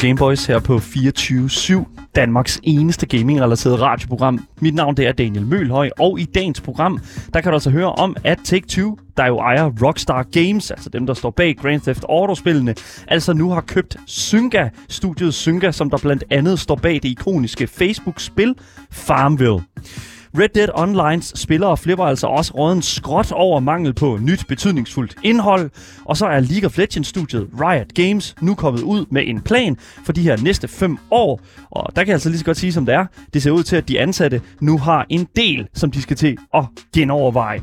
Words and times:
Gameboys 0.00 0.46
her 0.46 0.58
på 0.58 0.76
24-7, 0.76 2.10
Danmarks 2.14 2.60
eneste 2.62 3.06
gaming-relateret 3.06 3.80
radioprogram. 3.80 4.46
Mit 4.60 4.74
navn 4.74 4.96
det 4.96 5.06
er 5.06 5.12
Daniel 5.12 5.46
Mølhøj, 5.46 5.90
og 5.98 6.20
i 6.20 6.24
dagens 6.24 6.60
program, 6.60 6.98
der 7.34 7.40
kan 7.40 7.50
du 7.50 7.56
altså 7.56 7.70
høre 7.70 7.92
om, 7.92 8.16
at 8.24 8.38
Take-Two, 8.44 8.98
der 9.16 9.26
jo 9.26 9.38
ejer 9.38 9.70
Rockstar 9.82 10.22
Games, 10.22 10.70
altså 10.70 10.90
dem, 10.90 11.06
der 11.06 11.14
står 11.14 11.30
bag 11.30 11.56
Grand 11.56 11.80
Theft 11.80 12.04
Auto-spillene, 12.08 12.74
altså 13.08 13.32
nu 13.32 13.50
har 13.50 13.60
købt 13.60 13.96
Zynga, 14.08 14.68
studiet 14.88 15.34
Zynga, 15.34 15.72
som 15.72 15.90
der 15.90 15.98
blandt 15.98 16.24
andet 16.30 16.58
står 16.58 16.74
bag 16.74 16.94
det 16.94 17.04
ikoniske 17.04 17.66
Facebook-spil 17.66 18.54
Farmville. 18.90 19.60
Red 20.38 20.48
Dead 20.48 20.68
Onlines 20.74 21.32
spillere 21.36 21.76
flipper 21.76 22.04
altså 22.04 22.26
også 22.26 22.52
råden 22.54 22.82
skråt 22.82 23.32
over 23.32 23.60
mangel 23.60 23.94
på 23.94 24.18
nyt 24.22 24.44
betydningsfuldt 24.48 25.16
indhold. 25.22 25.70
Og 26.04 26.16
så 26.16 26.26
er 26.26 26.40
League 26.40 26.66
of 26.66 26.78
Legends-studiet 26.78 27.48
Riot 27.60 27.94
Games 27.94 28.34
nu 28.40 28.54
kommet 28.54 28.82
ud 28.82 29.06
med 29.10 29.22
en 29.26 29.40
plan 29.40 29.76
for 30.04 30.12
de 30.12 30.22
her 30.22 30.36
næste 30.36 30.68
fem 30.68 30.98
år. 31.10 31.40
Og 31.70 31.96
der 31.96 32.02
kan 32.02 32.08
jeg 32.08 32.14
altså 32.14 32.28
lige 32.28 32.38
så 32.38 32.44
godt 32.44 32.56
sige, 32.56 32.72
som 32.72 32.86
det 32.86 32.94
er. 32.94 33.06
Det 33.34 33.42
ser 33.42 33.50
ud 33.50 33.62
til, 33.62 33.76
at 33.76 33.88
de 33.88 34.00
ansatte 34.00 34.42
nu 34.60 34.78
har 34.78 35.06
en 35.08 35.28
del, 35.36 35.68
som 35.74 35.90
de 35.90 36.02
skal 36.02 36.16
til 36.16 36.38
at 36.54 36.64
genoverveje. 36.94 37.60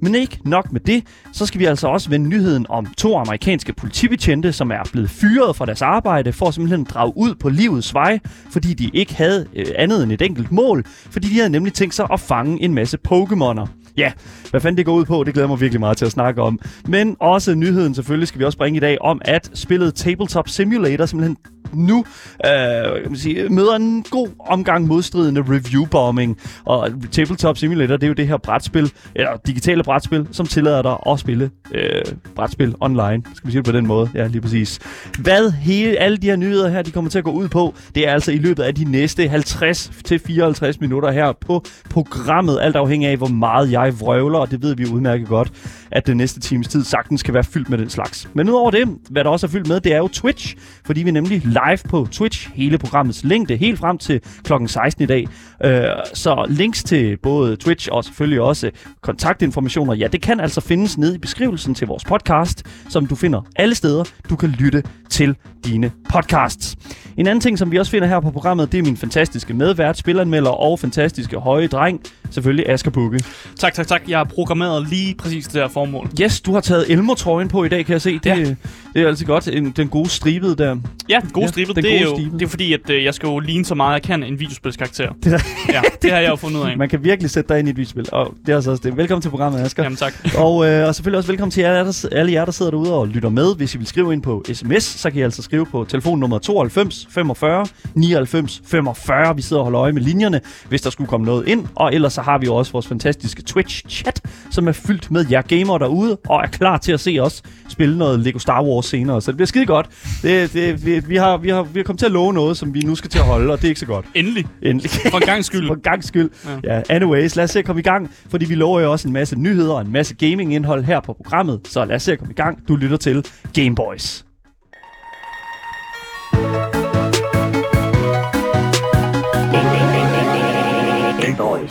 Men 0.00 0.14
ikke 0.14 0.38
nok 0.44 0.72
med 0.72 0.80
det, 0.80 1.04
så 1.32 1.46
skal 1.46 1.60
vi 1.60 1.64
altså 1.64 1.88
også 1.88 2.10
vende 2.10 2.28
nyheden 2.28 2.66
om 2.68 2.86
to 2.98 3.16
amerikanske 3.16 3.72
politibetjente, 3.72 4.52
som 4.52 4.70
er 4.70 4.88
blevet 4.92 5.10
fyret 5.10 5.56
fra 5.56 5.66
deres 5.66 5.82
arbejde 5.82 6.32
for 6.32 6.46
at 6.46 6.54
simpelthen 6.54 6.84
drage 6.84 7.12
ud 7.16 7.34
på 7.34 7.48
livets 7.48 7.94
vej, 7.94 8.18
fordi 8.50 8.74
de 8.74 8.90
ikke 8.94 9.14
havde 9.14 9.46
øh, 9.56 9.66
andet 9.76 10.02
end 10.02 10.12
et 10.12 10.22
enkelt 10.22 10.52
mål, 10.52 10.84
fordi 10.86 11.28
de 11.28 11.34
havde 11.34 11.50
nemlig 11.50 11.72
tænkt 11.72 11.94
sig 11.94 12.06
at 12.12 12.20
fange 12.20 12.62
en 12.62 12.74
masse 12.74 12.98
Pokémoner. 13.08 13.66
Ja, 13.98 14.12
hvad 14.50 14.60
fanden 14.60 14.76
det 14.76 14.86
går 14.86 14.94
ud 14.94 15.04
på, 15.04 15.24
det 15.24 15.34
glæder 15.34 15.48
mig 15.48 15.60
virkelig 15.60 15.80
meget 15.80 15.96
til 15.96 16.04
at 16.04 16.12
snakke 16.12 16.42
om. 16.42 16.60
Men 16.86 17.16
også 17.20 17.54
nyheden 17.54 17.94
selvfølgelig 17.94 18.28
skal 18.28 18.38
vi 18.38 18.44
også 18.44 18.58
bringe 18.58 18.76
i 18.76 18.80
dag 18.80 19.00
om, 19.00 19.20
at 19.24 19.50
spillet 19.54 19.94
Tabletop 19.94 20.48
Simulator 20.48 21.06
simpelthen 21.06 21.36
nu 21.72 22.04
øh, 22.46 23.02
kan 23.02 23.10
man 23.10 23.16
sige, 23.16 23.48
møder 23.48 23.76
en 23.76 24.04
god 24.10 24.28
omgang 24.48 24.86
modstridende 24.86 25.40
review-bombing. 25.40 26.38
Og 26.64 26.90
Tabletop 27.10 27.58
Simulator, 27.58 27.96
det 27.96 28.02
er 28.02 28.08
jo 28.08 28.14
det 28.14 28.28
her 28.28 28.36
brætspil, 28.36 28.92
eller 29.14 29.30
digitale 29.46 29.82
brætspil, 29.82 30.28
som 30.30 30.46
tillader 30.46 30.82
dig 30.82 30.96
at 31.06 31.20
spille 31.20 31.50
øh, 31.74 32.02
brætspil 32.34 32.74
online. 32.80 33.22
Skal 33.34 33.46
vi 33.46 33.52
sige 33.52 33.62
det 33.62 33.64
på 33.64 33.72
den 33.72 33.86
måde? 33.86 34.10
Ja, 34.14 34.26
lige 34.26 34.40
præcis. 34.40 34.78
Hvad 35.18 35.50
hele, 35.50 35.96
alle 35.96 36.16
de 36.16 36.26
her 36.26 36.36
nyheder 36.36 36.68
her, 36.68 36.82
de 36.82 36.90
kommer 36.90 37.10
til 37.10 37.18
at 37.18 37.24
gå 37.24 37.30
ud 37.30 37.48
på, 37.48 37.74
det 37.94 38.08
er 38.08 38.12
altså 38.12 38.32
i 38.32 38.38
løbet 38.38 38.62
af 38.62 38.74
de 38.74 38.84
næste 38.84 39.24
50-54 39.24 40.76
minutter 40.80 41.10
her 41.10 41.32
på 41.32 41.64
programmet, 41.90 42.58
alt 42.60 42.76
afhængig 42.76 43.08
af, 43.08 43.16
hvor 43.16 43.28
meget 43.28 43.72
jeg 43.72 43.87
vrøvler, 43.90 44.38
og 44.38 44.50
det 44.50 44.62
ved 44.62 44.76
vi 44.76 44.86
udmærket 44.86 45.28
godt, 45.28 45.52
at 45.92 46.06
den 46.06 46.16
næste 46.16 46.40
times 46.40 46.68
tid 46.68 46.84
sagtens 46.84 47.20
skal 47.20 47.34
være 47.34 47.44
fyldt 47.44 47.68
med 47.68 47.78
den 47.78 47.90
slags. 47.90 48.28
Men 48.34 48.48
udover 48.48 48.70
det, 48.70 48.88
hvad 49.10 49.24
der 49.24 49.30
også 49.30 49.46
er 49.46 49.50
fyldt 49.50 49.68
med, 49.68 49.80
det 49.80 49.92
er 49.92 49.98
jo 49.98 50.08
Twitch, 50.08 50.56
fordi 50.84 51.02
vi 51.02 51.10
nemlig 51.10 51.42
live 51.44 51.78
på 51.88 52.08
Twitch 52.10 52.50
hele 52.54 52.78
programmets 52.78 53.24
længde, 53.24 53.56
helt 53.56 53.78
frem 53.78 53.98
til 53.98 54.20
klokken 54.44 54.68
16 54.68 55.02
i 55.02 55.06
dag. 55.06 55.28
Øh, 55.64 55.84
så 56.14 56.46
links 56.48 56.84
til 56.84 57.16
både 57.22 57.56
Twitch 57.56 57.88
og 57.92 58.04
selvfølgelig 58.04 58.40
også 58.40 58.70
kontaktinformationer, 59.00 59.94
ja, 59.94 60.06
det 60.06 60.22
kan 60.22 60.40
altså 60.40 60.60
findes 60.60 60.98
nede 60.98 61.14
i 61.14 61.18
beskrivelsen 61.18 61.74
til 61.74 61.86
vores 61.86 62.04
podcast, 62.04 62.66
som 62.88 63.06
du 63.06 63.14
finder 63.14 63.42
alle 63.56 63.74
steder, 63.74 64.04
du 64.30 64.36
kan 64.36 64.48
lytte 64.48 64.82
til 65.10 65.36
dine 65.64 65.92
podcasts. 66.10 66.76
En 67.16 67.26
anden 67.26 67.40
ting, 67.40 67.58
som 67.58 67.72
vi 67.72 67.78
også 67.78 67.90
finder 67.90 68.08
her 68.08 68.20
på 68.20 68.30
programmet, 68.30 68.72
det 68.72 68.78
er 68.78 68.82
min 68.82 68.96
fantastiske 68.96 69.54
medvært, 69.54 69.98
spilanmelder 69.98 70.50
og 70.50 70.78
fantastiske 70.78 71.36
høje 71.36 71.66
dreng, 71.66 72.00
selvfølgelig 72.30 72.68
Asger 72.68 72.90
Bukke. 72.90 73.20
Tak, 73.58 73.74
tak, 73.74 73.86
tak. 73.86 74.02
Jeg 74.08 74.18
har 74.18 74.24
programmeret 74.24 74.88
lige 74.88 75.14
præcis 75.14 75.44
det 75.46 75.60
her 75.60 75.68
formål. 75.78 76.08
Yes, 76.20 76.40
du 76.40 76.52
har 76.52 76.60
taget 76.60 76.90
Elmo-trøjen 76.90 77.48
på 77.48 77.64
i 77.64 77.68
dag, 77.68 77.86
kan 77.86 77.92
jeg 77.92 78.02
se. 78.02 78.18
Det, 78.18 78.26
Ja. 78.26 78.54
Det 78.94 79.02
er 79.02 79.08
altid 79.08 79.26
godt. 79.26 79.48
En, 79.48 79.70
den 79.70 79.88
gode 79.88 80.08
stribede 80.08 80.56
der. 80.56 80.76
Ja, 81.08 81.18
den 81.22 81.30
gode 81.30 81.42
Ja, 81.42 81.46
ja, 81.46 81.50
stribe, 81.50 81.72
den 81.74 81.84
det 81.84 81.94
er 81.94 81.98
gode 81.98 82.10
jo 82.10 82.16
stribe. 82.16 82.38
det 82.38 82.44
er 82.44 82.48
fordi, 82.48 82.72
at 82.72 82.90
øh, 82.90 83.04
jeg 83.04 83.14
skal 83.14 83.26
jo 83.26 83.38
ligne 83.38 83.64
så 83.64 83.74
meget, 83.74 83.92
jeg 83.94 84.02
kan 84.02 84.22
en 84.22 84.40
videospilskarakter. 84.40 85.12
Det 85.24 85.32
er, 85.32 85.38
Ja, 85.74 85.80
det 86.02 86.10
har 86.10 86.18
jeg 86.18 86.30
jo 86.30 86.36
fundet 86.36 86.60
ud 86.60 86.64
af. 86.70 86.78
man 86.78 86.88
kan 86.88 87.04
virkelig 87.04 87.30
sætte 87.30 87.48
dig 87.48 87.58
ind 87.58 87.68
i 87.68 87.70
et 87.70 87.76
videospil, 87.76 88.06
og 88.12 88.34
det 88.46 88.52
er 88.52 88.56
altså 88.56 88.70
også 88.70 88.82
det. 88.82 88.96
Velkommen 88.96 89.22
til 89.22 89.28
programmet, 89.30 89.60
Asger. 89.60 89.82
Jamen 89.82 89.96
tak. 89.96 90.14
Og, 90.38 90.66
øh, 90.68 90.88
og 90.88 90.94
selvfølgelig 90.94 91.18
også 91.18 91.28
velkommen 91.28 91.50
til 91.50 91.62
alle, 91.62 91.86
der, 91.86 92.08
alle 92.12 92.32
jer, 92.32 92.44
der 92.44 92.52
sidder 92.52 92.70
derude 92.70 92.94
og 92.94 93.08
lytter 93.08 93.28
med. 93.28 93.56
Hvis 93.56 93.74
I 93.74 93.78
vil 93.78 93.86
skrive 93.86 94.12
ind 94.12 94.22
på 94.22 94.44
sms, 94.52 94.82
så 94.84 95.10
kan 95.10 95.20
I 95.20 95.22
altså 95.22 95.42
skrive 95.42 95.66
på 95.66 95.84
telefonnummer 95.88 96.38
92 96.38 97.06
45 97.10 97.66
99 97.94 98.62
45. 98.64 99.36
Vi 99.36 99.42
sidder 99.42 99.60
og 99.60 99.64
holder 99.64 99.80
øje 99.80 99.92
med 99.92 100.02
linjerne, 100.02 100.40
hvis 100.68 100.80
der 100.82 100.90
skulle 100.90 101.08
komme 101.08 101.26
noget 101.26 101.48
ind. 101.48 101.66
Og 101.74 101.94
ellers 101.94 102.12
så 102.12 102.22
har 102.22 102.38
vi 102.38 102.46
jo 102.46 102.54
også 102.54 102.72
vores 102.72 102.86
fantastiske 102.86 103.42
Twitch-chat, 103.50 104.20
som 104.50 104.68
er 104.68 104.72
fyldt 104.72 105.10
med 105.10 105.26
jer 105.30 105.42
gamere 105.42 105.78
derude, 105.78 106.16
og 106.28 106.40
er 106.42 106.46
klar 106.46 106.78
til 106.78 106.92
at 106.92 107.00
se 107.00 107.18
os 107.20 107.42
spille 107.68 107.98
noget 107.98 108.20
Lego 108.20 108.38
Star 108.38 108.62
Wars 108.64 108.87
senere. 108.88 109.22
Så 109.22 109.30
det 109.30 109.36
bliver 109.36 109.46
skide 109.46 109.66
godt. 109.66 109.86
Det, 110.22 110.52
det, 110.52 110.86
vi, 110.86 110.98
vi, 110.98 111.16
har, 111.16 111.36
vi, 111.36 111.48
har, 111.48 111.62
vi 111.62 111.78
har 111.78 111.84
kommet 111.84 111.98
til 111.98 112.06
at 112.06 112.12
love 112.12 112.32
noget, 112.32 112.56
som 112.56 112.74
vi 112.74 112.80
nu 112.80 112.94
skal 112.94 113.10
til 113.10 113.18
at 113.18 113.24
holde, 113.24 113.52
og 113.52 113.58
det 113.58 113.64
er 113.64 113.68
ikke 113.68 113.80
så 113.80 113.86
godt. 113.86 114.06
Endelig. 114.14 114.46
Endelig. 114.62 114.90
For 114.90 115.18
en 115.18 115.26
gang 115.26 115.44
skyld. 115.44 115.66
For 115.68 115.74
en 115.74 115.80
gang 115.80 116.04
skyld. 116.04 116.30
Ja. 116.64 116.74
ja, 116.74 116.82
anyways, 116.88 117.36
lad 117.36 117.44
os 117.44 117.50
se 117.50 117.58
at 117.58 117.64
komme 117.64 117.80
i 117.80 117.82
gang, 117.82 118.10
fordi 118.30 118.44
vi 118.44 118.54
lover 118.54 118.80
jo 118.80 118.92
også 118.92 119.08
en 119.08 119.14
masse 119.14 119.36
nyheder 119.36 119.74
og 119.74 119.80
en 119.80 119.92
masse 119.92 120.14
gaming-indhold 120.14 120.84
her 120.84 121.00
på 121.00 121.12
programmet. 121.12 121.60
Så 121.64 121.84
lad 121.84 121.96
os 121.96 122.02
se 122.02 122.12
at 122.12 122.18
komme 122.18 122.32
i 122.32 122.34
gang. 122.34 122.68
Du 122.68 122.76
lytter 122.76 122.96
til 122.96 123.26
Game 123.54 123.74
Boys. 123.74 124.27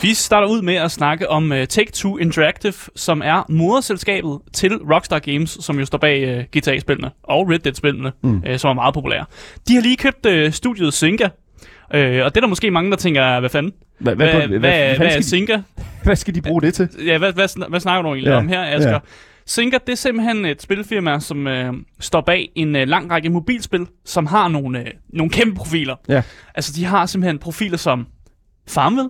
Vi 0.02 0.14
starter 0.14 0.48
ud 0.48 0.62
med 0.62 0.74
at 0.74 0.90
snakke 0.90 1.30
om 1.30 1.50
uh, 1.52 1.62
Take-Two 1.72 2.16
Interactive, 2.16 2.72
som 2.96 3.22
er 3.24 3.46
moderselskabet 3.48 4.38
til 4.52 4.76
Rockstar 4.76 5.18
Games, 5.18 5.58
som 5.60 5.78
jo 5.78 5.84
står 5.86 5.98
bag 5.98 6.38
uh, 6.38 6.44
GTA-spillene 6.60 7.10
og 7.22 7.48
Red 7.50 7.58
Dead-spillene, 7.58 8.12
mm. 8.22 8.42
uh, 8.50 8.56
som 8.56 8.70
er 8.70 8.74
meget 8.74 8.94
populære. 8.94 9.24
De 9.68 9.74
har 9.74 9.82
lige 9.82 9.96
købt 9.96 10.26
uh, 10.26 10.52
studiet 10.52 10.94
Zynga, 10.94 11.24
uh, 11.24 11.30
og 11.90 12.00
det 12.00 12.36
er 12.36 12.40
der 12.40 12.46
måske 12.46 12.70
mange, 12.70 12.90
der 12.90 12.96
tænker, 12.96 13.40
hvad 13.40 13.50
fanden? 13.50 13.72
Hvad, 13.98 14.14
Hvad, 14.16 14.26
hvad, 14.26 14.34
hvad, 14.34 14.48
hvad, 14.48 14.58
hvad, 14.58 14.96
hvad 14.96 15.06
er 15.06 15.56
de, 15.56 15.64
hvad 16.04 16.16
skal 16.16 16.34
de 16.34 16.42
bruge 16.42 16.60
det 16.62 16.74
til? 16.74 16.88
Ja, 17.06 17.18
hvad, 17.18 17.32
hvad, 17.32 17.44
sn- 17.44 17.68
hvad 17.68 17.80
snakker 17.80 18.02
du 18.02 18.08
egentlig 18.08 18.30
Ja, 18.30 18.36
om 18.36 18.48
her, 18.48 18.62
Asger? 18.76 18.90
ja. 18.90 18.98
Det 19.86 19.88
er 19.92 19.94
simpelthen 19.94 20.44
et 20.44 20.62
spilfirma, 20.62 21.20
som 21.20 21.46
øh, 21.46 21.72
står 22.00 22.20
bag 22.20 22.50
en 22.54 22.76
øh, 22.76 22.88
lang 22.88 23.10
række 23.10 23.30
mobilspil, 23.30 23.86
som 24.04 24.26
har 24.26 24.48
nogle, 24.48 24.78
øh, 24.80 24.86
nogle 25.12 25.30
kæmpe 25.30 25.54
profiler. 25.56 25.96
Ja. 26.08 26.22
Altså, 26.54 26.72
de 26.76 26.84
har 26.84 27.06
simpelthen 27.06 27.38
profiler 27.38 27.76
som 27.76 28.06
Farmville, 28.68 29.08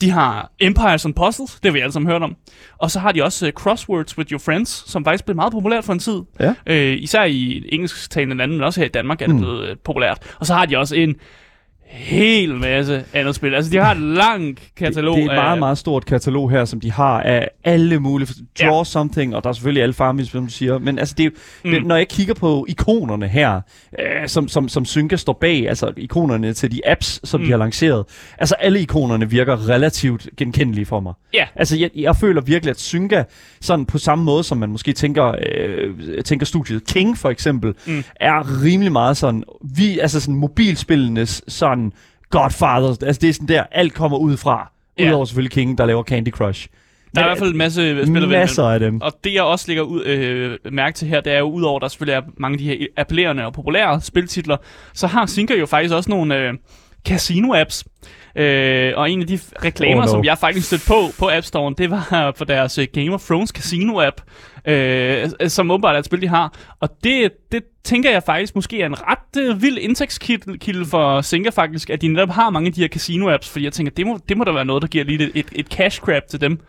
de 0.00 0.10
har 0.10 0.52
Empires 0.60 1.04
and 1.04 1.14
Puzzles, 1.14 1.50
det 1.52 1.64
har 1.64 1.72
vi 1.72 1.80
alle 1.80 1.92
sammen 1.92 2.10
hørt 2.12 2.22
om. 2.22 2.36
Og 2.78 2.90
så 2.90 2.98
har 3.00 3.12
de 3.12 3.22
også 3.24 3.46
uh, 3.46 3.52
Crosswords 3.52 4.18
with 4.18 4.32
Your 4.32 4.38
Friends, 4.38 4.90
som 4.90 5.04
faktisk 5.04 5.24
blev 5.24 5.36
meget 5.36 5.52
populært 5.52 5.84
for 5.84 5.92
en 5.92 5.98
tid. 5.98 6.20
Ja. 6.40 6.54
Øh, 6.66 6.96
især 7.02 7.24
i 7.24 7.64
engelsktalende 7.72 8.36
lande, 8.36 8.54
men 8.54 8.62
også 8.64 8.80
her 8.80 8.86
i 8.86 8.90
Danmark 8.90 9.22
er 9.22 9.26
det 9.26 9.34
Mm. 9.34 9.40
blevet 9.40 9.70
uh, 9.70 9.76
populært. 9.84 10.36
Og 10.40 10.46
så 10.46 10.54
har 10.54 10.66
de 10.66 10.76
også 10.78 10.94
en 10.96 11.14
hel 11.92 12.54
masse 12.54 13.04
andet 13.12 13.34
spil. 13.34 13.54
Altså, 13.54 13.70
de 13.70 13.76
har 13.76 13.94
et 13.94 14.00
langt 14.00 14.60
katalog 14.76 15.16
Det, 15.16 15.22
det 15.22 15.28
er 15.28 15.32
et 15.32 15.36
meget, 15.38 15.52
af... 15.52 15.58
meget 15.58 15.78
stort 15.78 16.04
katalog 16.06 16.50
her, 16.50 16.64
som 16.64 16.80
de 16.80 16.92
har 16.92 17.20
af 17.20 17.48
alle 17.64 18.00
mulige... 18.00 18.28
Draw 18.62 18.78
Ja. 18.78 18.84
something, 18.84 19.36
og 19.36 19.44
der 19.44 19.48
er 19.48 19.52
selvfølgelig 19.52 19.82
alle 19.82 19.92
farmvis, 19.92 20.28
som 20.28 20.46
du 20.46 20.52
siger. 20.52 20.78
Men 20.78 20.98
altså, 20.98 21.14
det 21.18 21.32
Mm. 21.64 21.70
det, 21.70 21.86
når 21.86 21.96
jeg 21.96 22.08
kigger 22.08 22.34
på 22.34 22.66
ikonerne 22.68 23.28
her, 23.28 23.60
øh, 23.98 24.28
som, 24.28 24.48
som, 24.48 24.68
som 24.68 24.84
Synka 24.84 25.16
står 25.16 25.32
bag, 25.40 25.68
altså 25.68 25.92
ikonerne 25.96 26.52
til 26.52 26.72
de 26.72 26.80
apps, 26.86 27.20
som 27.28 27.40
mm. 27.40 27.44
de 27.46 27.50
har 27.50 27.58
lanceret, 27.58 28.04
altså 28.38 28.54
alle 28.54 28.80
ikonerne 28.80 29.30
virker 29.30 29.68
relativt 29.68 30.28
genkendelige 30.36 30.84
for 30.86 31.00
mig. 31.00 31.12
Ja. 31.34 31.44
Altså, 31.56 31.76
jeg, 31.76 31.90
jeg 31.96 32.16
føler 32.16 32.40
virkelig, 32.40 32.70
at 32.70 32.80
Synka, 32.80 33.22
sådan 33.60 33.86
på 33.86 33.98
samme 33.98 34.24
måde, 34.24 34.44
som 34.44 34.58
man 34.58 34.68
måske 34.68 34.92
tænker, 34.92 35.34
øh, 35.46 36.22
tænker 36.24 36.46
studiet 36.46 36.86
King 36.86 37.18
for 37.18 37.30
eksempel. 37.30 37.74
Mm. 37.86 38.04
er 38.20 38.62
rimelig 38.64 38.92
meget 38.92 39.16
sådan, 39.16 39.44
vi, 39.76 39.98
altså 39.98 40.20
sådan 40.20 40.34
mobilspillenes 40.34 41.42
sådan 41.48 41.81
Godfather, 42.30 42.88
altså 42.88 43.18
det 43.20 43.28
er 43.28 43.32
sådan 43.32 43.48
der, 43.48 43.62
alt 43.72 43.94
kommer 43.94 44.18
ud 44.18 44.36
fra. 44.36 44.70
Ja. 44.98 45.08
Udover 45.08 45.24
selvfølgelig 45.24 45.52
King, 45.52 45.78
der 45.78 45.86
laver 45.86 46.02
Candy 46.02 46.30
Crush. 46.30 46.68
Der 47.14 47.20
er 47.20 47.24
i 47.26 47.28
hvert 47.28 47.38
fald 47.38 47.50
en 47.50 47.56
masse 47.58 47.80
spil 47.80 48.00
at 48.00 48.14
vælge 48.14 48.26
Masser 48.26 48.64
af 48.64 48.80
dem. 48.80 49.00
Og 49.00 49.12
det 49.24 49.34
jeg 49.34 49.42
også 49.42 49.64
lægger 49.68 49.82
ud, 49.82 50.04
øh, 50.04 50.58
mærke 50.72 50.96
til 50.96 51.08
her, 51.08 51.20
det 51.20 51.32
er 51.32 51.38
jo 51.38 51.50
udover, 51.50 51.78
der 51.80 51.88
selvfølgelig 51.88 52.14
er 52.14 52.22
mange 52.36 52.54
af 52.54 52.58
de 52.58 52.64
her 52.64 52.86
appellerende 52.96 53.46
og 53.46 53.52
populære 53.52 54.00
spiltitler, 54.00 54.56
så 54.94 55.06
har 55.06 55.26
Sinker 55.26 55.56
jo 55.56 55.66
faktisk 55.66 55.94
også 55.94 56.10
nogle 56.10 56.36
øh, 56.38 56.54
casino-apps. 57.08 57.82
Øh, 58.36 58.92
og 58.96 59.10
en 59.10 59.20
af 59.20 59.26
de 59.26 59.38
reklamer, 59.64 59.94
Oh, 59.94 59.98
no. 60.00 60.04
no. 60.06 60.10
som 60.10 60.24
jeg 60.24 60.38
faktisk 60.38 60.66
stødte 60.66 60.84
på 60.88 61.00
på 61.18 61.30
App 61.32 61.46
Store, 61.46 61.74
det 61.78 61.90
var 61.90 62.32
for 62.38 62.44
deres 62.44 62.78
øh, 62.78 62.86
Game 62.92 63.14
of 63.14 63.22
Thrones 63.26 63.52
Casino-app, 63.58 64.16
øh, 64.64 65.28
som 65.48 65.70
åbenbart 65.70 65.94
er 65.94 65.98
et 65.98 66.04
spil, 66.04 66.22
de 66.22 66.28
har. 66.28 66.54
Og 66.80 66.88
det, 67.04 67.32
det 67.52 67.62
tænker 67.84 68.10
jeg 68.10 68.22
faktisk 68.22 68.54
måske 68.54 68.82
er 68.82 68.86
en 68.86 68.96
ret 69.00 69.42
øh, 69.42 69.62
vild 69.62 69.78
indtægtskilde 69.78 70.84
for 70.84 71.22
Zynga 71.22 71.50
faktisk, 71.50 71.90
at 71.90 72.02
de 72.02 72.08
netop 72.08 72.28
har 72.28 72.50
mange 72.50 72.66
af 72.66 72.72
de 72.72 72.80
her 72.80 72.88
casino-apps, 72.88 73.50
fordi 73.52 73.64
jeg 73.64 73.72
tænker, 73.72 73.92
det 73.96 74.06
må, 74.06 74.18
det 74.28 74.36
må 74.36 74.44
da 74.44 74.52
være 74.52 74.64
noget, 74.64 74.82
der 74.82 74.88
giver 74.88 75.04
lige 75.04 75.24
et, 75.24 75.30
et, 75.34 75.46
et 75.52 75.66
cash 75.66 76.00
grab 76.00 76.22
til 76.30 76.40
dem. 76.40 76.60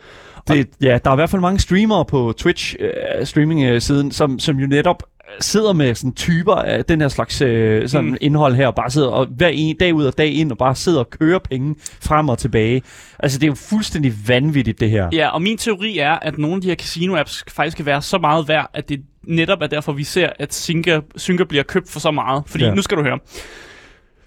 Det, 0.48 0.70
ja, 0.82 1.00
der 1.04 1.10
er 1.10 1.16
i 1.16 1.18
hvert 1.18 1.30
fald 1.30 1.42
mange 1.42 1.60
streamere 1.60 2.06
på 2.06 2.34
Twitch, 2.38 2.76
øh, 2.80 3.26
streaming-siden, 3.26 4.08
øh, 4.08 4.14
som, 4.14 4.40
som 4.40 4.60
jo 4.60 4.68
netop 4.68 5.04
sidder 5.40 5.74
med 5.74 5.96
sådan 5.96 6.14
typer 6.14 6.56
af 6.56 6.86
den 6.86 7.02
her 7.02 7.08
slags 7.08 7.42
øh, 7.42 7.90
sådan 7.90 8.10
mm. 8.10 8.18
indhold 8.22 8.56
her, 8.56 8.68
og 8.68 8.76
bare 8.76 8.90
sidder 8.90 9.08
og 9.08 9.26
hver 9.26 9.48
en 9.48 9.78
dag 9.78 9.94
ud 9.94 10.06
og 10.06 10.18
dag 10.18 10.34
ind, 10.34 10.52
og 10.52 10.58
bare 10.58 10.76
sidder 10.76 11.00
og 11.00 11.10
kører 11.10 11.40
penge 11.40 11.76
frem 12.02 12.30
og 12.30 12.38
tilbage. 12.38 12.82
Altså, 13.20 13.40
det 13.40 13.44
er 13.46 13.52
jo 13.52 13.56
fuldstændig 13.56 14.14
vanvittigt, 14.28 14.80
det 14.80 14.90
her. 14.90 15.10
Ja, 15.14 15.28
og 15.30 15.42
min 15.42 15.58
teori 15.58 15.98
er, 15.98 16.12
at 16.12 16.38
nogle 16.38 16.56
af 16.56 16.62
de 16.62 16.68
her 16.68 16.76
casino-apps 16.76 17.44
faktisk 17.48 17.78
kan 17.78 17.86
være 17.86 18.02
så 18.02 18.18
meget 18.18 18.48
værd, 18.48 18.70
at 18.74 18.90
det 18.90 19.02
netop 19.28 19.62
er 19.62 19.68
derfor, 19.68 19.92
vi 19.92 20.04
ser, 20.04 20.30
at 20.40 20.54
Synga, 20.54 21.00
Synga 21.16 21.44
bliver 21.44 21.64
købt 21.64 21.90
for 21.90 22.00
så 22.00 22.12
meget. 22.12 22.44
Fordi, 22.48 22.64
Ja. 22.64 22.74
nu 22.74 22.82
skal 22.82 22.98
du 22.98 23.04
høre. 23.04 23.20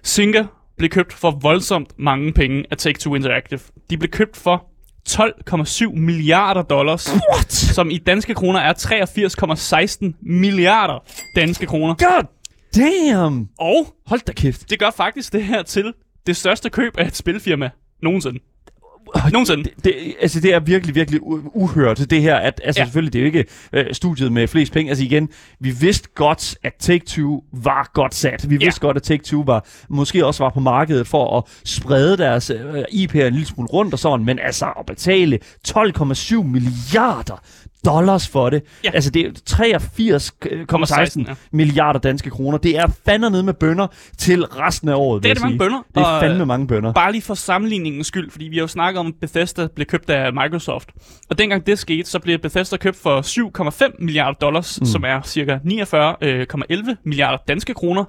Synga 0.03 0.43
blev 0.77 0.89
købt 0.89 1.13
for 1.13 1.31
voldsomt 1.41 1.93
mange 1.99 2.33
penge 2.33 2.65
af 2.71 2.75
Take-Two 2.77 3.15
Interactive. 3.15 3.59
De 3.89 3.97
blev 3.97 4.09
købt 4.11 4.37
for 4.37 4.65
12,7 5.09 5.95
milliarder 5.95 6.61
dollars, 6.61 7.09
What? 7.33 7.51
som 7.53 7.89
i 7.89 7.97
danske 7.97 8.33
kroner 8.33 8.59
er 8.59 8.73
83,16 8.73 10.13
milliarder 10.21 11.03
danske 11.35 11.65
kroner. 11.65 11.95
God 11.95 12.23
damn! 12.75 13.49
Og 13.59 13.95
Hold 14.07 14.21
da 14.27 14.31
kæft. 14.33 14.69
det 14.69 14.79
gør 14.79 14.91
faktisk 14.91 15.33
det 15.33 15.43
her 15.43 15.63
til 15.63 15.93
det 16.27 16.37
største 16.37 16.69
køb 16.69 16.97
af 16.97 17.07
et 17.07 17.15
spilfirma 17.15 17.69
nogensinde. 18.03 18.39
Nogensinde. 19.33 19.63
Det, 19.63 19.83
det, 19.83 19.93
altså, 20.21 20.39
det 20.39 20.53
er 20.53 20.59
virkelig, 20.59 20.95
virkelig 20.95 21.19
uhørt, 21.55 22.05
det 22.09 22.21
her. 22.21 22.35
At, 22.35 22.61
altså, 22.63 22.79
Ja. 22.79 22.83
ja. 22.83 22.85
selvfølgelig, 22.85 23.13
det 23.13 23.19
er 23.19 23.23
jo 23.23 23.25
ikke 23.27 23.45
øh, 23.73 23.85
studiet 23.93 24.31
med 24.31 24.47
flest 24.47 24.73
penge. 24.73 24.89
Altså 24.89 25.03
igen, 25.03 25.29
vi 25.59 25.69
vidste 25.69 26.09
godt, 26.15 26.55
at 26.63 26.73
Take-Two 26.83 27.43
var 27.53 27.91
godt 27.93 28.15
sat. 28.15 28.49
Vi 28.49 28.55
Ja. 28.55 28.65
vidste 28.65 28.81
godt, 28.81 28.97
at 28.97 29.11
Take-Two 29.11 29.43
var, 29.45 29.65
måske 29.89 30.25
også 30.25 30.43
var 30.43 30.49
på 30.49 30.59
markedet 30.59 31.07
for 31.07 31.37
at 31.37 31.43
sprede 31.65 32.17
deres 32.17 32.49
øh, 32.49 32.73
IP'er 32.91 33.21
en 33.23 33.33
lille 33.33 33.45
smule 33.47 33.67
rundt 33.67 33.93
og 33.93 33.99
sådan. 33.99 34.25
Men 34.25 34.39
altså, 34.39 34.65
at 34.79 34.85
betale 34.85 35.39
12,7 35.67 36.43
milliarder 36.43 37.41
dollars 37.85 38.27
for 38.27 38.49
det. 38.49 38.63
Ja. 38.83 38.89
Altså, 38.93 39.09
det 39.09 39.25
er 39.25 39.31
83,16 39.49 41.27
ja. 41.27 41.33
milliarder 41.51 41.99
danske 41.99 42.29
kroner. 42.29 42.57
Det 42.57 42.77
er 42.77 42.87
fandme 43.05 43.29
ned 43.29 43.43
med 43.43 43.53
bønder 43.53 43.87
til 44.17 44.43
resten 44.43 44.89
af 44.89 44.95
året, 44.95 45.23
Det 45.23 45.29
er 45.29 45.33
det 45.33 45.43
mange 45.43 45.57
bønder. 45.57 45.81
Det 45.95 46.01
er 46.03 46.19
fandme 46.19 46.45
mange 46.45 46.67
bønder. 46.67 46.93
Bare 46.93 47.11
lige 47.11 47.21
for 47.21 47.33
sammenligningens 47.33 48.07
skyld, 48.07 48.31
fordi 48.31 48.45
vi 48.45 48.55
har 48.55 48.61
jo 48.61 48.67
snakket 48.67 48.99
om, 48.99 49.07
at 49.07 49.13
Bethesda 49.21 49.67
blev 49.75 49.85
købt 49.85 50.09
af 50.09 50.33
Microsoft. 50.33 50.89
Og 51.29 51.37
dengang 51.37 51.67
det 51.67 51.79
skete, 51.79 52.09
så 52.09 52.19
blev 52.19 52.39
Bethesda 52.39 52.77
købt 52.77 52.97
for 52.97 53.21
7,5 53.91 53.95
milliarder 53.99 54.37
dollars, 54.39 54.79
mm. 54.79 54.85
som 54.85 55.03
er 55.03 55.21
cirka 55.21 55.57
49,11 55.57 56.95
milliarder 57.03 57.37
danske 57.47 57.73
kroner. 57.73 58.03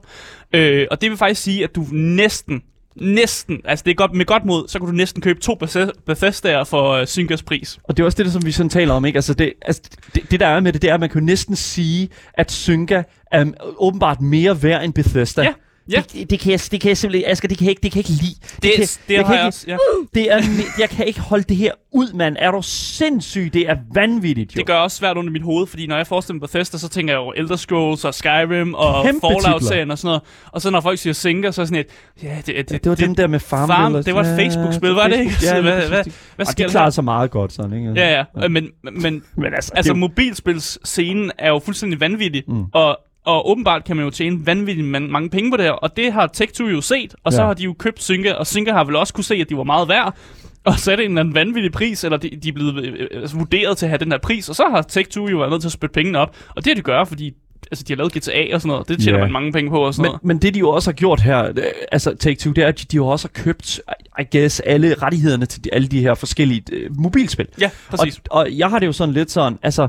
Øh, 0.54 0.86
og 0.90 1.00
det 1.00 1.10
vil 1.10 1.18
faktisk 1.18 1.42
sige, 1.42 1.64
at 1.64 1.74
du 1.76 1.86
næsten, 1.92 2.62
næsten, 3.00 3.60
altså 3.64 3.82
det 3.84 3.90
er 3.90 3.94
godt, 3.94 4.12
med 4.14 4.26
godt 4.26 4.44
mod, 4.44 4.68
så 4.68 4.78
kan 4.78 4.88
du 4.88 4.92
næsten 4.94 5.22
købe 5.22 5.40
to 5.40 5.58
Bethe- 5.64 5.90
Bethesdaer 6.06 6.64
for 6.64 7.00
uh, 7.00 7.06
Syngas 7.06 7.42
pris. 7.42 7.78
Og 7.84 7.96
det 7.96 8.02
er 8.02 8.06
også 8.06 8.22
det, 8.22 8.32
som 8.32 8.46
vi 8.46 8.52
sådan 8.52 8.70
taler 8.70 8.94
om, 8.94 9.04
ikke? 9.04 9.16
Altså, 9.16 9.34
det, 9.34 9.52
altså 9.62 9.82
det, 10.14 10.30
det, 10.30 10.40
der 10.40 10.46
er 10.46 10.60
med 10.60 10.72
det, 10.72 10.82
det 10.82 10.90
er, 10.90 10.94
at 10.94 11.00
man 11.00 11.08
kan 11.08 11.20
jo 11.20 11.24
næsten 11.26 11.56
sige, 11.56 12.08
at 12.34 12.52
Synga 12.52 13.02
er 13.32 13.44
åbenbart 13.78 14.20
mere 14.20 14.62
værd 14.62 14.84
end 14.84 14.94
Bethesda. 14.94 15.42
Ja, 15.42 15.52
ja. 15.92 16.02
Det, 16.12 16.30
det, 16.30 16.40
kan 16.40 16.52
jeg, 16.52 16.60
det 16.70 16.80
kan 16.80 16.88
jeg 16.88 16.96
simpelthen, 16.96 17.30
Asger, 17.30 17.48
det 17.48 17.58
kan 17.58 17.64
jeg 17.64 17.70
ikke, 17.70 17.82
det 17.82 17.92
kan 17.92 18.02
jeg 18.02 18.10
ikke 18.10 18.22
lide. 18.24 18.34
Det, 18.62 18.70
kan, 18.76 18.82
det, 18.82 19.00
det 19.08 19.16
kan 19.16 19.26
har 19.26 19.34
jeg 19.34 19.46
også, 19.46 19.64
ja. 19.68 19.76
Det 20.14 20.32
er, 20.32 20.42
jeg 20.78 20.88
kan 20.90 21.06
ikke 21.06 21.20
holde 21.20 21.44
det 21.44 21.56
her 21.56 21.72
ud, 21.92 22.12
mand. 22.12 22.36
Er 22.38 22.50
du 22.50 22.60
sindssyg? 22.62 23.50
Det 23.52 23.70
er 23.70 23.76
vanvittigt, 23.94 24.56
jo. 24.56 24.58
Det 24.58 24.66
gør 24.66 24.74
også 24.76 24.96
svært 24.96 25.16
under 25.16 25.32
mit 25.32 25.42
hoved, 25.42 25.66
fordi 25.66 25.86
når 25.86 25.96
jeg 25.96 26.06
forestiller 26.06 26.34
mig 26.34 26.40
Bethesda, 26.40 26.78
så 26.78 26.88
tænker 26.88 27.14
jeg 27.14 27.18
jo 27.18 27.32
Elder 27.36 27.56
Scrolls 27.56 28.04
og 28.04 28.14
Skyrim 28.14 28.74
og 28.74 29.04
Kæmpe 29.04 29.26
Fallout-serien 29.44 29.90
og 29.90 29.98
sådan 29.98 30.08
noget. 30.08 30.22
Og 30.52 30.60
så 30.62 30.70
når 30.70 30.80
folk 30.80 30.98
siger 30.98 31.12
Sinker, 31.14 31.50
så 31.50 31.60
er 31.62 31.66
sådan 31.66 31.78
et, 31.78 31.86
ja, 32.22 32.36
det, 32.46 32.68
det, 32.68 32.84
det 32.84 32.90
var 32.90 32.94
dem 32.96 33.14
der 33.14 33.26
med 33.26 33.40
Farm. 33.40 33.68
Farm, 33.68 34.04
det 34.04 34.14
var 34.14 34.20
et 34.20 34.36
Facebook-spil, 34.40 34.88
det 34.88 34.96
var 34.96 35.08
det 35.08 35.18
ikke? 35.20 35.32
Ja, 35.42 35.60
hvad- 35.60 35.88
hvad-. 35.88 36.04
Hvad 36.36 36.46
sker 36.46 36.54
de 36.56 36.62
der? 36.62 36.68
klarede 36.70 36.92
sig 36.92 37.04
meget 37.04 37.30
godt, 37.30 37.52
sådan, 37.52 37.72
ikke? 37.72 37.92
Ja, 37.96 38.24
ja. 38.40 38.48
Men, 38.48 38.68
men 38.92 39.22
Men 39.36 39.54
altså, 39.54 39.72
altså, 39.74 39.92
det, 39.92 39.98
mobilspilsscenen 39.98 41.30
er 41.38 41.48
jo 41.48 41.58
fuldstændig 41.58 42.00
vanvittig. 42.00 42.42
Mm. 42.48 42.64
Og, 42.72 42.98
og 43.24 43.50
åbenbart 43.50 43.84
kan 43.84 43.96
man 43.96 44.04
jo 44.04 44.10
tjene 44.10 44.46
vanvittigt 44.46 44.86
man- 44.88 45.10
mange 45.10 45.30
penge 45.30 45.50
på 45.50 45.56
det 45.56 45.64
her. 45.64 45.72
Og 45.72 45.96
det 45.96 46.12
har 46.12 46.30
Tech2 46.36 46.64
jo 46.64 46.80
set. 46.80 47.14
Og 47.24 47.32
så 47.32 47.40
Ja. 47.40 47.46
har 47.46 47.54
de 47.54 47.62
jo 47.62 47.72
købt 47.78 48.02
Synka, 48.02 48.32
og 48.32 48.46
Synka 48.46 48.72
har 48.72 48.84
vel 48.84 48.96
også 48.96 49.14
kunne 49.14 49.24
se, 49.24 49.34
at 49.34 49.48
de 49.48 49.56
var 49.56 49.64
meget 49.64 49.88
værd. 49.88 50.16
Og 50.64 50.78
så 50.78 50.92
er 50.92 50.96
det 50.96 51.04
en 51.04 51.10
eller 51.10 51.20
anden 51.20 51.34
vanvittig 51.34 51.72
pris, 51.72 52.04
eller 52.04 52.16
de, 52.18 52.30
de 52.42 52.48
er 52.48 52.52
blevet 52.52 52.84
øh, 52.84 52.92
øh, 52.98 53.08
altså, 53.22 53.36
vurderet 53.36 53.78
til 53.78 53.86
at 53.86 53.90
have 53.90 53.98
den 53.98 54.10
der 54.10 54.18
pris. 54.18 54.48
Og 54.48 54.54
så 54.54 54.62
har 54.70 54.82
Tech2 54.92 55.30
jo 55.30 55.36
været 55.38 55.50
nødt 55.50 55.60
til 55.60 55.68
at 55.68 55.72
spytte 55.72 55.92
pengene 55.92 56.18
op. 56.18 56.36
Og 56.48 56.64
det 56.64 56.66
har 56.70 56.74
de 56.74 56.80
gør, 56.82 57.04
fordi 57.04 57.32
altså, 57.70 57.84
de 57.88 57.92
har 57.92 57.96
lavet 57.96 58.12
GTA 58.12 58.54
og 58.54 58.60
sådan 58.60 58.68
noget. 58.68 58.88
Det 58.88 59.00
tjener 59.02 59.18
Ja. 59.18 59.24
man 59.24 59.32
mange 59.32 59.52
penge 59.52 59.70
på 59.70 59.78
og 59.86 59.94
sådan 59.94 60.02
Men, 60.02 60.08
noget. 60.08 60.24
men 60.24 60.38
det 60.42 60.54
de 60.54 60.58
jo 60.58 60.68
også 60.70 60.90
har 60.90 60.94
gjort 60.94 61.20
her, 61.20 61.52
det- 61.52 61.72
altså 61.92 62.10
Take-Two, 62.10 62.52
det 62.52 62.58
er, 62.64 62.66
at 62.68 62.78
de, 62.80 62.84
de 62.84 62.96
jo 62.96 63.06
også 63.06 63.28
har 63.34 63.42
købt, 63.42 63.80
I 64.20 64.36
guess, 64.38 64.60
alle 64.60 64.94
rettighederne 65.02 65.46
til 65.46 65.64
de, 65.64 65.74
alle 65.74 65.88
de 65.88 66.00
her 66.00 66.14
forskellige 66.14 66.62
øh, 66.72 66.90
mobilspil. 66.98 67.46
Ja, 67.60 67.70
præcis. 67.90 68.18
Og, 68.30 68.40
og 68.40 68.58
jeg 68.58 68.68
har 68.68 68.78
det 68.78 68.86
jo 68.86 68.92
sådan 68.92 69.14
lidt 69.14 69.30
sådan, 69.30 69.58
altså, 69.62 69.88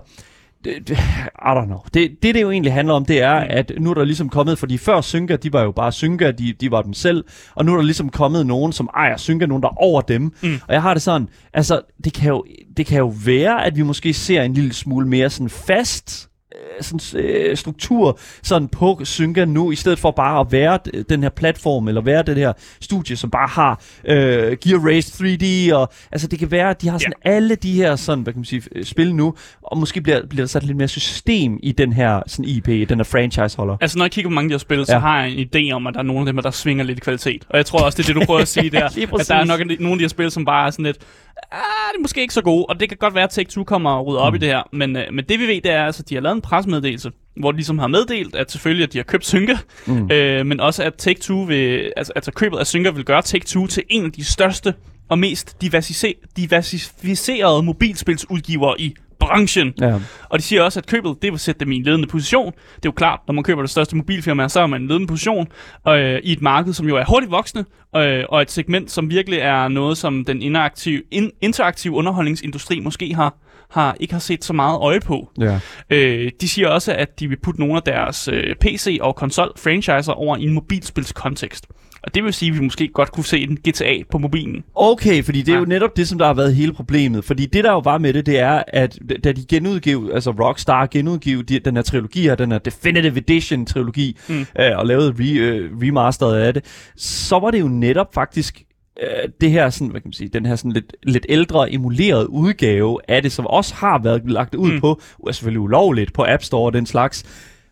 det, 0.63 0.89
I 0.89 1.51
don't 1.55 1.65
know. 1.65 1.79
Det, 1.93 2.11
det, 2.23 2.35
det 2.35 2.41
jo 2.41 2.51
egentlig 2.51 2.73
handler 2.73 2.93
om, 2.93 3.05
det 3.05 3.21
er, 3.21 3.39
Mm. 3.39 3.47
at 3.49 3.71
nu 3.79 3.89
er 3.89 3.93
der 3.93 4.03
ligesom 4.03 4.29
kommet, 4.29 4.59
fordi 4.59 4.77
før 4.77 5.01
Synka, 5.01 5.35
de 5.35 5.53
var 5.53 5.63
jo 5.63 5.71
bare 5.71 5.91
Synka, 5.91 6.31
de, 6.31 6.53
de 6.61 6.71
var 6.71 6.81
dem 6.81 6.93
selv, 6.93 7.23
og 7.55 7.65
nu 7.65 7.71
er 7.71 7.75
der 7.77 7.83
ligesom 7.83 8.09
kommet 8.09 8.45
nogen, 8.47 8.71
som 8.73 8.89
ejer 8.95 9.17
Synka, 9.17 9.45
nogen 9.45 9.63
der 9.63 9.69
er 9.69 9.77
over 9.83 10.01
dem. 10.01 10.21
Mm. 10.21 10.53
Og 10.67 10.73
jeg 10.73 10.81
har 10.81 10.93
det 10.93 11.03
sådan, 11.03 11.27
altså, 11.53 11.81
det 12.03 12.13
kan, 12.13 12.29
jo, 12.29 12.45
det 12.77 12.85
kan 12.85 12.97
jo 12.97 13.13
være, 13.25 13.65
at 13.65 13.75
vi 13.75 13.81
måske 13.81 14.13
ser 14.13 14.41
en 14.41 14.53
lille 14.53 14.73
smule 14.73 15.07
mere 15.07 15.29
sådan 15.29 15.49
fast 15.49 16.29
sådan, 16.81 17.23
øh, 17.25 17.57
struktur 17.57 18.19
sådan 18.43 18.67
på 18.67 18.99
Synka 19.03 19.45
nu, 19.45 19.71
i 19.71 19.75
stedet 19.75 19.99
for 19.99 20.11
bare 20.11 20.39
at 20.39 20.47
være 20.51 20.79
d- 20.87 21.03
den 21.09 21.23
her 21.23 21.29
platform, 21.29 21.87
eller 21.87 22.01
være 22.01 22.23
det 22.23 22.35
her 22.35 22.53
studie, 22.81 23.15
som 23.15 23.29
bare 23.31 23.47
har 23.47 23.81
øh, 24.05 24.57
Gear 24.63 24.79
Race 24.87 25.23
3D, 25.23 25.75
og 25.75 25.89
altså 26.11 26.27
det 26.27 26.39
kan 26.39 26.51
være, 26.51 26.69
at 26.69 26.81
de 26.81 26.87
har 26.89 26.97
sådan 26.97 27.13
ja. 27.25 27.31
alle 27.31 27.55
de 27.55 27.73
her 27.73 27.95
sådan, 27.95 28.23
hvad 28.23 28.33
kan 28.33 28.39
man 28.39 28.45
sige, 28.45 28.61
øh, 28.75 28.83
spil 28.85 29.15
nu, 29.15 29.33
og 29.63 29.77
måske 29.77 30.01
bliver, 30.01 30.25
bliver 30.29 30.41
der 30.43 30.47
sat 30.47 30.63
lidt 30.63 30.77
mere 30.77 30.87
system 30.87 31.59
i 31.63 31.71
den 31.71 31.93
her 31.93 32.21
sådan 32.27 32.45
IP, 32.45 32.65
den 32.89 32.97
her 32.97 33.03
franchise-holder. 33.03 33.77
Altså, 33.81 33.97
når 33.97 34.05
jeg 34.05 34.11
kigger 34.11 34.29
på 34.29 34.33
mange 34.33 34.45
af 34.45 34.49
de 34.49 34.53
her 34.53 34.59
spil, 34.59 34.85
så 34.85 34.93
Ja. 34.93 34.99
har 34.99 35.21
jeg 35.23 35.31
en 35.31 35.47
idé 35.55 35.71
om, 35.75 35.87
at 35.87 35.93
der 35.93 35.99
er 35.99 36.03
nogle 36.03 36.19
af 36.27 36.33
dem, 36.33 36.41
der 36.43 36.51
svinger 36.51 36.83
lidt 36.83 36.97
i 36.97 37.01
kvalitet. 37.01 37.45
Og 37.49 37.57
jeg 37.57 37.65
tror 37.65 37.79
også, 37.85 37.97
det 37.97 38.03
er 38.09 38.13
det, 38.13 38.21
du 38.21 38.25
prøver 38.25 38.39
at 38.41 38.47
sige 38.47 38.69
der. 38.79 38.85
At 38.85 39.27
der 39.27 39.35
er 39.35 39.45
nok 39.45 39.59
nogle 39.79 39.91
af 39.91 39.97
de 39.97 40.03
her 40.03 40.07
spil, 40.09 40.31
som 40.31 40.45
bare 40.45 40.67
er 40.67 40.71
sådan 40.71 40.85
lidt, 40.85 40.97
ah, 41.51 41.59
det 41.93 41.97
er 41.97 42.01
måske 42.01 42.21
ikke 42.21 42.33
så 42.33 42.41
gode. 42.41 42.65
Og 42.65 42.79
det 42.79 42.89
kan 42.89 42.97
godt 42.97 43.15
være, 43.15 43.23
at 43.23 43.39
Take-Two 43.39 43.63
kommer 43.63 43.91
og 43.91 44.07
rydder 44.07 44.21
op 44.21 44.33
Mm. 44.33 44.35
i 44.35 44.39
det 44.39 44.47
her. 44.49 44.61
Men, 44.73 44.95
øh, 44.95 45.03
men 45.13 45.25
det 45.29 45.39
vi 45.39 45.47
ved, 45.47 45.61
det 45.61 45.71
er, 45.71 45.85
altså, 45.85 46.03
at 46.03 46.09
de 46.09 46.15
har 46.15 46.21
lavet 46.21 46.35
en 46.35 46.41
presmeddelelse, 46.49 47.11
hvor 47.39 47.51
de 47.51 47.57
ligesom 47.57 47.79
har 47.79 47.87
meddelt, 47.87 48.35
at 48.35 48.51
selvfølgelig, 48.51 48.83
at 48.83 48.93
de 48.93 48.97
har 48.97 49.03
købt 49.03 49.25
Synka, 49.25 49.57
Mm. 49.87 50.11
øh, 50.11 50.45
men 50.45 50.59
også 50.59 50.83
at 50.83 51.07
Take-Two 51.07 51.33
vil, 51.33 51.91
altså, 51.97 52.13
altså 52.15 52.31
købet 52.31 52.57
af 52.57 52.67
Synka 52.67 52.89
vil 52.89 53.05
gøre 53.05 53.21
Take-Two 53.25 53.67
til 53.67 53.83
en 53.89 54.05
af 54.05 54.11
de 54.11 54.23
største 54.23 54.73
og 55.09 55.19
mest 55.19 55.61
diversificerede 56.35 57.63
mobilspilsudgivere 57.63 58.81
i 58.81 58.95
branchen. 59.19 59.73
Ja. 59.81 59.99
Og 60.29 60.39
de 60.39 60.43
siger 60.43 60.61
også, 60.63 60.79
at 60.79 60.85
købet 60.87 61.15
det 61.21 61.31
vil 61.31 61.39
sætte 61.39 61.59
dem 61.59 61.71
i 61.71 61.75
en 61.75 61.83
ledende 61.83 62.07
position. 62.07 62.45
Det 62.45 62.75
er 62.75 62.79
jo 62.85 62.91
klart, 62.91 63.19
når 63.27 63.33
man 63.33 63.43
køber 63.43 63.61
det 63.61 63.69
største 63.69 63.95
mobilfirma, 63.95 64.47
så 64.47 64.59
er 64.59 64.67
man 64.67 64.81
i 64.81 64.83
en 64.83 64.87
ledende 64.87 65.07
position 65.07 65.47
øh, 65.87 66.19
i 66.23 66.31
et 66.31 66.41
marked, 66.41 66.73
som 66.73 66.87
jo 66.87 66.95
er 66.97 67.05
hurtigt 67.05 67.31
voksende, 67.31 67.65
øh, 67.95 68.23
og 68.29 68.41
et 68.41 68.51
segment, 68.51 68.91
som 68.91 69.09
virkelig 69.09 69.39
er 69.39 69.67
noget, 69.67 69.97
som 69.97 70.25
den 70.25 70.41
interaktive, 70.41 71.01
in, 71.11 71.31
interaktive 71.41 71.93
underholdningsindustri 71.93 72.79
måske 72.79 73.13
har, 73.15 73.37
har 73.69 73.95
ikke 73.99 74.13
har 74.13 74.19
set 74.19 74.43
så 74.43 74.53
meget 74.53 74.79
øje 74.81 74.99
på. 74.99 75.29
ja. 75.39 75.59
Øh, 75.89 76.31
de 76.41 76.49
siger 76.49 76.67
også, 76.67 76.93
at 76.93 77.19
de 77.19 77.27
vil 77.27 77.37
putte 77.43 77.59
nogle 77.59 77.75
af 77.75 77.81
deres 77.83 78.27
øh, 78.31 78.55
PC- 78.65 78.97
og 79.01 79.15
konsol-franchiser 79.15 80.11
over 80.11 80.37
i 80.37 80.43
en 80.43 80.53
mobilspilskontekst. 80.53 81.67
Og 82.03 82.15
det 82.15 82.23
vil 82.23 82.33
sige, 82.33 82.51
at 82.51 82.55
vi 82.59 82.63
måske 82.63 82.87
godt 82.87 83.11
kunne 83.11 83.23
se 83.25 83.39
en 83.39 83.57
GTA 83.67 83.93
på 84.11 84.17
mobilen. 84.17 84.63
Okay, 84.75 85.23
fordi 85.23 85.41
det 85.41 85.51
er 85.51 85.55
jo 85.57 85.63
Ja. 85.63 85.67
netop 85.69 85.97
det, 85.97 86.07
som 86.07 86.17
der 86.17 86.25
har 86.25 86.33
været 86.33 86.55
hele 86.55 86.73
problemet. 86.73 87.23
Fordi 87.25 87.45
det, 87.45 87.63
der 87.63 87.71
jo 87.71 87.79
var 87.79 87.97
med 87.97 88.13
det, 88.13 88.25
det 88.25 88.39
er, 88.39 88.63
at 88.67 88.99
da 89.23 89.31
de 89.31 89.45
genudgiv, 89.49 90.11
altså 90.13 90.31
Rockstar 90.31 90.85
genudgiv 90.91 91.43
de, 91.43 91.59
den 91.59 91.75
her 91.75 91.83
trilogi 91.83 92.21
her, 92.21 92.35
den 92.35 92.51
her 92.51 92.59
Definitive 92.59 93.17
Edition-trilogi, 93.17 94.17
Mm. 94.29 94.35
mm. 94.35 94.45
øh, 94.59 94.77
og 94.77 94.85
lavede 94.85 95.15
re, 95.19 95.39
øh, 95.39 95.71
remasteret 95.81 96.35
af 96.39 96.53
det, 96.53 96.65
så 96.97 97.39
var 97.39 97.51
det 97.51 97.59
jo 97.59 97.67
netop 97.67 98.13
faktisk 98.13 98.63
øh, 99.01 99.29
det 99.41 99.51
her 99.51 99.69
sådan, 99.69 99.87
hvad 99.87 100.01
kan 100.01 100.07
man 100.07 100.13
sige, 100.13 100.29
den 100.29 100.45
her 100.45 100.55
sådan 100.55 100.71
lidt, 100.71 100.95
lidt 101.03 101.25
ældre 101.29 101.73
emuleret 101.73 102.25
udgave 102.25 102.99
af 103.07 103.21
det, 103.21 103.31
som 103.31 103.47
også 103.47 103.75
har 103.75 103.99
været 104.03 104.31
lagt 104.31 104.55
ud 104.55 104.71
Mm. 104.71 104.79
på, 104.79 105.01
uh, 105.19 105.33
selvfølgelig 105.33 105.59
ulovligt, 105.59 106.13
på 106.13 106.25
App 106.27 106.43
Store 106.43 106.65
og 106.65 106.73
den 106.73 106.85
slags. 106.85 107.23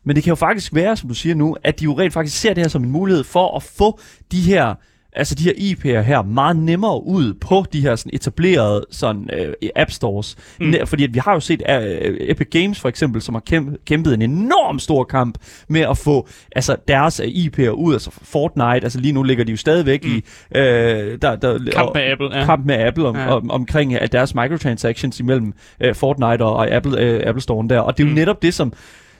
Men 0.04 0.16
det 0.16 0.24
kan 0.24 0.32
jo 0.32 0.36
faktisk 0.36 0.76
være, 0.76 0.98
som 0.98 1.10
du 1.10 1.16
siger 1.16 1.36
nu, 1.36 1.58
at 1.64 1.80
de 1.80 1.84
jo 1.84 2.00
rent 2.00 2.14
faktisk 2.14 2.38
ser 2.42 2.54
det 2.54 2.64
her 2.64 2.70
som 2.70 2.84
en 2.84 2.92
mulighed 2.92 3.24
for 3.24 3.56
at 3.56 3.64
få 3.64 4.00
de 4.32 4.42
her 4.42 4.76
altså 5.18 5.36
de 5.36 5.44
her 5.44 5.54
IP'er 5.54 6.02
her 6.02 6.22
meget 6.22 6.56
nemmere 6.58 7.04
ud 7.08 7.34
på 7.34 7.66
de 7.74 7.82
her 7.82 7.96
sådan 7.96 8.10
etablerede 8.14 8.86
sådan 8.92 9.30
øh, 9.34 9.54
app 9.76 9.92
stores. 9.92 10.36
Mm. 10.60 10.74
Fordi 10.86 11.04
at 11.04 11.14
vi 11.14 11.20
har 11.20 11.34
jo 11.34 11.40
set 11.40 11.62
øh, 11.70 12.18
Epic 12.20 12.48
Games 12.52 12.80
for 12.80 12.90
eksempel, 12.90 13.22
som 13.22 13.36
har 13.36 13.40
kæmpet, 13.46 13.78
kæmpet 13.86 14.14
en 14.14 14.22
enorm 14.22 14.80
stor 14.80 15.04
kamp 15.04 15.38
med 15.68 15.82
at 15.82 15.98
få 15.98 16.28
altså 16.56 16.76
deres 16.88 17.20
øh, 17.20 17.28
IP'er 17.28 17.70
ud, 17.70 17.94
altså 17.94 18.12
Fortnite, 18.24 18.84
altså 18.84 19.00
lige 19.00 19.12
nu 19.12 19.24
ligger 19.24 19.44
de 19.44 19.52
jo 19.52 19.58
stadigvæk 19.58 20.04
Mm. 20.04 20.12
i 20.12 20.24
øh, 20.58 21.18
der, 21.22 21.36
der, 21.36 21.60
Kamp 21.74 21.92
med 21.96 22.12
Apple, 22.12 22.38
ja. 22.38 22.46
kamp 22.46 22.66
med 22.66 22.76
Apple 22.76 23.08
om, 23.08 23.16
Ja. 23.16 23.36
om, 23.36 23.52
omkring 23.52 23.96
at 23.96 24.12
deres 24.12 24.36
microtransactions 24.36 25.20
imellem 25.20 25.54
øh, 25.80 25.96
Fortnite 25.96 26.42
og, 26.46 26.54
og 26.56 26.72
Apple, 26.72 27.00
øh, 27.02 27.22
Apple 27.26 27.44
Store'en 27.52 27.68
der. 27.68 27.80
Og 27.80 27.98
det 27.98 28.04
er 28.04 28.08
jo 28.08 28.10
mm. 28.10 28.16
netop 28.16 28.42
det, 28.42 28.54
som, 28.54 28.74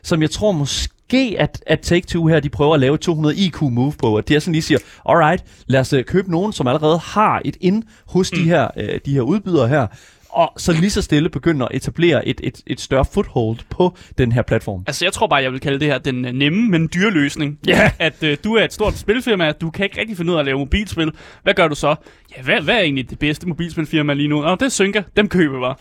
som 0.08 0.22
jeg 0.22 0.32
tror 0.32 0.52
måske, 0.52 1.36
at, 1.40 1.64
at 1.68 1.92
Take-Two 1.92 2.28
her, 2.28 2.40
de 2.40 2.50
prøver 2.50 2.74
at 2.74 2.80
lave 2.80 2.96
et 2.96 3.02
200 3.02 3.36
IQ 3.36 3.62
move 3.62 3.94
på, 4.00 4.16
at 4.16 4.28
de 4.28 4.36
er 4.36 4.40
sådan 4.40 4.54
lige 4.54 4.62
siger, 4.62 4.80
alright, 5.10 5.44
lad 5.68 5.80
os 5.80 5.94
øh, 5.94 6.04
købe 6.04 6.32
nogen, 6.32 6.54
som 6.54 6.68
allerede 6.68 6.98
har 6.98 7.42
et 7.46 7.58
ind 7.62 7.84
hos 8.08 8.32
Mm. 8.32 8.38
de, 8.40 8.44
her, 8.44 8.68
øh, 8.78 9.00
de 9.06 9.14
her 9.14 9.22
udbydere 9.22 9.68
her, 9.68 9.88
og 10.30 10.54
så 10.58 10.72
lige 10.74 10.90
så 10.90 11.02
stille 11.02 11.30
begynder 11.30 11.66
at 11.66 11.76
etablere 11.76 12.28
et, 12.28 12.42
et, 12.44 12.62
et 12.68 12.80
større 12.82 13.06
foothold 13.14 13.58
på 13.70 13.98
den 14.18 14.32
her 14.32 14.42
platform. 14.42 14.84
Altså, 14.88 15.06
jeg 15.06 15.14
tror 15.14 15.28
bare, 15.28 15.44
jeg 15.44 15.52
vil 15.52 15.60
kalde 15.60 15.80
det 15.80 15.88
her 15.88 15.98
den 15.98 16.26
øh, 16.26 16.32
nemme, 16.34 16.70
men 16.70 16.90
dyre 16.94 17.12
løsning. 17.12 17.60
Ja. 17.68 17.92
At 18.00 18.24
øh, 18.24 18.38
du 18.44 18.54
er 18.56 18.64
et 18.64 18.74
stort 18.74 18.98
spilfirma, 18.98 19.52
du 19.52 19.70
kan 19.70 19.86
ikke 19.86 20.00
rigtig 20.00 20.18
finde 20.18 20.32
ud 20.32 20.36
af 20.36 20.40
at 20.40 20.46
lave 20.46 20.58
mobilspil. 20.60 21.12
Hvad 21.44 21.54
gør 21.54 21.68
du 21.68 21.76
så? 21.76 21.96
Ja, 22.38 22.42
hvad, 22.44 22.62
hvad 22.62 22.76
er 22.76 22.80
egentlig 22.82 23.10
det 23.10 23.20
bedste 23.20 23.48
mobilspilfirma 23.48 24.14
lige 24.14 24.28
nu? 24.28 24.42
Nå, 24.42 24.52
det 24.56 24.62
er 24.62 24.70
Synka. 24.70 25.02
Dem 25.18 25.30
køber 25.30 25.56
vi 25.56 25.60
bare. 25.62 25.76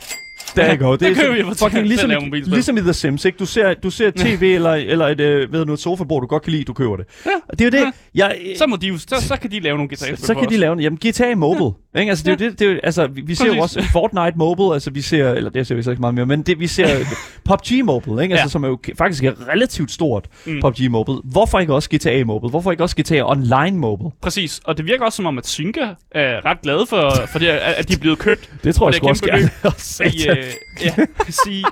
Der 0.57 0.77
you 0.77 0.87
go. 0.87 0.93
Det 0.93 1.01
Der 1.01 1.09
er 1.11 1.15
køber 1.15 1.55
så- 1.55 1.65
fucking 1.65 1.87
ligesom, 1.87 2.11
ligesom 2.47 2.77
i 2.79 2.81
The 2.81 2.93
Sims, 2.93 3.25
ikke? 3.25 3.39
Du 3.39 3.47
ser, 3.47 3.75
du 3.75 3.91
ser 3.91 4.11
tv 4.11 4.43
eller, 4.55 4.71
eller 4.73 5.07
et, 5.07 5.21
øh, 5.21 5.53
ved 5.53 5.65
du, 5.67 5.73
et 5.73 5.79
sofabord, 5.81 6.21
du 6.23 6.27
godt 6.27 6.43
kan 6.43 6.53
lide, 6.53 6.65
du 6.65 6.73
køber 6.73 6.97
det. 6.97 7.05
Ja. 7.27 7.31
Og 7.49 7.59
det 7.59 7.75
er 7.75 7.79
jo 7.81 7.85
det. 7.87 7.93
Jeg, 8.15 8.37
Så, 8.59 8.67
må 8.67 8.77
de 8.77 8.87
jo, 8.87 8.99
så, 8.99 9.17
så 9.21 9.37
kan 9.37 9.51
de 9.51 9.61
lave 9.61 9.77
nogle 9.77 9.89
GTA-spil 9.95 10.19
så 10.19 10.27
for 10.33 10.41
kan 10.41 10.51
de 10.51 10.57
lave 10.57 10.77
Jamen, 10.77 10.99
GTA 11.07 11.35
Mobile. 11.35 11.71
Ikke? 11.99 12.11
Altså, 12.11 12.25
det 12.25 12.41
er 12.41 12.45
jo 12.45 12.51
det, 12.51 12.59
det 12.61 12.71
er 12.73 12.79
altså, 12.83 13.07
vi, 13.07 13.21
vi 13.21 13.35
ser 13.35 13.47
jo 13.47 13.59
også 13.63 13.83
Fortnite 13.93 14.33
Mobile, 14.37 14.73
altså 14.75 14.91
vi 14.91 15.01
ser, 15.01 15.31
eller 15.33 15.51
det 15.51 15.67
ser 15.67 15.75
vi 15.75 15.83
så 15.83 15.91
ikke 15.91 16.01
meget 16.01 16.15
mere, 16.15 16.27
men 16.27 16.43
det, 16.43 16.61
vi 16.61 16.67
ser 16.67 16.89
PUBG 17.49 17.85
Mobile, 17.85 18.23
ikke? 18.23 18.33
Altså, 18.35 18.45
Ja. 18.45 18.49
som 18.49 18.65
er 18.65 18.69
jo 18.69 18.79
faktisk 18.99 19.25
er 19.25 19.33
relativt 19.53 19.91
stort, 19.93 20.27
Mm. 20.47 20.61
PUBG 20.61 20.91
Mobile. 20.91 21.19
Hvorfor 21.25 21.59
ikke 21.61 21.75
også 21.75 21.89
GTA 21.95 22.25
Mobile? 22.25 22.51
Hvorfor 22.51 22.71
ikke 22.71 22.83
også 22.83 22.97
GTA 23.01 23.23
Online 23.31 23.79
Mobile? 23.79 24.11
Præcis, 24.23 24.61
og 24.65 24.77
det 24.77 24.87
virker 24.87 25.05
også 25.05 25.17
som 25.17 25.27
om, 25.27 25.39
at 25.39 25.47
Synka 25.47 25.81
er 26.11 26.45
ret 26.45 26.63
glade 26.63 26.87
for, 26.89 27.13
for 27.33 27.39
det, 27.39 27.47
at 27.49 27.89
de 27.89 27.95
er 27.95 27.99
blevet 27.99 28.19
købt. 28.19 28.51
Det 28.65 28.75
tror 28.75 28.87
jeg 28.87 28.93
det 28.93 28.97
sgu 28.99 29.09
også 29.09 29.25
gerne. 29.27 29.51
I, 30.15 30.36
øh, 30.37 30.53
ja, 30.85 30.95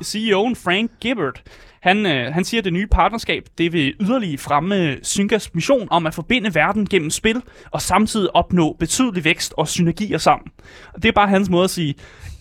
CEO'en 0.03 0.55
Frank 0.55 0.91
Gibbert, 1.01 1.43
han, 1.85 2.07
øh, 2.07 2.35
han 2.35 2.45
siger, 2.45 2.61
at 2.61 2.65
det 2.65 2.73
nye 2.73 2.87
partnerskab 2.87 3.45
det 3.59 3.73
vil 3.73 3.95
yderligere 4.01 4.39
fremme 4.39 4.97
Syngas 5.03 5.55
mission 5.55 5.89
om 5.91 6.07
at 6.07 6.15
forbinde 6.15 6.55
verden 6.55 6.87
gennem 6.87 7.11
spil, 7.11 7.43
og 7.71 7.83
samtidig 7.83 8.37
opnå 8.37 8.77
betydelig 8.79 9.25
vækst 9.25 9.55
og 9.57 9.69
synergier 9.69 10.19
sammen. 10.19 10.49
Og 10.95 11.03
det 11.03 11.09
er 11.09 11.13
bare 11.13 11.29
hans 11.29 11.51
måde 11.51 11.65
at 11.65 11.71
sige, 11.71 11.95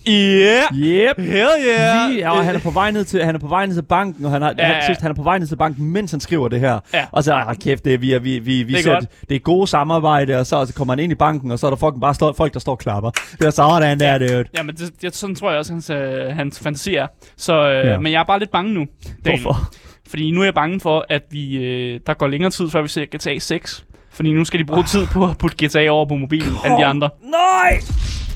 yeah, 0.09 0.63
Yep. 0.77 1.19
hell 1.19 1.49
yeah. 1.67 2.09
Lige, 2.11 2.31
og 2.31 2.45
han 2.45 2.55
er 2.55 2.59
på 2.59 2.69
vej 2.71 2.91
ned 2.91 3.03
til, 3.05 3.23
han 3.25 3.35
er 3.35 3.39
på 3.39 3.47
vej 3.47 3.65
ned 3.65 3.75
til 3.75 3.81
banken, 3.81 4.25
og 4.25 4.31
han, 4.31 4.41
har, 4.41 4.53
Ja, 4.57 4.63
han, 4.65 4.75
ja. 4.75 4.85
sidst, 4.85 5.01
han 5.01 5.11
er 5.11 5.15
på 5.15 5.23
vej 5.23 5.37
ned 5.39 5.47
til 5.47 5.55
banken, 5.55 5.85
mens 5.85 6.11
han 6.11 6.19
skriver 6.19 6.47
det 6.47 6.59
her. 6.59 6.79
Ja. 6.93 7.05
Og 7.11 7.23
så, 7.23 7.33
ah, 7.33 7.55
kæft, 7.55 7.85
det 7.85 7.93
er, 7.93 7.97
vi, 7.97 8.13
er- 8.13 8.19
vi, 8.19 8.39
vi, 8.39 8.63
vi 8.63 8.73
Det 8.73 8.79
er 8.79 8.83
ser, 8.83 8.93
godt. 8.93 9.05
det 9.29 9.35
er 9.35 9.39
gode 9.39 9.67
samarbejde, 9.67 10.39
og 10.39 10.45
så, 10.45 10.65
så 10.65 10.73
kommer 10.73 10.91
han 10.93 10.99
ind 10.99 11.11
i 11.11 11.15
banken, 11.15 11.51
og 11.51 11.59
så 11.59 11.65
er 11.67 11.71
der 11.71 11.77
fucking 11.77 12.01
bare 12.01 12.13
stå, 12.13 12.33
folk, 12.33 12.53
der 12.53 12.59
står 12.59 12.71
og 12.71 12.79
klapper. 12.79 13.09
Det 13.09 13.45
er 13.45 13.49
sådan 13.49 13.99
der, 13.99 14.17
dude. 14.17 14.43
Ja, 14.57 14.63
men 14.63 14.75
det, 14.75 14.91
det, 15.01 15.15
sådan 15.15 15.35
tror 15.35 15.49
jeg 15.49 15.59
også, 15.59 15.73
hans, 15.73 15.89
øh, 15.89 16.35
hans 16.35 16.59
fantasi 16.59 16.95
er. 16.95 17.07
Så, 17.37 17.53
øh, 17.69 17.73
Ja. 17.85 17.91
ja. 17.91 17.99
Men 17.99 18.11
jeg 18.11 18.19
er 18.19 18.25
bare 18.25 18.39
lidt 18.39 18.51
bange 18.51 18.73
nu. 18.73 18.85
Daniel. 19.25 19.41
Hvorfor? 19.43 19.73
Fordi 20.09 20.31
nu 20.31 20.39
er 20.41 20.45
jeg 20.45 20.53
bange 20.53 20.79
for, 20.79 21.05
at 21.09 21.21
vi 21.31 21.55
øh, 21.57 21.99
der 22.07 22.13
går 22.13 22.27
længere 22.27 22.51
tid, 22.51 22.69
før 22.69 22.81
vi 22.81 22.87
ser 22.87 23.05
GTA 23.15 23.39
6. 23.39 23.85
Fordi 24.11 24.33
nu 24.33 24.45
skal 24.45 24.59
de 24.59 24.65
bruge 24.65 24.83
tid 24.83 25.05
på 25.07 25.25
at 25.25 25.37
putte 25.37 25.65
GTA 25.65 25.89
over 25.89 26.05
på 26.05 26.15
mobilen 26.15 26.51
end 26.65 26.77
de 26.79 26.85
andre. 26.85 27.09
Nej! 27.23 27.79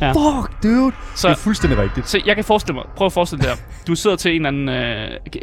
Ja. 0.02 0.12
Fuck, 0.12 0.64
dude. 0.64 0.92
Så- 1.16 1.28
det 1.28 1.34
er 1.34 1.38
fuldstændig 1.38 1.80
rigtigt. 1.80 2.10
Så 2.10 2.22
jeg 2.26 2.36
kan 2.36 2.44
forestille 2.44 2.76
mig, 2.76 2.84
prøv 2.96 3.06
at 3.06 3.14
forestille 3.14 3.44
dig, 3.44 3.52
du 3.88 3.96
sidder 3.96 4.16
til 4.16 4.36
en 4.36 4.46
eller 4.46 4.70
anden, 4.70 4.70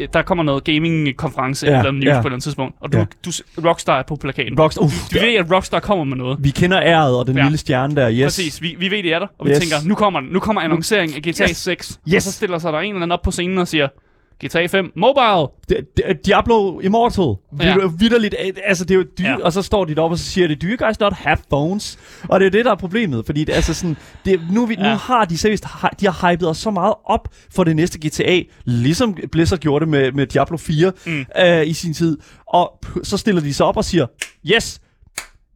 øh, 0.00 0.06
der 0.12 0.23
kommer 0.23 0.44
noget 0.44 0.64
gaming-konference 0.64 1.66
Ja, 1.66 1.78
eller 1.78 1.90
news 1.90 2.04
ja. 2.04 2.12
på 2.12 2.18
et 2.18 2.25
eller 2.25 2.32
andet 2.32 2.42
tidspunkt, 2.42 2.75
og 2.80 2.92
du, 2.92 2.99
Ja. 2.99 3.04
du, 3.25 3.30
Rockstar 3.68 3.99
er 3.99 4.02
på 4.02 4.16
plakaten. 4.16 4.58
Rockstar, 4.61 4.82
uh, 4.82 4.90
Du 5.14 5.18
ved, 5.18 5.34
at 5.34 5.52
Rockstar 5.52 5.80
kommer 5.80 6.04
med 6.04 6.16
noget. 6.16 6.38
vi 6.40 6.50
kender 6.50 6.80
æret 6.82 7.16
og 7.18 7.26
den 7.26 7.37
Ja. 7.37 7.42
lille 7.42 7.58
stjerne 7.58 7.96
der, 7.96 8.12
yes. 8.12 8.23
Præcis, 8.25 8.62
vi, 8.62 8.76
vi 8.78 8.90
ved, 8.90 9.02
det 9.02 9.12
er 9.14 9.18
der, 9.18 9.26
og 9.38 9.46
vi 9.46 9.50
Yes. 9.50 9.58
tænker, 9.58 9.76
nu 9.88 9.94
kommer, 9.94 10.20
den. 10.20 10.28
nu 10.32 10.40
kommer 10.40 10.62
annoncering 10.62 11.14
af 11.16 11.23
GTA 11.23 11.44
Yes. 11.50 11.56
6. 11.56 11.99
Yes. 12.08 12.14
Og 12.16 12.23
så 12.23 12.32
stiller 12.32 12.58
sig 12.58 12.73
der 12.73 12.78
en 12.78 12.84
eller 12.84 12.96
anden 12.96 13.12
op 13.12 13.23
på 13.23 13.30
scenen 13.30 13.58
og 13.58 13.68
siger, 13.68 13.88
GTA 14.44 14.66
5 14.66 14.92
Mobile! 14.96 15.46
Diablo 16.26 16.80
Immortal. 16.80 17.34
Ja. 17.60 17.76
Vitterligt. 17.98 18.34
øh, 18.46 18.52
Altså, 18.64 18.84
det 18.84 18.94
er 18.94 18.98
jo 18.98 19.04
dyre, 19.18 19.28
Ja. 19.28 19.44
og 19.44 19.52
så 19.52 19.62
står 19.62 19.84
de 19.84 19.94
deroppe, 19.94 20.14
og 20.14 20.18
så 20.18 20.24
siger 20.24 20.48
de, 20.48 20.54
do 20.54 20.66
you 20.66 20.86
guys 20.86 21.00
not 21.00 21.12
have 21.12 21.36
phones? 21.50 21.98
Og 22.28 22.40
det 22.40 22.46
er 22.46 22.50
jo 22.50 22.58
det, 22.58 22.64
der 22.64 22.70
er 22.70 22.76
problemet, 22.76 23.26
fordi 23.26 23.44
det, 23.44 23.52
altså 23.52 23.74
sådan, 23.74 23.96
det, 24.24 24.40
nu, 24.52 24.66
vi, 24.66 24.74
ja. 24.78 24.90
Nu 24.90 24.96
har 24.96 25.24
de 25.24 25.38
seriøst, 25.38 25.64
de 26.00 26.06
har 26.06 26.30
hypet 26.32 26.48
os 26.48 26.58
så 26.58 26.70
meget 26.70 26.94
op 27.04 27.28
for 27.54 27.64
det 27.64 27.76
næste 27.76 27.98
GTA, 28.08 28.40
ligesom 28.64 29.16
Blizzard 29.32 29.58
gjorde 29.58 29.82
det 29.84 29.88
med, 29.90 30.12
med 30.12 30.26
Diablo 30.26 30.56
4 30.56 30.92
Mm. 31.06 31.24
øh, 31.38 31.66
i 31.66 31.72
sin 31.72 31.94
tid. 31.94 32.18
Og 32.46 32.78
så 33.02 33.16
stiller 33.16 33.40
de 33.40 33.54
sig 33.54 33.66
op 33.66 33.76
og 33.76 33.84
siger, 33.84 34.06
yes, 34.46 34.80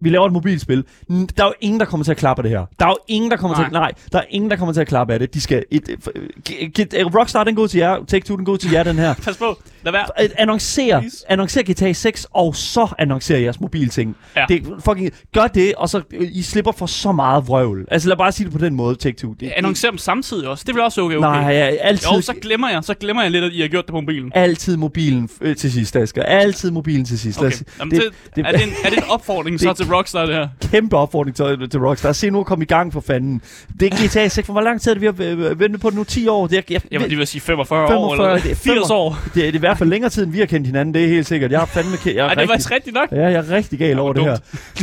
vi 0.01 0.11
laver 0.11 0.27
et 0.27 0.33
mobilspil. 0.33 0.85
Der 1.09 1.45
er 1.45 1.47
jo 1.47 1.53
ingen, 1.61 1.81
der 1.81 1.87
kommer 1.87 2.05
til 2.05 2.11
at 2.11 2.17
klappe 2.17 2.41
af 2.41 2.43
det 2.43 2.51
her. 2.59 2.67
Der 2.79 2.87
er 2.87 2.91
jo 2.91 2.97
ingen, 3.09 3.31
der 3.31 3.37
kommer 3.37 3.57
Nej. 3.57 3.65
til 3.65 3.67
at, 3.67 3.73
nej, 3.73 3.93
der 4.13 4.19
er 4.19 4.25
ingen, 4.31 4.51
der 4.51 4.57
kommer 4.57 4.73
til 4.73 4.81
at 4.81 4.87
klappe 4.87 5.13
af 5.13 5.19
det. 5.19 5.35
De 5.35 5.41
skal, 5.41 5.65
et, 5.71 5.89
et, 5.89 6.79
et, 6.79 6.95
et, 6.95 7.15
Rockstar, 7.15 7.45
den 7.45 7.55
går 7.55 7.67
til 7.67 7.79
jer. 7.79 7.97
Take-Two, 7.97 8.37
den 8.37 8.45
går 8.45 8.57
til 8.57 8.71
jer, 8.71 8.83
den 8.83 8.97
her. 8.97 9.15
Pas 9.25 9.37
på, 9.37 9.59
lad 9.93 10.01
være. 10.01 10.07
At 10.25 10.33
annoncere, 10.37 11.01
Please. 11.01 11.25
annoncere 11.29 11.65
GTA 11.73 11.93
6, 11.93 12.27
og 12.31 12.57
så 12.57 12.89
annoncere 12.99 13.41
jeres 13.41 13.61
mobilting. 13.61 14.17
Ja. 14.37 14.45
Det, 14.49 14.63
fucking, 14.85 15.11
gør 15.35 15.47
det, 15.47 15.75
og 15.75 15.89
så 15.89 16.03
øh, 16.13 16.29
I 16.33 16.43
slipper 16.43 16.73
for 16.73 16.87
så 16.87 17.13
meget 17.13 17.49
vrøvl. 17.49 17.85
Altså 17.91 18.09
lad 18.09 18.17
bare 18.17 18.33
sige 18.33 18.45
det 18.45 18.53
på 18.53 18.59
den 18.65 18.75
måde, 18.75 18.97
Take-Two. 19.09 19.35
Det, 19.41 19.53
Annoncer 19.57 19.91
dem 19.91 19.99
samtidig 19.99 20.49
også. 20.49 20.65
Det 20.67 20.75
bliver 20.75 20.85
også 20.85 21.01
okay. 21.03 21.17
okay. 21.17 21.27
Nej, 21.29 21.53
ja, 21.55 21.65
altid, 21.81 22.09
Jo, 22.17 22.21
så 22.21 22.33
glemmer 22.43 22.71
jeg, 22.71 22.85
så 22.85 22.95
glemmer 22.95 23.23
jeg 23.23 23.31
lidt, 23.31 23.45
at 23.45 23.53
I 23.53 23.61
har 23.61 23.69
gjort 23.69 23.85
det 23.87 23.93
på 23.93 24.01
mobilen. 24.01 24.33
altid 24.35 24.77
mobilen 24.77 25.29
øh, 25.41 25.57
til 25.57 25.73
sidst, 25.73 25.97
Asger. 25.97 26.23
Altid 26.23 26.71
mobilen 26.71 27.05
til 27.05 27.19
sidst. 27.19 27.39
Okay. 27.39 27.49
os- 27.49 27.63
Jamen, 27.81 27.91
det, 27.95 28.03
det, 28.37 28.47
er, 28.47 28.53
det 28.53 28.63
en, 28.63 28.69
er 28.85 28.89
det 28.91 28.99
en 28.99 29.05
opfordring 29.11 29.61
så 29.61 29.69
det- 29.69 29.77
til 29.77 29.87
Rockstar, 29.95 30.27
det 30.27 30.35
her? 30.35 30.49
kæmpe 30.71 30.97
opfordring 30.97 31.37
til, 31.37 31.71
til 31.71 31.81
Rockstar. 31.81 32.13
Se 32.13 32.31
nu 32.31 32.41
at 32.41 32.47
komme 32.47 32.63
i 32.65 32.67
gang 32.67 32.93
for 32.93 33.01
fanden. 33.01 33.43
Det 33.81 33.93
er 33.95 34.07
GTA 34.09 34.29
6. 34.29 34.49
Hvor 34.49 34.61
lang 34.61 34.81
tid 34.81 34.91
er 34.91 34.95
det, 34.95 35.19
vi 35.19 35.25
har 35.25 35.49
øh, 35.51 35.61
ventet 35.61 35.81
på 35.81 35.91
det 35.91 35.97
nu? 35.99 36.05
10 36.05 36.29
år? 36.29 36.47
Det 36.47 36.59
er, 36.59 36.63
jeg, 36.71 36.81
Jamen, 36.93 37.11
det 37.11 37.19
vil 37.19 37.27
sige 37.27 37.41
45, 37.41 37.89
45, 37.89 37.99
år, 37.99 38.13
eller 38.15 38.33
det 38.39 38.51
er 38.51 38.55
80 38.55 38.59
45. 38.65 38.99
år. 38.99 39.19
det, 39.35 39.47
er, 39.47 39.53
det 39.53 39.59
i 39.59 39.63
hvert 39.79 39.87
fald 39.87 39.91
længere 39.91 40.11
tid, 40.11 40.23
end 40.25 40.33
vi 40.33 40.39
har 40.39 40.47
kendt 40.47 40.67
hinanden. 40.67 40.95
Det 40.95 41.05
er 41.05 41.09
helt 41.09 41.27
sikkert. 41.27 41.53
Jeg 41.53 41.63
er 41.63 41.67
fandme 41.67 41.97
ke- 41.97 42.15
jeg 42.17 42.25
er 42.25 42.29
Ej, 42.29 42.35
det 42.35 42.49
var 42.49 42.55
rigtig, 42.55 42.71
rigtigt 42.71 42.95
nok. 42.95 43.13
Ja, 43.13 43.23
jeg 43.27 43.35
er 43.35 43.51
rigtig 43.51 43.79
gal 43.79 43.99
over 43.99 44.13
det 44.13 44.23
her. 44.23 44.37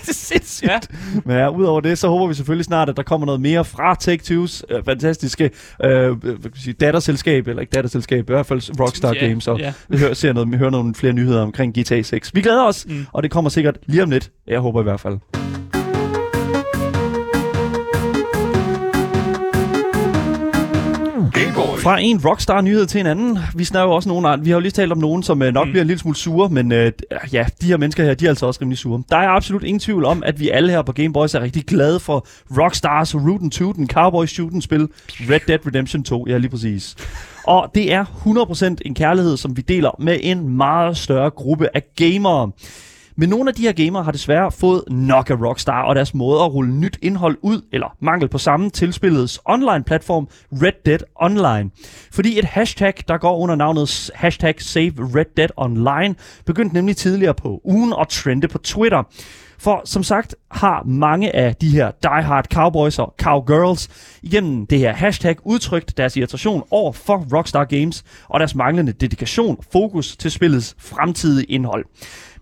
det 0.00 0.08
er 0.08 0.12
sindssygt. 0.14 0.70
Ja. 0.70 0.78
Men 1.24 1.36
ja, 1.36 1.48
udover 1.48 1.80
det, 1.80 1.98
så 1.98 2.08
håber 2.08 2.26
vi 2.26 2.34
selvfølgelig 2.34 2.64
snart, 2.64 2.88
at 2.88 2.96
der 2.96 3.02
kommer 3.02 3.26
noget 3.26 3.40
mere 3.40 3.64
fra 3.64 3.96
Take-Two's 4.04 4.62
øh, 4.76 4.84
fantastiske 4.84 5.50
øh, 5.84 6.10
hvad 6.12 6.36
kan 6.42 6.50
sige, 6.56 6.72
datterselskab, 6.74 7.48
eller 7.48 7.60
ikke 7.60 7.70
datterselskab, 7.70 8.30
i 8.30 8.32
hvert 8.32 8.46
fald 8.46 8.80
Rockstar 8.80 9.14
Ja, 9.14 9.26
Games, 9.26 9.48
og 9.48 9.58
ja. 9.58 9.72
vi 9.88 9.98
hører, 9.98 10.14
ser 10.14 10.32
noget, 10.32 10.52
vi 10.52 10.56
hører 10.56 10.70
nogle 10.70 10.94
flere 10.94 11.12
nyheder 11.12 11.42
omkring 11.42 11.80
GTA 11.80 12.02
6. 12.02 12.34
Vi 12.34 12.40
glæder 12.42 12.64
os, 12.64 12.86
mm. 12.88 13.06
og 13.12 13.22
det 13.22 13.30
kommer 13.30 13.50
sikkert 13.50 13.76
lige 13.86 14.02
om 14.02 14.10
lidt. 14.10 14.30
Jeg 14.46 14.60
håber 14.60 14.80
i 14.80 14.84
hvert 14.84 15.00
fald. 15.00 15.18
Fra 21.60 22.00
en 22.00 22.20
Rockstar-nyhed 22.24 22.86
til 22.86 23.00
en 23.00 23.06
anden. 23.06 23.38
Vi 23.54 23.64
snakker 23.64 23.88
jo 23.88 23.94
også 23.94 24.08
nogen. 24.08 24.44
Vi 24.44 24.50
har 24.50 24.56
jo 24.56 24.60
lige 24.60 24.70
talt 24.70 24.92
om 24.92 24.98
nogen, 24.98 25.22
som 25.22 25.42
øh, 25.42 25.52
nok 25.52 25.66
mm. 25.66 25.72
bliver 25.72 25.82
en 25.82 25.86
lille 25.86 26.00
smule 26.00 26.16
sure, 26.16 26.48
men 26.48 26.72
øh, 26.72 26.92
ja, 27.32 27.46
de 27.60 27.66
her 27.66 27.76
mennesker 27.76 28.04
her, 28.04 28.14
de 28.14 28.24
er 28.24 28.28
altså 28.28 28.46
også 28.46 28.60
rimelig 28.60 28.78
sure. 28.78 29.02
Der 29.10 29.16
er 29.16 29.28
absolut 29.28 29.64
ingen 29.64 29.80
tvivl 29.80 30.04
om, 30.04 30.22
at 30.26 30.40
vi 30.40 30.48
alle 30.48 30.72
her 30.72 30.82
på 30.82 30.92
Game 30.92 31.12
Boys 31.12 31.34
er 31.34 31.40
rigtig 31.40 31.64
glade 31.64 32.00
for 32.00 32.26
Rockstars 32.58 33.14
Rootin' 33.14 33.50
Tootin' 33.54 33.86
Cowboy 33.86 34.26
Shootin' 34.26 34.60
spil 34.60 34.88
Red 35.08 35.40
Dead 35.48 35.66
Redemption 35.66 36.02
2. 36.02 36.26
Ja, 36.28 36.38
lige 36.38 36.50
præcis. 36.50 36.96
Og 37.44 37.70
det 37.74 37.92
er 37.92 38.04
100% 38.04 38.76
en 38.84 38.94
kærlighed, 38.94 39.36
som 39.36 39.56
vi 39.56 39.62
deler 39.62 39.90
med 39.98 40.18
en 40.22 40.48
meget 40.48 40.96
større 40.96 41.30
gruppe 41.30 41.68
af 41.74 41.82
gamere. 41.96 42.50
Men 43.20 43.28
nogle 43.28 43.50
af 43.50 43.54
de 43.54 43.62
her 43.62 43.72
gamere 43.72 44.02
har 44.02 44.12
desværre 44.12 44.52
fået 44.52 44.84
nok 44.90 45.30
af 45.30 45.34
Rockstar 45.34 45.82
og 45.82 45.94
deres 45.94 46.14
måde 46.14 46.40
at 46.40 46.54
rulle 46.54 46.74
nyt 46.74 46.98
indhold 47.02 47.38
ud, 47.42 47.62
eller 47.72 47.96
mangel 48.00 48.28
på 48.28 48.38
samme, 48.38 48.70
tilspillets 48.70 49.40
online-platform 49.44 50.28
Red 50.52 50.72
Dead 50.86 50.98
Online. 51.14 51.70
Fordi 52.12 52.38
et 52.38 52.44
hashtag, 52.44 52.94
der 53.08 53.18
går 53.18 53.38
under 53.38 53.54
navnet 53.54 54.10
hashtag 54.14 54.62
Save 54.62 54.92
Red 54.98 55.24
Dead 55.36 55.48
Online, 55.56 56.14
begyndte 56.46 56.74
nemlig 56.74 56.96
tidligere 56.96 57.34
på 57.34 57.60
ugen 57.64 57.94
at 58.00 58.08
trende 58.08 58.48
på 58.48 58.58
Twitter. 58.58 59.02
For 59.60 59.82
som 59.84 60.02
sagt 60.02 60.34
har 60.50 60.82
mange 60.86 61.36
af 61.36 61.56
de 61.56 61.70
her 61.70 61.90
diehard 62.02 62.46
cowboys 62.52 62.98
og 62.98 63.14
cowgirls 63.22 63.88
igennem 64.22 64.66
det 64.66 64.78
her 64.78 64.92
hashtag 64.92 65.36
udtrykt 65.44 65.96
deres 65.96 66.16
irritation 66.16 66.62
over 66.70 66.92
for 66.92 67.36
Rockstar 67.36 67.64
Games 67.64 68.04
og 68.28 68.40
deres 68.40 68.54
manglende 68.54 68.92
dedikation 68.92 69.56
og 69.58 69.64
fokus 69.72 70.16
til 70.16 70.30
spillets 70.30 70.76
fremtidige 70.78 71.44
indhold. 71.44 71.84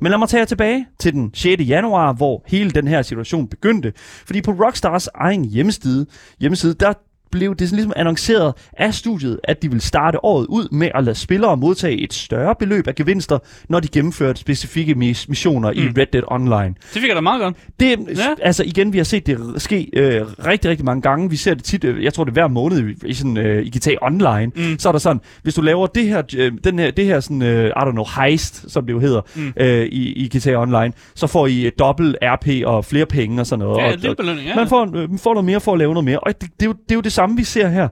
Men 0.01 0.11
lad 0.11 0.19
mig 0.19 0.29
tage 0.29 0.39
jer 0.39 0.45
tilbage 0.45 0.87
til 0.99 1.13
den 1.13 1.31
6. 1.35 1.63
januar, 1.69 2.13
hvor 2.13 2.45
hele 2.47 2.71
den 2.71 2.89
her 2.89 3.03
situation 3.03 3.49
begyndte. 3.49 3.93
Fordi 4.27 4.43
på 4.43 4.51
Rockstars 4.51 5.09
egen 5.15 5.45
hjemmeside, 5.45 6.07
hjemmeside 6.41 6.75
der 6.75 6.93
blev 7.31 7.55
det 7.57 7.69
sådan 7.69 7.77
ligesom 7.77 7.93
annonceret 7.97 8.53
af 8.73 8.95
studiet, 8.95 9.41
at 9.45 9.63
de 9.63 9.71
vil 9.71 9.81
starte 9.81 10.25
året 10.25 10.47
ud 10.47 10.69
med 10.73 10.91
at 10.95 11.05
lade 11.05 11.15
spillere 11.17 11.57
modtage 11.57 11.97
et 12.01 12.13
større 12.15 12.55
beløb 12.59 12.89
af 12.89 12.95
gevinster, 12.95 13.39
når 13.69 13.81
de 13.81 13.89
gennemførte 13.89 14.41
specifikke 14.41 14.93
mis- 14.93 15.25
missioner 15.29 15.73
mm. 15.73 15.79
i. 15.79 16.01
Red 16.01 16.07
Dead 16.13 16.23
Online. 16.29 16.75
Det 16.95 17.01
fik 17.03 17.09
jeg 17.09 17.17
da 17.17 17.21
meget 17.21 17.41
godt. 17.43 17.57
Det, 17.81 17.97
Ja. 18.17 18.35
altså 18.43 18.65
igen, 18.65 18.93
vi 18.93 18.99
har 18.99 19.05
set 19.05 19.27
det 19.27 19.39
ske 19.57 19.91
øh, 19.93 20.21
rigtig, 20.47 20.71
rigtig 20.71 20.85
mange 20.85 21.03
gange. 21.03 21.31
Vi 21.31 21.37
ser 21.37 21.55
det 21.55 21.65
tit, 21.65 21.85
øh, 21.85 22.05
jeg 22.05 22.15
tror 22.15 22.25
det 22.25 22.31
er 22.31 22.33
hver 22.33 22.49
måned 22.49 22.89
i, 22.89 23.07
i, 23.07 23.15
sådan, 23.15 23.37
øh, 23.37 23.63
i 23.67 23.71
GTA 23.79 23.95
Online. 24.03 24.53
Mm. 24.57 24.79
Så 24.79 24.89
er 24.89 24.93
der 24.93 24.99
sådan, 24.99 25.21
hvis 25.43 25.55
du 25.55 25.61
laver 25.63 25.87
det 25.87 26.05
her, 26.09 26.23
øh, 26.37 26.53
den 26.65 26.79
her, 26.79 26.91
det 26.91 27.05
her 27.05 27.21
sådan, 27.21 27.43
øh, 27.43 27.67
I 27.67 27.71
don't 27.71 27.91
know, 27.91 28.05
heist, 28.17 28.65
som 28.73 28.87
det 28.87 28.93
jo 28.93 28.99
hedder, 29.01 29.21
Mm. 29.37 29.53
øh, 29.57 29.87
i, 29.87 30.13
i 30.13 30.29
GTA 30.39 30.55
Online, 30.57 30.93
så 31.15 31.27
får 31.27 31.47
I 31.47 31.67
øh, 31.67 31.73
dobbelt 31.79 32.17
RP 32.23 32.49
og 32.67 32.85
flere 32.85 33.07
penge 33.07 33.41
og 33.41 33.47
sådan 33.47 33.65
noget. 33.65 33.83
Ja, 34.05 34.11
og, 34.11 34.17
belønning, 34.17 34.49
ja. 34.49 34.55
man 34.57 34.69
får, 34.69 34.97
øh, 34.97 35.09
får 35.19 35.35
noget 35.35 35.45
mere 35.45 35.61
for 35.61 35.73
at 35.73 35.79
lave 35.79 35.95
noget 35.95 36.05
mere. 36.05 36.19
Og 36.21 36.41
det, 36.41 36.51
det, 36.61 36.67
jo, 36.67 36.73
det 36.73 36.91
er 36.91 36.95
jo 36.95 37.01
det 37.01 37.13
samme, 37.19 37.37
vi 37.37 37.45
ser 37.45 37.69
her. 37.69 37.89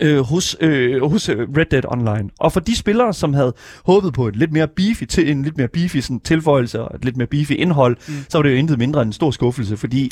øh, 0.00 0.20
hos, 0.20 0.56
øh, 0.60 1.10
hos 1.10 1.28
øh, 1.28 1.48
Red 1.56 1.66
Dead 1.70 1.82
Online. 1.88 2.30
Og 2.40 2.52
for 2.52 2.60
de 2.60 2.76
spillere, 2.76 3.14
som 3.14 3.34
havde 3.34 3.54
håbet 3.84 4.12
på 4.12 4.28
et 4.28 4.36
lidt 4.36 4.52
mere 4.52 4.68
beefy, 4.68 5.04
til, 5.04 5.30
en 5.30 5.42
lidt 5.42 5.56
mere 5.56 5.68
beefy 5.68 5.96
sådan, 5.96 6.20
tilføjelse 6.20 6.80
og 6.82 6.96
et 6.96 7.04
lidt 7.04 7.16
mere 7.16 7.26
beefy 7.26 7.52
indhold, 7.52 7.96
mm. 8.08 8.14
så 8.28 8.38
var 8.38 8.42
det 8.42 8.50
jo 8.50 8.56
intet 8.56 8.78
mindre 8.78 9.02
end 9.02 9.08
en 9.08 9.12
stor 9.12 9.30
skuffelse, 9.30 9.76
fordi 9.76 10.10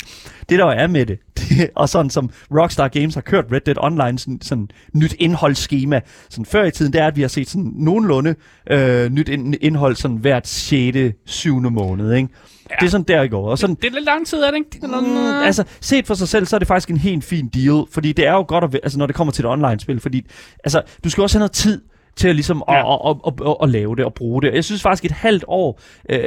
det 0.49 0.59
der 0.59 0.65
jo 0.65 0.71
er 0.71 0.87
med 0.87 1.05
det, 1.05 1.19
det 1.37 1.69
og 1.75 1.89
sådan 1.89 2.09
som 2.09 2.29
Rockstar 2.51 2.87
Games 2.87 3.13
har 3.13 3.21
kørt 3.21 3.45
Red 3.51 3.61
Dead 3.61 3.77
Online, 3.79 4.19
sådan, 4.19 4.41
sådan 4.41 4.69
nyt 4.93 5.15
indholdsskema, 5.19 6.01
sådan 6.29 6.45
før 6.45 6.63
i 6.63 6.71
tiden, 6.71 6.93
det 6.93 7.01
er, 7.01 7.07
at 7.07 7.15
vi 7.15 7.21
har 7.21 7.27
set 7.27 7.49
sådan 7.49 7.71
nogenlunde 7.75 8.35
øh, 8.71 9.09
nyt 9.09 9.29
indhold 9.61 9.95
sådan 9.95 10.17
hvert 10.17 10.47
6. 10.47 10.97
7. 11.25 11.59
måned, 11.59 12.13
ikke? 12.13 12.29
Ja. 12.69 12.75
Det 12.79 12.85
er 12.85 12.89
sådan 12.89 13.05
der 13.07 13.21
i 13.21 13.27
går. 13.27 13.49
Og 13.49 13.57
sådan, 13.57 13.75
det, 13.75 13.83
det 13.83 13.89
er 13.89 13.93
lidt 13.93 14.05
lang 14.05 14.27
tid, 14.27 14.37
er 14.37 14.51
det 14.51 14.57
ikke? 14.57 14.69
Det 14.73 14.83
er 14.83 14.99
mm, 14.99 15.43
altså, 15.43 15.63
set 15.81 16.07
for 16.07 16.13
sig 16.13 16.27
selv, 16.27 16.45
så 16.45 16.55
er 16.55 16.59
det 16.59 16.67
faktisk 16.67 16.89
en 16.89 16.97
helt 16.97 17.23
fin 17.23 17.47
deal, 17.47 17.83
fordi 17.91 18.13
det 18.13 18.27
er 18.27 18.33
jo 18.33 18.45
godt, 18.47 18.63
at, 18.63 18.79
altså, 18.83 18.97
når 18.99 19.05
det 19.05 19.15
kommer 19.15 19.31
til 19.31 19.45
et 19.45 19.51
online-spil, 19.51 19.99
fordi 19.99 20.25
altså, 20.63 20.81
du 21.03 21.09
skal 21.09 21.21
også 21.21 21.37
have 21.37 21.41
noget 21.41 21.51
tid 21.51 21.81
til 22.17 22.27
at, 22.27 22.35
ligesom 22.35 22.63
ja. 22.69 22.93
at, 22.93 22.99
at, 23.09 23.15
at, 23.27 23.47
at, 23.47 23.55
at 23.63 23.69
lave 23.69 23.95
det 23.95 24.05
og 24.05 24.13
bruge 24.13 24.41
det. 24.41 24.53
Jeg 24.53 24.63
synes 24.63 24.81
faktisk, 24.81 25.05
et 25.05 25.11
halvt 25.11 25.45
år, 25.47 25.79
øh, 26.09 26.19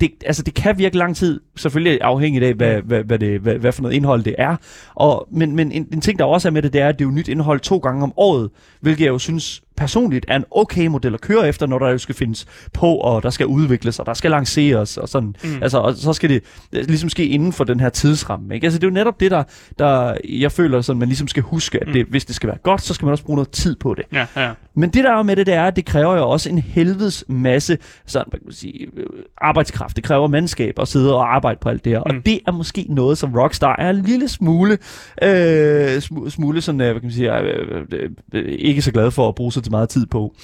det, 0.00 0.10
altså, 0.26 0.42
det 0.42 0.54
kan 0.54 0.78
virke 0.78 0.96
lang 0.96 1.16
tid, 1.16 1.40
selvfølgelig 1.56 2.02
afhængigt 2.02 2.44
af, 2.44 2.54
hvad, 2.54 2.82
hvad, 2.82 3.04
hvad, 3.04 3.18
det, 3.18 3.40
hvad, 3.40 3.54
hvad 3.54 3.72
for 3.72 3.82
noget 3.82 3.96
indhold 3.96 4.22
det 4.22 4.34
er. 4.38 4.56
Og, 4.94 5.28
men 5.32 5.56
men 5.56 5.72
en, 5.72 5.88
en 5.92 6.00
ting, 6.00 6.18
der 6.18 6.24
også 6.24 6.48
er 6.48 6.52
med 6.52 6.62
det, 6.62 6.72
det 6.72 6.80
er, 6.80 6.88
at 6.88 6.98
det 6.98 7.04
er 7.04 7.08
jo 7.08 7.14
nyt 7.14 7.28
indhold 7.28 7.60
to 7.60 7.78
gange 7.78 8.02
om 8.02 8.12
året, 8.16 8.50
hvilket 8.80 9.04
jeg 9.04 9.10
jo 9.10 9.18
synes 9.18 9.62
personligt 9.80 10.24
er 10.28 10.36
en 10.36 10.44
okay 10.50 10.86
model 10.86 11.14
at 11.14 11.20
køre 11.20 11.48
efter, 11.48 11.66
når 11.66 11.78
der 11.78 11.88
jo 11.88 11.98
skal 11.98 12.14
findes 12.14 12.46
på, 12.72 12.86
og 12.86 13.22
der 13.22 13.30
skal 13.30 13.46
udvikles, 13.46 13.98
og 13.98 14.06
der 14.06 14.14
skal 14.14 14.30
lanceres, 14.30 14.96
og 14.96 15.08
sådan. 15.08 15.36
Mm. 15.44 15.62
Altså, 15.62 15.78
og 15.78 15.94
så 15.94 16.12
skal 16.12 16.30
det 16.30 16.42
ligesom 16.72 17.08
ske 17.08 17.26
inden 17.26 17.52
for 17.52 17.64
den 17.64 17.80
her 17.80 17.88
tidsramme. 17.88 18.54
Ikke? 18.54 18.64
Altså, 18.64 18.78
det 18.78 18.86
er 18.86 18.90
jo 18.90 18.94
netop 18.94 19.20
det, 19.20 19.30
der, 19.30 19.42
der 19.78 20.16
jeg 20.24 20.52
føler, 20.52 20.80
sådan, 20.80 20.98
man 20.98 21.08
ligesom 21.08 21.28
skal 21.28 21.42
huske, 21.42 21.78
at 21.80 21.86
det, 21.94 22.06
mm. 22.06 22.10
hvis 22.10 22.24
det 22.24 22.34
skal 22.34 22.46
være 22.46 22.58
godt, 22.62 22.82
så 22.82 22.94
skal 22.94 23.06
man 23.06 23.12
også 23.12 23.24
bruge 23.24 23.36
noget 23.36 23.50
tid 23.50 23.76
på 23.76 23.94
det. 23.94 24.04
Ja, 24.12 24.26
ja. 24.36 24.50
Men 24.74 24.90
det 24.90 25.04
der 25.04 25.12
er 25.12 25.22
med 25.22 25.36
det, 25.36 25.46
det 25.46 25.54
er, 25.54 25.64
at 25.64 25.76
det 25.76 25.84
kræver 25.84 26.16
jo 26.16 26.30
også 26.30 26.50
en 26.50 26.58
helvedes 26.58 27.24
masse 27.28 27.78
sådan, 28.06 28.26
man 28.32 28.40
kan 28.40 28.52
sige, 28.52 28.86
øh, 28.96 29.06
arbejdskraft. 29.38 29.96
Det 29.96 30.04
kræver 30.04 30.28
mandskab 30.28 30.78
at 30.78 30.88
sidde 30.88 31.14
og 31.14 31.34
arbejde 31.34 31.58
på 31.60 31.68
alt 31.68 31.84
det 31.84 31.92
her. 31.92 32.02
Mm. 32.06 32.16
Og 32.16 32.26
det 32.26 32.40
er 32.46 32.52
måske 32.52 32.86
noget, 32.88 33.18
som 33.18 33.34
Rockstar 33.34 33.76
er 33.78 33.90
en 33.90 34.02
lille 34.02 34.28
smule, 34.28 34.78
øh, 35.22 36.00
smule 36.30 36.60
sådan, 36.60 36.80
øh, 36.80 36.86
hvad 36.86 37.00
kan 37.00 37.06
man 37.06 37.12
sige, 37.12 37.38
øh, 37.38 37.84
øh, 37.92 38.10
øh, 38.32 38.54
ikke 38.58 38.82
så 38.82 38.92
glad 38.92 39.10
for 39.10 39.28
at 39.28 39.34
bruge 39.34 39.52
sig 39.52 39.64
til 39.70 39.72
meget 39.72 39.88
tid 39.88 40.06
på. 40.06 40.34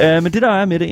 uh, 0.00 0.22
men 0.22 0.32
det 0.32 0.42
der 0.42 0.50
er 0.50 0.64
med 0.64 0.78
det, 0.78 0.88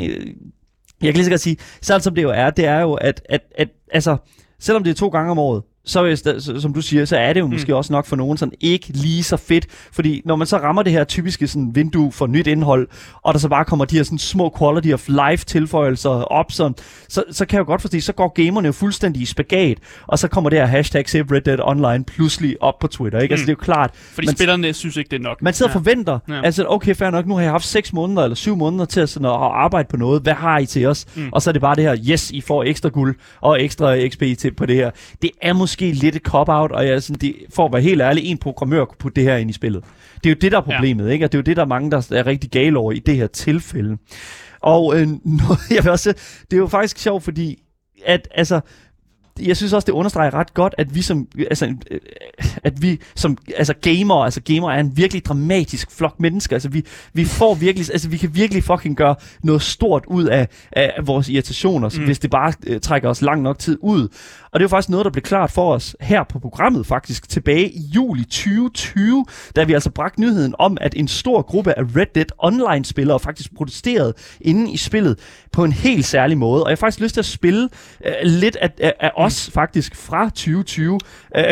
jeg 1.02 1.12
kan 1.12 1.14
lige 1.14 1.24
så 1.24 1.30
godt 1.30 1.40
sige, 1.40 1.56
selv 1.82 2.00
som 2.00 2.14
det 2.14 2.22
jo 2.22 2.30
er, 2.30 2.50
det 2.50 2.64
er 2.64 2.80
jo, 2.80 2.94
at, 2.94 3.22
at, 3.28 3.40
at 3.58 3.68
altså, 3.92 4.16
selvom 4.58 4.84
det 4.84 4.90
er 4.90 4.94
to 4.94 5.08
gange 5.08 5.30
om 5.30 5.38
året, 5.38 5.62
så 5.84 6.16
som 6.60 6.74
du 6.74 6.80
siger, 6.80 7.04
så 7.04 7.16
er 7.16 7.32
det 7.32 7.40
jo 7.40 7.46
måske 7.46 7.72
mm. 7.72 7.76
også 7.76 7.92
nok 7.92 8.06
for 8.06 8.16
nogen 8.16 8.38
sådan 8.38 8.54
ikke 8.60 8.88
lige 8.88 9.22
så 9.22 9.36
fedt, 9.36 9.66
fordi 9.92 10.22
når 10.24 10.36
man 10.36 10.46
så 10.46 10.56
rammer 10.56 10.82
det 10.82 10.92
her 10.92 11.04
typiske 11.04 11.48
sådan 11.48 11.70
vindue 11.74 12.12
for 12.12 12.26
nyt 12.26 12.46
indhold, 12.46 12.88
og 13.22 13.34
der 13.34 13.40
så 13.40 13.48
bare 13.48 13.64
kommer 13.64 13.84
de 13.84 13.96
her 13.96 14.02
sådan 14.02 14.18
små 14.18 14.54
quality 14.58 14.92
of 14.92 15.08
life 15.08 15.44
tilføjelser 15.44 16.10
op, 16.10 16.52
sådan, 16.52 16.74
så, 17.08 17.24
så 17.30 17.46
kan 17.46 17.56
jeg 17.56 17.60
jo 17.60 17.66
godt 17.66 17.80
forstå, 17.80 18.00
så 18.00 18.12
går 18.12 18.28
gamerne 18.28 18.66
jo 18.66 18.72
fuldstændig 18.72 19.22
i 19.22 19.24
spagat, 19.24 19.78
og 20.06 20.18
så 20.18 20.28
kommer 20.28 20.50
det 20.50 20.58
her 20.58 20.66
hashtag 20.66 21.08
Save 21.08 21.26
Red 21.30 21.40
Dead 21.40 21.58
Online 21.62 22.04
pludselig 22.04 22.62
op 22.62 22.78
på 22.78 22.86
Twitter, 22.86 23.20
ikke? 23.20 23.32
Altså, 23.32 23.46
mm. 23.46 23.50
Altså 23.50 23.62
det 23.62 23.68
er 23.68 23.72
jo 23.72 23.74
klart. 23.74 23.90
Fordi 23.94 24.26
man, 24.26 24.36
spillerne 24.36 24.72
synes 24.72 24.96
ikke, 24.96 25.10
det 25.10 25.16
er 25.16 25.22
nok. 25.22 25.42
Man 25.42 25.54
sidder 25.54 25.70
ja. 25.70 25.78
og 25.78 25.84
forventer, 25.84 26.18
ja. 26.28 26.42
altså 26.44 26.66
okay, 26.68 26.94
fair 26.94 27.10
nok, 27.10 27.26
nu 27.26 27.34
har 27.34 27.42
jeg 27.42 27.50
haft 27.50 27.64
6 27.64 27.92
måneder 27.92 28.22
eller 28.22 28.34
7 28.34 28.56
måneder 28.56 28.84
til 28.84 29.00
at, 29.00 29.08
sådan, 29.08 29.26
at 29.26 29.32
arbejde 29.32 29.88
på 29.90 29.96
noget, 29.96 30.22
hvad 30.22 30.34
har 30.34 30.58
I 30.58 30.66
til 30.66 30.86
os? 30.86 31.06
Mm. 31.14 31.28
Og 31.32 31.42
så 31.42 31.50
er 31.50 31.52
det 31.52 31.60
bare 31.60 31.74
det 31.74 31.84
her, 31.84 31.96
yes, 32.10 32.30
I 32.30 32.40
får 32.40 32.64
ekstra 32.64 32.88
guld 32.88 33.16
og 33.40 33.62
ekstra 33.62 34.08
XP 34.08 34.22
til 34.38 34.54
på 34.54 34.66
det 34.66 34.76
her. 34.76 34.90
Det 35.22 35.30
er 35.42 35.52
måske 35.52 35.73
lidt 35.80 36.16
et 36.16 36.22
cop 36.22 36.46
cop-out, 36.46 36.72
og 36.72 36.86
jeg, 36.86 37.02
sådan, 37.02 37.20
det, 37.20 37.34
for 37.54 37.66
at 37.66 37.72
være 37.72 37.82
helt 37.82 38.00
ærlig, 38.00 38.24
en 38.24 38.38
programmør 38.38 38.84
kunne 38.84 38.98
putte 38.98 39.20
det 39.20 39.30
her 39.30 39.36
ind 39.36 39.50
i 39.50 39.52
spillet. 39.52 39.84
Det 40.14 40.26
er 40.26 40.30
jo 40.30 40.38
det, 40.40 40.52
der 40.52 40.58
er 40.58 40.62
problemet, 40.62 41.06
ja. 41.06 41.10
ikke? 41.10 41.24
Og 41.24 41.32
det 41.32 41.38
er 41.38 41.40
jo 41.40 41.44
det, 41.44 41.56
der 41.56 41.62
er 41.62 41.66
mange, 41.66 41.90
der 41.90 42.08
er 42.10 42.26
rigtig 42.26 42.50
gale 42.50 42.78
over 42.78 42.92
i 42.92 42.98
det 42.98 43.16
her 43.16 43.26
tilfælde. 43.26 43.98
Og 44.60 45.00
øh, 45.00 45.08
noget, 45.40 45.58
jeg 45.70 45.84
vil 45.84 45.90
også, 45.90 46.12
det 46.50 46.56
er 46.56 46.60
jo 46.60 46.66
faktisk 46.66 46.98
sjovt, 46.98 47.22
fordi 47.22 47.62
at, 48.06 48.28
altså, 48.34 48.60
jeg 49.40 49.56
synes 49.56 49.72
også, 49.72 49.86
det 49.86 49.92
understreger 49.92 50.34
ret 50.34 50.54
godt, 50.54 50.74
at 50.78 50.94
vi 50.94 51.02
som, 51.02 51.28
altså, 51.38 51.74
øh, 51.90 52.00
at 52.64 52.82
vi 52.82 53.00
som 53.14 53.38
altså 53.56 53.74
gamer, 53.82 54.14
altså 54.14 54.40
gamer 54.40 54.70
er 54.70 54.80
en 54.80 54.96
virkelig 54.96 55.24
dramatisk 55.24 55.90
flok 55.90 56.20
mennesker. 56.20 56.56
Altså 56.56 56.68
vi, 56.68 56.84
vi 57.12 57.24
får 57.24 57.54
virkelig, 57.54 57.90
altså 57.92 58.08
vi 58.08 58.16
kan 58.16 58.34
virkelig 58.34 58.64
fucking 58.64 58.96
gøre 58.96 59.14
noget 59.42 59.62
stort 59.62 60.04
ud 60.06 60.24
af, 60.24 60.48
af 60.72 60.92
vores 61.02 61.28
irritationer, 61.28 61.90
mm. 61.98 62.04
hvis 62.04 62.18
det 62.18 62.30
bare 62.30 62.52
uh, 62.70 62.76
trækker 62.82 63.08
os 63.08 63.22
lang 63.22 63.42
nok 63.42 63.58
tid 63.58 63.78
ud. 63.80 64.08
Og 64.54 64.60
det 64.60 64.64
er 64.64 64.64
jo 64.64 64.68
faktisk 64.68 64.88
noget, 64.88 65.04
der 65.04 65.10
blev 65.10 65.22
klart 65.22 65.50
for 65.50 65.74
os 65.74 65.96
her 66.00 66.24
på 66.24 66.38
programmet 66.38 66.86
faktisk 66.86 67.28
tilbage 67.28 67.70
i 67.70 67.80
juli 67.94 68.24
2020, 68.24 69.26
da 69.56 69.64
vi 69.64 69.72
altså 69.72 69.90
bragte 69.90 70.20
nyheden 70.20 70.54
om, 70.58 70.78
at 70.80 70.94
en 70.96 71.08
stor 71.08 71.42
gruppe 71.42 71.78
af 71.78 71.82
Red 71.96 72.06
Dead 72.14 72.26
Online-spillere 72.38 73.20
faktisk 73.20 73.54
protesterede 73.56 74.14
inde 74.40 74.72
i 74.72 74.76
spillet 74.76 75.18
på 75.52 75.64
en 75.64 75.72
helt 75.72 76.04
særlig 76.04 76.38
måde. 76.38 76.62
Og 76.62 76.70
jeg 76.70 76.76
har 76.76 76.80
faktisk 76.80 77.00
lyst 77.00 77.14
til 77.14 77.20
at 77.20 77.24
spille 77.24 77.68
uh, 78.00 78.12
lidt 78.22 78.56
af, 78.56 78.70
af, 78.80 78.94
af 79.00 79.10
os 79.24 79.50
faktisk 79.54 79.96
fra 79.96 80.24
2020. 80.24 80.92
Uh, 80.92 81.00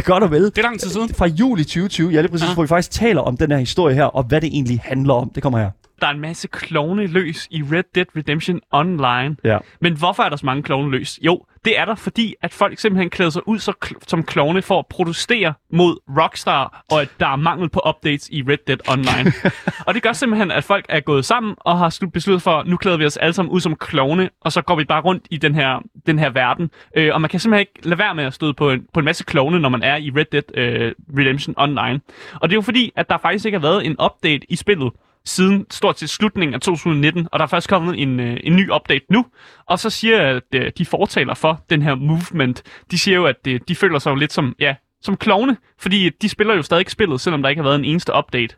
godt 0.04 0.22
og 0.22 0.30
vel. 0.30 0.44
Det 0.44 0.58
er 0.58 0.62
lang 0.62 0.80
tid 0.80 0.90
siden. 0.90 1.14
Fra 1.14 1.26
juli 1.26 1.64
2020, 1.64 2.10
ja 2.10 2.18
det 2.18 2.24
er 2.24 2.30
præcis, 2.30 2.48
ja. 2.48 2.54
hvor 2.54 2.62
vi 2.62 2.68
faktisk 2.68 2.90
taler 2.90 3.20
om 3.20 3.36
den 3.36 3.50
her 3.50 3.58
historie 3.58 3.94
her, 3.94 4.04
og 4.04 4.22
hvad 4.22 4.40
det 4.40 4.46
egentlig 4.46 4.80
handler 4.84 5.14
om. 5.14 5.30
Det 5.34 5.42
kommer 5.42 5.58
her 5.58 5.70
der 6.02 6.08
er 6.08 6.12
en 6.12 6.20
masse 6.20 6.48
klovne 6.48 7.06
løs 7.06 7.48
i 7.50 7.62
Red 7.62 7.84
Dead 7.94 8.06
Redemption 8.16 8.60
Online. 8.70 9.36
Ja. 9.44 9.58
Men 9.80 9.96
hvorfor 9.96 10.22
er 10.22 10.28
der 10.28 10.36
så 10.36 10.46
mange 10.46 10.62
klovne 10.62 10.90
løs? 10.90 11.18
Jo, 11.22 11.44
det 11.64 11.78
er 11.78 11.84
der, 11.84 11.94
fordi 11.94 12.34
at 12.42 12.52
folk 12.52 12.78
simpelthen 12.78 13.10
klæder 13.10 13.30
sig 13.30 13.48
ud 13.48 13.58
så 13.58 13.72
kl- 13.84 14.02
som 14.06 14.22
klovne 14.22 14.62
for 14.62 14.78
at 14.78 14.86
protestere 14.86 15.54
mod 15.72 15.96
Rockstar, 16.18 16.84
og 16.90 17.02
at 17.02 17.08
der 17.20 17.26
er 17.26 17.36
mangel 17.36 17.68
på 17.68 17.80
updates 17.88 18.28
i 18.28 18.42
Red 18.42 18.58
Dead 18.66 18.88
Online. 18.88 19.32
og 19.86 19.94
det 19.94 20.02
gør 20.02 20.12
simpelthen, 20.12 20.50
at 20.50 20.64
folk 20.64 20.86
er 20.88 21.00
gået 21.00 21.24
sammen 21.24 21.54
og 21.58 21.78
har 21.78 21.98
besluttet 22.12 22.42
for, 22.42 22.62
nu 22.66 22.76
klæder 22.76 22.96
vi 22.96 23.06
os 23.06 23.16
alle 23.16 23.32
sammen 23.32 23.52
ud 23.52 23.60
som 23.60 23.76
klovne, 23.76 24.30
og 24.40 24.52
så 24.52 24.62
går 24.62 24.76
vi 24.76 24.84
bare 24.84 25.02
rundt 25.02 25.26
i 25.30 25.36
den 25.36 25.54
her, 25.54 25.82
den 26.06 26.18
her 26.18 26.30
verden. 26.30 26.70
Øh, 26.96 27.14
og 27.14 27.20
man 27.20 27.30
kan 27.30 27.40
simpelthen 27.40 27.60
ikke 27.60 27.88
lade 27.88 27.98
være 27.98 28.14
med 28.14 28.24
at 28.24 28.34
støde 28.34 28.54
på 28.54 28.70
en, 28.70 28.86
på 28.94 29.00
en 29.00 29.04
masse 29.04 29.24
klovne, 29.24 29.60
når 29.60 29.68
man 29.68 29.82
er 29.82 29.96
i 29.96 30.10
Red 30.10 30.24
Dead 30.32 30.56
øh, 30.56 30.92
Redemption 31.18 31.54
Online. 31.58 32.00
Og 32.34 32.48
det 32.48 32.52
er 32.52 32.56
jo 32.56 32.60
fordi, 32.62 32.92
at 32.96 33.10
der 33.10 33.18
faktisk 33.18 33.46
ikke 33.46 33.58
har 33.58 33.62
været 33.62 33.86
en 33.86 33.96
update 34.00 34.52
i 34.52 34.56
spillet, 34.56 34.92
siden 35.24 35.66
stort 35.70 35.98
set 35.98 36.10
slutningen 36.10 36.54
af 36.54 36.60
2019, 36.60 37.28
og 37.32 37.38
der 37.38 37.44
er 37.44 37.48
først 37.48 37.68
kommet 37.68 38.02
en, 38.02 38.20
øh, 38.20 38.40
en 38.44 38.56
ny 38.56 38.70
update 38.70 39.04
nu. 39.10 39.26
Og 39.66 39.78
så 39.78 39.90
siger 39.90 40.20
at 40.36 40.42
øh, 40.54 40.72
de 40.78 40.86
fortaler 40.86 41.34
for 41.34 41.64
den 41.70 41.82
her 41.82 41.94
movement, 41.94 42.62
de 42.90 42.98
siger 42.98 43.16
jo, 43.16 43.26
at 43.26 43.46
øh, 43.48 43.60
de 43.68 43.74
føler 43.74 43.98
sig 43.98 44.10
jo 44.10 44.14
lidt 44.14 44.32
som, 44.32 44.54
ja, 44.60 44.74
som 45.02 45.16
klovne, 45.16 45.56
fordi 45.78 46.08
de 46.08 46.28
spiller 46.28 46.54
jo 46.54 46.62
stadig 46.62 46.90
spillet, 46.90 47.20
selvom 47.20 47.42
der 47.42 47.48
ikke 47.48 47.62
har 47.62 47.68
været 47.68 47.78
en 47.78 47.84
eneste 47.84 48.12
update 48.18 48.56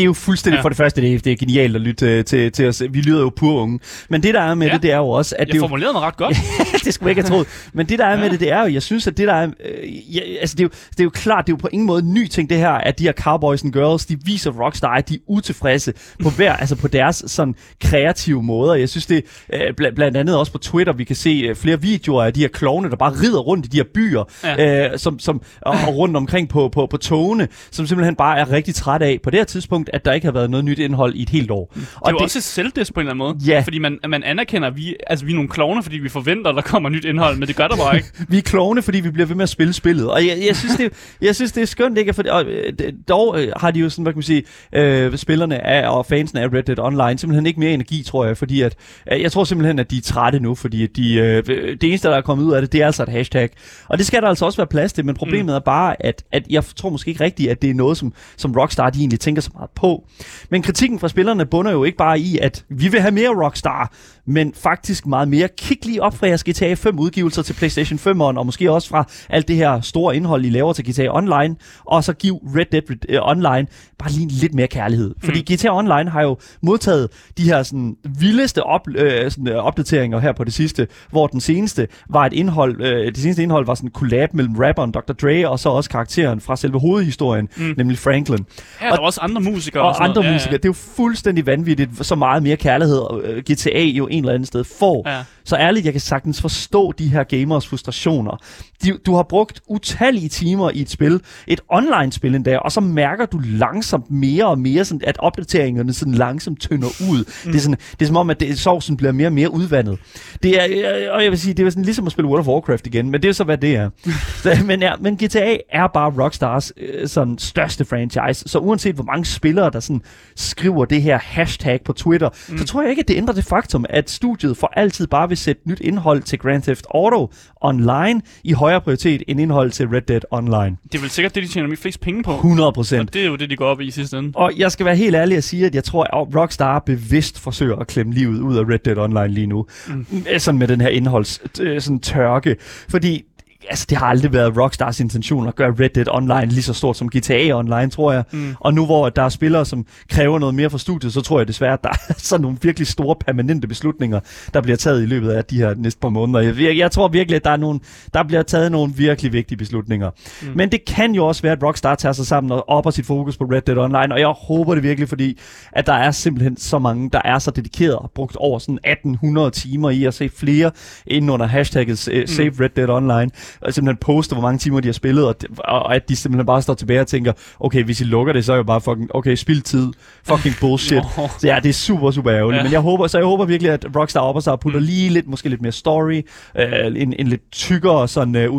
det 0.00 0.04
er 0.04 0.08
jo 0.08 0.12
fuldstændig 0.12 0.56
ja. 0.56 0.62
for 0.62 0.68
det 0.68 0.76
første, 0.76 1.00
det 1.00 1.14
er, 1.14 1.18
det 1.18 1.32
er 1.32 1.36
genialt 1.36 1.76
at 1.76 1.82
lytte 1.82 2.06
øh, 2.06 2.24
til, 2.24 2.52
til 2.52 2.68
os. 2.68 2.82
Vi 2.90 3.00
lyder 3.00 3.20
jo 3.20 3.32
pur 3.36 3.62
unge. 3.62 3.80
Men 4.08 4.22
det, 4.22 4.34
der 4.34 4.40
er 4.40 4.54
med 4.54 4.66
ja. 4.66 4.72
det, 4.72 4.82
det 4.82 4.92
er 4.92 4.96
jo 4.96 5.08
også... 5.08 5.36
At 5.38 5.48
jeg 5.48 5.52
det 5.52 5.60
formulerede 5.60 5.92
mig 5.92 6.02
ret 6.02 6.16
godt. 6.16 6.36
det 6.84 6.94
skulle 6.94 7.08
jeg 7.08 7.10
ikke 7.10 7.28
have 7.28 7.36
troet. 7.36 7.70
Men 7.72 7.88
det, 7.88 7.98
der 7.98 8.06
er 8.06 8.14
ja. 8.14 8.20
med 8.20 8.30
det, 8.30 8.40
det 8.40 8.52
er 8.52 8.60
jo, 8.60 8.72
jeg 8.72 8.82
synes, 8.82 9.06
at 9.06 9.16
det, 9.16 9.28
der 9.28 9.34
er... 9.34 9.46
Øh, 9.46 10.16
ja, 10.16 10.20
altså, 10.40 10.56
det 10.56 10.62
er, 10.62 10.64
jo, 10.64 10.70
det 10.90 11.00
er 11.00 11.04
jo 11.04 11.10
klart, 11.10 11.46
det 11.46 11.52
er 11.52 11.56
jo 11.56 11.60
på 11.60 11.68
ingen 11.72 11.86
måde 11.86 12.02
en 12.02 12.14
ny 12.14 12.28
ting, 12.28 12.50
det 12.50 12.58
her, 12.58 12.70
at 12.70 12.98
de 12.98 13.04
her 13.04 13.12
cowboys 13.12 13.62
and 13.62 13.72
girls, 13.72 14.06
de 14.06 14.18
viser 14.24 14.50
Rockstar, 14.50 14.94
at 14.94 15.08
de 15.08 15.14
er 15.14 15.18
utilfredse 15.26 15.92
på 16.22 16.30
hver, 16.30 16.56
altså 16.56 16.76
på 16.76 16.88
deres 16.88 17.24
sådan 17.26 17.54
kreative 17.80 18.42
måder. 18.42 18.74
Jeg 18.74 18.88
synes, 18.88 19.06
det 19.06 19.24
øh, 19.52 19.60
bl- 19.80 19.94
blandt 19.94 20.16
andet 20.16 20.36
også 20.36 20.52
på 20.52 20.58
Twitter, 20.58 20.92
vi 20.92 21.04
kan 21.04 21.16
se 21.16 21.30
øh, 21.48 21.56
flere 21.56 21.80
videoer 21.80 22.24
af 22.24 22.34
de 22.34 22.40
her 22.40 22.48
klovne, 22.48 22.90
der 22.90 22.96
bare 22.96 23.12
rider 23.12 23.40
rundt 23.40 23.66
i 23.66 23.68
de 23.68 23.76
her 23.76 23.84
byer, 23.94 24.24
ja. 24.44 24.90
øh, 24.92 24.98
som, 24.98 25.18
som, 25.18 25.42
og, 25.60 25.76
og 25.88 25.96
rundt 25.96 26.16
omkring 26.16 26.48
på, 26.48 26.68
på, 26.68 26.86
på 26.86 26.96
togene, 26.96 27.48
som 27.70 27.86
simpelthen 27.86 28.16
bare 28.16 28.38
er 28.38 28.50
rigtig 28.50 28.74
træt 28.74 29.02
af 29.02 29.18
på 29.22 29.30
det 29.30 29.38
her 29.38 29.44
tidspunkt, 29.44 29.89
at 29.92 30.04
der 30.04 30.12
ikke 30.12 30.24
har 30.24 30.32
været 30.32 30.50
noget 30.50 30.64
nyt 30.64 30.78
indhold 30.78 31.14
i 31.14 31.22
et 31.22 31.28
helt 31.28 31.50
år. 31.50 31.72
Det 31.74 31.82
er 32.06 32.10
jo 32.10 32.16
det, 32.16 32.22
også 32.24 32.38
et 32.38 32.42
selvdis 32.42 32.92
på 32.92 33.00
en 33.00 33.06
eller 33.06 33.10
anden 33.10 33.18
måde. 33.18 33.36
Ja. 33.46 33.62
Fordi 33.64 33.78
man, 33.78 33.98
man 34.08 34.22
anerkender, 34.22 34.68
at 34.68 34.76
vi, 34.76 34.96
altså, 35.06 35.24
vi 35.24 35.32
er 35.32 35.34
nogle 35.34 35.48
klovne, 35.48 35.82
fordi 35.82 35.98
vi 35.98 36.08
forventer, 36.08 36.50
at 36.50 36.56
der 36.56 36.62
kommer 36.62 36.88
nyt 36.88 37.04
indhold, 37.04 37.36
men 37.36 37.48
det 37.48 37.56
gør 37.56 37.68
der 37.68 37.76
bare 37.76 37.96
ikke. 37.96 38.08
vi 38.28 38.38
er 38.38 38.42
klovne, 38.42 38.82
fordi 38.82 39.00
vi 39.00 39.10
bliver 39.10 39.26
ved 39.26 39.36
med 39.36 39.42
at 39.42 39.48
spille 39.48 39.72
spillet. 39.72 40.10
Og 40.10 40.26
jeg, 40.26 40.38
jeg, 40.46 40.56
synes, 40.56 40.76
det, 40.76 40.92
jeg 41.20 41.34
synes, 41.34 41.52
det 41.52 41.62
er 41.62 41.66
skønt, 41.66 41.98
ikke? 41.98 42.14
For, 42.14 42.22
og, 42.30 42.44
øh, 42.44 42.92
dog 43.08 43.40
øh, 43.40 43.52
har 43.56 43.70
de 43.70 43.80
jo 43.80 43.90
sådan, 43.90 44.02
hvad 44.02 44.12
kan 44.12 44.18
man 44.18 44.22
sige, 44.22 44.42
øh, 44.72 45.16
spillerne 45.16 45.66
af, 45.66 45.88
og 45.88 46.06
fansene 46.06 46.40
af 46.40 46.52
Red 46.52 46.62
Dead 46.62 46.78
Online 46.78 47.18
simpelthen 47.18 47.46
ikke 47.46 47.60
mere 47.60 47.72
energi, 47.72 48.02
tror 48.02 48.24
jeg, 48.24 48.36
fordi 48.36 48.60
at, 48.60 48.76
øh, 49.12 49.22
jeg 49.22 49.32
tror 49.32 49.44
simpelthen, 49.44 49.78
at 49.78 49.90
de 49.90 49.96
er 49.96 50.02
trætte 50.02 50.40
nu, 50.40 50.54
fordi 50.54 50.82
at 50.82 50.96
de, 50.96 51.14
øh, 51.14 51.46
det 51.46 51.84
eneste, 51.84 52.08
der 52.08 52.16
er 52.16 52.20
kommet 52.20 52.44
ud 52.44 52.52
af 52.52 52.62
det, 52.62 52.72
det 52.72 52.82
er 52.82 52.86
altså 52.86 53.02
et 53.02 53.08
hashtag. 53.08 53.50
Og 53.88 53.98
det 53.98 54.06
skal 54.06 54.22
der 54.22 54.28
altså 54.28 54.44
også 54.44 54.56
være 54.56 54.66
plads 54.66 54.92
til, 54.92 55.06
men 55.06 55.14
problemet 55.14 55.46
mm. 55.46 55.56
er 55.56 55.58
bare, 55.58 56.06
at, 56.06 56.24
at 56.32 56.46
jeg 56.50 56.64
tror 56.64 56.90
måske 56.90 57.08
ikke 57.08 57.24
rigtigt, 57.24 57.50
at 57.50 57.62
det 57.62 57.70
er 57.70 57.74
noget, 57.74 57.96
som, 57.96 58.12
som 58.36 58.52
Rockstar 58.52 58.90
de 58.90 58.98
egentlig 58.98 59.20
tænker 59.20 59.42
så 59.42 59.50
meget 59.54 59.69
på. 59.74 60.06
Men 60.50 60.62
kritikken 60.62 60.98
fra 60.98 61.08
spillerne 61.08 61.46
bunder 61.46 61.72
jo 61.72 61.84
ikke 61.84 61.98
bare 61.98 62.20
i, 62.20 62.38
at 62.38 62.64
vi 62.68 62.88
vil 62.88 63.00
have 63.00 63.14
mere 63.14 63.44
Rockstar, 63.44 63.92
men 64.26 64.52
faktisk 64.54 65.06
meget 65.06 65.28
mere. 65.28 65.48
Kig 65.58 65.86
lige 65.86 66.02
op 66.02 66.16
fra 66.16 66.26
jeres 66.26 66.44
GTA 66.44 66.74
5 66.74 66.98
udgivelser 66.98 67.42
til 67.42 67.54
PlayStation 67.54 67.98
5'eren, 67.98 68.38
og 68.38 68.46
måske 68.46 68.72
også 68.72 68.88
fra 68.88 69.06
alt 69.28 69.48
det 69.48 69.56
her 69.56 69.80
store 69.80 70.16
indhold, 70.16 70.44
I 70.44 70.50
laver 70.50 70.72
til 70.72 70.90
GTA 70.90 71.08
Online, 71.16 71.56
og 71.84 72.04
så 72.04 72.12
giv 72.12 72.34
Red 72.56 72.66
Dead 72.72 73.18
uh, 73.20 73.30
Online 73.30 73.66
bare 73.98 74.10
lige 74.10 74.28
lidt 74.28 74.54
mere 74.54 74.66
kærlighed. 74.66 75.14
Fordi 75.24 75.38
mm. 75.38 75.54
GTA 75.54 75.76
Online 75.76 76.10
har 76.10 76.22
jo 76.22 76.36
modtaget 76.62 77.08
de 77.38 77.42
her 77.44 77.62
sådan, 77.62 77.96
vildeste 78.18 78.62
op, 78.62 78.80
øh, 78.96 79.30
sådan, 79.30 79.48
øh, 79.48 79.56
opdateringer 79.56 80.18
her 80.18 80.32
på 80.32 80.44
det 80.44 80.54
sidste, 80.54 80.86
hvor 81.10 81.26
den 81.26 81.40
seneste 81.40 81.88
var 82.10 82.26
et 82.26 82.32
indhold, 82.32 82.80
øh, 82.82 83.06
det 83.06 83.18
seneste 83.18 83.42
indhold 83.42 83.66
var 83.66 83.74
sådan 83.74 83.88
en 83.88 83.92
collab 83.92 84.34
mellem 84.34 84.54
rapperen 84.56 84.90
Dr. 84.90 85.12
Dre, 85.12 85.48
og 85.48 85.58
så 85.58 85.68
også 85.68 85.90
karakteren 85.90 86.40
fra 86.40 86.56
selve 86.56 86.80
hovedhistorien, 86.80 87.48
mm. 87.56 87.74
nemlig 87.76 87.98
Franklin. 87.98 88.46
Ja, 88.82 88.92
og, 88.92 88.98
og 88.98 89.04
også 89.04 89.20
andre 89.20 89.40
musikere. 89.40 89.82
Og, 89.82 89.88
og 89.88 90.04
andre 90.04 90.22
musikere. 90.22 90.36
Ja, 90.36 90.50
ja. 90.50 90.56
Det 90.56 90.64
er 90.64 90.68
jo 90.68 90.72
fuldstændig 90.72 91.46
vanvittigt, 91.46 92.06
så 92.06 92.14
meget 92.14 92.42
mere 92.42 92.56
kærlighed 92.56 93.02
øh, 93.24 93.42
GTA 93.50 93.80
jo 93.80 94.08
en 94.10 94.24
eller 94.24 94.32
anden 94.32 94.46
sted 94.46 94.64
får. 94.64 95.08
Ja. 95.10 95.22
Så 95.44 95.56
ærligt, 95.56 95.84
jeg 95.84 95.92
kan 95.92 96.00
sagtens 96.00 96.40
forstå 96.40 96.92
de 96.92 97.08
her 97.08 97.24
gamers 97.24 97.68
frustrationer. 97.68 98.36
De, 98.82 98.98
du 99.06 99.14
har 99.14 99.22
brugt 99.22 99.60
utallige 99.68 100.28
timer 100.28 100.70
i 100.70 100.80
et 100.80 100.90
spil, 100.90 101.20
et 101.46 101.60
online-spil 101.68 102.34
endda, 102.34 102.58
og 102.58 102.72
så 102.72 102.80
mærker 102.80 103.26
du 103.26 103.40
langsomt 103.44 104.10
mere 104.10 104.46
og 104.46 104.58
mere, 104.58 104.84
sådan, 104.84 105.00
at 105.04 105.16
opdateringerne 105.18 105.92
sådan 105.92 106.14
langsomt 106.14 106.60
tynder 106.60 106.88
ud. 107.10 107.18
Mm. 107.18 107.52
Det, 107.52 107.58
er 107.58 107.62
sådan, 107.62 107.78
det 107.90 108.02
er 108.02 108.06
som 108.06 108.16
om, 108.16 108.30
at 108.30 108.40
det, 108.40 108.58
sovsen 108.58 108.96
bliver 108.96 109.12
mere 109.12 109.28
og 109.28 109.32
mere 109.32 109.50
udvandet. 109.50 109.98
Det 110.42 110.60
er, 110.60 111.10
og 111.12 111.22
jeg 111.22 111.30
vil 111.30 111.38
sige, 111.38 111.54
det 111.54 111.66
er 111.66 111.70
sådan 111.70 111.84
ligesom 111.84 112.06
at 112.06 112.12
spille 112.12 112.28
World 112.28 112.40
of 112.40 112.46
Warcraft 112.46 112.86
igen, 112.86 113.10
men 113.10 113.22
det 113.22 113.28
er 113.28 113.32
så, 113.32 113.44
hvad 113.44 113.58
det 113.58 113.76
er. 113.76 113.90
så, 114.42 114.58
men, 114.64 114.80
ja, 114.80 114.92
men 115.00 115.16
GTA 115.16 115.56
er 115.72 115.86
bare 115.86 116.24
Rockstars 116.24 116.72
øh, 116.76 117.08
sådan, 117.08 117.38
største 117.38 117.84
franchise, 117.84 118.48
så 118.48 118.58
uanset 118.58 118.94
hvor 118.94 119.04
mange 119.04 119.24
spillere, 119.24 119.70
der 119.70 119.80
sådan, 119.80 120.02
skriver 120.36 120.84
det 120.84 121.02
her 121.02 121.18
hashtag 121.22 121.80
på 121.84 121.92
Twitter, 121.92 122.28
mm. 122.48 122.58
så 122.58 122.64
tror 122.64 122.80
jeg 122.82 122.90
ikke, 122.90 123.00
at 123.00 123.08
det 123.08 123.16
ændrer 123.16 123.34
det 123.34 123.44
faktum, 123.44 123.84
at 123.88 123.99
studiet 124.08 124.56
for 124.56 124.72
altid 124.76 125.06
bare 125.06 125.28
vil 125.28 125.36
sætte 125.36 125.62
nyt 125.68 125.80
indhold 125.80 126.22
til 126.22 126.38
Grand 126.38 126.62
Theft 126.62 126.86
Auto 126.94 127.32
online 127.60 128.22
i 128.44 128.52
højere 128.52 128.80
prioritet 128.80 129.22
end 129.28 129.40
indhold 129.40 129.70
til 129.70 129.88
Red 129.88 130.02
Dead 130.02 130.20
Online. 130.30 130.76
Det 130.92 130.94
er 130.94 131.00
vel 131.00 131.10
sikkert 131.10 131.34
det, 131.34 131.42
de 131.42 131.48
tjener 131.48 131.76
flest 131.76 132.00
penge 132.00 132.22
på. 132.22 132.34
100 132.34 132.72
procent. 132.72 133.08
Og 133.08 133.14
det 133.14 133.22
er 133.22 133.26
jo 133.26 133.36
det, 133.36 133.50
de 133.50 133.56
går 133.56 133.66
op 133.66 133.80
i 133.80 133.90
i 133.90 133.92
sidste 133.92 134.18
ende. 134.18 134.32
Og 134.34 134.52
jeg 134.56 134.72
skal 134.72 134.86
være 134.86 134.96
helt 134.96 135.14
ærlig 135.14 135.36
at 135.36 135.44
sige, 135.44 135.66
at 135.66 135.74
jeg 135.74 135.84
tror, 135.84 136.04
at 136.04 136.36
Rockstar 136.36 136.78
bevidst 136.78 137.40
forsøger 137.40 137.76
at 137.76 137.86
klemme 137.86 138.12
livet 138.12 138.40
ud 138.40 138.56
af 138.56 138.64
Red 138.64 138.78
Dead 138.78 138.96
Online 138.96 139.28
lige 139.28 139.46
nu. 139.46 139.66
Mm. 139.88 140.06
Sådan 140.38 140.58
med 140.58 140.68
den 140.68 140.80
her 140.80 140.88
indholds 140.88 141.40
sådan 141.84 142.00
tørke. 142.00 142.56
Fordi 142.88 143.24
altså, 143.68 143.86
det 143.90 143.98
har 143.98 144.06
aldrig 144.06 144.32
været 144.32 144.56
Rockstars 144.56 145.00
intention 145.00 145.48
at 145.48 145.54
gøre 145.54 145.74
Red 145.80 145.88
Dead 145.88 146.06
Online 146.10 146.46
lige 146.46 146.62
så 146.62 146.74
stort 146.74 146.96
som 146.96 147.08
GTA 147.08 147.52
Online, 147.52 147.90
tror 147.90 148.12
jeg. 148.12 148.24
Mm. 148.32 148.54
Og 148.60 148.74
nu 148.74 148.86
hvor 148.86 149.08
der 149.08 149.22
er 149.22 149.28
spillere, 149.28 149.66
som 149.66 149.86
kræver 150.08 150.38
noget 150.38 150.54
mere 150.54 150.70
fra 150.70 150.78
studiet, 150.78 151.12
så 151.12 151.20
tror 151.20 151.40
jeg 151.40 151.48
desværre, 151.48 151.72
at 151.72 151.84
der 151.84 151.88
er 151.88 152.14
sådan 152.18 152.42
nogle 152.42 152.58
virkelig 152.62 152.86
store 152.86 153.16
permanente 153.16 153.68
beslutninger, 153.68 154.20
der 154.54 154.60
bliver 154.60 154.76
taget 154.76 155.02
i 155.02 155.06
løbet 155.06 155.30
af 155.30 155.44
de 155.44 155.56
her 155.56 155.74
næste 155.74 156.00
par 156.00 156.08
måneder. 156.08 156.40
Jeg, 156.40 156.76
jeg 156.76 156.90
tror 156.90 157.08
virkelig, 157.08 157.36
at 157.36 157.44
der, 157.44 157.50
er 157.50 157.56
nogle, 157.56 157.80
der 158.14 158.22
bliver 158.22 158.42
taget 158.42 158.72
nogle 158.72 158.92
virkelig 158.96 159.32
vigtige 159.32 159.58
beslutninger. 159.58 160.10
Mm. 160.42 160.48
Men 160.54 160.72
det 160.72 160.84
kan 160.84 161.14
jo 161.14 161.26
også 161.26 161.42
være, 161.42 161.52
at 161.52 161.62
Rockstar 161.62 161.94
tager 161.94 162.12
sig 162.12 162.26
sammen 162.26 162.52
og 162.52 162.68
opper 162.68 162.90
sit 162.90 163.06
fokus 163.06 163.36
på 163.36 163.44
Red 163.44 163.62
Dead 163.62 163.78
Online, 163.78 164.14
og 164.14 164.20
jeg 164.20 164.28
håber 164.28 164.74
det 164.74 164.82
virkelig, 164.82 165.08
fordi 165.08 165.38
at 165.72 165.86
der 165.86 165.92
er 165.92 166.10
simpelthen 166.10 166.56
så 166.56 166.78
mange, 166.78 167.10
der 167.10 167.20
er 167.24 167.38
så 167.38 167.50
dedikeret 167.50 167.96
og 167.96 168.10
brugt 168.14 168.36
over 168.36 168.58
sådan 168.58 168.78
1800 168.84 169.50
timer 169.50 169.90
i 169.90 170.04
at 170.04 170.14
se 170.14 170.28
flere 170.28 170.70
inden 171.06 171.30
under 171.30 171.46
hashtagget 171.46 172.08
uh, 172.08 172.14
Save 172.26 172.52
Red 172.60 172.68
Dead 172.68 172.88
Online 172.88 173.30
og 173.60 173.74
simpelthen 173.74 173.96
poster, 174.00 174.34
hvor 174.34 174.42
mange 174.42 174.58
timer 174.58 174.80
de 174.80 174.88
har 174.88 174.92
spillet, 174.92 175.24
og, 175.24 175.36
og 175.58 175.94
at 175.94 176.08
de 176.08 176.16
simpelthen 176.16 176.46
bare 176.46 176.62
står 176.62 176.74
tilbage 176.74 177.00
og 177.00 177.06
tænker, 177.06 177.32
okay, 177.60 177.84
hvis 177.84 178.00
I 178.00 178.04
lukker 178.04 178.32
det, 178.32 178.44
så 178.44 178.52
er 178.52 178.56
jo 178.56 178.62
bare 178.62 178.80
fucking, 178.80 179.14
okay, 179.14 179.34
spild 179.34 179.62
tid, 179.62 179.92
fucking 180.24 180.54
bullshit. 180.60 181.02
no. 181.16 181.28
Så 181.38 181.46
ja, 181.46 181.60
det 181.62 181.68
er 181.68 181.72
super, 181.72 182.10
super 182.10 182.32
ærgerligt. 182.32 182.58
Ja. 182.58 182.62
Men 182.62 182.72
jeg 182.72 182.80
håber, 182.80 183.06
så 183.06 183.18
jeg 183.18 183.26
håber 183.26 183.44
virkelig, 183.44 183.72
at 183.72 183.86
Rockstar 183.96 184.40
sig 184.40 184.52
og 184.52 184.60
putter 184.60 184.80
mm. 184.80 184.86
lige 184.86 185.10
lidt, 185.10 185.28
måske 185.28 185.48
lidt 185.48 185.62
mere 185.62 185.72
story, 185.72 186.22
øh, 186.58 186.86
en, 186.96 187.14
en 187.18 187.26
lidt 187.26 187.52
tykkere 187.52 188.08
sådan 188.08 188.36
øh, 188.36 188.50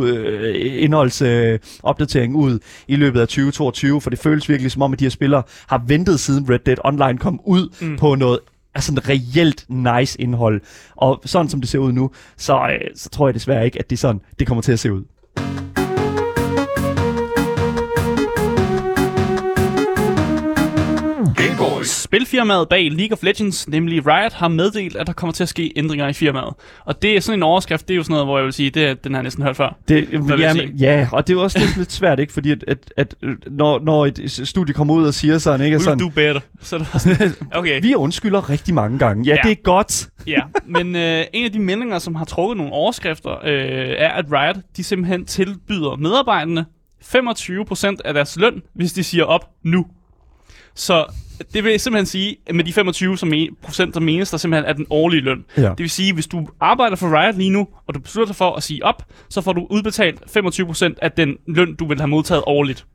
indholdsopdatering 0.84 2.34
øh, 2.34 2.39
ud 2.39 2.60
i 2.88 2.95
løbet 2.95 3.21
af 3.21 3.27
2022, 3.27 4.01
for 4.01 4.10
det 4.10 4.19
føles 4.19 4.49
virkelig 4.49 4.71
som 4.71 4.82
om, 4.82 4.93
at 4.93 4.99
de 4.99 5.06
her 5.06 5.10
spillere 5.10 5.43
har 5.67 5.84
ventet 5.88 6.19
siden 6.19 6.49
Red 6.49 6.60
Dead 6.60 6.77
Online 6.84 7.17
kom 7.17 7.39
ud 7.45 7.69
mm. 7.82 7.97
på 7.97 8.15
noget 8.15 8.39
er 8.75 8.79
sådan 8.79 9.10
reelt 9.10 9.65
nice 9.69 10.21
indhold. 10.21 10.62
Og 10.95 11.21
sådan 11.25 11.49
som 11.49 11.62
det 11.62 11.69
ser 11.69 11.79
ud 11.79 11.91
nu, 11.91 12.12
så, 12.38 12.53
øh, 12.53 12.91
så 12.95 13.10
tror 13.10 13.27
jeg 13.27 13.34
desværre 13.34 13.65
ikke, 13.65 13.79
at 13.79 13.89
det, 13.89 13.99
sådan, 13.99 14.21
det 14.39 14.47
kommer 14.47 14.62
til 14.62 14.71
at 14.71 14.79
se 14.79 14.93
ud. 14.93 15.03
Spilfirmaet 21.84 22.69
bag 22.69 22.91
League 22.91 23.13
of 23.13 23.24
Legends, 23.24 23.67
nemlig 23.67 24.08
Riot, 24.08 24.34
har 24.34 24.47
meddelt, 24.47 24.95
at 24.95 25.08
der 25.08 25.13
kommer 25.13 25.34
til 25.34 25.43
at 25.43 25.50
ske 25.50 25.74
ændringer 25.76 26.08
i 26.08 26.13
firmaet. 26.13 26.54
Og 26.86 27.02
det 27.02 27.15
er 27.15 27.19
sådan 27.19 27.39
en 27.39 27.43
overskrift, 27.43 27.88
det 27.88 27.93
er 27.93 27.97
jo 27.97 28.04
sådan 28.04 28.13
noget, 28.13 28.28
hvor 28.28 28.38
jeg 28.38 28.45
vil 28.45 28.54
sige, 28.54 28.69
det, 28.69 29.04
den 29.04 29.13
har 29.13 29.19
jeg 29.19 29.24
næsten 29.24 29.43
hørt 29.43 29.58
før. 29.58 29.78
Det, 29.88 30.08
ja, 30.39 30.54
men, 30.54 30.69
ja, 30.69 31.08
og 31.12 31.28
det 31.28 31.34
er 31.34 31.38
jo 31.38 31.43
også 31.43 31.60
lidt, 31.60 31.78
lidt 31.78 31.91
svært, 31.91 32.19
ikke? 32.19 32.34
Fordi 32.34 32.52
at, 32.52 32.63
at, 32.67 32.78
at 32.97 33.15
når, 33.47 33.80
når 33.80 34.06
et 34.06 34.41
studie 34.43 34.74
kommer 34.74 34.93
ud 34.93 35.06
og 35.06 35.13
siger 35.13 35.38
sådan, 35.38 35.65
ikke? 35.65 35.76
Will 35.76 35.84
sådan, 35.84 36.00
do 36.00 36.10
better. 36.10 36.41
Så 36.62 36.76
er 36.76 36.80
der, 36.80 37.30
okay. 37.60 37.82
Vi 37.82 37.95
undskylder 37.95 38.50
rigtig 38.50 38.74
mange 38.74 39.00
gange. 39.00 39.26
Ja, 39.26 39.36
ja. 39.36 39.50
det 39.50 39.52
er 39.52 39.62
godt. 39.63 40.10
ja, 40.28 40.41
men 40.65 40.95
øh, 40.95 41.26
en 41.34 41.45
af 41.45 41.52
de 41.52 41.60
meldinger, 41.60 42.00
som 42.00 42.15
har 42.15 42.26
trukket 42.26 42.58
nogle 42.58 42.74
overskrifter, 42.74 43.32
øh, 43.32 43.95
er, 43.97 44.10
at 44.10 44.26
Riot, 44.32 44.56
de 44.78 44.84
simpelthen 44.84 45.26
tilbyder 45.26 45.95
medarbejderne 45.95 46.65
25% 47.02 47.97
af 48.06 48.13
deres 48.13 48.38
løn, 48.38 48.62
hvis 48.74 48.93
de 48.93 49.04
siger 49.04 49.24
op 49.24 49.50
nu. 49.63 49.86
Så 50.75 51.05
det 51.53 51.63
vil 51.63 51.79
simpelthen 51.79 52.05
sige, 52.05 52.38
at 52.47 52.55
med 52.55 52.63
de 52.63 52.73
25 52.73 53.17
som 53.17 53.29
men, 53.29 53.49
procent, 53.62 53.93
der 53.93 53.99
menes, 53.99 54.29
der 54.31 54.38
simpelthen 54.38 54.69
er 54.69 54.73
den 54.73 54.86
årlige 54.89 55.21
løn. 55.21 55.45
Ja. 55.57 55.62
Det 55.62 55.79
vil 55.79 55.89
sige, 55.89 56.13
hvis 56.13 56.27
du 56.27 56.47
arbejder 56.60 56.95
for 56.95 57.21
Riot 57.21 57.36
lige 57.36 57.49
nu, 57.49 57.67
og 57.88 57.93
du 57.93 57.99
beslutter 57.99 58.25
dig 58.25 58.36
for 58.36 58.55
at 58.55 58.63
sige 58.63 58.86
op, 58.86 59.05
så 59.29 59.41
får 59.41 59.53
du 59.53 59.67
udbetalt 59.69 60.19
25 60.27 60.67
procent 60.67 60.99
af 61.01 61.12
den 61.12 61.38
løn, 61.47 61.75
du 61.75 61.88
vil 61.88 61.99
have 61.99 62.07
modtaget 62.07 62.43
årligt. 62.47 62.86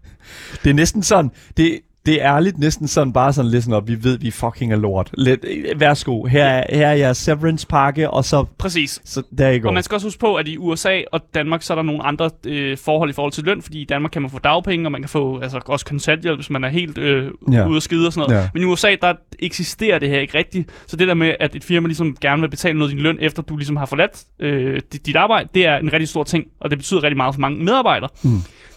Det 0.65 0.71
er 0.71 0.75
næsten 0.75 1.03
sådan, 1.03 1.31
det, 1.57 1.81
det 2.07 2.23
er 2.23 2.35
ærligt 2.35 2.59
næsten 2.59 2.89
sådan 2.89 3.13
bare 3.13 3.33
sådan 3.33 3.51
lidt 3.51 3.73
op, 3.73 3.89
vi 3.89 4.05
ved, 4.05 4.19
vi 4.19 4.31
fucking 4.31 4.73
er 4.73 4.77
lort. 4.77 5.11
Lidt, 5.19 5.45
værsgo, 5.77 6.25
her 6.25 6.45
er, 6.45 6.77
her 6.77 6.87
er 6.87 6.93
jeres 6.93 7.19
severance 7.19 7.67
pakke, 7.67 8.11
og 8.11 8.25
så... 8.25 8.45
Præcis. 8.59 9.01
Så 9.05 9.23
der 9.39 9.49
I 9.49 9.59
går. 9.59 9.69
Og 9.69 9.75
man 9.75 9.83
skal 9.83 9.95
også 9.95 10.07
huske 10.07 10.21
på, 10.21 10.35
at 10.35 10.49
i 10.49 10.59
USA 10.59 11.01
og 11.13 11.21
Danmark, 11.35 11.63
så 11.63 11.73
er 11.73 11.75
der 11.75 11.83
nogle 11.83 12.03
andre 12.03 12.31
øh, 12.47 12.79
forhold 12.79 13.11
i 13.11 13.13
forhold 13.13 13.33
til 13.33 13.45
løn, 13.45 13.63
fordi 13.63 13.81
i 13.81 13.85
Danmark 13.85 14.11
kan 14.11 14.23
man 14.23 14.31
få 14.31 14.39
dagpenge, 14.39 14.87
og 14.87 14.93
man 14.93 15.03
kan 15.03 15.09
få 15.09 15.41
altså, 15.41 15.61
også 15.67 15.87
kontanthjælp, 15.87 16.39
hvis 16.39 16.51
man 16.51 16.65
er 16.65 16.69
helt 16.69 16.99
øh, 16.99 17.31
ja. 17.53 17.69
ude 17.69 17.77
at 17.77 17.83
skide 17.83 18.07
og 18.07 18.13
sådan 18.13 18.31
noget. 18.31 18.43
Ja. 18.43 18.49
Men 18.55 18.63
i 18.63 18.67
USA, 18.67 18.97
der 19.03 19.15
eksisterer 19.39 19.99
det 19.99 20.09
her 20.09 20.21
ikke 20.21 20.39
rigtigt. 20.39 20.71
Så 20.87 20.97
det 20.97 21.09
der 21.09 21.15
med, 21.15 21.35
at 21.41 21.57
et 21.57 21.65
firma 21.65 21.87
ligesom 21.87 22.17
gerne 22.21 22.41
vil 22.41 22.49
betale 22.49 22.79
noget 22.79 22.91
af 22.91 22.95
din 22.95 23.03
løn, 23.03 23.19
efter 23.21 23.43
du 23.43 23.57
ligesom 23.57 23.77
har 23.77 23.87
forladt 23.87 24.25
øh, 24.41 24.81
dit, 24.93 25.07
dit 25.07 25.17
arbejde, 25.17 25.49
det 25.55 25.67
er 25.67 25.77
en 25.77 25.93
rigtig 25.93 26.09
stor 26.09 26.25
ting, 26.25 26.45
og 26.61 26.71
det 26.71 26.79
betyder 26.79 27.03
rigtig 27.03 27.17
meget 27.17 27.35
for 27.35 27.41
mange 27.41 27.65
medarbejdere. 27.65 28.11
Mm. 28.23 28.31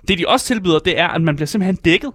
Det 0.09 0.17
de 0.19 0.27
også 0.27 0.45
tilbyder, 0.45 0.79
det 0.79 0.99
er, 0.99 1.07
at 1.07 1.21
man 1.21 1.35
bliver 1.35 1.47
simpelthen 1.47 1.75
dækket 1.75 2.11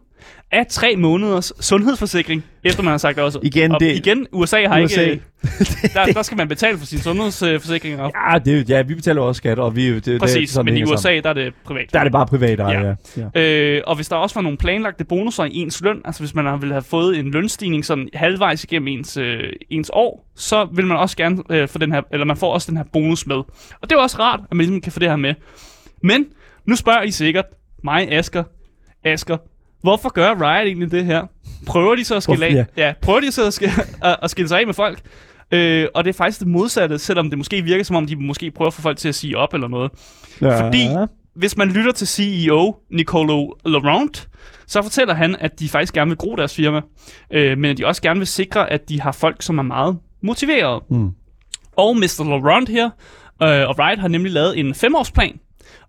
af 0.53 0.67
tre 0.67 0.97
måneders 0.97 1.53
sundhedsforsikring, 1.61 2.45
efter 2.65 2.83
man 2.83 2.91
har 2.91 2.99
sagt 2.99 3.19
også. 3.19 3.41
Igen, 3.43 3.73
og 3.73 3.81
det, 3.81 3.97
igen 3.97 4.27
USA 4.33 4.67
har 4.67 4.83
USA. 4.83 5.03
ikke... 5.03 5.23
der, 5.95 6.07
der 6.07 6.23
skal 6.23 6.37
man 6.37 6.49
betale 6.49 6.79
for 6.79 6.87
sine 6.87 7.03
sundhedsforsikringer. 7.03 8.11
Ja, 8.33 8.39
det, 8.39 8.71
ja, 8.71 8.83
vi 8.83 8.95
betaler 8.95 9.23
også 9.23 9.39
skat, 9.39 9.59
og 9.59 9.77
vi... 9.77 10.01
Det, 10.01 10.21
Præcis, 10.21 10.53
det, 10.53 10.65
men 10.65 10.77
i 10.77 10.83
USA, 10.83 10.97
sammen. 10.97 11.23
der 11.23 11.29
er 11.29 11.35
det 11.35 11.55
privat. 11.65 11.93
Der 11.93 11.99
er 11.99 12.05
det 12.05 12.13
bare 12.13 12.27
privat, 12.27 12.59
ja. 12.59 12.71
ja. 12.71 12.95
ja. 13.35 13.41
Øh, 13.41 13.83
og 13.87 13.97
hvis 13.97 14.09
der 14.09 14.17
også 14.17 14.35
var 14.35 14.43
nogle 14.43 14.59
planlagte 14.59 15.05
bonusser 15.05 15.45
i 15.45 15.55
ens 15.55 15.81
løn, 15.81 16.01
altså 16.05 16.23
hvis 16.23 16.35
man 16.35 16.61
ville 16.61 16.75
have 16.75 16.83
fået 16.83 17.19
en 17.19 17.31
lønstigning 17.31 17.85
sådan 17.85 18.09
halvvejs 18.15 18.65
igennem 18.65 18.89
ens, 18.89 19.17
øh, 19.17 19.53
ens 19.71 19.91
år, 19.93 20.31
så 20.37 20.69
vil 20.73 20.87
man 20.87 20.97
også 20.97 21.17
gerne 21.17 21.43
øh, 21.51 21.69
få 21.69 21.79
den 21.79 21.93
her, 21.93 22.03
eller 22.13 22.27
man 22.27 22.37
får 22.37 22.53
også 22.53 22.71
den 22.71 22.77
her 22.77 22.85
bonus 22.93 23.27
med. 23.27 23.37
Og 23.37 23.91
det 23.91 23.93
er 23.93 23.97
også 23.97 24.17
rart, 24.19 24.41
at 24.51 24.57
man 24.57 24.67
ligesom 24.67 24.81
kan 24.81 24.93
få 24.93 24.99
det 24.99 25.09
her 25.09 25.17
med. 25.17 25.35
Men 26.03 26.27
nu 26.67 26.77
spørger 26.77 27.03
I 27.03 27.11
sikkert 27.11 27.45
mig, 27.85 28.13
Asker, 28.13 28.45
Asker, 29.05 29.37
Hvorfor 29.85 30.09
gør 30.09 30.35
Riot 30.35 30.67
egentlig 30.67 30.91
det 30.91 31.05
her? 31.05 31.23
Prøver 31.67 31.95
de 31.95 32.05
så 32.05 32.17
at 32.17 32.23
skille 32.23 32.47
af? 32.47 32.67
Ja. 32.77 32.93
prøver 33.03 33.21
de 33.21 33.33
så 33.33 33.47
at 33.47 33.55
skille, 33.55 33.75
at, 34.03 34.17
at 34.23 34.31
skille 34.31 34.49
sig 34.49 34.61
af 34.61 34.67
med 34.67 34.75
folk? 34.75 35.01
Øh, 35.53 35.87
og 35.95 36.05
det 36.05 36.11
er 36.11 36.15
faktisk 36.15 36.41
det 36.41 36.49
modsatte, 36.49 36.99
selvom 36.99 37.31
det 37.31 37.39
måske 37.39 37.63
virker 37.63 37.85
som 37.85 37.97
om, 37.97 38.07
de 38.07 38.17
måske 38.17 38.51
prøver 38.51 38.67
at 38.67 38.75
få 38.75 38.83
folk 38.83 38.99
til 38.99 39.09
at 39.09 39.15
sige 39.15 39.39
op 39.39 39.55
eller 39.55 39.69
noget. 39.69 39.91
Ja. 40.41 40.67
Fordi 40.67 40.89
hvis 41.35 41.57
man 41.57 41.69
lytter 41.69 41.93
til 41.93 42.07
CEO 42.07 42.77
Nicolo 42.91 43.51
Laurent, 43.67 44.29
så 44.67 44.83
fortæller 44.83 45.15
han, 45.15 45.37
at 45.41 45.61
de 45.61 45.69
faktisk 45.69 45.95
gerne 45.95 46.09
vil 46.09 46.19
gro 46.19 46.37
deres 46.37 46.55
firma, 46.55 46.81
øh, 47.31 47.59
men 47.59 47.71
at 47.71 47.79
de 47.79 47.87
også 47.87 48.03
gerne 48.03 48.21
vil 48.21 48.27
sikre, 48.27 48.71
at 48.71 48.89
de 48.89 49.01
har 49.01 49.13
folk, 49.13 49.43
som 49.43 49.59
er 49.59 49.63
meget 49.63 49.99
motiverede. 50.23 50.85
Mm. 50.91 51.11
Og 51.77 51.97
Mr. 51.97 52.25
Laurent 52.25 52.69
her, 52.69 52.85
øh, 53.43 53.69
og 53.69 53.79
Riot 53.79 53.99
har 53.99 54.09
nemlig 54.09 54.33
lavet 54.33 54.59
en 54.59 54.75
femårsplan, 54.75 55.41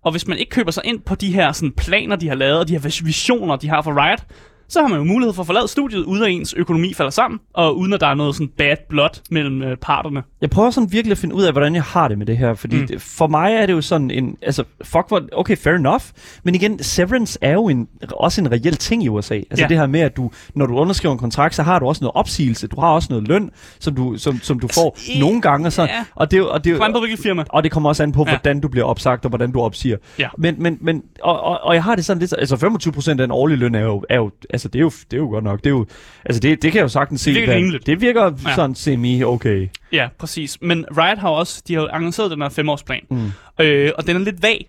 og 0.02 0.10
hvis 0.10 0.28
man 0.28 0.38
ikke 0.38 0.50
køber 0.50 0.70
sig 0.70 0.82
ind 0.86 1.00
på 1.00 1.14
de 1.14 1.32
her 1.32 1.52
sådan, 1.52 1.72
planer, 1.72 2.16
de 2.16 2.28
har 2.28 2.34
lavet, 2.34 2.58
og 2.58 2.68
de 2.68 2.72
her 2.72 3.02
visioner, 3.04 3.56
de 3.56 3.68
har 3.68 3.82
for 3.82 4.04
Riot, 4.04 4.24
så 4.68 4.80
har 4.80 4.88
man 4.88 4.98
jo 4.98 5.04
mulighed 5.04 5.34
for 5.34 5.42
at 5.42 5.46
forlade 5.46 5.68
studiet, 5.68 6.04
uden 6.04 6.22
at 6.22 6.30
ens 6.30 6.54
økonomi 6.54 6.94
falder 6.94 7.10
sammen, 7.10 7.40
og 7.54 7.78
uden 7.78 7.92
at 7.92 8.00
der 8.00 8.06
er 8.06 8.14
noget 8.14 8.34
sådan 8.34 8.48
bad 8.58 8.76
blood 8.88 9.20
mellem 9.30 9.62
øh, 9.62 9.76
parterne. 9.76 10.22
Jeg 10.40 10.50
prøver 10.50 10.70
sådan 10.70 10.92
virkelig 10.92 11.12
at 11.12 11.18
finde 11.18 11.34
ud 11.34 11.42
af, 11.42 11.52
hvordan 11.52 11.74
jeg 11.74 11.82
har 11.82 12.08
det 12.08 12.18
med 12.18 12.26
det 12.26 12.38
her, 12.38 12.54
fordi 12.54 12.76
Mm. 12.76 12.86
mm. 12.92 13.00
for 13.00 13.26
mig 13.26 13.52
er 13.52 13.66
det 13.66 13.72
jo 13.72 13.80
sådan 13.80 14.10
en, 14.10 14.36
altså, 14.42 14.64
fuck, 14.84 15.08
hvor, 15.08 15.22
okay, 15.32 15.56
fair 15.56 15.74
enough, 15.74 16.02
men 16.44 16.54
igen, 16.54 16.82
severance 16.82 17.38
er 17.42 17.52
jo 17.52 17.68
en, 17.68 17.88
også 18.12 18.40
en 18.40 18.52
reel 18.52 18.76
ting 18.76 19.04
i 19.04 19.08
USA. 19.08 19.34
Altså 19.34 19.64
Ja. 19.64 19.68
det 19.68 19.76
her 19.78 19.86
med, 19.86 20.00
at 20.00 20.16
du, 20.16 20.30
når 20.54 20.66
du 20.66 20.76
underskriver 20.76 21.12
en 21.12 21.18
kontrakt, 21.18 21.54
så 21.54 21.62
har 21.62 21.78
du 21.78 21.86
også 21.86 22.04
noget 22.04 22.16
opsigelse, 22.16 22.66
du 22.66 22.80
har 22.80 22.88
også 22.88 23.06
noget 23.10 23.28
løn, 23.28 23.50
som 23.78 23.94
du, 23.94 24.16
som, 24.18 24.38
som 24.42 24.60
du 24.60 24.68
får 24.74 24.96
i- 25.14 25.20
nogle 25.20 25.40
gange, 25.40 25.66
og, 25.68 25.72
sådan, 25.72 25.90
ja. 25.90 26.04
og 26.14 26.30
det, 26.30 26.42
og 26.48 26.64
det, 26.64 26.80
Det 26.80 26.92
på, 26.94 26.98
hvilket 26.98 27.18
firma. 27.18 27.44
og 27.48 27.62
det 27.62 27.72
kommer 27.72 27.88
også 27.88 28.02
an 28.02 28.12
på, 28.12 28.24
Ja. 28.26 28.30
ja. 28.32 28.36
hvordan 28.38 28.60
du 28.60 28.68
bliver 28.68 28.84
opsagt, 28.86 29.24
og 29.24 29.28
hvordan 29.28 29.52
du 29.52 29.60
opsiger. 29.60 29.96
Ja. 30.18 30.28
Men, 30.38 30.54
men, 30.58 30.78
men 30.80 31.02
og, 31.22 31.40
og, 31.40 31.58
og, 31.62 31.74
jeg 31.74 31.84
har 31.84 31.94
det 31.96 32.04
sådan 32.04 32.20
lidt, 32.20 32.34
altså 32.38 32.56
25 32.56 32.92
procent 32.92 33.20
af 33.20 33.24
en 33.24 33.30
årlig 33.30 33.58
løn 33.58 33.74
er 33.74 33.80
jo, 33.80 34.04
er 34.10 34.16
jo, 34.16 34.30
altså 34.56 34.68
det 34.68 34.78
er 34.78 34.82
jo, 34.82 34.90
det 35.10 35.12
er 35.12 35.20
jo 35.20 35.26
godt 35.28 35.44
nok. 35.44 35.58
Det, 35.58 35.66
er 35.66 35.70
jo, 35.70 35.86
altså 36.24 36.40
det, 36.40 36.62
det 36.62 36.72
kan 36.72 36.78
jeg 36.78 36.82
jo 36.82 36.88
sagtens 36.88 37.20
se. 37.20 37.30
Det 37.34 37.40
virker 37.40 37.54
rimeligt. 37.54 37.86
Det 37.86 38.00
virker 38.00 38.24
Ja. 38.46 38.54
sådan 38.54 38.74
semi-okay. 38.74 39.68
Ja, 39.92 40.08
præcis. 40.18 40.58
Men 40.60 40.84
Riot 40.98 41.18
har 41.18 41.28
også, 41.28 41.62
de 41.68 41.74
har 41.74 41.88
annonceret 41.92 42.30
den 42.30 42.42
her 42.42 42.48
femårsplan. 42.48 43.00
Mm. 43.10 43.30
Øh, 43.60 43.90
og 43.98 44.06
den 44.06 44.16
er 44.16 44.20
lidt 44.20 44.42
vag. 44.42 44.68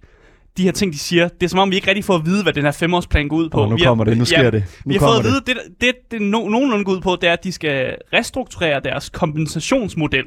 De 0.58 0.64
her 0.64 0.72
ting, 0.72 0.94
de 0.94 0.98
siger, 1.00 1.28
det 1.28 1.44
er 1.44 1.48
som 1.50 1.60
om, 1.60 1.72
vi 1.72 1.76
ikke 1.76 1.88
rigtig 1.88 2.06
får 2.06 2.16
at 2.16 2.26
vide, 2.26 2.44
hvad 2.44 2.54
den 2.54 2.64
her 2.64 2.72
femårsplan 2.72 3.28
går 3.28 3.36
ud 3.38 3.50
på. 3.50 3.58
Og 3.62 3.70
nu 3.70 3.76
Vi 3.76 3.82
har- 3.82 3.90
kommer 3.90 4.04
det, 4.04 4.18
nu 4.18 4.26
sker 4.26 4.44
ja, 4.44 4.50
det. 4.52 4.64
Nu 4.86 4.90
vi 4.90 4.94
har 4.94 5.00
kommer 5.00 5.14
fået 5.24 5.36
at 5.42 5.48
det. 5.48 5.56
vide, 5.56 5.66
det, 5.82 5.96
det, 6.12 6.12
det 6.12 6.22
no, 6.22 6.50
nogenlunde 6.50 6.86
går 6.86 6.92
ud 6.92 7.02
på, 7.02 7.18
det 7.22 7.30
er, 7.30 7.34
at 7.34 7.44
de 7.44 7.52
skal 7.52 7.96
restrukturere 8.14 8.80
deres 8.84 9.10
kompensationsmodel. 9.10 10.24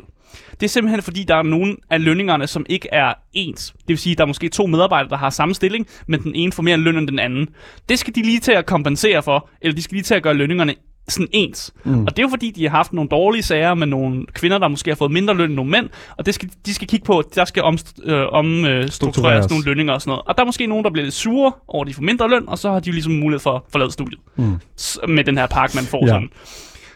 Det 0.61 0.63
er 0.67 0.69
simpelthen, 0.69 1.03
fordi 1.03 1.25
der 1.25 1.35
er 1.37 1.43
nogle 1.43 1.77
af 1.91 2.05
lønningerne, 2.05 2.47
som 2.47 2.67
ikke 2.69 2.89
er 2.93 3.13
ens. 3.33 3.71
Det 3.79 3.89
vil 3.89 3.99
sige, 3.99 4.15
der 4.15 4.23
er 4.23 4.27
måske 4.27 4.49
to 4.49 4.67
medarbejdere, 4.67 5.11
der 5.11 5.17
har 5.17 5.31
samme 5.31 5.55
stilling, 5.55 5.87
men 6.07 6.23
den 6.23 6.35
ene 6.35 6.53
får 6.53 6.63
mere 6.63 6.77
løn 6.77 6.97
end 6.97 7.09
den 7.09 7.19
anden. 7.19 7.49
Det 7.89 7.99
skal 7.99 8.15
de 8.15 8.23
lige 8.23 8.41
til 8.41 8.53
at 8.53 8.67
kompensere 8.67 9.23
for, 9.23 9.49
eller 9.63 9.75
de 9.75 9.83
skal 9.83 9.95
lige 9.95 10.05
til 10.05 10.15
at 10.15 10.23
gøre 10.23 10.35
lønningerne 10.35 10.75
sådan 11.09 11.29
ens. 11.33 11.73
Mm. 11.85 12.05
Og 12.05 12.11
det 12.11 12.19
er 12.19 12.23
jo 12.23 12.29
fordi, 12.29 12.51
de 12.51 12.63
har 12.63 12.71
haft 12.77 12.93
nogle 12.93 13.09
dårlige 13.11 13.43
sager 13.43 13.75
med 13.75 13.87
nogle 13.87 14.27
kvinder, 14.35 14.59
der 14.59 14.69
måske 14.69 14.91
har 14.91 14.97
fået 14.97 15.11
mindre 15.11 15.35
løn 15.37 15.49
end 15.51 15.55
nogle 15.55 15.71
mænd, 15.71 15.89
og 16.19 16.27
det 16.27 16.35
skal, 16.35 16.51
de 16.67 16.75
skal 16.75 16.89
kigge 16.89 17.05
på, 17.05 17.23
der 17.35 17.45
skal 17.45 17.63
omstruktureres 17.63 18.23
øh, 18.23 18.33
om, 18.33 18.65
øh, 18.67 18.89
struktureres 18.89 19.51
nogle 19.51 19.65
lønninger 19.65 19.93
og 19.95 20.01
sådan 20.01 20.11
noget. 20.11 20.23
Og 20.27 20.37
der 20.37 20.43
er 20.43 20.47
måske 20.47 20.67
nogen, 20.67 20.85
der 20.85 20.91
bliver 20.91 21.05
lidt 21.05 21.15
sure 21.15 21.53
over, 21.69 21.85
at 21.85 21.89
de 21.89 21.95
får 21.95 22.03
mindre 22.03 22.31
løn, 22.31 22.49
og 22.49 22.59
så 22.59 22.71
har 22.73 22.81
de 22.81 22.87
jo 22.91 22.93
ligesom 22.93 23.13
mulighed 23.13 23.41
for 23.41 23.53
at 23.57 23.63
forlade 23.73 23.91
studiet 23.93 24.21
Mm. 24.37 24.59
med 25.09 25.25
den 25.25 25.39
her 25.39 25.47
pakke, 25.47 25.77
man 25.77 25.85
får 25.85 26.07
Ja. 26.07 26.11
sådan. 26.13 26.29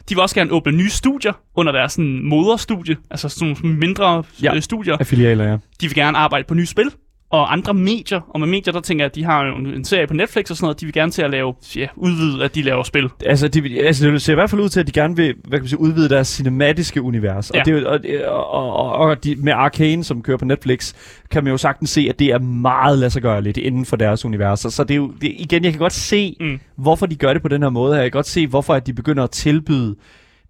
De 0.09 0.15
vil 0.15 0.21
også 0.23 0.35
gerne 0.35 0.53
åbne 0.53 0.73
nye 0.73 0.91
studier 0.91 1.33
under 1.55 1.73
deres 1.73 1.93
sådan, 1.93 2.23
moderstudie, 2.25 2.97
altså 3.11 3.29
sådan 3.29 3.57
nogle 3.63 3.79
mindre 3.79 4.25
Ja. 4.43 4.55
ja. 4.55 4.61
studier. 4.61 4.97
Af 4.97 5.07
filialer, 5.07 5.45
ja. 5.45 5.53
De 5.53 5.87
vil 5.87 5.95
gerne 5.95 6.19
arbejde 6.19 6.45
på 6.49 6.55
nye 6.55 6.67
spil 6.67 6.91
og 7.35 7.53
andre 7.53 7.75
medier. 7.75 8.21
Og 8.29 8.41
med 8.41 8.49
medier, 8.49 8.73
der 8.73 8.81
tænker 8.81 9.05
jeg, 9.05 9.11
at 9.11 9.15
de 9.15 9.25
har 9.25 9.43
en, 9.43 9.67
en 9.67 9.85
serie 9.85 10.07
på 10.07 10.15
Netflix 10.15 10.51
og 10.51 10.57
sådan 10.57 10.65
noget. 10.65 10.81
De 10.81 10.87
vil 10.87 10.93
gerne 10.93 11.13
til 11.13 11.23
at 11.23 11.31
lave, 11.31 11.55
ja, 11.77 11.87
udvide, 11.97 12.45
at 12.45 12.55
de 12.55 12.63
laver 12.63 12.83
spil. 12.83 13.09
Altså, 13.27 13.49
de, 13.49 13.81
altså, 13.81 14.11
det 14.11 14.23
ser 14.23 14.33
i 14.33 14.35
hvert 14.35 14.51
fald 14.51 14.61
ud 14.63 14.69
til, 14.69 14.81
at 14.81 14.87
de 14.87 14.93
gerne 14.93 15.17
vil 15.17 15.35
hvad 15.45 15.59
kan 15.59 15.63
man 15.63 15.69
sige, 15.69 15.81
udvide 15.81 16.09
deres 16.09 16.29
cinematiske 16.29 17.03
univers. 17.03 17.51
Ja. 17.55 17.61
Og, 17.61 17.67
det, 17.67 17.87
og, 18.27 18.51
og, 18.55 18.77
og, 18.77 18.93
og 18.93 19.25
de, 19.25 19.37
med 19.37 19.53
Arcane, 19.53 20.05
som 20.05 20.23
kører 20.23 20.37
på 20.37 20.45
Netflix, 20.45 20.95
kan 21.31 21.45
man 21.45 21.51
jo 21.51 21.57
sagtens 21.57 21.91
se, 21.91 22.07
at 22.11 22.19
det 22.19 22.27
er 22.29 22.39
meget 22.39 22.99
lad 22.99 23.11
sig 23.11 23.23
gøre 23.23 23.43
lidt 23.43 23.57
inden 23.57 23.85
for 23.85 23.97
deres 23.97 24.25
universer. 24.25 24.69
Så 24.69 24.85
det 24.85 24.95
er 24.95 24.97
jo, 24.97 25.13
det, 25.21 25.33
igen, 25.39 25.65
jeg 25.65 25.73
kan 25.73 25.79
godt 25.79 25.93
se, 25.93 26.37
Mm. 26.41 26.61
hvorfor 26.77 27.07
de 27.07 27.17
gør 27.17 27.33
det 27.33 27.43
på 27.43 27.49
den 27.49 27.63
her 27.63 27.71
måde. 27.71 27.95
Jeg 27.95 28.05
kan 28.05 28.11
godt 28.11 28.27
se, 28.27 28.47
hvorfor 28.47 28.75
at 28.75 28.87
de 28.87 28.93
begynder 28.93 29.25
at 29.25 29.31
tilbyde 29.31 29.97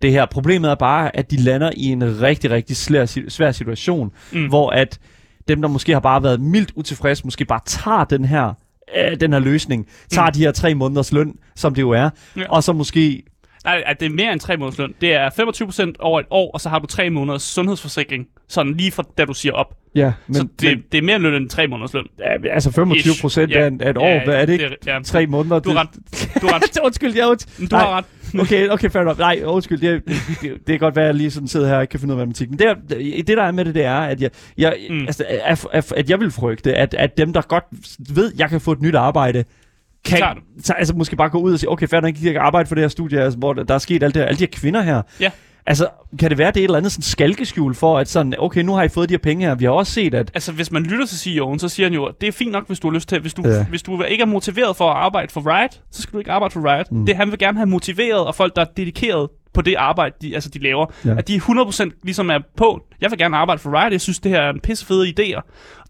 det 0.02 0.12
her. 0.12 0.26
Problemet 0.26 0.70
er 0.70 0.74
bare, 0.74 1.16
at 1.16 1.30
de 1.30 1.36
lander 1.36 1.70
i 1.76 1.86
en 1.86 2.20
rigtig, 2.22 2.50
rigtig 2.50 2.76
svær, 2.76 3.06
svær 3.28 3.52
situation, 3.52 4.10
mm. 4.32 4.46
hvor 4.46 4.70
at 4.70 4.98
dem, 5.48 5.62
der 5.62 5.68
måske 5.68 5.92
har 5.92 6.00
bare 6.00 6.22
været 6.22 6.40
mildt 6.40 6.72
utilfredse, 6.74 7.24
måske 7.24 7.44
bare 7.44 7.60
tager 7.66 8.04
den 8.04 8.24
her, 8.24 8.52
øh, 8.98 9.20
den 9.20 9.32
her 9.32 9.40
løsning, 9.40 9.86
tager 10.10 10.26
Mm. 10.26 10.32
de 10.32 10.38
her 10.40 10.52
tre 10.52 10.74
måneders 10.74 11.12
løn, 11.12 11.34
som 11.54 11.74
det 11.74 11.82
jo 11.82 11.90
er, 11.90 12.10
Ja. 12.36 12.42
og 12.48 12.62
så 12.62 12.72
måske 12.72 13.22
Nej, 13.64 13.84
det 14.00 14.06
er 14.06 14.10
mere 14.10 14.32
end 14.32 14.40
tre 14.40 14.56
måneders 14.56 14.78
løn. 14.78 14.94
Det 15.00 15.14
er 15.14 15.30
25% 15.30 15.92
over 16.00 16.20
et 16.20 16.26
år, 16.30 16.50
og 16.54 16.60
så 16.60 16.68
har 16.68 16.78
du 16.78 16.86
tre 16.86 17.10
måneders 17.10 17.42
sundhedsforsikring. 17.42 18.26
Sådan 18.48 18.74
lige 18.74 18.92
fra 18.92 19.02
da 19.18 19.24
du 19.24 19.34
siger 19.34 19.52
op. 19.52 19.74
Ja, 19.94 20.04
Men, 20.04 20.12
men, 20.26 20.34
så 20.34 20.42
det, 20.60 20.68
men 20.76 20.84
det 20.92 20.98
er 20.98 21.02
mere 21.02 21.18
løn 21.18 21.34
end 21.42 21.48
tre 21.50 21.66
måneders 21.66 21.94
løn. 21.94 22.04
ja, 22.18 22.48
altså 22.54 22.70
25 22.72 23.14
procent 23.20 23.50
Ja, 23.50 23.64
af, 23.64 23.70
af 23.80 23.90
et 23.90 23.96
år, 23.98 24.06
ja, 24.06 24.24
hvad 24.24 24.34
er 24.34 24.46
det 24.46 24.52
ikke? 24.52 24.64
Det, 24.68 24.76
ja, 24.86 24.98
Tre 25.04 25.26
måneder? 25.26 25.58
du 25.58 25.70
har 25.70 25.80
ret. 25.80 25.88
Du 26.42 26.46
har 26.46 26.54
ret. 26.54 26.78
undskyld, 26.86 27.16
jeg 27.16 27.26
undskyld. 27.28 27.68
Du 27.68 27.76
har 27.76 27.96
ret. 27.96 28.04
Okay, 28.40 28.68
okay, 28.68 28.90
fair 28.90 29.02
enough. 29.02 29.18
Nej, 29.18 29.42
undskyld, 29.44 29.78
det, 29.80 30.02
det, 30.08 30.16
det, 30.40 30.52
det 30.52 30.66
kan 30.66 30.78
godt 30.78 30.96
være, 30.96 31.04
at 31.04 31.08
jeg 31.08 31.14
lige 31.14 31.30
sådan 31.30 31.48
sidder 31.48 31.68
her 31.68 31.76
og 31.76 31.82
ikke 31.82 31.90
kan 31.90 32.00
finde 32.00 32.14
ud 32.14 32.20
af 32.20 32.26
matematikken. 32.26 32.58
Det, 32.58 32.66
er, 32.66 32.74
det 33.16 33.28
der 33.28 33.42
er 33.42 33.50
med 33.52 33.64
det, 33.64 33.74
det 33.74 33.84
er, 33.84 33.94
at 33.96 34.20
jeg, 34.20 34.30
jeg, 34.58 34.76
Mm. 34.90 35.00
altså, 35.06 35.24
at, 35.44 35.66
at, 35.72 35.92
at 35.96 36.10
jeg 36.10 36.20
vil 36.20 36.30
frygte, 36.30 36.74
at, 36.74 36.94
at 36.94 37.18
dem, 37.18 37.32
der 37.32 37.40
godt 37.42 37.64
ved, 38.16 38.32
at 38.32 38.38
jeg 38.38 38.48
kan 38.50 38.60
få 38.60 38.72
et 38.72 38.80
nyt 38.82 38.94
arbejde, 38.94 39.44
kan 40.04 40.18
det. 40.56 40.64
så, 40.66 40.72
altså, 40.72 40.94
måske 40.94 41.16
bare 41.16 41.28
gå 41.30 41.38
ud 41.38 41.52
og 41.52 41.58
sige, 41.58 41.70
okay, 41.70 41.88
fair 41.88 42.00
nok, 42.00 42.14
jeg 42.22 42.32
kan 42.32 42.42
arbejde 42.42 42.66
for 42.68 42.74
det 42.74 42.82
her 42.84 42.88
studie, 42.88 43.20
altså, 43.20 43.38
hvor 43.38 43.52
der, 43.52 43.62
der 43.64 43.74
er 43.74 43.78
sket 43.78 44.02
alt 44.02 44.14
det 44.14 44.22
her, 44.22 44.26
alle 44.28 44.38
de 44.38 44.42
her 44.44 44.58
kvinder 44.60 44.82
her. 44.82 45.02
Ja. 45.20 45.30
Altså, 45.66 45.88
kan 46.18 46.30
det 46.30 46.38
være, 46.38 46.50
det 46.50 46.56
er 46.56 46.60
et 46.60 46.64
eller 46.64 46.78
andet 46.78 46.92
sådan 46.92 47.02
skalkeskjul 47.02 47.74
for, 47.74 47.98
at 47.98 48.08
sådan, 48.08 48.34
okay, 48.38 48.60
nu 48.62 48.72
har 48.74 48.82
I 48.82 48.88
fået 48.88 49.08
de 49.08 49.14
her 49.14 49.18
penge 49.18 49.46
her. 49.46 49.54
Vi 49.54 49.64
har 49.64 49.72
også 49.72 49.92
set, 49.92 50.14
at 50.14 50.30
Altså, 50.34 50.52
hvis 50.52 50.70
man 50.72 50.82
lytter 50.82 51.06
til 51.06 51.16
CEO'en, 51.16 51.58
så 51.58 51.68
siger 51.68 51.86
han 51.86 51.94
jo, 51.94 52.04
at 52.04 52.14
det 52.20 52.26
er 52.28 52.32
fint 52.32 52.52
nok, 52.52 52.66
hvis 52.66 52.80
du 52.80 52.88
har 52.88 52.94
lyst 52.94 53.08
til, 53.08 53.20
hvis 53.20 53.34
du, 53.34 53.42
ja. 53.48 53.64
Hvis 53.64 53.82
du 53.82 54.02
ikke 54.02 54.22
er 54.22 54.26
motiveret 54.26 54.76
for 54.76 54.90
at 54.90 54.96
arbejde 54.96 55.32
for 55.32 55.56
Riot, 55.58 55.80
så 55.90 56.02
skal 56.02 56.12
du 56.12 56.18
ikke 56.18 56.32
arbejde 56.32 56.52
for 56.52 56.72
Riot. 56.74 56.92
Mm. 56.92 57.06
Det 57.06 57.16
han 57.16 57.30
vil 57.30 57.38
gerne 57.38 57.58
have 57.58 57.66
motiveret, 57.66 58.26
og 58.26 58.34
folk, 58.34 58.56
der 58.56 58.62
er 58.62 58.66
dedikeret 58.76 59.28
på 59.54 59.62
det 59.62 59.74
arbejde, 59.74 60.14
de, 60.22 60.34
altså, 60.34 60.48
de 60.48 60.58
laver, 60.58 60.86
ja. 61.04 61.10
Ja. 61.10 61.16
at 61.18 61.28
de 61.28 61.36
100% 61.36 61.90
ligesom 62.02 62.30
er 62.30 62.38
på, 62.56 62.80
jeg 63.00 63.10
vil 63.10 63.18
gerne 63.18 63.36
arbejde 63.36 63.58
for 63.62 63.80
Riot, 63.82 63.92
jeg 63.92 64.00
synes, 64.00 64.18
det 64.18 64.30
her 64.30 64.40
er 64.40 64.50
en 64.50 64.60
pisse 64.60 64.86
fede 64.86 65.08
idéer. 65.08 65.40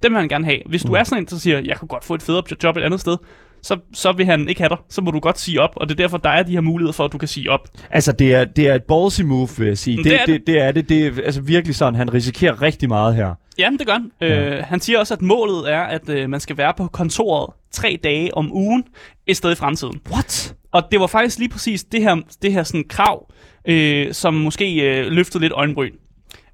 Dem 0.02 0.12
vil 0.12 0.18
han 0.20 0.28
gerne 0.28 0.44
have. 0.44 0.58
Hvis 0.66 0.82
du 0.82 0.88
Mm. 0.88 0.94
er 0.94 1.04
sådan 1.04 1.22
en, 1.22 1.26
der 1.26 1.36
siger, 1.36 1.58
jeg 1.64 1.76
kunne 1.76 1.88
godt 1.88 2.04
få 2.04 2.14
et 2.14 2.22
federe 2.22 2.42
job 2.62 2.76
et 2.76 2.82
andet 2.82 3.00
sted, 3.00 3.16
så, 3.64 3.78
så 3.92 4.12
vil 4.12 4.26
han 4.26 4.48
ikke 4.48 4.60
have 4.60 4.68
dig. 4.68 4.78
Så 4.88 5.02
må 5.02 5.10
du 5.10 5.18
godt 5.18 5.38
sige 5.40 5.60
op, 5.60 5.70
og 5.76 5.88
det 5.88 5.94
er 5.94 6.02
derfor, 6.02 6.16
der 6.18 6.30
er 6.30 6.42
de 6.42 6.52
her 6.52 6.60
muligheder 6.60 6.92
for, 6.92 7.04
at 7.04 7.12
du 7.12 7.18
kan 7.18 7.28
sige 7.28 7.50
op. 7.50 7.68
Altså, 7.90 8.12
det 8.12 8.34
er, 8.34 8.44
det 8.44 8.68
er 8.68 8.74
et 8.74 8.82
ballsy 8.82 9.22
move, 9.22 9.48
vil 9.58 9.66
jeg 9.66 9.78
sige. 9.78 9.96
Det, 9.96 10.04
det 10.04 10.20
er 10.20 10.26
det, 10.26 10.46
det, 10.46 10.60
er 10.60 10.72
det. 10.72 10.88
Det 10.88 11.06
er 11.06 11.12
altså 11.24 11.40
virkelig 11.40 11.76
sådan, 11.76 11.94
han 11.94 12.14
risikerer 12.14 12.62
rigtig 12.62 12.88
meget 12.88 13.14
her. 13.14 13.34
Jamen, 13.58 13.78
det 13.78 13.86
gør 13.86 13.92
han. 13.92 14.10
Ja. 14.20 14.56
Øh, 14.56 14.64
han 14.66 14.80
siger 14.80 14.98
også, 14.98 15.14
at 15.14 15.22
målet 15.22 15.72
er, 15.72 15.80
at 15.80 16.08
øh, 16.08 16.30
man 16.30 16.40
skal 16.40 16.56
være 16.56 16.72
på 16.76 16.86
kontoret 16.86 17.54
tre 17.72 17.98
dage 18.04 18.34
om 18.36 18.52
ugen, 18.52 18.84
et 19.26 19.36
sted 19.36 19.52
i 19.52 19.54
fremtiden. 19.54 20.00
What? 20.10 20.54
Og 20.72 20.82
det 20.90 21.00
var 21.00 21.06
faktisk 21.06 21.38
lige 21.38 21.48
præcis 21.48 21.84
det 21.84 22.02
her, 22.02 22.16
det 22.42 22.52
her 22.52 22.62
sådan 22.62 22.84
krav, 22.88 23.32
øh, 23.68 24.12
som 24.12 24.34
måske 24.34 24.74
øh, 24.74 25.06
løftede 25.06 25.44
lidt 25.44 25.52
øjenbryn. 25.52 25.92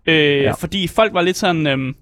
Øh. 0.07 0.43
Ja. 0.43 0.53
Fordi 0.53 0.87
folk 0.87 1.15
var 1.15 1.23
lidt 1.23 1.37
sådan, 1.37 1.67
øh, 1.67 1.95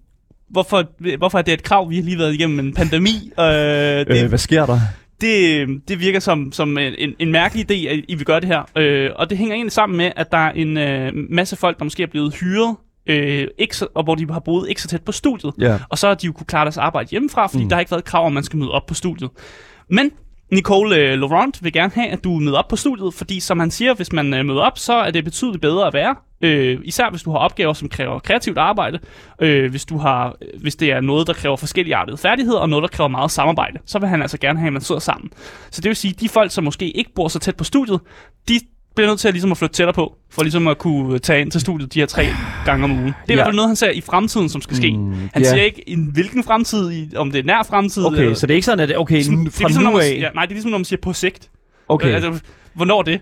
hvorfor, 0.51 0.85
hvorfor 1.17 1.39
er 1.39 1.43
det 1.43 1.55
et 1.55 1.63
krav, 1.63 1.91
vi 1.91 1.97
har 1.97 2.03
lige 2.03 2.19
været 2.19 2.35
igennem 2.35 2.59
en 2.59 2.75
pandemi? 2.75 3.33
Øh, 3.39 3.45
det, 3.47 4.23
Øh, 4.23 4.29
hvad 4.29 4.39
sker 4.39 4.67
der? 4.67 4.81
det, 5.21 5.69
det 5.89 6.01
virker 6.01 6.21
som, 6.21 6.53
som 6.53 6.79
en, 6.79 7.15
en 7.19 7.33
mærkelig 7.33 7.71
idé, 7.71 7.89
at 7.89 8.05
I 8.09 8.15
vil 8.15 8.25
gøre 8.25 8.41
det 8.41 8.49
her. 8.49 8.63
Øh, 8.77 9.11
og 9.17 9.31
det 9.31 9.39
hænger 9.39 9.55
egentlig 9.55 9.73
sammen 9.73 9.97
med, 9.97 10.13
at 10.17 10.33
der 10.33 10.39
er 10.39 10.51
en 10.51 10.77
øh, 10.77 11.13
masse 11.31 11.57
folk, 11.57 11.79
der 11.79 11.85
måske 11.85 12.03
er 12.03 12.07
blevet 12.07 12.35
hyret, 12.35 12.77
øh, 13.07 13.49
ikke 13.59 13.77
så, 13.77 13.87
og 13.95 14.05
hvor 14.05 14.15
de 14.15 14.33
har 14.33 14.41
boet 14.41 14.69
ikke 14.69 14.83
så 14.83 14.89
tæt 14.89 15.03
på 15.03 15.13
studiet. 15.13 15.53
Ja. 15.59 15.79
Og 15.89 15.99
så 15.99 16.07
har 16.09 16.15
de 16.15 16.27
jo 16.27 16.33
kunne 16.33 16.47
klare 16.47 16.65
deres 16.65 16.79
arbejde 16.79 17.11
hjemmefra, 17.11 17.47
fordi 17.47 17.63
mm. 17.63 17.69
Der 17.69 17.77
har 17.77 17.81
ikke 17.81 17.91
været 17.91 18.05
krav 18.05 18.27
om, 18.27 18.33
man 18.33 18.43
skal 18.43 18.59
møde 18.59 18.71
op 18.71 18.87
på 18.87 18.95
studiet. 18.95 19.31
Men 19.91 20.11
Nicole 20.53 20.97
øh, 20.97 21.19
Laurent 21.19 21.65
vil 21.65 21.73
gerne 21.73 21.93
have, 21.95 22.09
at 22.09 22.25
du 22.25 22.31
møder 22.31 22.59
op 22.59 22.69
på 22.69 22.77
studiet, 22.77 23.15
fordi 23.15 23.41
som 23.41 23.61
han 23.61 23.71
siger, 23.71 23.95
hvis 23.95 24.13
man 24.13 24.35
øh, 24.35 24.45
møder 24.45 24.61
op, 24.61 24.79
så 24.79 24.93
er 24.93 25.11
det 25.11 25.25
betydeligt 25.25 25.63
bedre 25.63 25.87
at 25.87 25.95
være. 25.95 26.15
Øh, 26.41 26.81
især 26.85 27.11
hvis 27.11 27.23
du 27.23 27.31
har 27.31 27.39
opgaver, 27.39 27.73
som 27.73 27.89
kræver 27.89 28.19
kreativt 28.19 28.59
arbejde. 28.59 28.99
Øh, 29.41 29.71
hvis, 29.71 29.85
du 29.85 29.99
har, 29.99 30.37
øh, 30.43 30.61
hvis 30.61 30.77
det 30.77 30.91
er 30.93 31.01
noget, 31.01 31.27
der 31.27 31.33
kræver 31.33 31.57
forskellige 31.57 31.97
artede 31.97 32.17
færdigheder, 32.17 32.59
og 32.59 32.69
noget, 32.69 32.83
der 32.83 32.89
kræver 32.89 33.09
meget 33.09 33.31
samarbejde, 33.31 33.79
så 33.87 33.99
vil 33.99 34.09
han 34.09 34.23
altså 34.23 34.39
gerne 34.39 34.59
have, 34.59 34.67
at 34.67 34.73
man 34.73 34.83
sidder 34.83 35.01
sammen. 35.01 35.31
Så 35.71 35.81
det 35.81 35.89
vil 35.89 35.97
sige, 35.97 36.15
at 36.15 36.21
de 36.21 36.29
folk, 36.29 36.51
som 36.51 36.65
måske 36.65 36.91
ikke 36.91 37.15
bor 37.15 37.29
så 37.29 37.39
tæt 37.39 37.57
på 37.57 37.65
studiet, 37.65 38.01
de 38.49 38.61
bliver 38.99 39.09
nødt 39.09 39.21
til 39.21 39.29
at, 39.29 39.35
ligesom 39.35 39.51
at 39.51 39.59
flytte 39.59 39.75
tættere 39.75 39.95
på, 39.95 40.15
for 40.31 40.43
ligesom 40.43 40.69
at 40.69 40.79
kunne 40.79 41.19
tage 41.19 41.41
ind 41.41 41.51
til 41.51 41.61
studiet 41.61 41.95
de 41.95 41.99
her 42.01 42.07
tre 42.07 42.27
gange 42.65 42.85
om 42.85 42.91
ugen. 42.91 43.05
Det 43.05 43.11
er 43.11 43.13
i 43.13 43.15
Ja. 43.29 43.35
hvert 43.35 43.47
fald 43.47 43.57
noget, 43.57 43.69
han 43.69 43.77
ser 43.77 43.91
i 43.91 44.01
fremtiden, 44.01 44.49
som 44.49 44.61
skal 44.63 44.77
ske. 44.77 44.97
Mm, 44.97 45.13
Han 45.33 45.43
ja. 45.43 45.49
siger 45.49 45.63
ikke, 45.63 45.89
i 45.89 45.97
hvilken 46.13 46.45
fremtid, 46.45 46.91
i, 46.93 47.17
om 47.17 47.31
det 47.31 47.39
er 47.39 47.43
nær 47.43 47.63
fremtid. 47.63 48.05
Okay, 48.05 48.19
eller, 48.21 48.35
så 48.35 48.47
det 48.47 48.55
er 48.55 48.57
ikke 48.57 48.65
sådan, 48.65 48.91
at 48.91 48.99
okay, 48.99 49.23
sådan, 49.23 49.39
n- 49.39 49.45
det 49.45 49.49
er 49.49 49.51
fra 49.61 49.69
ligesom, 49.69 49.83
nu 49.85 49.91
man, 49.91 50.01
af... 50.01 50.17
ja, 50.21 50.29
nej, 50.35 50.43
det 50.45 50.51
er 50.51 50.55
ligesom, 50.55 50.71
når 50.71 50.79
man 50.79 50.85
siger 50.85 51.01
på 51.03 51.13
sigt. 51.13 51.49
Okay. 51.89 52.09
Altså, 52.09 52.41
hvornår 52.79 53.03
det? 53.03 53.21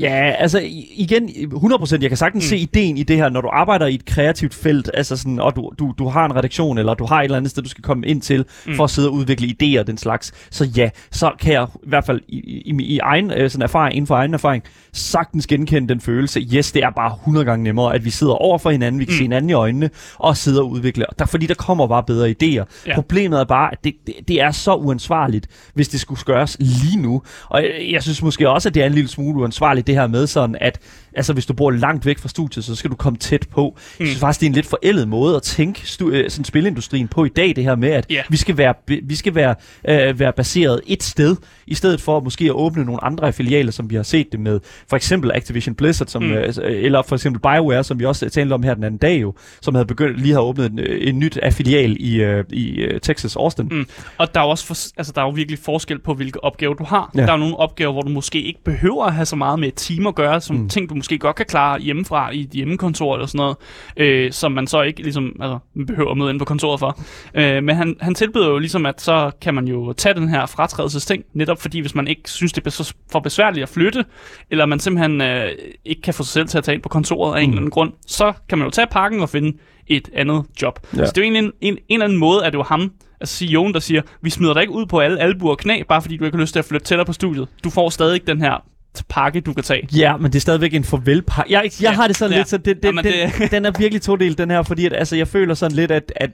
Ja, 0.00 0.30
altså 0.38 0.60
igen, 0.96 1.28
100%, 1.54 1.98
jeg 2.00 2.10
kan 2.10 2.16
sagtens 2.16 2.44
Mm. 2.44 2.48
se 2.48 2.56
ideen 2.56 2.96
i 2.96 3.02
det 3.02 3.16
her, 3.16 3.28
når 3.28 3.40
du 3.40 3.48
arbejder 3.52 3.86
i 3.86 3.94
et 3.94 4.04
kreativt 4.04 4.54
felt, 4.54 4.90
altså 4.94 5.16
sådan, 5.16 5.38
og 5.40 5.56
du, 5.56 5.70
du, 5.78 5.94
du 5.98 6.08
har 6.08 6.24
en 6.24 6.36
redaktion, 6.36 6.78
eller 6.78 6.94
du 6.94 7.06
har 7.06 7.20
et 7.20 7.24
eller 7.24 7.36
andet 7.36 7.50
sted, 7.50 7.62
du 7.62 7.68
skal 7.68 7.84
komme 7.84 8.06
ind 8.06 8.22
til, 8.22 8.44
Mm. 8.66 8.74
for 8.74 8.84
at 8.84 8.90
sidde 8.90 9.08
og 9.08 9.14
udvikle 9.14 9.54
idéer 9.62 9.80
og 9.80 9.86
den 9.86 9.98
slags. 9.98 10.32
Så 10.50 10.64
ja, 10.64 10.90
så 11.10 11.32
kan 11.40 11.52
jeg 11.52 11.66
i 11.74 11.88
hvert 11.88 12.04
fald 12.06 12.20
i, 12.28 12.36
i, 12.64 12.82
i 12.82 12.98
egen 12.98 13.30
øh, 13.30 13.50
sådan 13.50 13.62
erfaring, 13.62 13.96
inden 13.96 14.06
for 14.06 14.14
egen 14.14 14.34
erfaring, 14.34 14.62
sagtens 14.92 15.46
genkende 15.46 15.88
den 15.88 16.00
følelse. 16.00 16.40
Yes, 16.40 16.72
det 16.72 16.82
er 16.84 16.90
bare 16.90 17.12
100 17.14 17.44
gange 17.46 17.64
nemmere, 17.64 17.94
at 17.94 18.04
vi 18.04 18.10
sidder 18.10 18.32
over 18.32 18.58
for 18.58 18.70
hinanden, 18.70 19.00
vi 19.00 19.04
kan 19.04 19.12
Mm. 19.12 19.16
se 19.16 19.22
hinanden 19.22 19.50
i 19.50 19.52
øjnene, 19.52 19.90
og 20.16 20.36
sidder 20.36 20.60
og 20.62 20.70
udvikler. 20.70 21.06
Der, 21.18 21.26
fordi 21.26 21.46
der 21.46 21.54
kommer 21.54 21.86
bare 21.86 22.02
bedre 22.02 22.30
idéer. 22.30 22.46
Ja. 22.46 22.64
Ja. 22.86 22.94
Problemet 22.94 23.40
er 23.40 23.44
bare, 23.44 23.72
at 23.72 23.78
det, 23.84 23.94
det, 24.06 24.14
det 24.28 24.40
er 24.42 24.50
så 24.50 24.74
uansvarligt, 24.74 25.46
hvis 25.74 25.88
det 25.88 26.00
skulle 26.00 26.20
gøres 26.24 26.56
lige 26.60 27.02
nu. 27.02 27.22
Og 27.48 27.62
jeg, 27.62 27.70
jeg 27.90 28.02
synes 28.02 28.22
måske 28.22 28.48
også, 28.48 28.68
at 28.68 28.74
det 28.74 28.82
er 28.82 28.86
en 28.86 28.92
lille 28.98 29.08
smule 29.10 29.40
uansvarligt, 29.40 29.86
det 29.86 29.94
her 29.94 30.06
med 30.06 30.26
sådan, 30.26 30.56
at 30.60 30.78
altså, 31.14 31.32
hvis 31.32 31.46
du 31.46 31.52
bor 31.52 31.70
langt 31.70 32.06
væk 32.06 32.18
fra 32.18 32.28
studiet, 32.28 32.64
så 32.64 32.74
skal 32.74 32.90
du 32.90 32.96
komme 32.96 33.16
tæt 33.18 33.46
på. 33.50 33.74
Mm. 33.76 33.80
Jeg 34.00 34.06
synes 34.08 34.20
faktisk, 34.20 34.40
det 34.40 34.46
er 34.46 34.50
en 34.50 34.54
lidt 34.54 34.66
forældet 34.66 35.08
måde 35.08 35.36
at 35.36 35.42
tænke 35.42 35.80
stu- 35.84 36.10
øh, 36.10 36.30
sådan 36.30 36.44
spillindustrien 36.44 37.08
på 37.08 37.24
i 37.24 37.28
dag, 37.28 37.56
det 37.56 37.64
her 37.64 37.76
med, 37.76 37.88
at 37.90 38.06
Ja. 38.10 38.22
vi 38.30 38.36
skal 38.36 38.56
være, 38.56 38.74
vi 39.02 39.14
skal 39.14 39.34
være, 39.34 39.54
øh, 39.88 40.18
være 40.20 40.32
baseret 40.32 40.80
et 40.86 41.02
sted, 41.02 41.36
i 41.66 41.74
stedet 41.74 42.00
for 42.00 42.20
måske 42.20 42.44
at 42.44 42.50
åbne 42.50 42.84
nogle 42.84 43.04
andre 43.04 43.32
filialer, 43.32 43.72
som 43.72 43.90
vi 43.90 43.94
har 43.96 44.02
set 44.02 44.32
det 44.32 44.40
med, 44.40 44.60
for 44.88 44.96
eksempel 44.96 45.30
Activision 45.34 45.74
Blizzard, 45.74 46.08
som, 46.08 46.22
Mm. 46.22 46.32
øh, 46.32 46.52
eller 46.62 47.02
for 47.02 47.16
eksempel 47.16 47.40
BioWare, 47.40 47.84
som 47.84 47.98
vi 47.98 48.04
også 48.04 48.28
talte 48.28 48.52
om 48.52 48.62
her 48.62 48.74
den 48.74 48.84
anden 48.84 48.98
dag 48.98 49.20
jo, 49.22 49.34
som 49.60 49.74
havde 49.74 49.86
begyndt, 49.86 50.20
lige 50.20 50.32
har 50.32 50.40
åbnet 50.40 50.70
en, 50.72 50.78
øh, 50.78 51.08
en 51.08 51.18
nyt 51.18 51.36
affilial 51.42 51.96
i, 52.00 52.14
øh, 52.22 52.44
i 52.52 52.86
Texas, 53.02 53.36
Austin. 53.36 53.68
Mm. 53.70 53.86
Og 54.18 54.34
der 54.34 54.40
er 54.40 54.44
jo 54.44 54.50
også 54.50 54.66
for, 54.66 54.74
altså, 54.96 55.12
der 55.14 55.20
er 55.20 55.24
jo 55.26 55.30
virkelig 55.30 55.58
forskel 55.58 55.98
på, 55.98 56.14
hvilke 56.14 56.44
opgaver 56.44 56.74
du 56.74 56.84
har. 56.84 57.10
Ja. 57.16 57.22
Der 57.26 57.32
er 57.32 57.36
nogle 57.36 57.56
opgaver, 57.56 57.92
hvor 57.92 58.02
du 58.02 58.08
måske 58.08 58.42
ikke 58.42 58.60
behøver 58.64 58.87
at 58.96 59.14
have 59.14 59.26
så 59.26 59.36
meget 59.36 59.58
med 59.58 59.68
et 59.68 59.74
team 59.76 60.06
at 60.06 60.14
gøre, 60.14 60.40
som 60.40 60.56
Mm. 60.56 60.68
ting, 60.68 60.88
du 60.90 60.94
måske 60.94 61.18
godt 61.18 61.36
kan 61.36 61.46
klare 61.46 61.78
hjemmefra 61.80 62.30
i 62.30 62.40
et 62.40 62.50
hjemmekontor 62.50 63.14
eller 63.14 63.26
sådan 63.26 63.38
noget, 63.38 63.56
øh, 63.96 64.32
som 64.32 64.52
man 64.52 64.66
så 64.66 64.82
ikke 64.82 65.02
ligesom, 65.02 65.36
altså, 65.40 65.58
behøver 65.86 66.10
at 66.10 66.16
møde 66.16 66.30
ind 66.30 66.38
på 66.38 66.44
kontoret 66.44 66.80
for. 66.80 66.98
Øh, 67.34 67.62
men 67.62 67.76
han, 67.76 67.96
han 68.00 68.14
tilbyder 68.14 68.48
jo 68.48 68.58
ligesom, 68.58 68.86
at 68.86 69.00
så 69.00 69.30
kan 69.42 69.54
man 69.54 69.68
jo 69.68 69.92
tage 69.92 70.14
den 70.14 70.28
her 70.28 70.46
fratrædelsesting, 70.46 71.24
netop 71.34 71.60
fordi 71.62 71.80
hvis 71.80 71.94
man 71.94 72.06
ikke 72.08 72.30
synes, 72.30 72.52
det 72.52 72.66
er 72.66 72.92
for 73.12 73.20
besværligt 73.20 73.62
at 73.62 73.68
flytte, 73.68 74.04
eller 74.50 74.66
man 74.66 74.78
simpelthen 74.80 75.20
øh, 75.20 75.48
ikke 75.84 76.02
kan 76.02 76.14
få 76.14 76.22
sig 76.22 76.32
selv 76.32 76.48
til 76.48 76.58
at 76.58 76.64
tage 76.64 76.74
ind 76.74 76.82
på 76.82 76.88
kontoret 76.88 77.36
af 77.38 77.42
en 77.42 77.46
Mm. 77.46 77.52
eller 77.52 77.60
anden 77.60 77.70
grund, 77.70 77.92
så 78.06 78.32
kan 78.48 78.58
man 78.58 78.64
jo 78.66 78.70
tage 78.70 78.86
pakken 78.90 79.20
og 79.20 79.28
finde 79.28 79.58
et 79.86 80.08
andet 80.14 80.44
job. 80.62 80.78
Ja. 80.96 81.06
Så 81.06 81.12
det 81.14 81.18
er 81.18 81.22
jo 81.22 81.22
egentlig 81.22 81.44
en, 81.44 81.52
en, 81.60 81.74
en 81.74 81.80
eller 81.88 82.04
anden 82.04 82.18
måde, 82.18 82.44
at 82.44 82.52
det 82.52 82.58
var 82.58 82.64
ham, 82.64 82.92
altså 83.20 83.44
CEO'en, 83.44 83.72
der 83.72 83.78
siger, 83.80 84.02
vi 84.22 84.30
smider 84.30 84.52
dig 84.54 84.60
ikke 84.60 84.72
ud 84.72 84.86
på 84.86 84.98
alle 85.00 85.20
albuer 85.20 85.50
og 85.50 85.58
knæ, 85.58 85.82
bare 85.88 86.02
fordi 86.02 86.16
du 86.16 86.24
ikke 86.24 86.36
har 86.36 86.42
lyst 86.42 86.52
til 86.52 86.58
at 86.58 86.64
flytte 86.64 86.86
tættere 86.86 87.06
på 87.06 87.12
studiet. 87.12 87.48
Du 87.64 87.70
får 87.70 87.88
stadig 87.90 88.14
ikke 88.14 88.26
den 88.26 88.40
her 88.40 88.64
pakke, 89.08 89.40
du 89.40 89.52
kan 89.52 89.64
tage. 89.64 89.88
Ja, 89.96 90.16
men 90.16 90.32
det 90.32 90.36
er 90.38 90.40
stadigvæk 90.40 90.74
en 90.74 90.84
farvelpakke. 90.84 91.52
Jeg, 91.52 91.62
jeg 91.64 91.72
Ja, 91.82 91.90
har 91.92 92.06
det 92.06 92.16
sådan 92.16 92.32
ja. 92.32 92.38
lidt, 92.38 92.48
så 92.48 92.56
det, 92.58 92.76
det, 92.76 92.84
Jamen, 92.84 93.04
den, 93.04 93.12
det- 93.38 93.50
den 93.56 93.64
er 93.64 93.70
virkelig 93.78 94.02
todelt, 94.02 94.38
den 94.38 94.50
her, 94.50 94.62
fordi 94.62 94.86
at, 94.86 94.92
altså, 94.92 95.16
jeg 95.16 95.28
føler 95.28 95.54
sådan 95.54 95.76
lidt, 95.76 95.90
at, 95.90 96.12
at 96.16 96.30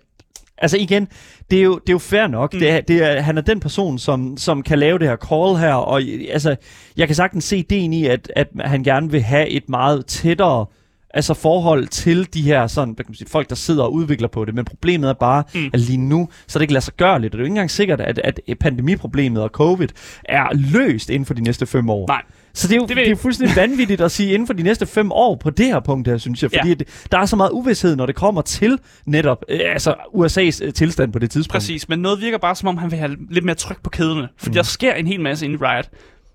Altså 0.59 0.77
igen, 0.77 1.09
det 1.51 1.59
er 1.59 1.63
jo, 1.63 1.75
det 1.75 1.89
er 1.89 1.93
jo 1.93 1.99
fair 1.99 2.27
nok. 2.27 2.55
Mm. 2.55 2.59
Det 2.61 2.71
er, 2.71 2.81
det 2.81 3.03
er, 3.03 3.21
han 3.21 3.39
er 3.39 3.43
den 3.43 3.61
person, 3.61 3.99
som, 3.99 4.37
som 4.37 4.63
kan 4.63 4.79
lave 4.79 4.99
det 4.99 5.09
her 5.09 5.17
call 5.17 5.57
her, 5.57 5.75
og 5.75 6.03
altså, 6.31 6.57
jeg 6.97 7.07
kan 7.09 7.15
sagtens 7.17 7.45
se 7.45 7.63
det 7.63 7.77
i, 7.77 8.07
at, 8.07 8.33
at 8.37 8.49
han 8.61 8.83
gerne 8.85 9.11
vil 9.11 9.23
have 9.23 9.49
et 9.49 9.69
meget 9.69 10.07
tættere 10.07 10.67
altså 11.15 11.35
forhold 11.35 11.87
til 11.87 12.35
de 12.35 12.43
her 12.43 12.67
sådan, 12.67 12.95
hvad 12.95 13.05
kan 13.05 13.11
man 13.11 13.17
sige, 13.17 13.29
folk, 13.29 13.49
der 13.49 13.55
sidder 13.55 13.83
og 13.83 13.93
udvikler 13.93 14.29
på 14.29 14.45
det. 14.45 14.55
Men 14.55 14.65
problemet 14.65 15.11
er 15.11 15.15
bare, 15.15 15.45
mm. 15.55 15.71
At 15.73 15.81
lige 15.81 15.97
nu, 15.99 16.29
så 16.47 16.59
det 16.59 16.63
ikke 16.63 16.73
lade 16.73 16.85
sig 16.85 16.95
gøre 16.97 17.21
lidt. 17.21 17.35
Og 17.35 17.39
det 17.39 17.41
er 17.41 17.43
jo 17.43 17.45
ikke 17.45 17.53
engang 17.53 17.71
sikkert, 17.71 18.01
at, 18.01 18.21
at 18.25 18.41
pandemiproblemet 18.61 19.43
og 19.43 19.49
covid 19.53 19.89
er 20.25 20.47
løst 20.53 21.11
inden 21.11 21.27
for 21.27 21.35
de 21.35 21.43
næste 21.43 21.67
fem 21.67 21.91
år. 21.91 22.07
Nej. 22.09 22.23
Så 22.55 22.69
det 22.69 22.75
er 22.75 22.77
jo 22.81 22.87
Det 22.87 22.97
det, 22.97 23.11
er 23.11 23.17
fuldstændig 23.17 23.57
vanvittigt 23.57 24.01
at 24.01 24.11
sige 24.11 24.33
inden 24.33 24.47
for 24.47 24.55
de 24.55 24.63
næste 24.63 24.87
fem 24.87 25.13
år 25.13 25.37
på 25.37 25.51
det 25.51 25.67
her 25.67 25.81
punkt 25.81 26.09
her, 26.09 26.19
synes 26.19 26.43
jeg. 26.43 26.51
Fordi 26.51 26.69
Ja. 26.69 26.69
ja. 26.69 26.75
det, 26.75 27.07
der 27.13 27.19
er 27.19 27.27
så 27.27 27.37
meget 27.37 27.51
uvidshed, 27.51 27.97
når 27.97 28.07
det 28.07 28.15
kommer 28.15 28.43
til 28.43 28.79
netop 29.07 29.45
øh, 29.49 29.61
altså 29.65 29.95
USA's 30.15 30.65
øh, 30.67 30.73
tilstand 30.73 31.13
på 31.13 31.19
det 31.19 31.31
tidspunkt. 31.31 31.53
Præcis, 31.53 31.89
men 31.89 31.99
noget 31.99 32.21
virker 32.21 32.39
bare 32.39 32.55
som 32.55 32.69
om, 32.69 32.77
han 32.77 32.91
vil 32.91 32.99
have 32.99 33.17
lidt 33.31 33.45
mere 33.45 33.55
tryk 33.57 33.83
på 33.83 33.91
kæderne. 33.91 34.29
For 34.37 34.51
mm. 34.51 34.55
der 34.55 34.63
sker 34.63 34.95
en 34.95 35.07
hel 35.07 35.21
masse 35.21 35.45
inde 35.45 35.55
i 35.55 35.59
Riot. 35.59 35.89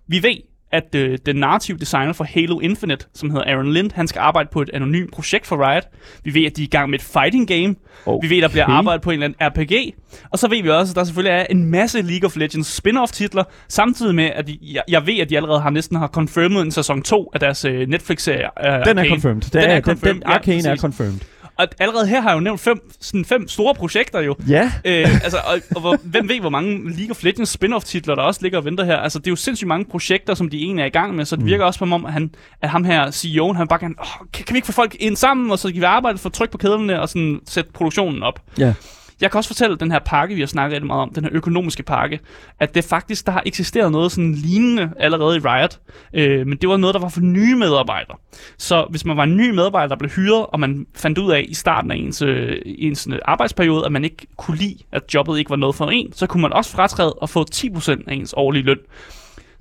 Vi 0.08 0.24
ved, 0.24 0.36
at 0.72 0.96
øh, 0.96 1.18
den 1.26 1.36
narrative 1.36 1.78
designer 1.78 2.14
for 2.14 2.24
Halo 2.24 2.60
Infinite, 2.60 3.06
som 3.14 3.30
hedder 3.30 3.46
Aaron 3.52 3.74
Lind, 3.74 3.92
han 3.96 4.08
skal 4.08 4.20
arbejde 4.20 4.50
på 4.52 4.62
et 4.62 4.70
anonymt 4.74 5.12
projekt 5.14 5.48
for 5.48 5.70
Riot. 5.70 5.84
Vi 6.24 6.34
ved, 6.34 6.46
at 6.46 6.58
de 6.58 6.62
er 6.62 6.66
i 6.66 6.70
gang 6.70 6.90
med 6.90 7.00
et 7.00 7.06
fighting 7.06 7.48
game. 7.48 7.76
Okay. 8.06 8.28
Vi 8.30 8.36
ved, 8.36 8.42
der 8.42 8.48
bliver 8.50 8.66
arbejdet 8.66 9.02
på 9.02 9.10
en 9.12 9.24
eller 9.24 9.36
anden 9.42 9.62
RPG. 9.64 9.94
Og 10.32 10.40
så 10.40 10.48
ved 10.50 10.64
vi 10.64 10.70
også, 10.70 10.92
at 10.92 10.96
der 10.96 11.04
selvfølgelig 11.04 11.32
er 11.40 11.46
en 11.50 11.66
masse 11.66 12.02
League 12.02 12.26
of 12.28 12.36
Legends 12.36 12.80
spin-off 12.82 13.12
titler, 13.14 13.44
samtidig 13.68 14.16
med, 14.16 14.26
at 14.36 14.50
jeg, 14.62 14.84
jeg 14.88 15.08
ved, 15.08 15.20
at 15.20 15.30
de 15.30 15.36
allerede 15.38 15.60
har 15.60 15.70
næsten 15.70 15.98
har 15.98 16.08
confirmed 16.08 16.62
en 16.62 16.72
sæson 16.72 17.02
2 17.02 17.30
af 17.34 17.40
deres 17.40 17.66
øh, 17.66 17.88
Netflix-serie. 17.88 18.46
Øh, 18.46 18.66
Den 18.66 18.74
er 18.74 18.80
Arcane. 19.02 19.10
confirmed. 19.10 19.42
Det 19.42 19.54
Den 19.54 19.62
er 19.64 19.74
den, 19.74 19.84
confirmed, 19.84 20.14
Den, 20.14 20.24
ja, 20.28 20.34
Arcane 20.34 20.58
er 20.58 20.64
præcis. 20.64 20.82
confirmed. 20.82 21.20
Og 21.60 21.68
allerede 21.80 22.08
her 22.08 22.22
har 22.22 22.30
jeg 22.30 22.36
jo 22.36 22.40
nævnt 22.40 22.60
fem, 22.60 22.92
sådan 23.00 23.26
fem 23.26 23.48
store 23.48 23.76
projekter 23.76 24.20
jo. 24.20 24.36
Ja. 24.48 24.72
øh, 24.86 25.24
altså, 25.24 25.38
og, 25.38 25.60
og 25.76 25.82
hvor, 25.82 25.98
hvem 26.12 26.30
ved, 26.30 26.40
hvor 26.40 26.50
mange 26.50 26.90
League 26.90 27.12
of 27.12 27.24
Legends 27.24 27.58
spin-off 27.58 27.86
titler, 27.86 28.16
der 28.16 28.22
også 28.22 28.40
ligger 28.44 28.58
og 28.58 28.66
venter 28.66 28.84
her. 28.84 28.98
Altså, 28.98 29.20
det 29.20 29.28
er 29.28 29.32
jo 29.32 29.36
sindssygt 29.36 29.68
mange 29.68 29.86
projekter, 29.86 30.34
som 30.34 30.50
de 30.50 30.58
egentlig 30.58 30.82
er 30.82 30.88
i 30.88 30.90
gang 30.90 31.16
med, 31.16 31.26
så 31.26 31.36
det 31.36 31.46
virker 31.46 31.66
også 31.66 31.78
som 31.78 31.94
om, 31.94 32.06
at, 32.06 32.14
han, 32.14 32.32
at 32.62 32.70
ham 32.70 32.84
her, 32.84 33.08
CEO'en, 33.08 33.58
han 33.58 33.68
bare 33.68 33.80
kan, 33.80 33.96
oh, 34.00 34.28
kan, 34.34 34.46
kan 34.46 34.54
vi 34.54 34.58
ikke 34.58 34.66
få 34.66 34.72
folk 34.72 34.96
ind 35.00 35.16
sammen, 35.16 35.52
og 35.52 35.60
så 35.60 35.68
kan 35.68 35.82
vi 35.82 35.86
arbejde 35.86 36.18
for 36.18 36.30
tryk 36.30 36.52
på 36.52 36.58
kæderne 36.58 37.02
og 37.02 37.10
sådan 37.10 37.40
sætte 37.48 37.72
produktionen 37.72 38.24
op. 38.24 38.42
Ja. 38.58 38.74
Jeg 39.22 39.32
kan 39.32 39.38
også 39.38 39.50
fortælle 39.50 39.78
den 39.78 39.92
her 39.92 40.00
pakke, 40.00 40.36
vi 40.36 40.42
har 40.42 40.48
snakket 40.48 40.76
rigtig 40.76 40.88
meget 40.88 41.02
om, 41.02 41.14
den 41.14 41.24
her 41.24 41.32
økonomiske 41.34 41.84
pakke, 41.84 42.20
at 42.60 42.76
det 42.76 42.84
faktisk, 42.84 43.26
der 43.26 43.32
har 43.32 43.44
eksisteret 43.46 43.92
noget 43.92 44.12
sådan 44.12 44.34
lignende 44.34 44.90
allerede 45.00 45.38
i 45.38 45.40
Riot, 45.40 45.80
øh, 46.14 46.48
men 46.48 46.58
det 46.58 46.70
var 46.70 46.78
noget, 46.78 46.94
der 46.94 47.00
var 47.00 47.10
for 47.10 47.22
nye 47.22 47.56
medarbejdere. 47.56 48.18
Så 48.58 48.88
hvis 48.90 49.06
man 49.06 49.18
var 49.18 49.24
en 49.24 49.38
ny 49.38 49.50
medarbejder, 49.50 49.88
der 49.88 49.96
blev 49.96 50.12
hyret, 50.12 50.46
og 50.46 50.60
man 50.60 50.86
fandt 50.96 51.18
ud 51.18 51.32
af 51.32 51.46
i 51.48 51.54
starten 51.54 51.92
af 51.92 51.96
ens, 51.96 52.22
øh, 52.22 52.62
ens 52.66 53.08
øh, 53.12 53.20
arbejdsperiode, 53.26 53.86
at 53.86 53.92
man 53.92 54.04
ikke 54.04 54.28
kunne 54.38 54.58
lide, 54.58 54.78
at 54.92 55.04
jobbet 55.14 55.40
ikke 55.40 55.50
var 55.50 55.56
noget 55.56 55.76
for 55.76 55.86
en, 55.86 56.14
så 56.14 56.28
kunne 56.28 56.42
man 56.42 56.54
også 56.54 56.72
fratræde 56.72 57.14
og 57.14 57.30
få 57.30 57.46
10% 57.56 57.92
af 58.08 58.14
ens 58.14 58.34
årlige 58.38 58.64
løn. 58.64 58.80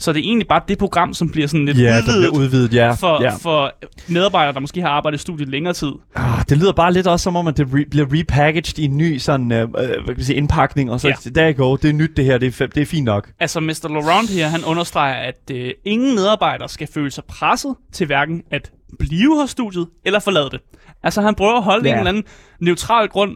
Så 0.01 0.13
det 0.13 0.19
er 0.21 0.25
egentlig 0.25 0.49
bare 0.49 0.61
det 0.69 0.79
program, 0.79 1.15
som 1.15 1.31
bliver 1.31 1.47
sådan 1.49 1.67
lidt 1.67 1.79
Ja, 1.79 1.83
der 1.83 1.99
udvidet 2.01 2.31
bliver 2.33 2.43
udvidet, 2.45 2.75
ja. 2.75 2.93
for, 2.93 3.23
ja. 3.23 3.35
for 3.35 3.73
medarbejdere, 4.09 4.53
der 4.55 4.61
måske 4.61 4.81
har 4.81 4.89
arbejdet 4.89 5.19
i 5.19 5.21
studiet 5.21 5.49
længere 5.49 5.75
tid. 5.75 5.93
Ah, 6.15 6.45
det 6.49 6.59
lyder 6.59 6.73
bare 6.73 6.93
lidt 6.93 7.07
også 7.07 7.23
som 7.25 7.37
om, 7.37 7.47
at 7.47 7.57
det 7.57 7.67
re- 7.67 7.89
bliver 7.91 8.07
repackaged 8.13 8.79
i 8.79 8.85
en 8.85 8.97
ny 8.97 9.19
sådan, 9.19 9.53
øh, 9.53 9.63
øh, 9.63 9.69
hvad 9.69 9.89
kan 10.07 10.17
vi 10.17 10.23
sige, 10.25 10.37
indpakning, 10.37 10.91
og 10.91 11.01
så 11.01 11.09
Ja. 11.09 11.31
der 11.31 11.53
go, 11.53 11.77
det 11.77 11.89
er 11.89 11.93
nyt 11.93 12.11
det 12.17 12.25
her, 12.25 12.39
det 12.39 12.61
er, 12.61 12.67
det 12.67 12.81
er 12.81 12.87
fint 12.87 13.05
nok. 13.05 13.31
Altså, 13.41 13.61
Mr. 13.61 13.89
Laurent 13.89 14.31
her, 14.31 14.49
han 14.49 14.65
understreger, 14.65 15.15
at 15.15 15.51
øh, 15.53 15.71
ingen 15.85 16.15
medarbejdere 16.15 16.69
skal 16.69 16.89
føle 16.95 17.11
sig 17.11 17.25
presset 17.25 17.75
til 17.93 18.07
hverken 18.07 18.43
at 18.51 18.71
blive 18.99 19.41
hos 19.41 19.51
studiet 19.51 19.87
eller 20.05 20.19
forlade 20.21 20.49
det. 20.51 20.61
Altså, 21.03 21.23
han 21.23 21.35
prøver 21.35 21.57
at 21.57 21.63
holde 21.63 21.89
Ja. 21.89 21.93
en 21.93 21.99
eller 21.99 22.09
anden 22.11 22.25
neutral 22.61 23.09
grund, 23.09 23.33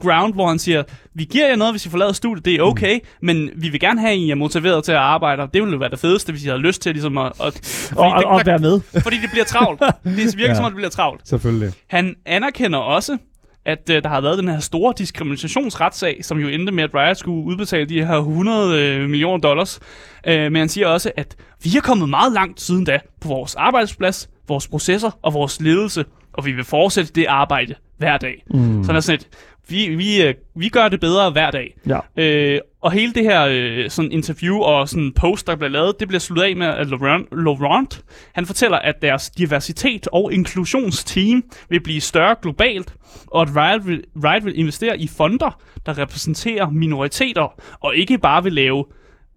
ground, 0.00 0.34
hvor 0.34 0.48
han 0.48 0.58
siger, 0.58 0.82
vi 1.14 1.24
giver 1.24 1.48
jer 1.48 1.56
noget, 1.56 1.72
hvis 1.72 1.86
I 1.86 1.88
forlader 1.90 2.12
studiet, 2.12 2.44
det 2.44 2.54
er 2.54 2.62
okay, 2.62 2.94
mm. 2.94 3.26
men 3.26 3.50
vi 3.56 3.68
vil 3.68 3.80
gerne 3.80 4.00
have, 4.00 4.12
at 4.12 4.18
I 4.18 4.30
er 4.30 4.34
motiveret 4.34 4.84
til 4.84 4.92
at 4.92 4.98
arbejde, 4.98 5.42
og 5.42 5.54
det 5.54 5.62
ville 5.62 5.72
jo 5.72 5.78
være 5.78 5.90
det 5.90 5.98
fedeste, 5.98 6.32
hvis 6.32 6.44
I 6.44 6.46
havde 6.46 6.60
lyst 6.60 6.82
til 6.82 6.92
ligesom 6.92 7.18
at... 7.18 7.32
at 7.44 7.92
Og, 7.96 8.06
og, 8.12 8.24
og 8.24 8.42
være 8.46 8.58
med. 8.58 8.80
fordi 9.02 9.16
det 9.16 9.30
bliver 9.32 9.44
travlt. 9.44 9.80
Det 10.04 10.36
virker 10.36 10.48
Ja. 10.50 10.54
som 10.54 10.64
om, 10.64 10.70
det 10.70 10.76
bliver 10.76 10.90
travlt. 10.90 11.28
Selvfølgelig. 11.28 11.72
Han 11.88 12.14
anerkender 12.26 12.78
også, 12.78 13.18
at 13.66 13.90
øh, 13.90 14.02
der 14.02 14.08
har 14.08 14.20
været 14.20 14.38
den 14.38 14.48
her 14.48 14.58
store 14.58 14.94
diskriminationsretssag, 14.98 16.24
som 16.24 16.38
jo 16.38 16.48
endte 16.48 16.72
med, 16.72 16.84
at 16.84 16.90
Riot 16.94 17.16
skulle 17.16 17.44
udbetale 17.44 17.84
de 17.88 18.06
her 18.06 18.16
100 18.16 18.80
øh, 18.82 19.08
millioner 19.10 19.38
dollars. 19.38 19.80
Øh, 20.26 20.52
men 20.52 20.56
han 20.56 20.68
siger 20.68 20.86
også, 20.86 21.10
at 21.16 21.36
vi 21.64 21.76
er 21.76 21.80
kommet 21.80 22.08
meget 22.08 22.32
langt 22.32 22.60
siden 22.60 22.84
da 22.84 22.98
på 23.20 23.28
vores 23.28 23.54
arbejdsplads, 23.54 24.28
vores 24.48 24.68
processer 24.68 25.10
og 25.22 25.34
vores 25.34 25.60
ledelse, 25.60 26.04
og 26.32 26.44
vi 26.46 26.52
vil 26.52 26.64
fortsætte 26.64 27.12
det 27.12 27.26
arbejde 27.26 27.74
hver 27.98 28.16
dag. 28.18 28.44
Mm. 28.54 28.84
Så 28.84 28.88
han 28.88 28.96
er 28.96 29.00
sådan 29.00 29.20
et, 29.20 29.28
vi, 29.68 29.88
vi, 29.88 30.22
øh, 30.22 30.34
vi 30.56 30.68
gør 30.68 30.88
det 30.88 31.00
bedre 31.00 31.30
hver 31.30 31.50
dag. 31.50 31.76
Ja. 31.88 31.98
Øh, 32.16 32.60
og 32.80 32.92
hele 32.92 33.12
det 33.12 33.22
her 33.22 33.46
øh, 33.50 33.90
sådan 33.90 34.12
interview 34.12 34.56
og 34.56 34.88
sådan 34.88 35.12
post, 35.12 35.46
der 35.46 35.56
bliver 35.56 35.70
lavet, 35.70 36.00
det 36.00 36.08
bliver 36.08 36.20
sluttet 36.20 36.44
af 36.44 36.56
med, 36.56 36.66
at 36.66 36.86
Laurent, 36.86 37.28
Laurent 37.32 38.04
han 38.34 38.46
fortæller, 38.46 38.78
at 38.78 39.02
deres 39.02 39.30
diversitet 39.30 40.08
og 40.12 40.32
inklusionsteam 40.32 41.44
vil 41.68 41.80
blive 41.80 42.00
større 42.00 42.36
globalt, 42.42 42.94
og 43.26 43.42
at 43.42 43.48
Riot 43.56 43.86
vil, 43.86 44.04
Riot 44.24 44.44
vil 44.44 44.58
investere 44.58 44.98
i 44.98 45.08
fonder, 45.08 45.60
der 45.86 45.98
repræsenterer 45.98 46.70
minoriteter, 46.70 47.60
og 47.80 47.96
ikke 47.96 48.18
bare 48.18 48.42
vil 48.42 48.52
lave 48.52 48.84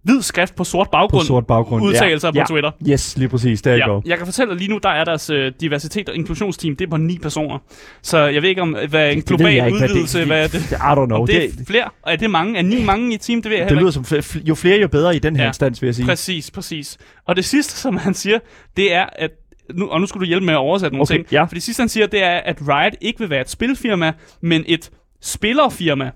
hvid 0.04 0.22
skrift 0.22 0.56
på 0.56 0.64
sort 0.64 0.88
baggrund, 0.92 1.22
På 1.22 1.26
sort 1.26 1.48
baggrund. 1.48 1.84
udtalelser 1.86 2.32
ja. 2.36 2.44
på 2.44 2.48
Twitter. 2.50 2.72
Yes, 2.90 3.18
lige 3.18 3.30
præcis, 3.30 3.62
der 3.62 3.76
Ja, 3.76 3.88
go. 3.90 4.02
jeg 4.06 4.18
kan 4.18 4.28
fortælle, 4.28 4.52
at 4.54 4.58
lige 4.60 4.70
nu 4.70 4.78
der 4.84 4.90
er 4.90 5.04
deres 5.04 5.30
øh, 5.30 5.52
diversitet 5.62 6.10
og 6.10 6.16
inklusionsteam, 6.16 6.76
det 6.76 6.86
er 6.86 6.90
på 6.90 6.98
ni 6.98 7.18
personer. 7.20 7.58
Så 8.02 8.18
jeg 8.18 8.42
ved 8.42 8.50
ikke, 8.50 8.62
om 8.62 8.76
hvad 8.90 9.12
en 9.12 9.18
Det 9.18 9.26
global 9.26 9.54
jeg 9.54 9.66
ikke, 9.66 9.78
hvad 9.78 9.88
det- 9.88 9.94
udvidelse, 9.94 10.26
hvad 10.26 10.44
er 10.44 10.48
det? 10.48 10.72
I 10.72 10.76
don't 10.76 11.06
know. 11.06 11.18
Om 11.20 11.28
det 11.28 11.36
er 11.46 11.50
Det, 11.58 11.68
flere, 11.68 11.84
og 12.02 12.12
er 12.12 12.16
det 12.16 12.30
mange? 12.32 12.58
Er 12.58 12.62
ni 12.64 12.84
mange 12.86 13.14
i 13.14 13.18
team? 13.18 13.42
Det 13.42 13.52
ved 13.52 13.58
jeg 13.58 13.70
det 13.70 13.78
lyder 13.78 13.92
som, 13.92 14.04
fl- 14.04 14.42
jo 14.48 14.56
flere, 14.56 14.80
jo 14.82 14.88
bedre 14.88 15.16
i 15.16 15.20
den 15.20 15.36
her 15.36 15.42
Ja. 15.44 15.46
ja. 15.46 15.50
instans, 15.50 15.82
vil 15.82 15.88
jeg 15.88 15.96
sige. 15.96 16.06
Præcis, 16.06 16.52
præcis. 16.52 16.98
Og 17.28 17.36
det 17.36 17.46
sidste, 17.46 17.74
som 17.76 17.98
han 17.98 18.14
siger, 18.14 18.40
det 18.78 18.94
er, 18.94 19.06
at 19.16 19.32
nu, 19.74 19.88
og 19.88 20.00
nu 20.02 20.06
skulle 20.08 20.22
du 20.26 20.28
hjælpe 20.28 20.46
med 20.46 20.54
at 20.54 20.58
oversætte 20.58 20.96
nogle 20.98 21.02
Okay, 21.02 21.16
ting. 21.16 21.28
ja. 21.32 21.44
For 21.44 21.54
det 21.54 21.64
sidste, 21.64 21.82
han 21.82 21.90
siger, 21.90 22.08
det 22.08 22.24
er, 22.24 22.38
at 22.46 22.58
Riot 22.68 22.94
ikke 23.02 23.20
vil 23.20 23.30
være 23.30 23.42
et 23.42 23.50
spilfirma, 23.50 24.12
men 24.42 24.64
et 24.68 24.90
spillerfirma. 25.22 26.12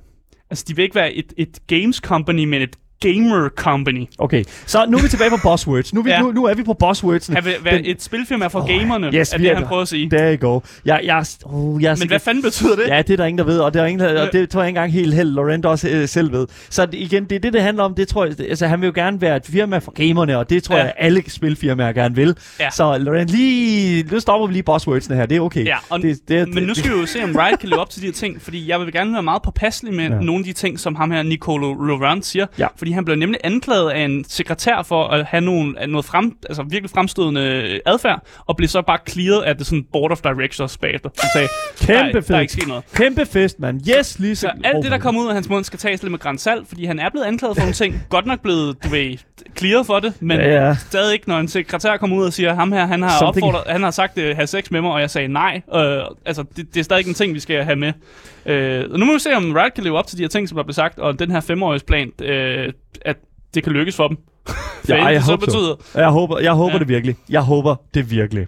Altså, 0.50 0.66
de 0.68 0.76
vil 0.76 0.84
ikke 0.84 0.96
være 0.96 1.14
et, 1.14 1.34
et 1.38 1.60
games 1.68 1.96
company, 1.96 2.44
men 2.46 2.62
et 2.62 2.76
gamer 3.02 3.50
company. 3.56 4.06
Okay, 4.18 4.44
så 4.66 4.86
nu 4.90 4.98
er 4.98 5.02
vi 5.02 5.08
tilbage 5.08 5.30
på 5.30 5.38
buzzwords. 5.52 5.94
Nu 5.94 6.00
er 6.00 6.04
vi, 6.04 6.10
Ja. 6.10 6.16
ja. 6.16 6.22
nu, 6.22 6.32
nu 6.32 6.46
er 6.46 6.54
vi 6.54 6.64
på 6.64 6.74
buzzwordsene. 6.74 7.36
Han 7.36 7.46
vil 7.46 7.54
være 7.64 7.78
Den- 7.78 7.86
et 7.86 8.04
spilfirma 8.04 8.48
for 8.48 8.80
gamerne, 8.80 9.08
yes, 9.14 9.34
er 9.34 9.38
det, 9.38 9.52
er 9.52 9.56
han 9.56 9.64
prøver 9.66 9.82
at 9.82 9.88
sige. 9.88 10.10
Der 10.12 10.38
you 10.42 10.50
go. 10.54 10.60
Jeg, 10.86 11.02
jeg, 11.04 11.26
oh, 11.46 11.84
jeg 11.84 11.90
Men 11.92 11.98
sikker- 11.98 12.12
hvad 12.12 12.20
fanden 12.20 12.44
betyder 12.44 12.76
det? 12.76 12.84
Ja, 12.88 13.02
det 13.02 13.10
er 13.14 13.18
der 13.18 13.26
ingen, 13.26 13.38
der 13.38 13.44
ved, 13.46 13.60
og 13.60 13.74
det, 13.74 13.82
er 13.82 13.86
ingen, 13.86 14.00
der, 14.08 14.22
og 14.28 14.34
det 14.34 14.50
tror 14.50 14.62
jeg 14.62 14.68
ikke 14.70 14.78
engang 14.78 14.94
helt 14.94 15.14
helt 15.14 15.34
Laurent 15.34 15.66
også 15.66 15.90
øh, 15.90 16.08
selv 16.08 16.32
ved. 16.32 16.48
Så 16.70 16.86
det, 16.86 16.94
igen, 16.94 17.24
det 17.24 17.36
er 17.36 17.40
det, 17.40 17.54
det 17.54 17.62
handler 17.62 17.84
om. 17.84 17.96
Det 17.96 18.08
tror 18.08 18.26
jeg, 18.26 18.40
altså, 18.50 18.68
han 18.68 18.82
vil 18.82 18.88
jo 18.88 18.94
gerne 18.96 19.22
være 19.22 19.36
et 19.38 19.46
firma 19.46 19.78
for 19.78 19.92
gamerne, 19.92 20.38
og 20.38 20.50
det 20.50 20.64
tror 20.64 20.76
Ja. 20.76 20.82
ja. 20.82 20.86
jeg, 20.86 20.94
alle 20.98 21.24
spilfirmaer 21.28 21.92
gerne 21.94 22.16
vil. 22.16 22.36
Ja. 22.60 22.70
Så 22.70 22.98
Laurent, 22.98 23.30
lige, 23.30 24.04
nu 24.12 24.20
stopper 24.20 24.48
vi 24.48 24.54
lige 24.54 24.64
buzzwordsene 24.64 25.16
her. 25.16 25.26
Det 25.26 25.38
er 25.38 25.42
okay. 25.42 25.66
Ja, 25.66 25.76
og, 25.90 26.02
det, 26.02 26.20
det, 26.28 26.54
men 26.54 26.64
nu 26.64 26.74
skal 26.74 26.92
vi 26.94 27.00
jo 27.00 27.06
se, 27.06 27.24
om 27.24 27.36
Riot 27.36 27.60
kan 27.60 27.70
leve 27.70 27.80
op 27.82 27.90
til 27.90 28.02
de 28.02 28.06
her 28.08 28.14
ting, 28.14 28.42
fordi 28.42 28.70
jeg 28.70 28.80
vil 28.80 28.92
gerne 28.94 29.14
være 29.14 29.24
meget 29.24 29.42
påpasselig 29.42 29.94
med 29.94 30.06
ja. 30.08 30.14
Ja. 30.16 30.22
nogle 30.22 30.40
af 30.40 30.46
de 30.46 30.54
ting, 30.54 30.80
som 30.80 30.96
ham 30.96 31.12
her, 31.12 31.24
Nicolo 31.24 31.74
Laurent, 31.74 32.26
siger. 32.26 32.46
Ja. 32.60 32.68
Fordi 32.88 32.94
han 32.94 33.06
blev 33.06 33.18
nemlig 33.18 33.40
anklaget 33.44 33.90
af 33.92 34.00
en 34.00 34.26
sekretær 34.30 34.84
for 34.84 35.08
at 35.08 35.26
have 35.26 35.42
nogle, 35.42 35.76
noget 35.88 36.06
frem, 36.06 36.38
altså 36.50 36.64
virkelig 36.70 36.90
fremstødende 36.90 37.80
adfærd, 37.86 38.22
og 38.46 38.58
blev 38.58 38.70
så 38.70 38.82
bare 38.82 38.98
clearet 39.10 39.42
af 39.44 39.58
det 39.58 39.66
sådan 39.68 39.86
board 39.94 40.12
of 40.12 40.22
directors 40.22 40.78
bagefter, 40.78 41.10
som 41.20 41.30
sagde, 41.34 41.48
Kæmpe 41.80 42.18
fest. 42.22 42.28
der 42.28 42.36
er 42.36 42.40
ikke 42.40 42.54
sket 42.54 42.68
noget. 42.68 42.84
Kæmpe 42.96 43.26
fest, 43.26 43.60
mand. 43.60 43.82
Yes, 44.00 44.20
lige 44.20 44.36
så... 44.36 44.52
Alt 44.64 44.84
det, 44.84 44.92
der 44.92 44.98
kommer 44.98 45.22
ud 45.22 45.28
af 45.28 45.34
hans 45.34 45.50
mund, 45.50 45.64
skal 45.64 45.80
tages 45.80 46.02
lidt 46.04 46.12
med 46.12 46.20
grænsalt, 46.20 46.68
fordi 46.68 46.86
han 46.86 47.00
er 47.00 47.10
blevet 47.10 47.26
anklaget 47.26 47.56
for 47.58 47.62
nogle 47.62 47.74
ting. 47.74 48.02
Godt 48.10 48.26
nok 48.26 48.40
blevet, 48.42 48.84
du 48.84 48.90
ved, 48.90 49.18
clearet 49.58 49.86
for 49.86 50.00
det, 50.00 50.14
men 50.20 50.38
Ja, 50.40 50.68
ja. 50.68 50.76
stadig 50.76 51.14
ikke, 51.14 51.30
når 51.30 51.40
en 51.40 51.48
sekretær 51.48 51.98
kommer 51.98 52.18
ud 52.18 52.26
og 52.26 52.34
siger, 52.34 52.54
ham 52.56 52.72
her, 52.72 52.86
han 52.86 53.02
har 53.02 53.10
Something- 53.10 53.28
opfordret, 53.28 53.64
han 53.68 53.84
har 53.84 53.92
sagt, 53.92 54.18
uh, 54.18 54.24
have 54.24 54.48
sex 54.48 54.72
med 54.72 54.82
mig, 54.82 54.92
og 54.92 55.02
jeg 55.02 55.10
sagde 55.10 55.28
nej. 55.28 55.62
Øh, 55.76 56.02
altså, 56.26 56.44
det, 56.58 56.74
det, 56.74 56.80
er 56.80 56.84
stadig 56.84 57.08
en 57.08 57.14
ting, 57.14 57.34
vi 57.34 57.40
skal 57.40 57.64
have 57.64 57.76
med. 57.76 57.94
Øh, 58.48 58.86
og 58.92 59.00
nu 59.00 59.06
må 59.06 59.14
vi 59.14 59.20
se, 59.20 59.30
om 59.36 59.52
Riot 59.54 59.74
kan 59.74 59.84
leve 59.84 59.98
op 59.98 60.08
til 60.08 60.18
de 60.18 60.24
her 60.24 60.30
ting, 60.30 60.50
som 60.50 60.56
der 60.56 60.64
blev 60.64 60.74
sagt, 60.74 61.00
og 61.00 61.20
den 61.20 61.32
her 61.32 61.40
femårige 61.40 61.84
plan, 61.88 62.12
øh, 62.22 62.74
at 63.02 63.18
det 63.54 63.64
kan 63.64 63.72
lykkes 63.74 63.96
for 63.96 64.08
dem. 64.08 64.18
Ja, 64.90 65.06
jeg 65.06 65.24
så 65.24 65.32
håber 65.32 65.46
betyder. 65.46 65.76
Jeg 65.96 66.10
håber, 66.10 66.40
jeg 66.40 66.54
håber 66.54 66.74
Ja. 66.74 66.80
det 66.80 66.88
virkelig. 66.88 67.16
Jeg 67.30 67.42
håber 67.42 67.76
det 67.94 68.12
virkelig. 68.12 68.48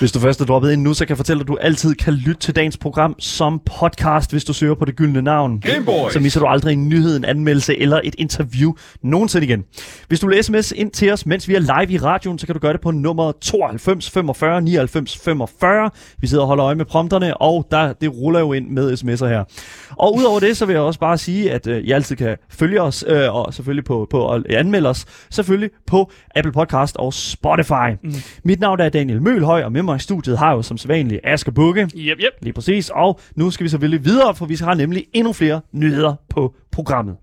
Hvis 0.00 0.12
du 0.12 0.20
først 0.20 0.40
er 0.40 0.44
droppet 0.44 0.72
ind 0.72 0.82
nu, 0.82 0.94
så 0.94 1.04
kan 1.04 1.08
jeg 1.08 1.16
fortælle 1.16 1.38
dig, 1.38 1.44
at 1.44 1.48
du 1.48 1.56
altid 1.60 1.94
kan 1.94 2.14
lytte 2.14 2.40
til 2.40 2.56
dagens 2.56 2.76
program 2.76 3.14
som 3.18 3.60
podcast, 3.80 4.30
hvis 4.30 4.44
du 4.44 4.52
søger 4.52 4.74
på 4.74 4.84
det 4.84 4.96
gyldne 4.96 5.22
navn. 5.22 5.60
Gameboys. 5.60 6.12
Så 6.12 6.20
misser 6.20 6.40
du 6.40 6.46
aldrig 6.46 6.72
en 6.72 6.88
nyhed, 6.88 7.16
en 7.16 7.24
anmeldelse 7.24 7.78
eller 7.78 8.00
et 8.04 8.14
interview 8.18 8.72
nogensinde 9.02 9.46
igen. 9.46 9.64
Hvis 10.08 10.20
du 10.20 10.28
vil 10.28 10.44
sms 10.44 10.72
ind 10.72 10.90
til 10.90 11.12
os, 11.12 11.26
mens 11.26 11.48
vi 11.48 11.54
er 11.54 11.58
live 11.58 11.92
i 11.92 11.98
radioen, 11.98 12.38
så 12.38 12.46
kan 12.46 12.54
du 12.54 12.58
gøre 12.58 12.72
det 12.72 12.80
på 12.80 12.90
nummer 12.90 13.32
92 13.40 14.10
45 14.10 14.62
99 14.62 15.18
45. 15.18 15.90
Vi 16.20 16.26
sidder 16.26 16.42
og 16.42 16.48
holder 16.48 16.66
øje 16.66 16.74
med 16.74 16.84
prompterne, 16.84 17.36
og 17.36 17.66
der, 17.70 17.92
det 17.92 18.14
ruller 18.14 18.40
jo 18.40 18.52
ind 18.52 18.70
med 18.70 18.92
sms'er 18.92 19.26
her. 19.26 19.44
Og 19.90 20.16
udover 20.16 20.40
det, 20.40 20.56
så 20.56 20.66
vil 20.66 20.72
jeg 20.72 20.82
også 20.82 21.00
bare 21.00 21.18
sige, 21.18 21.52
at 21.52 21.66
øh, 21.66 21.78
I 21.78 21.90
altid 21.90 22.16
kan 22.16 22.36
følge 22.50 22.82
os, 22.82 23.04
øh, 23.08 23.34
og 23.34 23.54
selvfølgelig 23.54 23.84
på, 23.84 24.06
på 24.10 24.32
at 24.32 24.46
anmelde 24.46 24.88
os, 24.88 25.06
selvfølgelig 25.30 25.70
på 25.86 26.12
Apple 26.36 26.52
Podcast 26.52 26.96
og 26.96 27.14
Spotify. 27.14 27.90
Mm. 28.04 28.12
Mit 28.44 28.60
navn 28.60 28.80
er 28.80 28.88
Daniel 28.88 29.22
Mølhøj, 29.22 29.62
og 29.62 29.72
med 29.72 29.82
mig 29.82 29.89
i 29.94 29.98
studiet 29.98 30.38
har 30.38 30.48
jeg 30.50 30.56
jo 30.56 30.62
som 30.62 30.78
sædvanligt 30.78 31.20
Asger 31.24 31.52
Bukke. 31.52 31.82
Yep, 31.82 32.18
yep. 32.18 32.32
Lige 32.42 32.52
præcis. 32.52 32.90
Og 32.94 33.20
nu 33.34 33.50
skal 33.50 33.64
vi 33.64 33.68
selvfølgelig 33.68 34.04
videre, 34.04 34.34
for 34.34 34.46
vi 34.46 34.54
har 34.54 34.74
nemlig 34.74 35.06
endnu 35.12 35.32
flere 35.32 35.60
nyheder 35.72 36.14
på 36.28 36.54
programmet. 36.72 37.16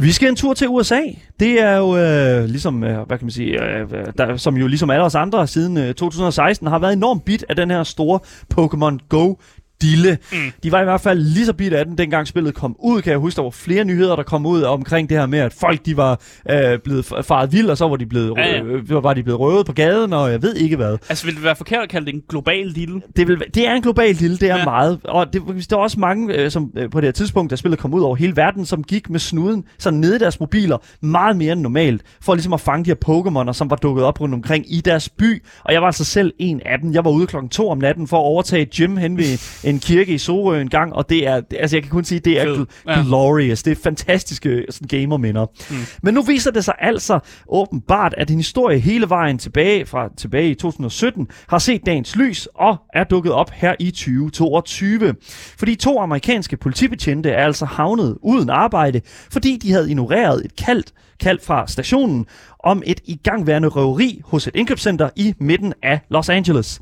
Vi 0.00 0.12
skal 0.12 0.28
en 0.28 0.36
tur 0.36 0.54
til 0.54 0.68
USA. 0.68 1.00
Det 1.40 1.62
er 1.62 1.76
jo 1.76 1.96
øh, 1.96 2.44
ligesom, 2.44 2.84
øh, 2.84 3.06
hvad 3.06 3.18
kan 3.18 3.24
man 3.24 3.30
sige, 3.30 3.64
øh, 3.64 3.80
øh, 3.80 4.06
der, 4.18 4.36
som 4.36 4.56
jo 4.56 4.66
ligesom 4.66 4.90
alle 4.90 5.04
os 5.04 5.14
andre 5.14 5.46
siden 5.46 5.76
øh, 5.76 5.94
2016 5.94 6.66
har 6.66 6.78
været 6.78 6.92
enormt 6.92 7.24
bit 7.24 7.44
af 7.48 7.56
den 7.56 7.70
her 7.70 7.82
store 7.82 8.20
Pokémon 8.54 8.98
Go 9.08 9.34
dille. 9.82 10.18
Mm. 10.32 10.38
De 10.62 10.72
var 10.72 10.80
i 10.80 10.84
hvert 10.84 11.00
fald 11.00 11.20
lige 11.20 11.46
så 11.46 11.52
bit 11.52 11.72
af 11.72 11.84
den, 11.84 11.98
dengang 11.98 12.26
spillet 12.26 12.54
kom 12.54 12.76
ud. 12.78 13.02
Kan 13.02 13.10
jeg 13.10 13.18
huske, 13.18 13.36
der 13.36 13.42
var 13.42 13.50
flere 13.50 13.84
nyheder, 13.84 14.16
der 14.16 14.22
kom 14.22 14.46
ud 14.46 14.62
omkring 14.62 15.08
det 15.08 15.18
her 15.18 15.26
med, 15.26 15.38
at 15.38 15.52
folk 15.52 15.86
de 15.86 15.96
var 15.96 16.20
øh, 16.50 16.78
blevet 16.84 17.04
faret 17.04 17.52
vild, 17.52 17.70
og 17.70 17.76
så 17.78 17.88
var 17.88 17.96
de 17.96 18.06
blevet, 18.06 18.32
Ja, 18.36 18.46
ja. 18.56 18.62
øh, 18.62 19.04
var 19.04 19.14
de 19.14 19.22
blevet 19.22 19.40
røvet 19.40 19.66
på 19.66 19.72
gaden, 19.72 20.12
og 20.12 20.30
jeg 20.32 20.42
ved 20.42 20.54
ikke 20.54 20.76
hvad. 20.76 20.98
Altså, 21.08 21.24
vil 21.26 21.34
det 21.34 21.44
være 21.44 21.56
forkert 21.56 21.82
at 21.82 21.88
kalde 21.88 22.06
det 22.06 22.14
en 22.14 22.22
global 22.28 22.66
lille? 22.66 23.00
det, 23.16 23.28
vil, 23.28 23.42
det 23.54 23.66
er 23.68 23.74
en 23.74 23.82
global 23.82 24.14
lille, 24.14 24.36
det 24.36 24.50
er 24.50 24.56
ja. 24.56 24.64
Meget. 24.64 24.98
Og 25.04 25.32
det, 25.32 25.42
der 25.70 25.76
er 25.76 25.80
også 25.80 26.00
mange, 26.00 26.34
øh, 26.34 26.50
som 26.50 26.70
øh, 26.76 26.90
på 26.90 27.00
det 27.00 27.06
her 27.06 27.12
tidspunkt, 27.12 27.50
da 27.50 27.56
spillet 27.56 27.78
kom 27.80 27.94
ud 27.94 28.00
over 28.02 28.16
hele 28.16 28.36
verden, 28.36 28.66
som 28.66 28.82
gik 28.84 29.10
med 29.10 29.20
snuden 29.20 29.64
sådan 29.78 29.98
nede 30.00 30.16
i 30.16 30.18
deres 30.18 30.40
mobiler 30.40 30.78
meget 31.00 31.36
mere 31.36 31.52
end 31.52 31.60
normalt, 31.60 32.02
for 32.22 32.34
ligesom 32.34 32.52
at 32.52 32.60
fange 32.60 32.84
de 32.84 32.90
her 32.90 32.96
Pokémoner, 33.08 33.52
som 33.52 33.70
var 33.70 33.76
dukket 33.76 34.04
op 34.04 34.20
rundt 34.20 34.34
omkring 34.34 34.64
i 34.72 34.80
deres 34.80 35.08
by. 35.08 35.42
Og 35.64 35.72
jeg 35.72 35.80
var 35.80 35.86
altså 35.86 36.04
selv 36.04 36.32
en 36.38 36.60
af 36.66 36.78
dem. 36.78 36.94
Jeg 36.94 37.04
var 37.04 37.10
ude 37.10 37.26
klokken 37.26 37.48
to 37.48 37.70
om 37.70 37.78
natten 37.78 38.06
for 38.08 38.16
at 38.16 38.22
overtage 38.24 38.62
et 38.62 38.70
gym 38.70 38.96
hen 38.96 39.16
ved 39.18 39.38
en 39.70 39.78
kirke 39.78 40.14
i 40.14 40.18
Sorø 40.18 40.60
en 40.60 40.68
gang, 40.70 40.92
og 40.92 41.08
det 41.10 41.26
er, 41.28 41.40
altså 41.58 41.76
jeg 41.76 41.82
kan 41.82 41.90
kun 41.90 42.04
sige, 42.04 42.18
det 42.18 42.40
er 42.40 42.44
gl- 42.54 42.82
Ja. 42.92 43.02
glorious. 43.06 43.62
Det 43.62 43.70
er 43.78 43.82
fantastiske 43.82 44.64
sådan, 44.70 44.88
gamerminder. 45.00 45.46
Mm. 45.70 45.76
Men 46.02 46.14
nu 46.14 46.22
viser 46.22 46.50
det 46.50 46.64
sig 46.64 46.74
altså 46.78 47.18
åbenbart, 47.48 48.14
at 48.16 48.30
en 48.30 48.36
historie 48.36 48.78
hele 48.78 49.08
vejen 49.08 49.38
tilbage 49.38 49.86
fra 49.86 50.08
tilbage 50.16 50.50
i 50.50 50.54
2017 50.54 51.28
har 51.48 51.58
set 51.58 51.86
dagens 51.86 52.16
lys 52.16 52.48
og 52.54 52.76
er 52.94 53.04
dukket 53.04 53.32
op 53.32 53.50
her 53.50 53.74
i 53.78 53.90
2022. 53.90 55.14
Fordi 55.58 55.74
to 55.74 55.98
amerikanske 56.00 56.56
politibetjente 56.56 57.30
er 57.30 57.44
altså 57.44 57.64
havnet 57.64 58.16
uden 58.22 58.50
arbejde, 58.50 59.00
fordi 59.32 59.56
de 59.56 59.72
havde 59.72 59.88
ignoreret 59.90 60.44
et 60.44 60.56
kaldt 60.56 60.92
kald 61.20 61.38
fra 61.46 61.66
stationen 61.66 62.26
om 62.64 62.82
et 62.86 63.00
igangværende 63.04 63.68
røveri 63.68 64.20
hos 64.24 64.46
et 64.46 64.56
indkøbscenter 64.56 65.10
i 65.16 65.34
midten 65.40 65.74
af 65.82 66.00
Los 66.10 66.28
Angeles. 66.28 66.80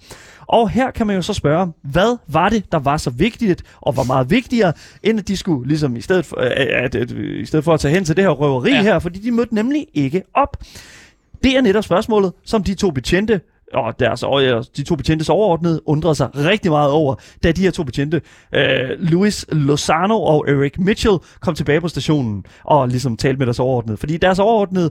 Og 0.48 0.70
her 0.70 0.90
kan 0.90 1.06
man 1.06 1.16
jo 1.16 1.22
så 1.22 1.32
spørge, 1.32 1.72
hvad 1.82 2.16
var 2.28 2.48
det, 2.48 2.72
der 2.72 2.78
var 2.78 2.96
så 2.96 3.10
vigtigt, 3.10 3.62
og 3.80 3.96
var 3.96 4.02
meget 4.02 4.30
vigtigere, 4.30 4.72
end 5.02 5.18
at 5.18 5.28
de 5.28 5.36
skulle, 5.36 5.68
ligesom 5.68 5.96
i 5.96 6.00
stedet 6.00 6.24
for, 6.24 6.36
at, 6.36 6.52
at, 6.52 6.94
at, 6.94 7.10
i 7.10 7.44
stedet 7.44 7.64
for 7.64 7.74
at 7.74 7.80
tage 7.80 7.94
hen 7.94 8.04
til 8.04 8.16
det 8.16 8.24
her 8.24 8.30
røveri 8.30 8.70
ja. 8.70 8.82
Her, 8.82 8.98
fordi 8.98 9.18
de 9.18 9.30
mødte 9.30 9.54
nemlig 9.54 9.86
ikke 9.94 10.22
op. 10.34 10.56
Det 11.44 11.56
er 11.56 11.60
netop 11.60 11.84
spørgsmålet, 11.84 12.32
som 12.44 12.64
de 12.64 12.74
to 12.74 12.90
betjente 12.90 13.40
og 13.74 14.00
deres, 14.00 14.22
og 14.22 14.66
de 14.76 14.82
to 14.82 14.96
betjentes 14.96 15.28
overordnede 15.28 15.88
undrede 15.88 16.14
sig 16.14 16.28
rigtig 16.36 16.70
meget 16.70 16.90
over, 16.90 17.14
da 17.42 17.52
de 17.52 17.62
her 17.62 17.70
to 17.70 17.82
betjente, 17.82 18.22
øh, 18.54 18.90
Luis 18.98 19.46
Lozano 19.52 20.22
og 20.22 20.44
Eric 20.48 20.72
Mitchell, 20.78 21.18
kom 21.40 21.54
tilbage 21.54 21.80
på 21.80 21.88
stationen 21.88 22.44
og 22.64 22.88
ligesom 22.88 23.16
talte 23.16 23.38
med 23.38 23.46
deres 23.46 23.58
overordnede. 23.58 23.96
Fordi 23.96 24.16
deres 24.16 24.38
overordnede, 24.38 24.90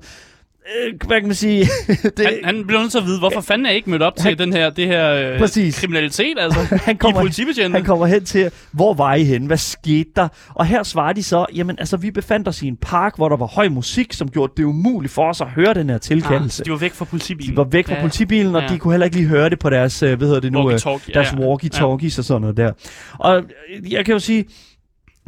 øh, 0.87 0.93
hvad 1.07 1.19
kan 1.19 1.27
man 1.27 1.35
sige, 1.35 1.59
det, 2.17 2.25
Han, 2.25 2.33
han 2.43 2.63
bliver 2.67 2.79
nødt 2.81 2.91
til 2.91 2.97
at 2.97 3.05
vide, 3.05 3.19
hvorfor 3.19 3.41
fanden 3.41 3.65
er 3.65 3.69
jeg 3.69 3.75
ikke 3.77 3.89
mødt 3.89 4.01
op 4.01 4.15
til 4.15 4.23
Han- 4.23 4.37
den 4.37 4.53
her, 4.53 4.69
det 4.69 4.87
her 4.87 5.13
øh, 5.33 5.39
Præcis. 5.39 5.79
kriminalitet, 5.79 6.35
altså. 6.43 6.59
han 6.59 6.97
kommer, 6.97 7.69
han 7.71 7.83
kommer 7.85 8.05
hen 8.05 8.25
til, 8.25 8.51
hvor 8.71 8.93
var 8.93 9.13
I 9.15 9.23
henne? 9.23 9.47
Hvad 9.47 9.57
skete 9.57 10.09
der? 10.15 10.27
Og 10.55 10.65
her 10.65 10.83
svarer 10.83 11.13
de 11.13 11.23
så, 11.23 11.45
jamen 11.55 11.75
altså, 11.79 11.97
vi 11.97 12.11
befandt 12.11 12.47
os 12.47 12.61
i 12.61 12.67
en 12.67 12.77
park, 12.81 13.15
hvor 13.15 13.29
der 13.29 13.37
var 13.37 13.45
høj 13.45 13.69
musik, 13.69 14.13
som 14.13 14.29
gjorde 14.31 14.53
det 14.57 14.63
umuligt 14.63 15.13
for 15.13 15.29
os 15.29 15.41
at 15.41 15.47
høre 15.47 15.73
den 15.73 15.89
her 15.89 15.97
tilkendelse. 15.97 16.61
Ah, 16.61 16.65
de 16.65 16.71
var 16.71 16.77
væk 16.77 16.93
fra 16.93 17.05
politibilen. 17.05 17.51
De 17.51 17.57
var 17.57 17.63
væk 17.63 17.87
fra 17.87 17.93
Ja. 17.95 18.01
politibilen, 18.01 18.55
og 18.55 18.61
Ja. 18.61 18.67
de 18.67 18.77
kunne 18.79 18.93
heller 18.93 19.05
ikke 19.05 19.17
lige 19.17 19.27
høre 19.29 19.49
det 19.49 19.59
på 19.59 19.69
deres, 19.69 20.03
øh, 20.03 20.17
hvad 20.17 20.27
hedder 20.27 20.41
det 20.41 20.51
nu, 20.51 20.59
øh, 20.59 20.75
Walkie-talkie, 20.75 21.13
deres 21.13 21.33
ja, 21.33 21.41
ja. 21.41 21.53
walkie-talkies 21.55 22.19
og 22.19 22.23
sådan 22.25 22.41
noget 22.41 22.57
der. 22.57 22.71
Og 23.19 23.43
jeg 23.89 24.05
kan 24.05 24.13
jo 24.13 24.19
sige, 24.19 24.45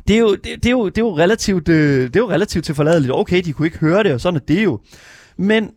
det 0.08 0.16
er 0.16 0.20
jo, 0.20 0.36
det, 0.36 0.44
det 0.56 0.66
er 0.66 0.70
jo, 0.72 0.86
det 0.90 0.98
er 0.98 1.02
jo 1.02 1.18
relativt, 1.18 1.70
øh, 1.70 2.02
det 2.08 2.16
er 2.16 2.20
jo 2.20 2.30
relativt 2.30 2.66
til 2.66 2.76
forladeligt. 2.76 3.14
Okay, 3.16 3.42
de 3.46 3.54
kunne 3.54 3.68
ikke 3.68 3.78
høre 3.78 4.04
det, 4.04 4.14
og 4.14 4.22
sådan 4.22 4.36
er 4.36 4.46
det 4.54 4.64
jo. 4.64 4.80
Men 5.40 5.70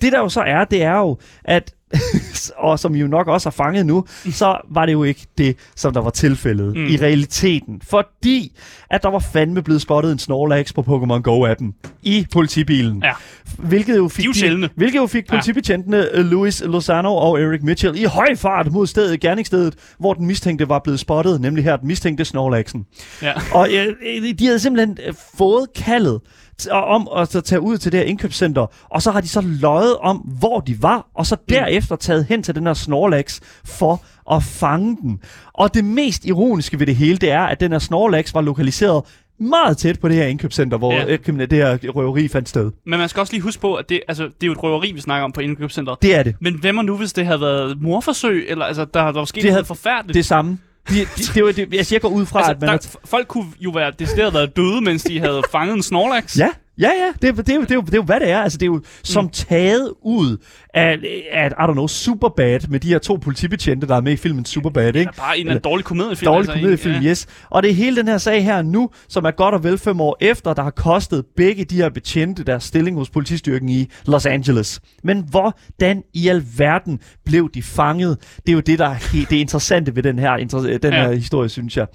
det 0.00 0.12
der 0.12 0.18
jo 0.18 0.28
så 0.28 0.40
er, 0.40 0.64
det 0.64 0.82
er 0.82 0.98
jo, 0.98 1.18
at 1.44 1.74
og 2.56 2.78
som 2.78 2.94
I 2.94 2.98
jo 3.00 3.06
nok 3.06 3.28
også 3.28 3.46
har 3.48 3.64
fanget 3.64 3.86
nu, 3.86 4.04
så 4.32 4.56
var 4.70 4.86
det 4.86 4.92
jo 4.92 5.02
ikke 5.04 5.26
det, 5.38 5.56
som 5.76 5.92
der 5.92 6.00
var 6.00 6.10
tilfældet 6.10 6.76
mm. 6.76 6.86
I 6.86 6.96
realiteten. 6.96 7.80
Fordi 7.84 8.56
at 8.90 9.02
der 9.02 9.08
var 9.10 9.18
fandme 9.18 9.62
blevet 9.62 9.82
spottet 9.82 10.12
en 10.12 10.18
Snorlax 10.18 10.74
på 10.74 10.80
Pokémon 10.80 11.20
Go-appen 11.30 11.88
i 12.02 12.26
politibilen. 12.32 13.02
Ja. 13.04 13.12
Hvilket 13.58 13.96
jo 13.96 14.08
fik, 14.08 14.24
De 14.24 14.34
sjældne. 14.38 14.68
hvilket 14.76 14.98
jo 14.98 15.06
fik 15.06 15.24
Ja. 15.24 15.30
politibetjentene 15.30 15.96
ja. 16.14 16.20
Louis 16.20 16.62
Lozano 16.66 17.14
og 17.16 17.40
Eric 17.40 17.62
Mitchell 17.62 17.98
i 17.98 18.04
høj 18.04 18.34
fart 18.36 18.72
mod 18.72 18.86
stedet, 18.86 19.20
gerningsstedet, 19.20 19.74
hvor 19.98 20.14
den 20.14 20.26
mistænkte 20.26 20.68
var 20.68 20.78
blevet 20.78 21.00
spottet, 21.00 21.40
nemlig 21.40 21.64
her 21.64 21.76
den 21.76 21.88
mistænkte 21.88 22.24
Snorlaxen. 22.24 22.86
Ja. 23.22 23.32
Og 23.52 23.68
øh, 23.74 23.86
øh, 23.86 24.34
de 24.38 24.46
havde 24.46 24.58
simpelthen 24.58 24.98
øh, 25.06 25.14
fået 25.38 25.66
kaldet 25.76 26.20
og 26.66 26.84
om 26.84 27.08
at 27.16 27.32
så 27.32 27.40
tage 27.40 27.60
ud 27.60 27.78
til 27.78 27.92
det 27.92 28.00
her 28.00 28.06
indkøbscenter, 28.06 28.66
og 28.90 29.02
så 29.02 29.10
har 29.10 29.20
de 29.20 29.28
så 29.28 29.40
løjet 29.44 29.96
om, 29.96 30.16
hvor 30.16 30.60
de 30.60 30.82
var, 30.82 31.06
og 31.14 31.26
så 31.26 31.36
derefter 31.48 31.96
taget 31.96 32.24
hen 32.24 32.42
til 32.42 32.54
den 32.54 32.66
her 32.66 32.74
Snorlax 32.74 33.40
for 33.64 34.02
at 34.36 34.42
fange 34.42 34.96
den. 35.02 35.20
Og 35.52 35.74
det 35.74 35.84
mest 35.84 36.24
ironiske 36.24 36.78
ved 36.78 36.86
det 36.86 36.96
hele, 36.96 37.16
det 37.18 37.30
er, 37.30 37.40
at 37.42 37.60
den 37.60 37.72
her 37.72 37.78
Snorlax 37.78 38.34
var 38.34 38.40
lokaliseret 38.40 39.02
meget 39.40 39.76
tæt 39.76 40.00
på 40.00 40.08
det 40.08 40.16
her 40.16 40.26
indkøbscenter, 40.26 40.78
hvor 40.78 40.92
Ja. 40.92 41.16
det 41.16 41.52
her 41.52 41.78
røveri 41.90 42.28
fandt 42.28 42.48
sted. 42.48 42.70
Men 42.86 42.98
man 42.98 43.08
skal 43.08 43.20
også 43.20 43.32
lige 43.32 43.42
huske 43.42 43.60
på, 43.60 43.74
at 43.74 43.88
det, 43.88 44.00
altså, 44.08 44.24
det 44.24 44.32
er 44.42 44.46
jo 44.46 44.52
et 44.52 44.62
røveri, 44.62 44.92
vi 44.92 45.00
snakker 45.00 45.24
om 45.24 45.32
på 45.32 45.40
indkøbscenteret. 45.40 46.02
Det 46.02 46.14
er 46.16 46.22
det. 46.22 46.34
Men 46.40 46.54
hvem 46.54 46.78
er 46.78 46.82
nu, 46.82 46.96
hvis 46.96 47.12
det 47.12 47.26
havde 47.26 47.40
været 47.40 47.82
morforsøg, 47.82 48.44
eller 48.48 48.64
altså, 48.64 48.84
der, 48.84 49.04
der 49.04 49.12
var 49.12 49.24
sket 49.24 49.34
Det 49.34 49.42
det 49.42 49.50
havde- 49.50 49.54
noget 49.56 49.66
forfærdeligt? 49.66 50.14
Det 50.14 50.24
samme. 50.26 50.58
De, 50.88 50.94
de, 51.34 51.52
det, 51.52 51.56
det, 51.56 51.92
jeg 51.92 52.00
går 52.00 52.08
ud 52.08 52.26
fra, 52.26 52.38
altså, 52.38 52.52
at 52.52 52.60
man... 52.60 52.68
der, 52.68 52.78
f- 52.78 52.94
folk 53.04 53.28
kunne 53.28 53.46
jo 53.60 53.70
være 53.70 53.92
decideret 53.98 54.34
været 54.34 54.56
døde, 54.56 54.80
mens 54.80 55.02
de 55.02 55.20
havde 55.20 55.42
fanget 55.52 55.76
en 55.76 55.82
Snorlax. 55.82 56.38
Ja, 56.38 56.48
ja, 56.78 56.86
ja. 56.88 57.12
Det, 57.28 57.36
det, 57.36 57.36
det, 57.36 57.46
det, 57.46 57.60
det, 57.68 57.70
er 57.70 57.74
jo- 57.74 57.80
det 57.80 57.92
er 57.92 57.96
jo, 57.96 58.02
hvad 58.02 58.20
det 58.20 58.30
er. 58.30 58.38
Altså, 58.40 58.58
det 58.58 58.62
er 58.66 58.70
jo 58.70 58.82
som 59.04 59.24
Mm. 59.24 59.30
taget 59.30 59.92
ud 60.02 60.36
af, 60.74 60.98
af, 61.32 61.48
I 61.48 61.52
don't 61.52 61.72
know, 61.72 61.86
Superbad 61.86 62.60
med 62.68 62.80
de 62.80 62.88
her 62.88 62.98
to 62.98 63.14
politibetjente, 63.16 63.86
der 63.86 63.96
er 63.96 64.00
med 64.00 64.12
i 64.12 64.16
filmen 64.16 64.44
Superbad, 64.44 64.86
ikke? 64.86 64.98
Ja, 65.00 65.10
bare 65.22 65.38
en 65.38 65.46
eller 65.48 65.60
dårlig 65.60 65.84
komediefilm. 65.84 66.26
Dårlig 66.32 66.38
altså, 66.48 66.52
komediefilm, 66.52 66.94
ja. 67.02 67.10
yes. 67.10 67.26
Og 67.50 67.62
det 67.62 67.70
er 67.70 67.74
hele 67.74 67.96
den 67.96 68.08
her 68.08 68.18
sag 68.18 68.44
her 68.44 68.62
nu, 68.62 68.90
som 69.08 69.24
er 69.24 69.30
godt 69.30 69.54
og 69.54 69.64
vel 69.64 69.78
fem 69.78 70.00
år 70.00 70.16
efter, 70.20 70.54
der 70.54 70.62
har 70.62 70.70
kostet 70.70 71.24
begge 71.36 71.64
de 71.64 71.76
her 71.76 71.88
betjente 71.88 72.44
deres 72.44 72.64
stilling 72.64 72.96
hos 72.96 73.10
politistyrken 73.10 73.68
i 73.68 73.86
Los 74.06 74.26
Angeles. 74.26 74.80
Men 75.04 75.24
hvordan 75.30 76.02
i 76.14 76.28
alverden 76.28 77.00
blev 77.24 77.50
de 77.54 77.62
fanget? 77.62 78.16
Det 78.36 78.48
er 78.48 78.52
jo 78.54 78.60
det, 78.60 78.78
der 78.78 78.88
er 78.88 78.96
det 79.12 79.32
interessante 79.36 79.96
ved 79.96 80.02
den 80.02 80.18
her, 80.18 80.36
den 80.36 80.92
Ja. 80.92 81.02
her 81.02 81.12
historie, 81.12 81.48
synes 81.48 81.76
jeg. 81.76 81.86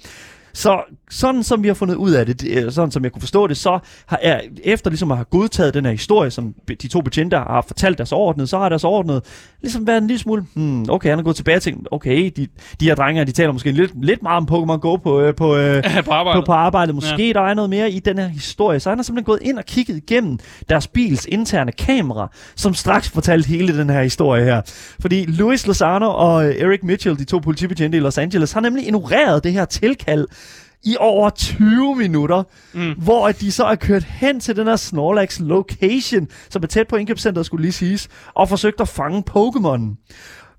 Så 0.54 0.80
sådan 1.10 1.42
som 1.42 1.62
vi 1.62 1.68
har 1.68 1.74
fundet 1.74 1.94
ud 1.94 2.10
af 2.12 2.26
det, 2.26 2.40
det- 2.40 2.64
øh, 2.64 2.72
sådan 2.72 2.90
som 2.90 3.04
jeg 3.04 3.12
kunne 3.12 3.20
forstå 3.20 3.46
det, 3.46 3.56
så 3.56 3.78
har 4.06 4.18
er, 4.22 4.40
efter 4.64 4.90
ligesom 4.90 5.10
at 5.10 5.16
have 5.16 5.24
godtaget 5.24 5.74
den 5.74 5.84
her 5.84 5.92
historie, 5.92 6.30
som 6.30 6.54
de 6.82 6.88
to 6.88 7.00
betjente 7.00 7.36
har 7.36 7.64
fortalt 7.66 7.98
deres 7.98 8.12
overordnede, 8.12 8.46
så 8.46 8.58
har 8.58 8.68
deres 8.68 8.84
overordnede 8.84 9.20
ligesom 9.62 9.86
været 9.86 9.98
en 9.98 10.06
lille 10.06 10.20
smule, 10.20 10.44
hmm, 10.54 10.86
okay, 10.88 11.10
han 11.10 11.18
er 11.18 11.22
gået 11.22 11.36
tilbage 11.36 11.56
og 11.56 11.62
tænkt, 11.62 11.88
okay, 11.90 12.32
de, 12.36 12.46
de 12.80 12.84
her 12.84 12.94
drenge 12.94 13.24
de 13.24 13.32
taler 13.32 13.52
måske 13.52 13.72
lidt, 13.72 14.04
lidt 14.04 14.22
meget 14.22 14.36
om 14.36 14.48
Pokémon 14.70 14.76
Go 14.76 14.96
på, 14.96 15.20
øh, 15.20 15.34
på, 15.34 15.56
øh, 15.56 15.82
på 16.04 16.10
arbejde. 16.12 16.40
på, 16.40 16.44
på 16.46 16.52
arbejdet. 16.52 16.94
Måske 16.94 17.26
ja. 17.26 17.32
der 17.32 17.40
er 17.40 17.54
noget 17.54 17.70
mere 17.70 17.90
i 17.90 17.98
den 17.98 18.18
her 18.18 18.26
historie. 18.28 18.80
Så 18.80 18.88
han 18.88 18.98
har 18.98 19.02
simpelthen 19.02 19.24
gået 19.24 19.42
ind 19.42 19.58
og 19.58 19.64
kigget 19.64 19.96
igennem 19.96 20.38
deres 20.68 20.86
bils 20.88 21.26
interne 21.26 21.72
kamera, 21.72 22.30
som 22.56 22.74
straks 22.74 23.08
fortalte 23.10 23.48
hele 23.48 23.78
den 23.78 23.90
her 23.90 24.02
historie 24.02 24.44
her. 24.44 24.60
Fordi 25.00 25.24
Luis 25.26 25.66
Lozano 25.66 26.10
og 26.10 26.48
øh, 26.48 26.54
Eric 26.60 26.80
Mitchell, 26.82 27.18
de 27.18 27.24
to 27.24 27.38
politibetjente 27.38 27.96
i 27.98 28.00
Los 28.00 28.18
Angeles, 28.18 28.52
har 28.52 28.60
nemlig 28.60 28.84
ignoreret 28.86 29.44
det 29.44 29.52
her 29.52 29.64
tilkald 29.64 30.26
i 30.84 30.96
over 31.00 31.30
20 31.30 31.96
minutter, 31.96 32.42
mm. 32.72 32.92
hvor 32.92 33.28
at 33.28 33.40
de 33.40 33.52
så 33.52 33.64
er 33.64 33.74
kørt 33.74 34.04
hen 34.04 34.40
til 34.40 34.56
den 34.56 34.66
her 34.66 34.76
Snorlax 34.76 35.40
location, 35.40 36.28
som 36.50 36.62
er 36.62 36.66
tæt 36.66 36.88
på 36.88 36.96
indkøbscenteret, 36.96 37.46
skulle 37.46 37.62
lige 37.62 37.72
siges, 37.72 38.08
og 38.34 38.48
forsøgt 38.48 38.80
at 38.80 38.88
fange 38.88 39.24
Pokémon. 39.30 39.80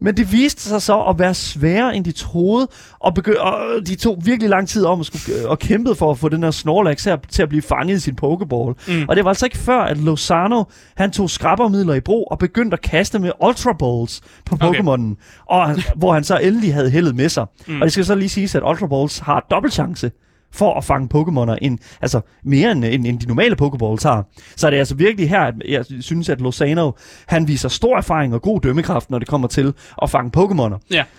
Men 0.05 0.17
det 0.17 0.31
viste 0.31 0.61
sig 0.61 0.81
så 0.81 1.01
at 1.01 1.19
være 1.19 1.33
sværere, 1.33 1.95
end 1.95 2.05
de 2.05 2.11
troede, 2.11 2.67
og, 2.99 3.13
begy- 3.19 3.39
og 3.39 3.87
de 3.87 3.95
tog 3.95 4.21
virkelig 4.25 4.49
lang 4.49 4.67
tid 4.67 4.85
om 4.85 4.99
at, 4.99 5.05
skulle, 5.05 5.47
og 5.49 5.59
kæmpede 5.59 5.95
for 5.95 6.11
at 6.11 6.17
få 6.17 6.29
den 6.29 6.43
her 6.43 6.51
Snorlax 6.51 7.03
her 7.05 7.17
til 7.29 7.41
at 7.43 7.49
blive 7.49 7.61
fanget 7.61 7.95
i 7.95 7.99
sin 7.99 8.17
Pokéball. 8.23 8.73
Mm. 8.87 9.05
Og 9.09 9.15
det 9.15 9.23
var 9.23 9.29
altså 9.29 9.45
ikke 9.45 9.57
før, 9.57 9.79
at 9.79 9.97
Lozano, 9.97 10.63
han 10.97 11.11
tog 11.11 11.29
skrabbermidler 11.29 11.93
i 11.93 11.99
brug 11.99 12.27
og 12.31 12.39
begyndte 12.39 12.73
at 12.75 12.81
kaste 12.81 13.19
med 13.19 13.31
Ultra 13.47 13.73
Balls 13.73 14.21
på 14.45 14.55
Okay. 14.61 14.79
Pokémonen, 14.79 15.43
og 15.49 15.67
han- 15.67 15.79
hvor 15.95 16.13
han 16.13 16.23
så 16.23 16.37
endelig 16.37 16.73
havde 16.73 16.89
heldet 16.89 17.15
med 17.15 17.29
sig. 17.29 17.45
Mm. 17.67 17.75
Og 17.81 17.85
det 17.85 17.91
skal 17.91 18.05
så 18.05 18.15
lige 18.15 18.29
siges, 18.29 18.55
at 18.55 18.63
Ultra 18.69 18.87
Balls 18.87 19.19
har 19.19 19.45
dobbelt 19.51 19.73
chance 19.73 20.11
for 20.55 20.73
at 20.77 20.83
fange 20.83 21.09
Pokémoner, 21.15 21.55
end, 21.61 21.79
altså 22.01 22.21
mere 22.43 22.71
end, 22.71 22.85
end, 22.85 23.05
end 23.07 23.19
de 23.19 23.27
normale 23.27 23.55
Pokéballs 23.61 24.07
har. 24.07 24.25
Så 24.55 24.67
er 24.67 24.71
det 24.71 24.77
altså 24.77 24.95
virkelig 24.95 25.29
her, 25.29 25.41
at 25.41 25.53
jeg 25.69 25.85
synes, 25.99 26.29
at 26.29 26.41
Lozano, 26.41 26.91
han 27.27 27.47
viser 27.47 27.69
stor 27.69 27.97
erfaring 27.97 28.33
og 28.33 28.41
god 28.41 28.61
dømmekraft, 28.61 29.09
når 29.09 29.19
det 29.19 29.27
kommer 29.27 29.47
til 29.47 29.73
at 30.01 30.09
fange 30.09 30.31
Pokémoner. 30.37 30.77
Ja. 30.91 31.03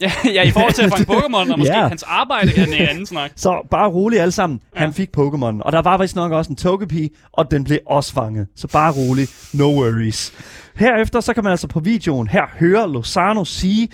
Ja, 0.00 0.12
ja, 0.34 0.42
i 0.42 0.50
forhold 0.50 0.72
til 0.72 0.82
at 0.82 0.90
fange 0.90 1.12
Pokémon, 1.12 1.52
og 1.52 1.58
måske 1.58 1.74
Ja. 1.74 1.88
hans 1.88 2.02
arbejde 2.02 2.52
er 2.56 2.66
en 2.66 2.72
anden 2.72 3.06
snak. 3.06 3.30
Så 3.36 3.66
bare 3.70 3.88
rolig 3.88 4.20
alle 4.20 4.32
sammen. 4.32 4.60
Ja. 4.74 4.80
Han 4.80 4.92
fik 4.92 5.08
Pokémon, 5.16 5.60
og 5.62 5.72
der 5.72 5.82
var 5.82 5.98
vist 5.98 6.16
nok 6.16 6.32
også 6.32 6.50
en 6.50 6.56
Togepi, 6.56 7.08
og 7.32 7.50
den 7.50 7.64
blev 7.64 7.78
også 7.86 8.12
fanget. 8.12 8.46
Så 8.56 8.68
bare 8.68 8.92
rolig. 8.92 9.28
No 9.54 9.64
worries. 9.64 10.32
Herefter 10.76 11.20
så 11.20 11.34
kan 11.34 11.44
man 11.44 11.50
altså 11.50 11.66
på 11.68 11.80
videoen 11.80 12.28
her 12.28 12.42
høre 12.60 12.92
Lozano 12.92 13.44
sige, 13.44 13.88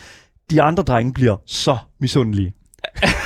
de 0.51 0.63
andre 0.63 0.83
drenge 0.83 1.13
bliver 1.13 1.37
så 1.47 1.77
misundelige. 2.01 2.53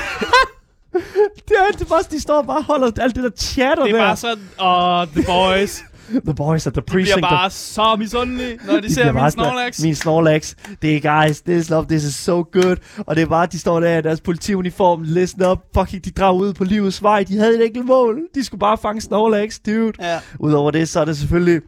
det 1.49 1.57
er 1.75 1.79
det 1.79 1.89
bare, 1.89 2.03
de 2.11 2.21
står 2.21 2.35
og 2.35 2.47
bare 2.47 2.63
holder 2.63 2.91
alt 3.01 3.15
det 3.17 3.25
der 3.25 3.31
chatter 3.39 3.85
Det 3.85 3.93
er 3.93 3.97
der. 3.97 4.05
bare 4.05 4.17
sådan, 4.17 4.45
åh, 4.61 5.07
the 5.07 5.23
boys, 5.27 5.85
The 6.27 6.35
boys 6.35 6.67
at 6.67 6.73
the 6.73 6.81
de 6.81 6.85
bliver 6.87 7.05
precinct. 7.05 7.23
bare 7.23 7.51
så 7.51 7.97
misundelige, 7.99 8.59
når 8.67 8.75
de, 8.75 8.83
de 8.83 8.95
ser 8.95 9.03
bliver 9.13 9.23
min 9.23 9.31
Snorlax. 9.31 9.83
Min 9.83 9.95
Snorlax. 9.95 10.55
Det 10.83 10.97
er 11.07 11.25
guys, 11.27 11.41
this 11.41 11.71
love, 11.71 11.87
this 11.89 12.05
is 12.05 12.15
so 12.15 12.35
good. 12.53 12.77
Og 13.07 13.17
det 13.17 13.23
er 13.23 13.27
bare, 13.27 13.47
de 13.47 13.59
står 13.59 13.81
der 13.81 13.99
i 13.99 14.03
deres 14.03 14.21
politiuniform, 14.21 15.03
listen 15.03 15.45
up, 15.45 15.59
fucking, 15.75 16.05
de 16.05 16.11
drager 16.11 16.41
ud 16.41 16.53
på 16.55 16.65
livets 16.65 17.03
vej. 17.03 17.23
De 17.29 17.39
havde 17.39 17.55
et 17.59 17.67
enkelt 17.67 17.85
mål. 17.87 18.21
De 18.35 18.45
skulle 18.45 18.59
bare 18.59 18.79
fange 18.79 19.01
Snorlax, 19.01 19.59
dude. 19.67 19.93
Ja. 20.01 20.19
Udover 20.39 20.71
det, 20.71 20.89
så 20.89 21.01
er 21.01 21.05
det 21.05 21.17
selvfølgelig 21.19 21.61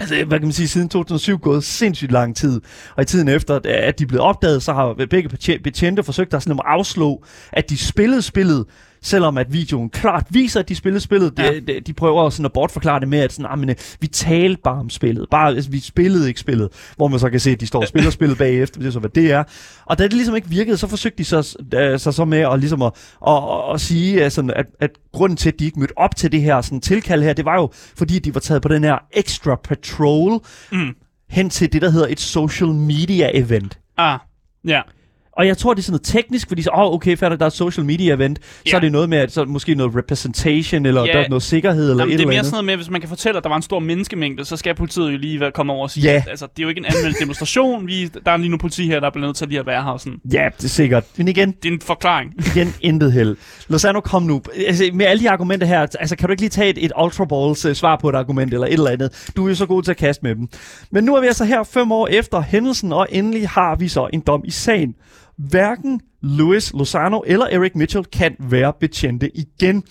Altså, 0.00 0.14
hvad 0.24 0.38
kan 0.38 0.46
man 0.48 0.52
sige, 0.52 0.68
siden 0.68 0.88
2007 0.88 1.38
gået 1.38 1.64
sindssygt 1.64 2.12
lang 2.12 2.36
tid. 2.36 2.60
Og 2.96 3.02
i 3.02 3.04
tiden 3.04 3.28
efter, 3.28 3.60
at 3.64 3.98
de 3.98 4.06
blev 4.06 4.20
opdaget, 4.20 4.62
så 4.62 4.72
har 4.72 4.94
begge 5.10 5.28
betje- 5.28 5.62
betjente 5.62 6.02
forsøgt 6.02 6.34
at, 6.34 6.42
sådan 6.42 6.58
at 6.58 6.62
afslå, 6.66 7.24
at 7.52 7.70
de 7.70 7.78
spillede 7.78 8.22
spillet, 8.22 8.64
selvom 9.02 9.38
at 9.38 9.52
videoen 9.52 9.90
klart 9.90 10.26
viser, 10.30 10.60
at 10.60 10.68
de 10.68 10.74
spillede 10.74 11.00
spillet. 11.00 11.32
Ja. 11.38 11.52
De, 11.52 11.60
de, 11.60 11.80
de 11.80 11.92
prøver 11.92 12.30
sådan 12.30 12.44
at 12.46 12.52
bortforklare 12.52 13.00
det 13.00 13.08
med, 13.08 13.18
at 13.18 13.32
sådan, 13.32 13.46
ah, 13.50 13.58
men, 13.58 13.68
øh, 13.70 13.76
vi 14.00 14.06
talte 14.06 14.60
bare 14.64 14.80
om 14.80 14.90
spillet. 14.90 15.26
Bare, 15.30 15.48
altså, 15.48 15.70
vi 15.70 15.80
spillede 15.80 16.28
ikke 16.28 16.40
spillet. 16.40 16.68
Hvor 16.96 17.08
man 17.08 17.18
så 17.20 17.30
kan 17.30 17.40
se, 17.40 17.50
at 17.50 17.60
de 17.60 17.66
står 17.66 17.80
og 17.80 17.88
spiller 17.88 18.10
spillet 18.10 18.38
bagefter. 18.38 18.80
Det 18.80 18.86
er 18.86 18.90
så, 18.92 18.98
hvad 18.98 19.10
det 19.10 19.32
er. 19.32 19.44
Og 19.86 19.98
da 19.98 20.02
det 20.02 20.12
ligesom 20.12 20.36
ikke 20.36 20.48
virkede, 20.48 20.76
så 20.76 20.86
forsøgte 20.86 21.18
de 21.18 21.24
så, 21.24 21.56
øh, 21.74 21.98
så, 21.98 22.12
så 22.12 22.24
med 22.24 22.38
at, 22.38 22.58
ligesom 22.60 22.82
at, 22.82 22.92
at, 23.26 23.32
at, 23.34 23.74
at 23.74 23.80
sige, 23.80 24.24
at, 24.24 24.32
sådan, 24.32 24.50
at, 24.56 24.66
at 24.80 24.90
grunden 25.12 25.36
til, 25.36 25.48
at 25.48 25.58
de 25.58 25.64
ikke 25.64 25.78
mødte 25.80 25.98
op 25.98 26.16
til 26.16 26.32
det 26.32 26.42
her 26.42 26.60
sådan, 26.60 26.80
tilkald 26.80 27.22
her, 27.22 27.32
det 27.32 27.44
var 27.44 27.54
jo, 27.56 27.70
fordi 27.72 28.18
de 28.18 28.34
var 28.34 28.40
taget 28.40 28.62
på 28.62 28.68
den 28.68 28.84
her 28.84 28.96
extra 29.12 29.54
patrol 29.64 30.40
Mm. 30.72 30.94
hen 31.30 31.50
til 31.50 31.72
det, 31.72 31.82
der 31.82 31.90
hedder 31.90 32.06
et 32.10 32.20
social 32.20 32.68
media 32.68 33.30
event. 33.34 33.78
Ah, 33.96 34.18
ja. 34.66 34.80
Og 35.38 35.46
jeg 35.46 35.58
tror, 35.58 35.74
det 35.74 35.78
er 35.80 35.84
sådan 35.84 35.92
noget 35.92 36.02
teknisk, 36.24 36.48
fordi 36.48 36.62
så, 36.62 36.70
åh, 36.74 36.80
oh, 36.80 36.94
okay, 36.94 37.16
færdig, 37.16 37.40
der 37.40 37.46
er 37.46 37.50
social 37.50 37.86
media 37.86 38.14
event. 38.14 38.38
Så 38.44 38.50
Ja. 38.66 38.76
er 38.76 38.80
det 38.80 38.92
noget 38.92 39.08
med, 39.08 39.18
at 39.18 39.32
så 39.32 39.44
måske 39.44 39.74
noget 39.74 39.96
representation, 39.96 40.86
eller 40.86 41.04
Ja. 41.04 41.12
der 41.12 41.18
er 41.18 41.28
noget 41.28 41.42
sikkerhed, 41.42 41.90
eller 41.90 42.02
Jamen, 42.04 42.12
et 42.12 42.18
det 42.18 42.24
er 42.24 42.26
eller 42.26 42.26
mere 42.28 42.38
andet. 42.38 42.46
sådan 42.46 42.54
noget 42.64 42.64
med, 42.64 42.76
hvis 42.84 42.90
man 42.90 43.00
kan 43.00 43.08
fortælle, 43.08 43.36
at 43.38 43.42
der 43.44 43.48
var 43.50 43.56
en 43.56 43.62
stor 43.62 43.78
menneskemængde, 43.78 44.44
så 44.44 44.56
skal 44.56 44.74
politiet 44.74 45.12
jo 45.12 45.16
lige 45.18 45.40
være- 45.40 45.52
komme 45.52 45.72
over 45.72 45.82
og 45.82 45.90
sige, 45.90 46.10
Ja. 46.10 46.16
at 46.16 46.28
altså, 46.30 46.46
det 46.56 46.58
er 46.58 46.62
jo 46.62 46.68
ikke 46.68 46.78
en 46.78 46.84
anmeldt 46.84 47.16
demonstration. 47.20 47.86
Vi, 47.86 48.06
der 48.26 48.32
er 48.32 48.36
lige 48.36 48.48
nu 48.48 48.56
politi 48.56 48.86
her, 48.86 49.00
der 49.00 49.10
bliver 49.10 49.26
nødt 49.26 49.36
til 49.36 49.48
lige 49.48 49.60
at 49.60 49.66
være 49.66 49.82
her. 49.82 49.90
og 49.90 50.00
Sådan. 50.00 50.18
Ja, 50.32 50.48
det 50.56 50.64
er 50.64 50.68
sikkert. 50.68 51.04
Men 51.16 51.28
igen, 51.28 51.50
Det 51.62 51.68
er 51.68 51.72
en 51.72 51.80
forklaring. 51.80 52.32
igen, 52.56 52.74
intet 52.80 53.12
held. 53.12 53.36
Lozano, 53.68 54.00
kom 54.00 54.22
nu. 54.22 54.42
Altså, 54.66 54.84
med 54.94 55.06
alle 55.06 55.20
de 55.22 55.30
argumenter 55.30 55.66
her, 55.66 55.86
altså, 56.00 56.16
kan 56.16 56.28
du 56.28 56.30
ikke 56.32 56.42
lige 56.42 56.50
tage 56.50 56.70
et, 56.70 56.84
et 56.84 56.92
Ultra 57.04 57.24
Balls 57.24 57.64
uh, 57.66 57.72
svar 57.72 57.96
på 57.96 58.08
et 58.08 58.14
argument, 58.14 58.52
eller 58.54 58.66
et 58.66 58.72
eller 58.72 58.90
andet? 58.90 59.30
Du 59.36 59.44
er 59.44 59.48
jo 59.48 59.54
så 59.54 59.66
god 59.66 59.82
til 59.82 59.90
at 59.90 59.96
kaste 59.96 60.22
med 60.22 60.34
dem. 60.34 60.48
Men 60.90 61.04
nu 61.04 61.16
er 61.16 61.20
vi 61.20 61.26
altså 61.26 61.44
her 61.44 61.62
fem 61.62 61.92
år 61.92 62.06
efter 62.06 62.40
hændelsen, 62.40 62.92
og 62.92 63.06
endelig 63.10 63.48
har 63.48 63.76
vi 63.76 63.88
så 63.88 64.08
en 64.12 64.20
dom 64.20 64.42
i 64.44 64.50
sagen. 64.50 64.94
Hverken 65.38 66.00
Luis 66.22 66.72
Lozano 66.72 67.22
eller 67.26 67.46
Eric 67.46 67.74
Mitchell 67.74 68.04
kan 68.04 68.36
være 68.38 68.72
betjente 68.80 69.30
igen. 69.36 69.82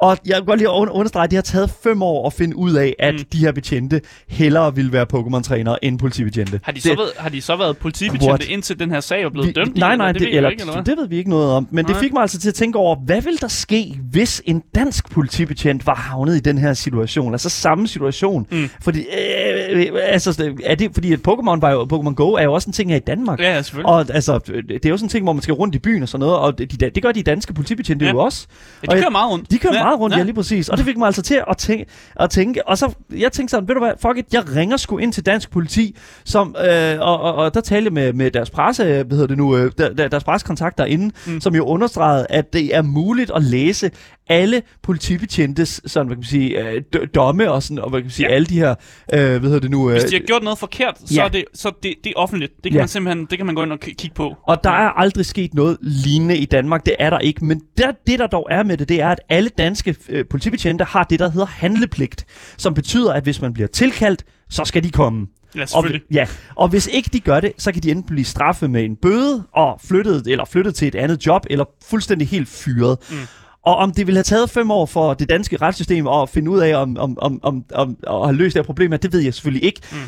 Og 0.00 0.16
jeg 0.26 0.36
vil 0.36 0.44
godt 0.46 0.58
lige 0.58 0.70
under- 0.70 0.92
understrege, 0.92 1.24
at 1.24 1.30
det 1.30 1.36
har 1.36 1.42
taget 1.42 1.70
fem 1.82 2.02
år 2.02 2.26
at 2.26 2.32
finde 2.32 2.56
ud 2.56 2.72
af, 2.74 2.94
at 2.98 3.14
Mm. 3.14 3.24
de 3.32 3.38
her 3.38 3.52
betjente 3.52 4.00
hellere 4.28 4.74
vil 4.74 4.92
være 4.92 5.06
Pokémon-trænere 5.14 5.84
end 5.84 5.98
politibetjente. 5.98 6.60
Har 6.62 6.72
de, 6.72 6.80
så 6.80 6.88
Det- 6.88 6.98
været, 6.98 7.10
har 7.18 7.28
de 7.28 7.40
så 7.42 7.56
været 7.56 7.76
politibetjente, 7.76 8.26
What? 8.26 8.48
indtil 8.48 8.78
den 8.78 8.90
her 8.90 9.00
sag 9.00 9.22
er 9.22 9.28
blevet 9.30 9.46
vi, 9.48 9.52
dømt? 9.52 9.76
Nej, 9.76 9.96
nej, 9.96 10.12
det, 10.12 10.20
det, 10.20 10.34
eller, 10.36 10.50
ikke, 10.50 10.60
eller 10.60 10.72
hvad? 10.74 10.84
det 10.84 10.96
ved 10.98 11.08
vi 11.08 11.16
ikke 11.16 11.30
noget 11.30 11.52
om. 11.52 11.68
Men 11.70 11.84
Nej. 11.84 11.92
det 11.92 12.00
fik 12.02 12.12
mig 12.12 12.22
altså 12.22 12.38
til 12.40 12.48
at 12.48 12.54
tænke 12.54 12.78
over, 12.78 12.96
hvad 13.06 13.22
ville 13.22 13.38
der 13.38 13.48
ske, 13.48 14.00
hvis 14.10 14.42
en 14.44 14.62
dansk 14.74 15.10
politibetjent 15.10 15.86
var 15.86 15.94
havnet 15.94 16.36
i 16.36 16.40
den 16.40 16.58
her 16.58 16.74
situation? 16.74 17.34
Altså 17.34 17.48
samme 17.48 17.88
situation. 17.88 18.46
Mm. 18.50 18.70
Fordi, 18.82 19.00
øh, 19.00 19.86
altså, 20.02 20.52
er 20.64 20.74
det, 20.74 20.90
fordi 20.94 21.12
at 21.12 21.18
Pokémon, 21.28 21.60
var 21.60 21.70
jo, 21.70 21.82
Pokémon 21.92 22.14
Go 22.14 22.32
er 22.32 22.42
jo 22.42 22.52
også 22.52 22.68
en 22.68 22.72
ting 22.72 22.90
her 22.90 22.96
i 22.96 23.00
Danmark. 23.06 23.40
Ja, 23.40 23.54
ja, 23.54 23.62
selvfølgelig. 23.62 23.92
Og 23.92 24.06
altså, 24.14 24.38
det 24.38 24.86
er 24.86 24.90
jo 24.90 24.96
sådan 24.96 25.04
en 25.06 25.08
ting, 25.10 25.24
hvor 25.24 25.32
man 25.32 25.42
skal 25.42 25.54
rundt 25.54 25.74
i 25.74 25.78
byen 25.78 26.02
og 26.02 26.08
sådan 26.08 26.20
noget, 26.20 26.36
og 26.38 26.58
de, 26.58 26.66
det 26.66 27.02
gør 27.02 27.12
de 27.12 27.22
danske 27.22 27.54
politibetjente 27.54 28.04
Ja. 28.04 28.10
jo 28.10 28.18
også. 28.18 28.46
Ja, 28.90 28.94
de 28.96 29.00
kører 29.00 29.10
meget 29.10 29.30
rundt. 29.30 29.50
De 29.50 29.58
kører 29.58 29.74
ja, 29.74 29.83
meget 29.84 30.00
rundt, 30.00 30.14
ja. 30.14 30.18
ja. 30.18 30.24
lige 30.24 30.34
præcis. 30.34 30.68
Og 30.68 30.76
det 30.76 30.86
fik 30.86 30.96
mig 30.96 31.06
altså 31.06 31.22
til 31.22 31.42
at 31.50 31.56
tænke, 31.56 31.86
at 32.20 32.30
tænke. 32.30 32.68
Og 32.68 32.78
så, 32.78 32.94
jeg 33.10 33.32
tænkte 33.32 33.50
sådan, 33.50 33.68
ved 33.68 33.74
du 33.74 33.80
hvad, 33.80 33.92
fuck 34.02 34.18
it, 34.18 34.26
jeg 34.32 34.56
ringer 34.56 34.76
sgu 34.76 34.98
ind 34.98 35.12
til 35.12 35.26
dansk 35.26 35.50
politi, 35.50 35.96
som, 36.24 36.56
øh, 36.70 37.00
og, 37.00 37.20
og, 37.20 37.34
og, 37.34 37.54
der 37.54 37.60
talte 37.60 37.84
jeg 37.84 37.92
med, 37.92 38.12
med 38.12 38.30
deres 38.30 38.50
presse, 38.50 38.84
hvad 38.84 39.04
hedder 39.10 39.26
det 39.26 39.38
nu, 39.38 39.56
øh, 39.56 39.72
der, 39.78 39.94
der, 39.94 40.08
deres 40.08 40.24
pressekontakt 40.24 40.78
derinde, 40.78 41.14
mm. 41.26 41.40
som 41.40 41.54
jo 41.54 41.64
understregede, 41.64 42.26
at 42.30 42.52
det 42.52 42.76
er 42.76 42.82
muligt 42.82 43.30
at 43.36 43.42
læse 43.42 43.90
alle 44.28 44.62
politibetjentes, 44.82 45.80
sådan, 45.86 46.06
hvad 46.06 46.16
kan 46.16 46.20
man 46.20 46.24
sige, 46.24 46.68
øh, 46.68 46.82
domme 47.14 47.50
og 47.52 47.62
sådan, 47.62 47.78
og 47.78 47.90
hvad 47.90 48.00
kan 48.00 48.04
man 48.04 48.10
sige, 48.10 48.28
Ja. 48.28 48.34
alle 48.34 48.46
de 48.46 48.58
her, 48.58 48.70
øh, 49.14 49.18
hvad 49.20 49.40
hedder 49.40 49.58
det 49.60 49.70
nu, 49.70 49.88
øh, 49.88 49.92
Hvis 49.92 50.04
de 50.04 50.16
har 50.16 50.26
gjort 50.26 50.42
noget 50.42 50.58
forkert, 50.58 50.98
så, 51.04 51.14
Ja. 51.14 51.24
er 51.24 51.28
det, 51.28 51.44
så 51.54 51.72
det, 51.82 51.94
det 52.04 52.10
er 52.10 52.20
offentligt. 52.20 52.52
Det 52.56 52.62
kan 52.62 52.72
Ja. 52.72 52.78
man 52.82 52.88
simpelthen 52.88 53.26
det 53.30 53.38
kan 53.38 53.46
man 53.46 53.54
gå 53.54 53.62
ind 53.62 53.72
og 53.72 53.80
kigge 53.80 54.10
på. 54.14 54.34
Og 54.46 54.64
der 54.64 54.70
er 54.70 54.88
aldrig 54.98 55.26
sket 55.26 55.54
noget 55.54 55.76
lignende 55.82 56.36
i 56.36 56.44
Danmark. 56.44 56.86
Det 56.86 56.94
er 56.98 57.10
der 57.10 57.18
ikke. 57.18 57.44
Men 57.44 57.60
der, 57.78 57.92
det, 58.06 58.18
der 58.18 58.26
dog 58.26 58.46
er 58.50 58.62
med 58.62 58.76
det, 58.76 58.88
det 58.88 59.00
er, 59.00 59.08
at 59.08 59.20
alle 59.28 59.50
danske 59.58 59.96
øh, 60.08 60.24
politibetjente 60.30 60.84
har 60.84 61.04
det, 61.04 61.18
der 61.18 61.30
hedder 61.30 61.46
handlepligt. 61.46 62.24
Som 62.56 62.74
betyder, 62.74 63.12
at 63.12 63.22
hvis 63.22 63.40
man 63.42 63.52
bliver 63.52 63.66
tilkaldt, 63.68 64.24
så 64.50 64.64
skal 64.64 64.84
de 64.84 64.90
komme. 64.90 65.26
Ja, 65.56 65.64
Og, 65.74 65.84
ja, 66.12 66.26
og 66.54 66.68
hvis 66.68 66.86
ikke 66.92 67.10
de 67.12 67.20
gør 67.20 67.40
det, 67.40 67.52
så 67.58 67.72
kan 67.72 67.82
de 67.82 67.90
enten 67.90 68.06
blive 68.06 68.24
straffet 68.24 68.70
med 68.70 68.84
en 68.84 68.96
bøde 68.96 69.42
og 69.52 69.80
flyttet, 69.84 70.26
eller 70.26 70.44
flyttet 70.44 70.74
til 70.74 70.88
et 70.88 70.94
andet 70.94 71.26
job, 71.26 71.46
eller 71.50 71.64
fuldstændig 71.86 72.28
helt 72.28 72.48
fyret. 72.48 72.98
Mm. 73.10 73.16
Og 73.64 73.76
om 73.76 73.90
det 73.90 74.06
ville 74.06 74.18
have 74.18 74.22
taget 74.22 74.50
fem 74.50 74.70
år 74.70 74.86
for 74.86 75.14
det 75.14 75.28
danske 75.28 75.56
retssystem 75.56 76.06
at 76.06 76.28
finde 76.28 76.50
ud 76.50 76.60
af, 76.60 76.74
om, 76.76 76.96
om, 76.98 77.18
om, 77.22 77.40
om, 77.42 77.64
om 77.74 77.96
at 78.06 78.26
have 78.26 78.36
løst 78.36 78.54
det 78.54 78.60
her 78.60 78.64
problem, 78.66 78.90
det 78.90 79.12
ved 79.12 79.20
jeg 79.20 79.34
selvfølgelig 79.34 79.64
ikke. 79.64 79.80
Mm. 79.92 79.98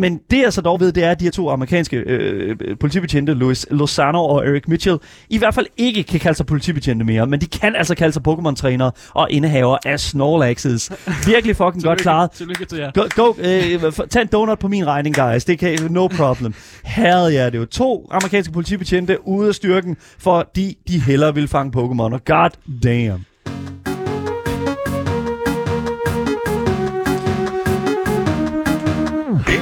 Men 0.00 0.20
det 0.30 0.42
jeg 0.42 0.52
så 0.52 0.60
dog 0.60 0.80
ved, 0.80 0.92
det 0.92 1.04
er, 1.04 1.10
at 1.10 1.20
de 1.20 1.24
her 1.24 1.30
to 1.30 1.50
amerikanske 1.50 1.96
øh, 1.96 2.56
politibetjente, 2.80 3.34
Louis 3.34 3.66
Lozano 3.70 4.24
og 4.24 4.46
Eric 4.46 4.62
Mitchell, 4.68 4.98
i 5.30 5.38
hvert 5.38 5.54
fald 5.54 5.66
ikke 5.76 6.02
kan 6.02 6.20
kalde 6.20 6.36
sig 6.36 6.46
politibetjente 6.46 7.04
mere, 7.04 7.26
men 7.26 7.40
de 7.40 7.46
kan 7.46 7.76
altså 7.76 7.94
kalde 7.94 8.12
sig 8.12 8.22
Pokémon-trænere 8.28 8.90
og 9.10 9.30
indehaver 9.30 9.78
af 9.84 10.00
Snorlaxes. 10.00 10.92
Virkelig 11.26 11.56
fucking 11.56 11.82
godt 11.88 11.98
klaret. 11.98 12.30
Tillykke 12.30 12.64
til 12.64 12.78
jer. 12.78 12.90
Go, 12.94 13.02
go 13.14 13.34
øh, 13.38 13.92
tag 14.10 14.22
en 14.22 14.28
donut 14.28 14.58
på 14.58 14.68
min 14.68 14.86
regning, 14.86 15.16
guys. 15.16 15.44
Det 15.44 15.58
kan 15.58 15.78
no 15.90 16.06
problem. 16.06 16.54
Herre 16.84 17.24
ja, 17.24 17.50
det 17.50 17.58
jo 17.58 17.64
to 17.64 18.08
amerikanske 18.10 18.52
politibetjente 18.52 19.26
ude 19.26 19.48
af 19.48 19.54
styrken, 19.54 19.96
fordi 20.18 20.78
de 20.88 21.00
hellere 21.00 21.34
vil 21.34 21.48
fange 21.48 21.80
Pokémon. 21.80 22.14
Og 22.14 22.24
god 22.24 22.50
damn. 22.82 23.05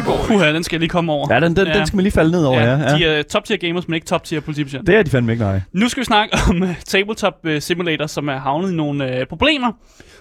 Puha, 0.03 0.53
den 0.53 0.65
skal 0.65 0.77
jeg 0.77 0.81
lige 0.81 0.89
komme 0.89 1.13
over. 1.13 1.35
Ja, 1.35 1.41
den, 1.41 1.57
den, 1.57 1.67
ja. 1.67 1.79
den 1.79 1.87
skal 1.87 1.97
man 1.97 2.03
lige 2.03 2.13
falde 2.13 2.31
ned 2.31 2.45
over, 2.45 2.61
ja. 2.61 2.77
ja. 2.77 2.97
De 2.97 3.05
er 3.05 3.23
top 3.23 3.45
tier 3.45 3.57
gamers, 3.57 3.89
men 3.89 3.95
ikke 3.95 4.07
top 4.07 4.25
tier 4.25 4.41
politibetjent. 4.41 4.87
Det 4.87 4.95
er 4.95 5.03
de 5.03 5.11
fandme 5.11 5.33
ikke, 5.33 5.45
nej. 5.45 5.61
Nu 5.73 5.89
skal 5.89 6.01
vi 6.01 6.05
snakke 6.05 6.37
om 6.51 6.63
uh, 6.63 6.69
Tabletop 6.87 7.35
uh, 7.45 7.59
Simulator, 7.59 8.07
som 8.07 8.29
er 8.29 8.39
havnet 8.39 8.73
i 8.73 8.75
nogle 8.75 9.21
uh, 9.21 9.27
problemer, 9.29 9.73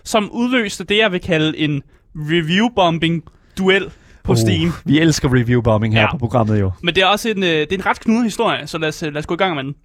som 0.03 0.31
udløste 0.31 0.83
det, 0.83 0.97
jeg 0.97 1.11
vil 1.11 1.21
kalde 1.21 1.57
en 1.57 1.81
review-bombing-duel 2.15 3.89
på 4.23 4.31
uh, 4.31 4.37
Steam. 4.37 4.73
Vi 4.85 4.99
elsker 4.99 5.29
review-bombing 5.29 5.93
her 5.93 6.01
ja. 6.01 6.11
på 6.11 6.17
programmet 6.17 6.59
jo. 6.59 6.71
Men 6.83 6.95
det 6.95 7.03
er 7.03 7.07
også 7.07 7.29
en, 7.29 7.37
uh, 7.37 7.43
det 7.43 7.71
er 7.71 7.77
en 7.77 7.85
ret 7.85 7.99
knudet 7.99 8.23
historie, 8.23 8.67
så 8.67 8.77
lad 8.77 8.89
os, 8.89 9.01
lad 9.01 9.17
os 9.17 9.25
gå 9.25 9.33
i 9.33 9.37
gang 9.37 9.55
med 9.55 9.63
den. 9.63 9.75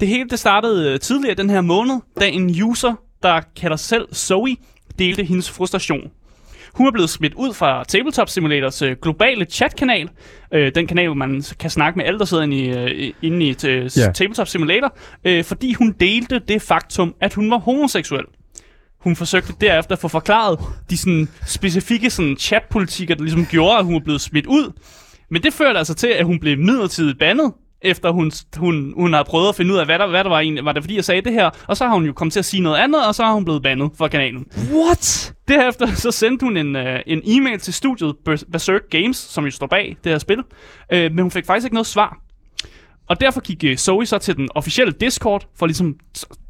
Det 0.00 0.08
hele 0.08 0.28
det 0.28 0.38
startede 0.38 0.94
uh, 0.94 1.00
tidligere 1.00 1.34
den 1.34 1.50
her 1.50 1.60
måned, 1.60 2.00
da 2.20 2.28
en 2.28 2.62
user, 2.62 2.94
der 3.22 3.40
kalder 3.56 3.76
sig 3.76 3.88
selv 3.88 4.14
Zoe, 4.14 4.56
delte 4.98 5.24
hendes 5.24 5.50
frustration. 5.50 6.00
Hun 6.76 6.86
er 6.86 6.90
blevet 6.90 7.10
smidt 7.10 7.34
ud 7.34 7.54
fra 7.54 7.84
Tabletop 7.84 8.28
Simulators 8.28 8.82
øh, 8.82 8.96
globale 9.02 9.44
chatkanal. 9.44 10.08
Øh, 10.54 10.74
den 10.74 10.86
kanal, 10.86 11.06
hvor 11.06 11.14
man 11.14 11.42
kan 11.60 11.70
snakke 11.70 11.96
med 11.96 12.06
alle, 12.06 12.18
der 12.18 12.24
sidder 12.24 12.42
inde 12.42 12.56
i, 12.56 12.68
øh, 12.68 13.12
inde 13.22 13.46
i 13.46 13.56
øh, 13.66 13.90
yeah. 13.98 14.14
Tabletop 14.14 14.48
Simulator. 14.48 14.96
Øh, 15.24 15.44
fordi 15.44 15.72
hun 15.72 15.92
delte 16.00 16.38
det 16.38 16.62
faktum, 16.62 17.14
at 17.20 17.34
hun 17.34 17.50
var 17.50 17.58
homoseksuel. 17.58 18.24
Hun 19.00 19.16
forsøgte 19.16 19.52
derefter 19.60 19.92
at 19.92 19.98
få 19.98 20.08
forklaret 20.08 20.58
de 20.90 20.96
sådan, 20.96 21.28
specifikke 21.46 22.10
sådan, 22.10 22.36
chatpolitikker, 22.36 23.14
der 23.14 23.22
ligesom 23.22 23.46
gjorde, 23.46 23.78
at 23.78 23.84
hun 23.84 23.94
var 23.94 24.00
blevet 24.00 24.20
smidt 24.20 24.46
ud. 24.46 24.72
Men 25.30 25.42
det 25.42 25.52
førte 25.52 25.78
altså 25.78 25.94
til, 25.94 26.06
at 26.08 26.24
hun 26.24 26.40
blev 26.40 26.58
midlertidigt 26.58 27.18
bandet 27.18 27.52
efter 27.82 28.10
hun, 28.10 28.32
hun, 28.56 28.92
hun 28.96 29.12
har 29.12 29.22
prøvet 29.22 29.48
at 29.48 29.54
finde 29.54 29.72
ud 29.72 29.78
af, 29.78 29.86
hvad 29.86 29.98
der, 29.98 30.06
hvad 30.06 30.24
der 30.24 30.30
var 30.30 30.40
egentlig. 30.40 30.64
Var 30.64 30.72
det 30.72 30.82
fordi, 30.82 30.96
jeg 30.96 31.04
sagde 31.04 31.20
det 31.22 31.32
her? 31.32 31.50
Og 31.68 31.76
så 31.76 31.86
har 31.86 31.94
hun 31.94 32.06
jo 32.06 32.12
kommet 32.12 32.32
til 32.32 32.38
at 32.38 32.44
sige 32.44 32.62
noget 32.62 32.76
andet, 32.76 33.06
og 33.06 33.14
så 33.14 33.24
har 33.24 33.32
hun 33.32 33.44
blevet 33.44 33.62
bandet 33.62 33.90
fra 33.98 34.08
kanalen. 34.08 34.46
What? 34.74 35.34
Derefter 35.48 35.86
så 35.86 36.10
sendte 36.10 36.44
hun 36.44 36.56
en, 36.56 36.76
uh, 36.76 36.82
en 37.06 37.22
e-mail 37.24 37.58
til 37.58 37.74
studiet 37.74 38.14
Berserk 38.52 38.82
Games, 38.90 39.16
som 39.16 39.44
jo 39.44 39.50
står 39.50 39.66
bag 39.66 39.96
det 40.04 40.12
her 40.12 40.18
spil. 40.18 40.38
Uh, 40.38 40.98
men 40.98 41.18
hun 41.18 41.30
fik 41.30 41.46
faktisk 41.46 41.64
ikke 41.64 41.74
noget 41.74 41.86
svar. 41.86 42.18
Og 43.08 43.20
derfor 43.20 43.40
gik 43.40 43.64
uh, 43.72 43.76
Zoe 43.76 44.06
så 44.06 44.18
til 44.18 44.36
den 44.36 44.48
officielle 44.54 44.92
Discord, 45.00 45.48
for 45.58 45.66
ligesom, 45.66 45.96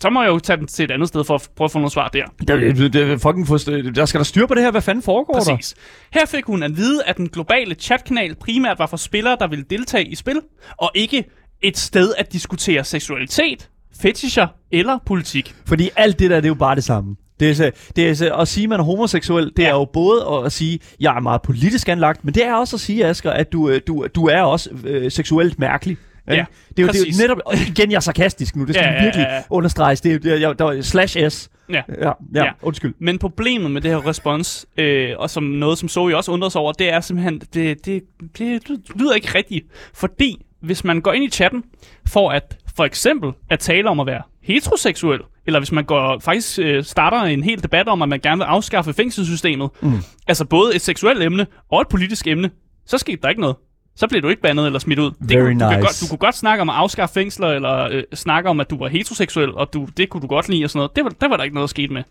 så, 0.01 0.11
må 0.11 0.23
jeg 0.23 0.29
jo 0.29 0.39
tage 0.39 0.57
den 0.57 0.67
til 0.67 0.85
et 0.85 0.91
andet 0.91 1.09
sted 1.09 1.25
for 1.25 1.35
at 1.35 1.49
prøve 1.57 1.67
at 1.67 1.71
få 1.71 1.79
noget 1.79 1.93
svar 1.93 2.09
der. 2.09 2.25
Det, 2.49 2.93
det, 2.93 3.21
fucking 3.21 3.47
for, 3.47 3.57
der 3.95 4.05
skal 4.05 4.19
der 4.19 4.25
styr 4.25 4.47
på 4.47 4.55
det 4.55 4.63
her, 4.63 4.71
hvad 4.71 4.83
fanden 4.83 5.03
foregår 5.03 5.35
Præcis. 5.35 5.73
der? 5.73 6.21
Her 6.21 6.27
fik 6.27 6.45
hun 6.45 6.63
at 6.63 6.77
vide, 6.77 7.05
at 7.05 7.17
den 7.17 7.29
globale 7.29 7.75
chatkanal 7.75 8.35
primært 8.35 8.79
var 8.79 8.87
for 8.87 8.97
spillere, 8.97 9.37
der 9.41 9.47
ville 9.47 9.65
deltage 9.71 10.05
i 10.05 10.15
spil, 10.15 10.41
og 10.77 10.91
ikke 10.95 11.25
et 11.63 11.79
sted 11.79 12.13
at 12.19 12.33
diskutere 12.33 12.85
seksualitet, 12.85 13.69
fetischer 14.01 14.47
eller 14.73 14.99
politik. 15.07 15.55
Fordi 15.67 15.91
alt 15.97 16.19
det 16.19 16.31
der, 16.31 16.37
det 16.37 16.45
er 16.45 16.49
jo 16.49 16.55
bare 16.55 16.75
det 16.75 16.85
samme. 16.85 17.17
Det 17.41 17.51
er, 17.51 17.55
så, 17.55 17.71
det 17.97 18.09
er 18.09 18.15
så, 18.15 18.35
at 18.35 18.49
sige, 18.49 18.65
at 18.65 18.69
man 18.69 18.81
er 18.81 18.85
homoseksuel, 18.85 19.53
det 19.57 19.63
ja. 19.63 19.69
er 19.69 19.73
jo 19.73 19.85
både 19.85 20.43
at 20.45 20.53
sige, 20.53 20.75
at 20.75 20.97
jeg 21.01 21.17
er 21.17 21.21
meget 21.21 21.43
politisk 21.43 21.89
anlagt, 21.89 22.25
men 22.25 22.35
det 22.35 22.45
er 22.45 22.55
også 22.55 22.77
at 22.77 22.81
sige, 22.81 23.07
Asger, 23.07 23.31
at 23.31 23.53
du, 23.53 23.69
øh, 23.69 23.81
du, 23.87 24.07
du 24.15 24.27
er 24.27 24.43
også 24.43 24.71
øh, 24.85 25.11
seksuelt 25.11 25.59
mærkelig. 25.59 25.97
Ja, 26.29 26.45
det 26.77 26.79
er, 26.79 26.83
jo, 26.83 26.89
det 26.89 26.97
er 26.97 27.01
jo 27.01 27.29
netop, 27.29 27.39
igen, 27.69 27.91
jeg 27.91 27.97
er 27.97 28.01
sarkastisk 28.01 28.57
nu, 28.57 28.65
det 28.65 28.75
skal 28.75 28.85
ja, 28.85 28.91
ja, 28.91 28.97
ja, 28.97 29.03
virkelig 29.03 29.27
ja, 29.31 29.43
understreges. 29.51 30.01
Det 30.01 30.15
er, 30.15 30.19
det 30.19 30.43
er, 30.43 30.53
der 30.53 30.67
er 30.67 30.83
slash 30.83 31.29
S. 31.29 31.51
Ja. 31.69 31.83
ja. 32.03 32.13
Ja, 32.35 32.45
ja, 32.45 32.51
undskyld. 32.63 32.95
Men 32.99 33.19
problemet 33.19 33.71
med 33.71 33.81
det 33.81 33.91
her 33.91 34.09
respons, 34.09 34.67
øh, 34.79 35.11
og 35.19 35.31
som 35.31 35.43
noget, 35.45 35.79
som 35.79 35.89
Zoe 35.89 36.17
også 36.17 36.33
undrer 36.33 36.49
sig 36.49 36.61
over, 36.61 36.73
det 36.73 36.93
er 36.93 37.01
simpelthen, 37.01 37.39
det, 37.39 37.87
det, 37.87 38.03
det, 38.39 38.69
det 38.69 38.81
lyder 38.95 39.15
ikke 39.15 39.29
rigtigt. 39.35 39.67
Fordi 39.95 40.47
hvis 40.61 40.85
man 40.85 41.01
går 41.01 41.13
ind 41.13 41.25
i 41.25 41.29
chatten 41.29 41.65
for 42.09 42.31
at 42.31 42.57
for 42.77 42.85
eksempel 42.85 43.33
at 43.51 43.59
tale 43.59 43.89
om 43.89 44.01
at 44.01 44.07
være 44.07 44.23
heteroseksuel, 44.43 45.21
eller 45.47 45.61
hvis 45.61 45.73
man 45.73 45.85
går 45.85 46.19
faktisk 46.19 46.59
øh, 46.59 46.85
starter 46.85 47.23
en 47.23 47.43
hel 47.43 47.63
debat 47.63 47.89
om, 47.89 48.03
at 48.03 48.09
man 48.09 48.21
gerne 48.21 48.39
vil 48.39 48.45
afskaffe 48.45 48.93
fængselssystemet, 48.93 49.71
mm. 49.83 49.93
altså 50.29 50.45
både 50.45 50.75
et 50.75 50.81
seksuelt 50.81 51.23
emne 51.23 51.47
og 51.71 51.81
et 51.81 51.89
politisk 51.89 52.27
emne, 52.27 52.51
så 52.87 52.99
skete 52.99 53.19
der 53.23 53.29
ikke 53.29 53.41
noget 53.41 53.57
så 53.97 54.07
bliver 54.07 54.23
du 54.23 54.29
ikke 54.29 54.43
bandet 54.43 54.67
eller 54.67 54.79
smidt 54.79 54.99
ud. 54.99 55.11
Det 55.11 55.17
Very 55.21 55.41
kunne, 55.41 55.53
nice. 55.55 55.65
du, 55.65 55.71
kan 55.71 55.81
godt, 55.81 56.01
du 56.01 56.07
kunne 56.09 56.19
godt 56.19 56.37
snakke 56.37 56.63
om 56.63 56.71
at 56.71 56.77
afskaffe 56.77 57.13
fængsler, 57.13 57.49
eller 57.49 57.89
øh, 57.93 58.03
snakke 58.15 58.51
om, 58.51 58.61
at 58.61 58.71
du 58.71 58.79
var 58.79 58.89
heteroseksuel, 58.89 59.55
og 59.55 59.73
du, 59.73 59.89
det 59.97 60.09
kunne 60.09 60.21
du 60.21 60.27
godt 60.27 60.49
lide 60.49 60.65
og 60.65 60.71
sådan 60.71 60.79
noget. 60.79 60.97
Det 60.97 61.05
var, 61.05 61.11
der 61.11 61.29
var 61.29 61.37
der 61.37 61.45
ikke 61.45 61.55
noget, 61.55 61.69
der 61.69 61.71
skete 61.71 61.93
med. 61.93 62.03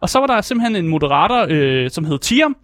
Og 0.00 0.08
så 0.08 0.18
var 0.18 0.26
der 0.26 0.40
simpelthen 0.40 0.76
en 0.76 0.88
moderator, 0.88 1.46
øh, 1.48 1.90
som 1.90 2.04
hed 2.04 2.18
Tiam, 2.18 2.56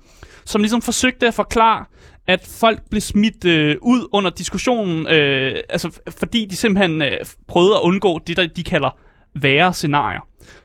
som 0.45 0.61
ligesom 0.61 0.83
forsøgte 0.83 1.27
at 1.27 1.35
forklare, 1.35 1.85
at 2.27 2.57
folk 2.61 2.81
blev 2.91 3.01
smidt 3.01 3.45
øh, 3.45 3.77
ud 3.83 4.09
under 4.13 4.31
diskussionen, 4.31 5.07
øh, 5.07 5.57
altså 5.69 6.01
fordi 6.19 6.47
de 6.51 6.57
simpelthen 6.57 7.03
øh, 7.03 7.19
prøvede 7.49 7.75
at 7.75 7.81
undgå 7.83 8.21
det, 8.27 8.37
der 8.37 8.47
de 8.47 8.65
kalder 8.65 8.97
værre 9.35 9.73
scenarier. 9.73 10.21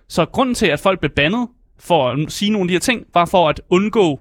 Så 0.09 0.25
grunden 0.25 0.55
til, 0.55 0.65
at 0.65 0.79
folk 0.79 0.99
blev 0.99 1.11
bandet 1.15 1.47
for 1.79 2.09
at 2.09 2.31
sige 2.31 2.51
nogle 2.51 2.63
af 2.63 2.67
de 2.67 2.73
her 2.73 2.79
ting, 2.79 3.05
var 3.13 3.25
for 3.25 3.49
at 3.49 3.61
undgå 3.69 4.19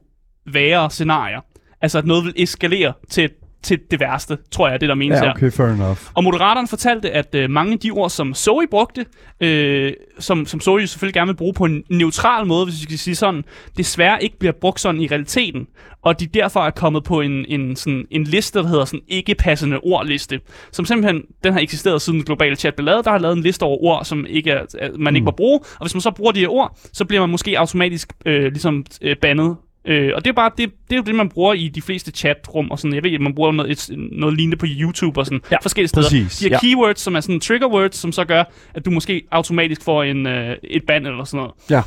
værre 0.53 0.91
scenarier. 0.91 1.41
Altså 1.81 1.99
at 1.99 2.07
noget 2.07 2.25
vil 2.25 2.33
eskalere 2.37 2.93
til 3.11 3.25
et 3.25 3.33
til 3.63 3.79
det 3.91 4.01
værste, 4.01 4.39
tror 4.51 4.69
jeg, 4.69 4.81
det 4.81 4.89
der 4.89 4.95
menes 4.95 5.21
ja, 5.23 5.31
okay, 5.31 5.51
fair 5.51 5.67
enough. 5.67 5.99
Og 6.15 6.25
moderatoren 6.25 6.69
fortalte, 6.69 7.11
at 7.11 7.35
øh, 7.35 7.51
mange 7.51 7.73
af 7.73 7.79
de 7.79 7.91
ord, 7.91 8.11
som 8.11 8.35
Zoe 8.35 8.67
brugte, 8.71 9.07
øh, 9.41 9.93
som, 10.19 10.47
som 10.47 10.61
Zoe 10.61 10.87
selvfølgelig 10.87 11.15
gerne 11.15 11.29
vil 11.29 11.37
bruge 11.37 11.55
på 11.55 11.65
en 11.65 11.85
neutral 11.91 12.47
måde, 12.47 12.65
hvis 12.65 12.75
vi 12.75 12.83
skal 12.83 12.99
sige 12.99 13.15
sådan, 13.15 13.45
desværre 13.77 14.23
ikke 14.23 14.39
bliver 14.39 14.53
brugt 14.61 14.81
sådan 14.81 15.01
i 15.01 15.07
realiteten. 15.07 15.67
Og 16.03 16.21
de 16.21 16.27
derfor 16.27 16.61
er 16.61 16.71
kommet 16.71 17.05
på 17.05 17.21
en, 17.21 17.45
en, 17.49 17.77
sådan, 17.77 18.07
en 18.11 18.25
liste, 18.25 18.59
der 18.59 18.69
hedder 18.69 18.85
sådan 18.85 19.01
ikke 19.09 19.35
passende 19.35 19.79
ordliste, 19.83 20.41
som 20.73 20.85
simpelthen, 20.85 21.23
den 21.45 21.53
har 21.53 21.61
eksisteret 21.61 22.03
siden 22.03 22.19
den 22.19 22.27
globale 22.27 22.57
chat 22.57 22.75
blev 22.75 22.85
lavet. 22.85 23.05
Der 23.05 23.11
har 23.11 23.19
lavet 23.19 23.37
en 23.37 23.43
liste 23.43 23.63
over 23.63 23.85
ord, 23.85 24.05
som 24.05 24.27
ikke 24.29 24.51
er, 24.51 24.65
man 24.99 25.17
ikke 25.17 25.23
mm. 25.23 25.25
må 25.25 25.31
bruge. 25.31 25.61
Og 25.61 25.87
hvis 25.87 25.95
man 25.95 26.01
så 26.01 26.11
bruger 26.11 26.33
de 26.33 26.41
her 26.41 26.49
ord, 26.49 26.79
så 26.93 27.05
bliver 27.05 27.21
man 27.21 27.31
måske 27.31 27.59
automatisk 27.59 28.13
øh, 28.27 28.43
ligesom 28.43 28.85
øh, 29.03 29.17
bandet 29.17 29.57
Øh, 29.85 30.13
og 30.15 30.25
det 30.25 30.31
er 30.31 30.35
bare 30.35 30.51
det, 30.59 30.71
det 30.89 30.93
er 30.93 30.97
jo 30.97 31.03
det, 31.03 31.15
man 31.15 31.29
bruger 31.29 31.55
i 31.55 31.69
de 31.69 31.83
fleste 31.83 32.11
chatrum 32.11 32.71
og 32.71 32.79
sådan. 32.79 32.95
Jeg 32.95 33.05
ved, 33.05 33.19
man 33.19 33.35
bruger 33.35 33.53
noget, 33.53 33.71
et, 33.71 33.97
noget 34.13 34.37
lignende 34.37 34.57
på 34.57 34.67
YouTube 34.69 35.21
og 35.21 35.27
sådan 35.27 35.41
ja, 35.51 35.57
forskellige 35.63 35.89
steder. 35.89 36.07
Præcis, 36.07 36.39
de 36.39 36.45
her 36.45 36.51
ja. 36.51 36.61
keywords, 36.61 37.01
som 37.01 37.17
er 37.17 37.21
sådan 37.21 37.41
trigger 37.41 37.69
words, 37.69 37.97
som 37.97 38.13
så 38.13 38.25
gør, 38.25 38.45
at 38.75 38.85
du 38.85 38.91
måske 38.91 39.23
automatisk 39.31 39.85
får 39.85 40.03
en, 40.03 40.27
øh, 40.27 40.57
et 40.65 40.83
band 40.87 41.07
eller 41.07 41.25
sådan 41.25 41.51
noget. 41.71 41.85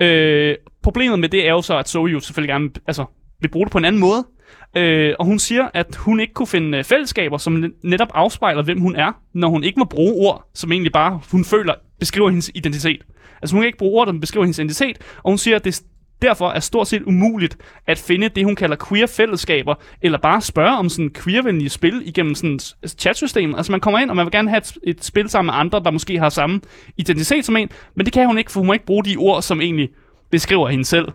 Ja. 0.00 0.06
Øh, 0.06 0.56
problemet 0.82 1.18
med 1.18 1.28
det 1.28 1.46
er 1.46 1.50
jo 1.50 1.62
så, 1.62 1.78
at 1.78 1.88
Zoe 1.88 2.10
jo 2.10 2.20
selvfølgelig 2.20 2.52
gerne 2.52 2.70
altså, 2.86 3.04
vil 3.40 3.48
bruge 3.48 3.66
det 3.66 3.72
på 3.72 3.78
en 3.78 3.84
anden 3.84 4.00
måde. 4.00 4.26
Øh, 4.76 5.14
og 5.18 5.26
hun 5.26 5.38
siger, 5.38 5.68
at 5.74 5.96
hun 5.96 6.20
ikke 6.20 6.32
kunne 6.32 6.46
finde 6.46 6.78
øh, 6.78 6.84
fællesskaber, 6.84 7.38
som 7.38 7.64
netop 7.82 8.08
afspejler, 8.14 8.62
hvem 8.62 8.80
hun 8.80 8.96
er, 8.96 9.12
når 9.34 9.48
hun 9.48 9.64
ikke 9.64 9.78
må 9.78 9.84
bruge 9.84 10.12
ord, 10.12 10.50
som 10.54 10.72
egentlig 10.72 10.92
bare, 10.92 11.20
hun 11.30 11.44
føler, 11.44 11.74
beskriver 12.00 12.28
hendes 12.28 12.50
identitet. 12.54 13.02
Altså 13.42 13.56
hun 13.56 13.62
kan 13.62 13.66
ikke 13.66 13.78
bruge 13.78 14.00
ord, 14.00 14.06
der 14.06 14.12
beskriver 14.20 14.44
hendes 14.44 14.58
identitet, 14.58 14.98
og 15.22 15.30
hun 15.30 15.38
siger, 15.38 15.56
at 15.56 15.64
det, 15.64 15.82
derfor 16.22 16.50
er 16.50 16.60
stort 16.60 16.88
set 16.88 17.02
umuligt 17.02 17.56
at 17.86 17.98
finde 17.98 18.28
det, 18.28 18.44
hun 18.44 18.56
kalder 18.56 18.76
queer-fællesskaber, 18.88 19.74
eller 20.02 20.18
bare 20.18 20.40
spørge 20.40 20.76
om 20.76 20.88
sådan 20.88 21.10
queer-venlige 21.10 21.68
spil 21.68 22.02
igennem 22.04 22.34
sådan 22.34 22.54
et 22.82 22.94
chatsystem. 22.98 23.54
Altså 23.54 23.72
man 23.72 23.80
kommer 23.80 23.98
ind, 23.98 24.10
og 24.10 24.16
man 24.16 24.26
vil 24.26 24.32
gerne 24.32 24.50
have 24.50 24.58
et, 24.58 24.72
et 24.82 25.04
spil 25.04 25.28
sammen 25.28 25.46
med 25.46 25.60
andre, 25.60 25.80
der 25.84 25.90
måske 25.90 26.18
har 26.18 26.28
samme 26.28 26.60
identitet 26.96 27.44
som 27.44 27.56
en, 27.56 27.70
men 27.94 28.06
det 28.06 28.12
kan 28.12 28.26
hun 28.26 28.38
ikke, 28.38 28.52
for 28.52 28.60
hun 28.60 28.66
må 28.66 28.72
ikke 28.72 28.86
bruge 28.86 29.04
de 29.04 29.16
ord, 29.16 29.42
som 29.42 29.60
egentlig 29.60 29.88
beskriver 30.30 30.68
hende 30.68 30.84
selv. 30.84 31.08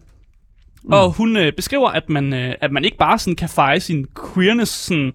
Mm. 0.87 0.93
Og 0.93 1.11
hun 1.11 1.37
øh, 1.37 1.53
beskriver, 1.53 1.89
at 1.89 2.09
man, 2.09 2.33
øh, 2.33 2.53
at 2.61 2.71
man 2.71 2.85
ikke 2.85 2.97
bare 2.97 3.19
sådan 3.19 3.35
kan 3.35 3.49
feje 3.49 3.79
sin 3.79 4.05
queerness 4.33 4.71
sådan, 4.71 5.11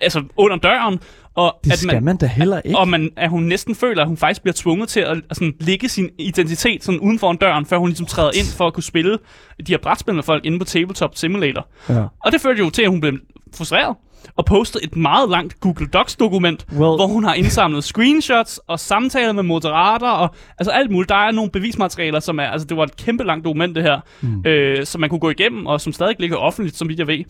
altså 0.00 0.22
under 0.36 0.56
døren, 0.56 0.98
og 1.34 1.60
det 1.64 1.72
at 1.72 1.78
skal 1.78 1.94
man, 1.94 2.04
man 2.04 2.16
da 2.16 2.26
heller 2.26 2.60
ikke. 2.64 2.78
Og 2.78 2.88
man, 2.88 3.10
at 3.16 3.30
hun 3.30 3.42
næsten 3.42 3.74
føler, 3.74 4.02
at 4.02 4.08
hun 4.08 4.16
faktisk 4.16 4.42
bliver 4.42 4.54
tvunget 4.56 4.88
til 4.88 5.00
at, 5.00 5.16
at 5.30 5.36
sådan, 5.36 5.54
lægge 5.60 5.88
sin 5.88 6.10
identitet 6.18 6.84
sådan 6.84 7.00
uden 7.00 7.18
for 7.18 7.30
en 7.30 7.36
døren, 7.36 7.66
før 7.66 7.78
hun 7.78 7.88
ligesom 7.88 8.06
træder 8.06 8.30
ind 8.34 8.46
for 8.56 8.66
at 8.66 8.74
kunne 8.74 8.82
spille 8.82 9.18
de 9.66 9.72
her 9.72 9.78
brætspillende 9.78 10.22
folk 10.22 10.46
inde 10.46 10.58
på 10.58 10.64
Tabletop 10.64 11.10
Simulator. 11.14 11.68
Ja. 11.88 12.04
Og 12.24 12.32
det 12.32 12.40
førte 12.40 12.58
jo 12.58 12.70
til, 12.70 12.82
at 12.82 12.90
hun 12.90 13.00
blev 13.00 13.18
frustreret 13.54 13.96
og 14.36 14.44
postet 14.44 14.80
et 14.84 14.96
meget 14.96 15.30
langt 15.30 15.60
Google 15.60 15.86
Docs-dokument, 15.86 16.66
well. 16.70 16.80
hvor 16.80 17.06
hun 17.06 17.24
har 17.24 17.34
indsamlet 17.34 17.84
screenshots 17.94 18.60
og 18.66 18.80
samtaler 18.80 19.32
med 19.32 19.42
moderater 19.42 20.08
og 20.08 20.34
altså 20.58 20.70
alt 20.70 20.90
muligt. 20.90 21.08
Der 21.08 21.14
er 21.14 21.30
nogle 21.30 21.50
bevismaterialer, 21.50 22.20
som 22.20 22.38
er, 22.38 22.44
altså 22.44 22.66
det 22.66 22.76
var 22.76 22.82
et 22.82 22.96
kæmpe 22.96 23.24
langt 23.24 23.44
dokument 23.44 23.76
det 23.76 23.82
her, 23.82 24.00
mm. 24.20 24.42
øh, 24.46 24.86
som 24.86 25.00
man 25.00 25.10
kunne 25.10 25.20
gå 25.20 25.30
igennem, 25.30 25.66
og 25.66 25.80
som 25.80 25.92
stadig 25.92 26.16
ligger 26.18 26.36
offentligt, 26.36 26.76
som 26.76 26.88
vidt 26.88 26.98
jeg 26.98 27.06
ved. 27.06 27.24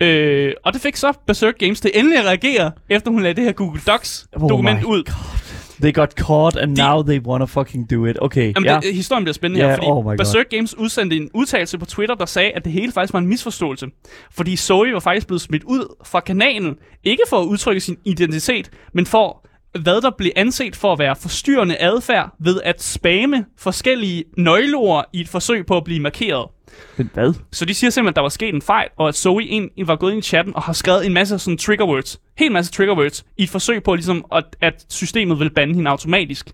Øh, 0.00 0.52
og 0.64 0.72
det 0.72 0.82
fik 0.82 0.96
så 0.96 1.12
Berserk 1.26 1.58
Games 1.58 1.80
til 1.80 1.90
endelig 1.94 2.18
at 2.18 2.24
reagere, 2.24 2.70
efter 2.88 3.10
hun 3.10 3.22
lagde 3.22 3.34
det 3.34 3.44
her 3.44 3.52
Google 3.52 3.80
Docs-dokument 3.86 4.84
oh 4.84 4.90
ud. 4.90 5.04
God. 5.04 5.41
They 5.82 5.92
got 5.92 6.14
caught, 6.14 6.56
and 6.56 6.76
de, 6.76 6.82
now 6.82 7.02
they 7.02 7.18
wanna 7.18 7.44
fucking 7.44 7.90
do 7.90 8.06
it. 8.06 8.18
Okay, 8.20 8.52
Jamen, 8.56 8.64
ja. 8.64 8.80
det, 8.82 8.94
historien 8.94 9.24
bliver 9.24 9.34
spændende 9.34 9.60
yeah, 9.60 9.70
her, 9.70 9.76
fordi 9.76 9.86
oh 9.90 10.16
Berserk 10.16 10.48
Games 10.50 10.78
udsendte 10.78 11.16
en 11.16 11.30
udtalelse 11.34 11.78
på 11.78 11.86
Twitter, 11.86 12.14
der 12.14 12.26
sagde, 12.26 12.50
at 12.50 12.64
det 12.64 12.72
hele 12.72 12.92
faktisk 12.92 13.12
var 13.12 13.18
en 13.20 13.26
misforståelse. 13.26 13.86
Fordi 14.30 14.56
Zoe 14.56 14.92
var 14.92 15.00
faktisk 15.00 15.26
blevet 15.26 15.40
smidt 15.40 15.64
ud 15.64 15.96
fra 16.04 16.20
kanalen, 16.20 16.74
ikke 17.04 17.22
for 17.28 17.40
at 17.40 17.46
udtrykke 17.46 17.80
sin 17.80 17.96
identitet, 18.04 18.70
men 18.94 19.06
for 19.06 19.46
hvad 19.80 20.00
der 20.00 20.10
blev 20.18 20.30
anset 20.36 20.76
for 20.76 20.92
at 20.92 20.98
være 20.98 21.16
forstyrrende 21.16 21.76
adfærd 21.80 22.36
ved 22.38 22.60
at 22.64 22.82
spamme 22.82 23.44
forskellige 23.58 24.24
nøgleord 24.36 25.08
i 25.12 25.20
et 25.20 25.28
forsøg 25.28 25.66
på 25.66 25.76
at 25.76 25.84
blive 25.84 26.00
markeret. 26.00 26.48
Men 26.96 27.10
hvad? 27.14 27.34
Så 27.52 27.64
de 27.64 27.74
siger 27.74 27.90
simpelthen, 27.90 28.12
at 28.12 28.16
der 28.16 28.22
var 28.22 28.28
sket 28.28 28.54
en 28.54 28.62
fejl, 28.62 28.88
og 28.96 29.08
at 29.08 29.14
Zoe 29.14 29.42
en, 29.42 29.70
var 29.86 29.96
gået 29.96 30.12
ind 30.12 30.18
i 30.18 30.22
chatten 30.22 30.56
og 30.56 30.62
har 30.62 30.72
skrevet 30.72 31.06
en 31.06 31.12
masse 31.12 31.38
sådan 31.38 31.58
trigger 31.58 31.86
words. 31.86 32.20
Helt 32.38 32.52
masse 32.52 32.72
trigger 32.72 32.96
words. 32.96 33.24
I 33.36 33.42
et 33.42 33.50
forsøg 33.50 33.82
på, 33.82 33.94
ligesom, 33.94 34.24
at, 34.32 34.44
at 34.60 34.86
systemet 34.88 35.40
vil 35.40 35.50
bande 35.50 35.74
hende 35.74 35.90
automatisk. 35.90 36.50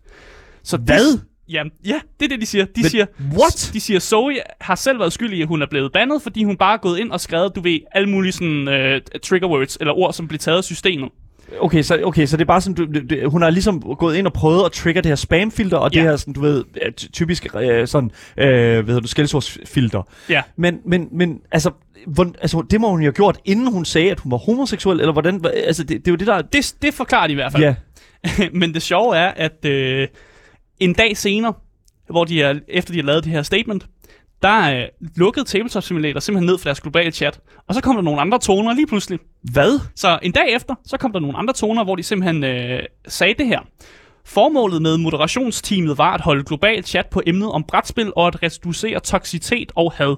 Så 0.63 0.77
hvad? 0.77 1.19
Ja, 1.49 1.63
ja, 1.85 2.01
det 2.21 2.25
er 2.25 2.29
det, 2.29 2.41
de 2.41 2.47
siger. 2.47 2.65
De 2.65 2.71
Men 2.77 2.91
siger, 2.91 3.07
what? 3.33 3.71
De 3.73 3.81
siger, 3.81 4.01
Zoe 4.01 4.35
har 4.61 4.75
selv 4.75 4.99
været 4.99 5.13
skyldig 5.13 5.43
at 5.43 5.49
hun 5.49 5.63
er 5.63 5.67
blevet 5.71 5.93
bandet, 5.93 6.23
fordi 6.23 6.45
hun 6.45 6.57
bare 6.57 6.75
er 6.75 6.79
gået 6.79 6.99
ind 6.99 7.11
og 7.13 7.21
skrevet, 7.21 7.55
du 7.55 7.61
ved, 7.61 7.79
alle 7.93 8.09
mulige 8.09 8.33
sådan, 8.33 8.69
uh, 8.69 9.21
trigger 9.23 9.49
words, 9.49 9.77
eller 9.81 9.93
ord, 9.93 10.13
som 10.13 10.29
bliver 10.29 10.39
taget 10.39 10.59
af 10.59 10.65
systemet. 10.65 11.09
Okay, 11.61 11.83
så, 11.83 12.01
okay, 12.05 12.27
så 12.27 12.37
det 12.37 12.41
er 12.43 12.47
bare 12.47 12.61
sådan, 12.61 12.75
du, 12.75 13.01
du, 13.01 13.31
hun 13.31 13.43
har 13.43 13.51
ligesom 13.51 13.81
gået 13.99 14.17
ind 14.17 14.27
og 14.27 14.33
prøvet 14.33 14.65
at 14.65 14.73
trigge 14.73 15.01
det 15.03 15.09
her 15.09 15.17
spamfilter, 15.17 15.77
og 15.77 15.91
Ja. 15.95 16.01
det 16.01 16.09
her, 16.09 16.17
sådan, 16.17 16.35
du 16.35 16.41
ved, 16.41 16.65
ty- 16.97 17.07
typisk 17.13 17.47
øh, 17.57 17.87
sådan, 17.89 18.11
øh, 18.39 18.87
hedder 18.87 19.01
du, 19.01 19.09
skældsordsfilter. 19.09 20.03
Ja. 20.29 20.43
Men, 20.57 20.79
men, 20.87 21.09
men 21.13 21.41
altså, 21.53 21.71
hvor, 22.07 22.33
altså, 22.41 22.65
det 22.71 22.81
må 22.81 22.91
hun 22.91 23.01
jo 23.01 23.05
have 23.05 23.13
gjort, 23.13 23.39
inden 23.45 23.73
hun 23.73 23.85
sagde, 23.85 24.11
at 24.11 24.21
hun 24.21 24.33
var 24.33 24.39
homoseksuel, 24.39 25.01
eller 25.01 25.13
hvordan, 25.13 25.45
altså, 25.67 25.83
det, 25.83 25.89
det 26.05 26.09
er 26.09 26.13
jo 26.13 26.17
det, 26.17 26.27
der... 26.27 26.43
Det, 26.43 26.75
det 26.83 26.95
forklarer 26.95 27.27
de 27.27 27.33
i 27.33 27.35
hvert 27.35 27.53
fald. 27.53 27.63
Ja, 27.65 27.75
Men 28.61 28.75
det 28.75 28.83
sjove 28.83 29.17
er, 29.17 29.33
at 29.37 29.65
øh, 29.65 30.09
en 30.81 30.93
dag 30.93 31.17
senere, 31.17 31.53
hvor 32.11 32.25
de 32.25 32.43
er, 32.43 32.55
efter 32.69 32.93
de 32.93 32.99
har 32.99 33.07
lavet 33.07 33.25
det 33.25 33.33
her 33.33 33.43
statement, 33.43 33.87
der 34.43 34.49
er 34.49 34.89
lukket 35.17 35.47
Tabletop 35.47 35.83
Simulator 35.83 36.21
simpelthen 36.21 36.47
ned 36.47 36.59
for 36.59 36.65
deres 36.65 36.81
globale 36.81 37.11
chat. 37.11 37.41
Og 37.69 37.75
så 37.75 37.81
kom 37.81 37.95
der 37.95 38.03
nogle 38.03 38.21
andre 38.21 38.39
toner 38.39 38.75
lige 38.75 38.87
pludselig. 38.87 39.19
hvad? 39.43 39.81
Så 39.95 40.19
en 40.23 40.33
dag 40.33 40.55
efter, 40.55 40.75
så 40.87 40.97
kom 40.97 41.13
der 41.13 41.21
nogle 41.21 41.39
andre 41.39 41.55
toner, 41.55 41.85
hvor 41.85 41.97
de 41.97 42.03
simpelthen 42.03 42.45
øh, 42.45 42.83
sagde 43.09 43.35
det 43.35 43.47
her. 43.47 43.61
Formålet 44.25 44.83
med 44.83 44.97
moderationsteamet 44.97 45.99
var 45.99 46.15
at 46.15 46.21
holde 46.21 46.45
global 46.45 46.85
chat 46.85 47.07
på 47.07 47.23
emnet 47.27 47.53
om 47.53 47.65
brætspil 47.65 48.13
og 48.17 48.27
at 48.27 48.43
reducere 48.43 49.01
toksitet 49.01 49.73
og 49.75 49.93
had. 49.93 50.17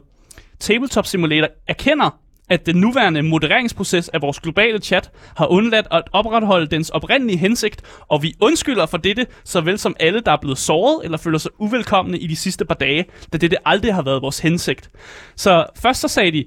Tabletop 0.61 1.07
Simulator 1.07 1.49
erkender, 1.69 2.19
at 2.51 2.67
den 2.67 2.77
nuværende 2.77 3.23
modereringsproces 3.23 4.09
af 4.09 4.23
vores 4.23 4.41
globale 4.41 4.79
chat 4.79 5.11
har 5.37 5.47
undladt 5.47 5.87
at 5.91 6.03
opretholde 6.13 6.67
dens 6.67 6.91
oprindelige 6.91 7.39
hensigt, 7.39 7.83
og 8.09 8.23
vi 8.23 8.35
undskylder 8.41 8.87
for 8.87 8.97
dette, 8.99 9.27
såvel 9.45 9.79
som 9.79 9.97
alle, 10.01 10.21
der 10.21 10.33
er 10.33 10.37
blevet 10.41 10.59
såret 10.59 11.05
eller 11.05 11.19
føler 11.19 11.39
sig 11.39 11.51
uvelkomne 11.59 12.19
i 12.19 12.27
de 12.27 12.37
sidste 12.37 12.65
par 12.65 12.75
dage, 12.75 13.05
da 13.33 13.39
dette 13.39 13.57
aldrig 13.69 13.95
har 13.95 14.03
været 14.03 14.23
vores 14.23 14.39
hensigt. 14.39 14.91
Så 15.37 15.67
først 15.83 16.01
så 16.01 16.09
sagde 16.09 16.33
de, 16.33 16.45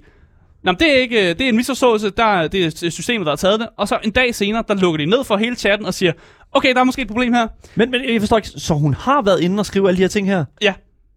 Nå, 0.63 0.71
det 0.71 0.91
er 0.97 1.01
ikke, 1.01 1.33
det 1.33 1.41
er 1.41 1.49
en 1.49 1.55
misforståelse, 1.55 2.09
der, 2.09 2.23
er- 2.25 2.47
det 2.47 2.83
er 2.83 2.89
systemet, 2.89 3.25
der 3.25 3.31
har 3.31 3.35
taget 3.37 3.59
det. 3.59 3.67
Og 3.77 3.87
så 3.87 3.99
en 4.03 4.11
dag 4.11 4.35
senere, 4.35 4.63
der 4.67 4.73
lukker 4.75 4.97
de 4.97 5.05
ned 5.05 5.23
for 5.23 5.37
hele 5.37 5.55
chatten 5.55 5.85
og 5.87 5.93
siger, 5.93 6.11
okay, 6.51 6.73
der 6.73 6.79
er 6.79 6.83
måske 6.83 7.01
et 7.01 7.07
problem 7.07 7.33
her. 7.33 7.47
Men, 7.75 7.91
men 7.91 8.01
jeg 8.13 8.21
forstår 8.21 8.37
ikke, 8.37 8.49
så 8.49 8.73
hun 8.73 8.93
har 8.93 9.21
været 9.21 9.39
inde 9.41 9.61
og 9.61 9.65
skrive 9.65 9.87
alle 9.87 9.97
de 9.97 10.01
her 10.01 10.07
ting 10.07 10.27
her? 10.27 10.45
Ja, 10.61 10.73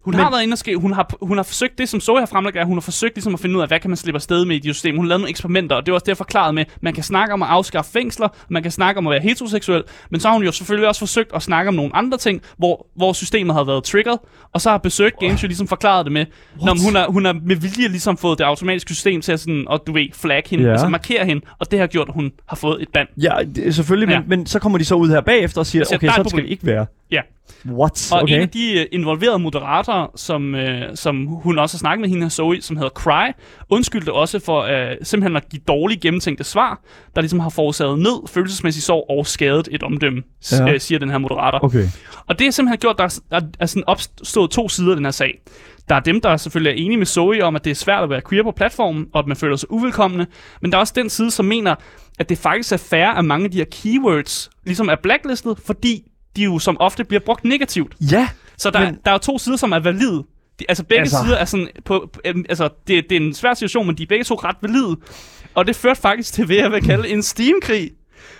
hun 0.07 0.15
Men- 0.15 0.21
har 0.25 0.31
været 0.31 0.43
inde 0.43 0.55
og 0.55 0.59
skrive, 0.59 0.81
hun 0.81 0.93
har, 0.93 1.11
hun 1.23 1.37
har 1.37 1.43
forsøgt 1.45 1.79
det, 1.79 1.89
som 1.89 2.01
Zoe 2.01 2.19
har 2.19 2.27
fremlagt, 2.27 2.57
er, 2.57 2.65
hun 2.65 2.77
har 2.77 2.81
forsøgt 2.81 3.15
ligesom 3.15 3.35
at 3.35 3.41
finde 3.41 3.57
ud 3.57 3.63
af, 3.63 3.69
hvad 3.69 3.81
kan 3.81 3.91
man 3.91 3.97
slippe 3.97 4.17
afsted 4.17 4.45
med 4.45 4.57
i 4.57 4.59
de 4.59 4.73
systemer. 4.75 4.97
Hun 4.99 5.07
lavet 5.09 5.21
nogle 5.21 5.31
eksperimenter, 5.31 5.77
og 5.77 5.87
det 5.87 5.93
var 5.93 5.97
også 5.97 6.05
det, 6.05 6.09
jeg 6.09 6.17
forklarede 6.17 6.53
med, 6.53 6.65
man 6.81 6.95
kan 6.95 7.03
snakke 7.05 7.35
om 7.35 7.43
at 7.43 7.49
afskaffe 7.49 7.91
fængsler, 7.93 8.29
man 8.49 8.63
kan 8.63 8.73
snakke 8.73 8.99
om 8.99 9.07
at 9.07 9.11
være 9.11 9.21
heteroseksuel, 9.21 9.83
men 10.11 10.21
så 10.21 10.29
har 10.29 10.35
hun 10.35 10.45
jo 10.45 10.53
selvfølgelig 10.53 10.89
også 10.89 10.99
forsøgt 10.99 11.31
at 11.35 11.43
snakke 11.43 11.69
om 11.69 11.75
nogle 11.75 11.97
andre 11.97 12.19
ting, 12.19 12.43
hvor, 12.59 12.87
hvor 12.97 13.13
systemet 13.13 13.55
har 13.55 13.65
været 13.65 13.85
triggered, 13.85 14.19
og 14.53 14.61
så 14.61 14.71
har 14.71 14.79
besøgt 14.79 15.19
Games 15.21 15.43
jo 15.43 15.49
ligesom 15.49 15.69
forklaret 15.69 16.05
det 16.07 16.13
med, 16.13 16.27
når 16.65 16.85
hun 16.85 16.95
har, 16.97 17.07
hun 17.07 17.25
har 17.25 17.33
med 17.45 17.57
vilje 17.57 17.89
ligesom 17.89 18.17
fået 18.17 18.39
det 18.39 18.45
automatiske 18.45 18.95
system 18.95 19.21
til 19.21 19.33
at 19.33 19.41
sådan, 19.41 19.65
og 19.69 19.83
du 19.87 19.93
ved, 19.93 20.07
flag 20.15 20.43
hende, 20.51 20.65
Ja. 20.65 20.71
altså 20.71 20.89
markere 20.89 21.25
hende, 21.27 21.47
og 21.59 21.71
det 21.71 21.79
har 21.79 21.87
gjort, 21.87 22.09
at 22.09 22.15
hun 22.15 22.33
har 22.49 22.57
fået 22.57 22.83
et 22.83 22.89
band. 22.95 23.09
Ja, 23.23 23.33
det, 23.57 23.75
selvfølgelig, 23.75 24.13
Ja. 24.13 24.21
men, 24.21 24.29
men 24.29 24.47
så 24.47 24.59
kommer 24.59 24.79
de 24.79 24.85
så 24.85 24.95
ud 24.95 25.09
her 25.09 25.21
bagefter 25.21 25.61
og 25.61 25.67
siger, 25.67 25.85
siger, 25.85 25.97
okay, 25.99 26.07
der 26.07 26.13
er 26.13 26.19
et 26.21 26.27
så 26.27 26.31
skal 26.31 26.43
det 26.45 26.51
ikke 26.51 26.67
være. 26.67 26.87
Ja. 27.11 27.21
What? 27.67 28.13
Og 28.13 28.23
okay. 28.23 28.33
en 28.33 28.37
Okay. 28.39 28.43
af 28.43 28.49
de 28.49 28.81
øh, 28.81 28.87
involverede 28.93 29.39
moderatorer, 29.39 30.07
som, 30.17 30.55
øh, 30.55 30.83
som 30.97 31.27
hun 31.27 31.59
også 31.59 31.77
har 31.77 31.79
snakket 31.79 32.01
med 32.01 32.09
hende 32.09 32.23
her 32.25 32.29
Zoe, 32.29 32.61
som 32.63 32.77
hedder 32.77 32.91
Cry, 32.91 33.33
undskyldte 33.71 34.13
også 34.13 34.39
for 34.39 34.61
øh, 34.63 34.97
simpelthen 35.03 35.37
at 35.37 35.49
give 35.49 35.63
dårlige 35.69 36.01
gennemtænkte 36.01 36.45
svar, 36.45 36.81
der 37.15 37.21
ligesom 37.21 37.41
har 37.41 37.49
forårsaget 37.51 37.99
ned, 37.99 38.29
følelsesmæssig 38.29 38.83
sorg 38.83 39.07
og 39.19 39.27
skadet 39.27 39.69
et 39.73 39.83
omdømme, 39.83 40.23
Ja. 40.53 40.73
øh, 40.73 40.81
siger 40.81 40.99
den 40.99 41.11
her 41.11 41.19
moderator. 41.19 41.65
Okay. 41.65 41.85
Og 42.27 42.39
det 42.39 42.47
har 42.47 42.51
simpelthen 42.51 42.79
gjort, 42.79 43.01
at 43.01 43.21
der 43.31 43.37
er, 43.37 43.41
der 43.41 43.47
er 43.61 43.67
sådan 43.67 43.85
opstået 43.87 44.51
to 44.51 44.69
sider 44.69 44.91
af 44.91 44.97
den 44.97 45.05
her 45.05 45.13
sag. 45.13 45.41
Der 45.89 45.95
er 45.95 46.01
dem, 46.01 46.21
der 46.21 46.37
selvfølgelig 46.37 46.71
er 46.81 46.85
enige 46.85 46.97
med 46.99 47.07
Zoe 47.07 47.45
om, 47.45 47.57
at 47.57 47.65
det 47.65 47.71
er 47.71 47.75
svært 47.75 48.03
at 48.03 48.11
være 48.11 48.21
queer 48.29 48.43
på 48.43 48.51
platformen, 48.51 49.07
og 49.13 49.19
at 49.19 49.27
man 49.27 49.37
føler 49.37 49.57
sig 49.57 49.73
uvelkomne. 49.73 50.27
Men 50.63 50.73
der 50.73 50.79
er 50.79 50.81
også 50.81 50.93
den 50.97 51.11
side, 51.11 51.31
som 51.31 51.45
mener, 51.45 51.75
at 52.19 52.29
det 52.29 52.39
faktisk 52.39 52.73
er 52.73 52.77
fair, 52.77 53.07
at 53.07 53.25
mange 53.25 53.45
af 53.45 53.51
de 53.51 53.57
her 53.59 53.65
keywords 53.83 54.51
ligesom 54.65 54.89
er 54.89 54.97
blacklistet, 55.03 55.59
fordi 55.67 56.03
de 56.37 56.43
jo 56.45 56.59
som 56.59 56.77
ofte 56.81 57.05
bliver 57.05 57.21
brugt 57.21 57.45
negativt. 57.45 57.95
Ja, 58.13 58.29
Så 58.59 58.71
der, 58.71 58.81
Men- 58.85 58.99
der 59.05 59.11
er 59.11 59.19
to 59.19 59.39
sider, 59.39 59.57
som 59.57 59.73
er 59.73 59.79
valide. 59.79 60.25
De, 60.61 60.65
altså 60.69 60.85
begge 60.85 61.01
Altså- 61.01 61.17
sider 61.25 61.37
er 61.37 61.45
sådan... 61.45 61.69
På, 61.85 62.09
på, 62.13 62.21
øhm, 62.25 62.45
altså, 62.49 62.69
det, 62.87 63.05
det 63.11 63.17
er 63.17 63.21
en 63.21 63.35
svær 63.35 63.55
situation, 63.55 63.87
men 63.87 63.97
de 63.99 64.03
er 64.03 64.07
begge 64.07 64.25
to 64.25 64.35
ret 64.35 64.57
valide. 64.63 64.97
Og 65.55 65.67
det 65.67 65.77
førte 65.77 66.01
faktisk 66.01 66.33
til, 66.33 66.47
hvad 66.47 66.57
jeg 66.57 66.71
vil 66.73 66.83
kalde 66.83 67.09
en 67.09 67.23
Steam-krig. 67.23 67.91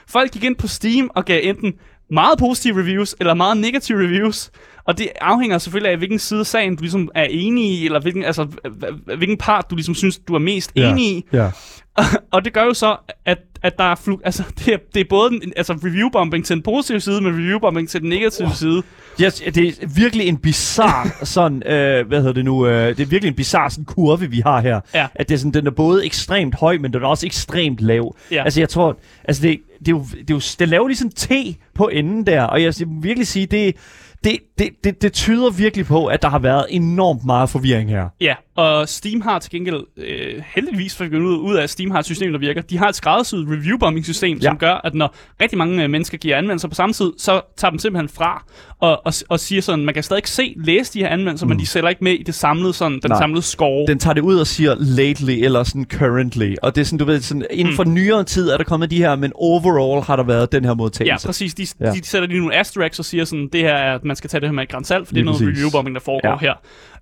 Folk 0.09 0.31
gik 0.33 0.45
ind 0.45 0.57
på 0.57 0.67
Steam 0.69 1.11
og 1.15 1.25
gav 1.25 1.41
enten 1.43 1.73
meget 2.11 2.39
positive 2.39 2.81
reviews, 2.81 3.15
eller 3.21 3.35
meget 3.35 3.57
negative 3.57 3.99
reviews. 4.05 4.51
Og 4.85 4.99
det 4.99 5.09
afhænger 5.21 5.59
selvfølgelig 5.59 5.93
af, 5.93 5.99
hvilken 5.99 6.19
side 6.19 6.41
af 6.41 6.47
sagen 6.47 6.77
du 6.77 6.83
ligesom 6.83 7.09
er 7.15 7.25
enig 7.25 7.65
i, 7.71 7.85
eller 7.85 8.01
hvilken, 8.01 8.25
altså, 8.25 8.43
hv- 8.45 8.69
hv- 8.87 9.17
hvilken 9.17 9.37
part 9.39 9.71
du 9.71 9.75
ligesom 9.75 9.95
synes, 9.95 10.19
du 10.19 10.35
er 10.35 10.39
mest 10.39 10.73
Ja. 10.77 10.91
enig 10.91 11.05
i. 11.17 11.25
ja. 11.33 11.51
Og 12.33 12.45
det 12.45 12.53
gør 12.53 12.65
jo 12.65 12.75
så, 12.75 12.97
at, 13.25 13.39
at 13.63 13.79
der 13.79 13.85
er, 13.85 13.95
flu- 13.95 14.21
altså, 14.25 14.43
det, 14.59 14.75
er, 14.75 14.79
det 14.95 15.01
er 15.01 15.05
både 15.11 15.35
en, 15.35 15.53
altså 15.57 15.73
review-bombing 15.73 16.45
til 16.45 16.55
den 16.55 16.63
positive 16.63 17.01
side, 17.01 17.21
men 17.21 17.33
review-bombing 17.35 17.89
til 17.89 18.01
den 18.01 18.09
negative 18.09 18.51
side. 18.55 18.83
Yes, 19.23 19.43
det 19.55 19.57
er 19.83 19.87
virkelig 19.97 20.29
en 20.29 20.37
bizarre 20.37 21.11
sådan, 21.27 21.63
øh, 21.67 22.07
hvad 22.09 22.19
hedder 22.19 22.33
det 22.33 22.45
nu, 22.45 22.67
øh, 22.67 22.89
det 22.89 23.01
er 23.01 23.07
virkelig 23.07 23.29
en 23.29 23.35
bizarre 23.35 23.71
sådan 23.71 23.85
kurve, 23.85 24.31
vi 24.31 24.41
har 24.47 24.61
her. 24.61 24.81
Ja. 24.95 25.07
At 25.15 25.29
det 25.29 25.35
er 25.35 25.39
sådan, 25.39 25.53
den 25.53 25.67
er 25.67 25.71
både 25.71 26.05
ekstremt 26.05 26.55
høj, 26.55 26.79
men 26.79 26.93
den 26.93 27.03
er 27.03 27.07
også 27.07 27.27
ekstremt 27.27 27.81
lav. 27.81 28.17
Ja. 28.31 28.45
Altså 28.45 28.61
jeg 28.61 28.69
tror, 28.69 28.99
altså 29.25 29.43
det, 29.43 29.61
det, 29.79 29.89
er 29.89 29.93
jo, 29.93 30.05
det, 30.13 30.31
er 30.31 30.35
jo, 30.35 30.41
det 30.59 30.69
laver 30.69 30.87
ligesom 30.89 31.11
T 31.11 31.31
på 31.75 31.89
enden 31.89 32.27
der, 32.27 32.43
og 32.43 32.63
jeg 32.63 32.75
vil 32.79 32.89
virkelig 33.03 33.27
sige, 33.27 33.47
det, 33.47 33.77
det, 34.25 34.39
det, 34.59 34.69
det, 34.85 35.03
det 35.03 35.13
tyder 35.13 35.51
virkelig 35.51 35.87
på, 35.87 36.07
at 36.07 36.23
der 36.23 36.29
har 36.29 36.39
været 36.39 36.67
enormt 36.71 37.25
meget 37.25 37.51
forvirring 37.51 37.91
her. 37.91 38.09
Ja, 38.21 38.35
og 38.57 38.89
Steam 38.89 39.21
har 39.21 39.39
til 39.39 39.51
gengæld, 39.51 39.81
øh, 39.97 40.43
heldigvis 40.55 40.97
for 40.97 41.05
at 41.05 41.13
ud, 41.15 41.37
ud 41.39 41.55
af, 41.57 41.63
at 41.63 41.71
Steam 41.71 41.91
har 41.91 41.99
et 41.99 42.05
system, 42.05 42.33
der 42.33 42.39
virker. 42.39 42.61
De 42.63 42.79
har 42.79 42.89
et 42.89 42.95
skræddersyet 42.97 43.47
review-bombing-system, 43.49 44.39
Ja. 44.39 44.43
som 44.49 44.59
gør, 44.59 44.73
at 44.85 44.95
når 44.95 45.15
rigtig 45.43 45.59
mange 45.59 45.85
øh, 45.85 45.91
mennesker 45.91 46.19
giver 46.19 46.37
anmeldelser 46.37 46.69
på 46.69 46.75
samme 46.75 46.93
tid, 46.93 47.13
så 47.19 47.41
tager 47.57 47.71
dem 47.71 47.79
simpelthen 47.79 48.09
fra 48.09 48.45
og, 48.81 49.07
og, 49.07 49.13
og 49.29 49.41
siger 49.41 49.63
sådan, 49.63 49.85
man 49.85 49.95
kan 49.95 50.03
stadig 50.03 50.19
ikke 50.19 50.31
se, 50.31 50.55
læse 50.57 50.93
de 50.95 50.99
her 50.99 51.09
anmeldelser, 51.09 51.47
mm. 51.47 51.49
men 51.49 51.59
de 51.59 51.67
sælger 51.67 51.89
ikke 51.89 52.05
med 52.05 52.13
i 52.13 52.23
det 52.23 52.35
samlede, 52.35 52.73
sådan, 52.73 53.01
den 53.03 53.11
Nej. 53.11 53.19
samlede 53.21 53.43
score. 53.43 53.87
Den 53.87 53.99
tager 53.99 54.15
det 54.15 54.21
ud 54.21 54.37
og 54.39 54.47
siger 54.47 54.75
lately, 54.79 55.45
eller 55.45 55.63
sådan 55.65 55.85
currently. 55.93 56.55
Og 56.63 56.75
det 56.75 56.81
er 56.81 56.85
sådan, 56.85 56.99
du 56.99 57.05
ved, 57.05 57.21
sådan, 57.21 57.47
inden 57.51 57.75
for 57.77 57.85
nyere 57.85 58.25
tid 58.25 58.49
er 58.51 58.57
der 58.57 58.65
kommet 58.65 58.91
de 58.91 58.97
her, 58.99 59.17
men 59.17 59.33
overall 59.35 60.03
har 60.05 60.17
der 60.17 60.23
været 60.23 60.53
den 60.53 60.65
her 60.65 60.71
Ja, 60.71 60.75
modtagelse. 60.75 61.27
præcis. 61.29 61.55
De, 61.55 61.67
Ja. 61.81 61.87
ja. 61.87 61.93
de 61.93 62.05
sætter 62.07 62.29
lige 62.29 62.41
nogle 62.41 62.55
asterisks 62.57 62.99
og 62.99 63.05
siger 63.05 63.25
sådan, 63.25 63.49
det 63.53 63.61
her 63.61 63.75
er, 63.75 63.95
at 63.95 64.05
man 64.05 64.17
skal 64.17 64.31
tage 64.31 64.41
det 64.41 64.49
her 64.49 64.55
med 64.55 64.63
et 64.63 64.69
gran 64.69 64.85
salt, 64.85 65.07
for 65.07 65.15
det 65.15 65.21
er 65.21 65.25
noget 65.25 65.41
review-bombing, 65.41 65.95
der 65.95 66.01
foregår 66.01 66.29
Ja. 66.29 66.35
ja. 66.35 66.39
her. 66.41 66.55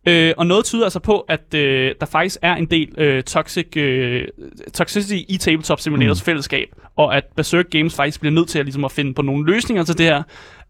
Øh, 0.07 0.35
og 0.37 0.47
noget 0.47 0.65
tyder 0.65 0.85
altså 0.85 0.99
på, 0.99 1.21
at 1.21 1.55
øh, 1.55 1.95
der 2.01 2.07
faktisk 2.07 2.39
er 2.43 2.55
en 2.55 2.67
del 2.67 2.95
øh, 2.99 3.23
toxic, 3.23 3.77
øh, 3.77 4.29
toxicity 4.75 5.25
i 5.29 5.37
Tabletop 5.37 5.81
Simulators 5.81 6.23
mm. 6.23 6.25
fællesskab, 6.25 6.69
og 6.97 7.17
at 7.17 7.25
Berserk 7.37 7.71
Games 7.71 7.95
faktisk 7.95 8.21
bliver 8.21 8.33
nødt 8.33 8.49
til 8.49 8.59
at, 8.59 8.65
ligesom, 8.65 8.85
at 8.85 8.93
finde 8.93 9.15
på 9.15 9.23
nogle 9.23 9.53
løsninger 9.53 9.85
til 9.85 9.99
det 9.99 10.07
her, 10.07 10.23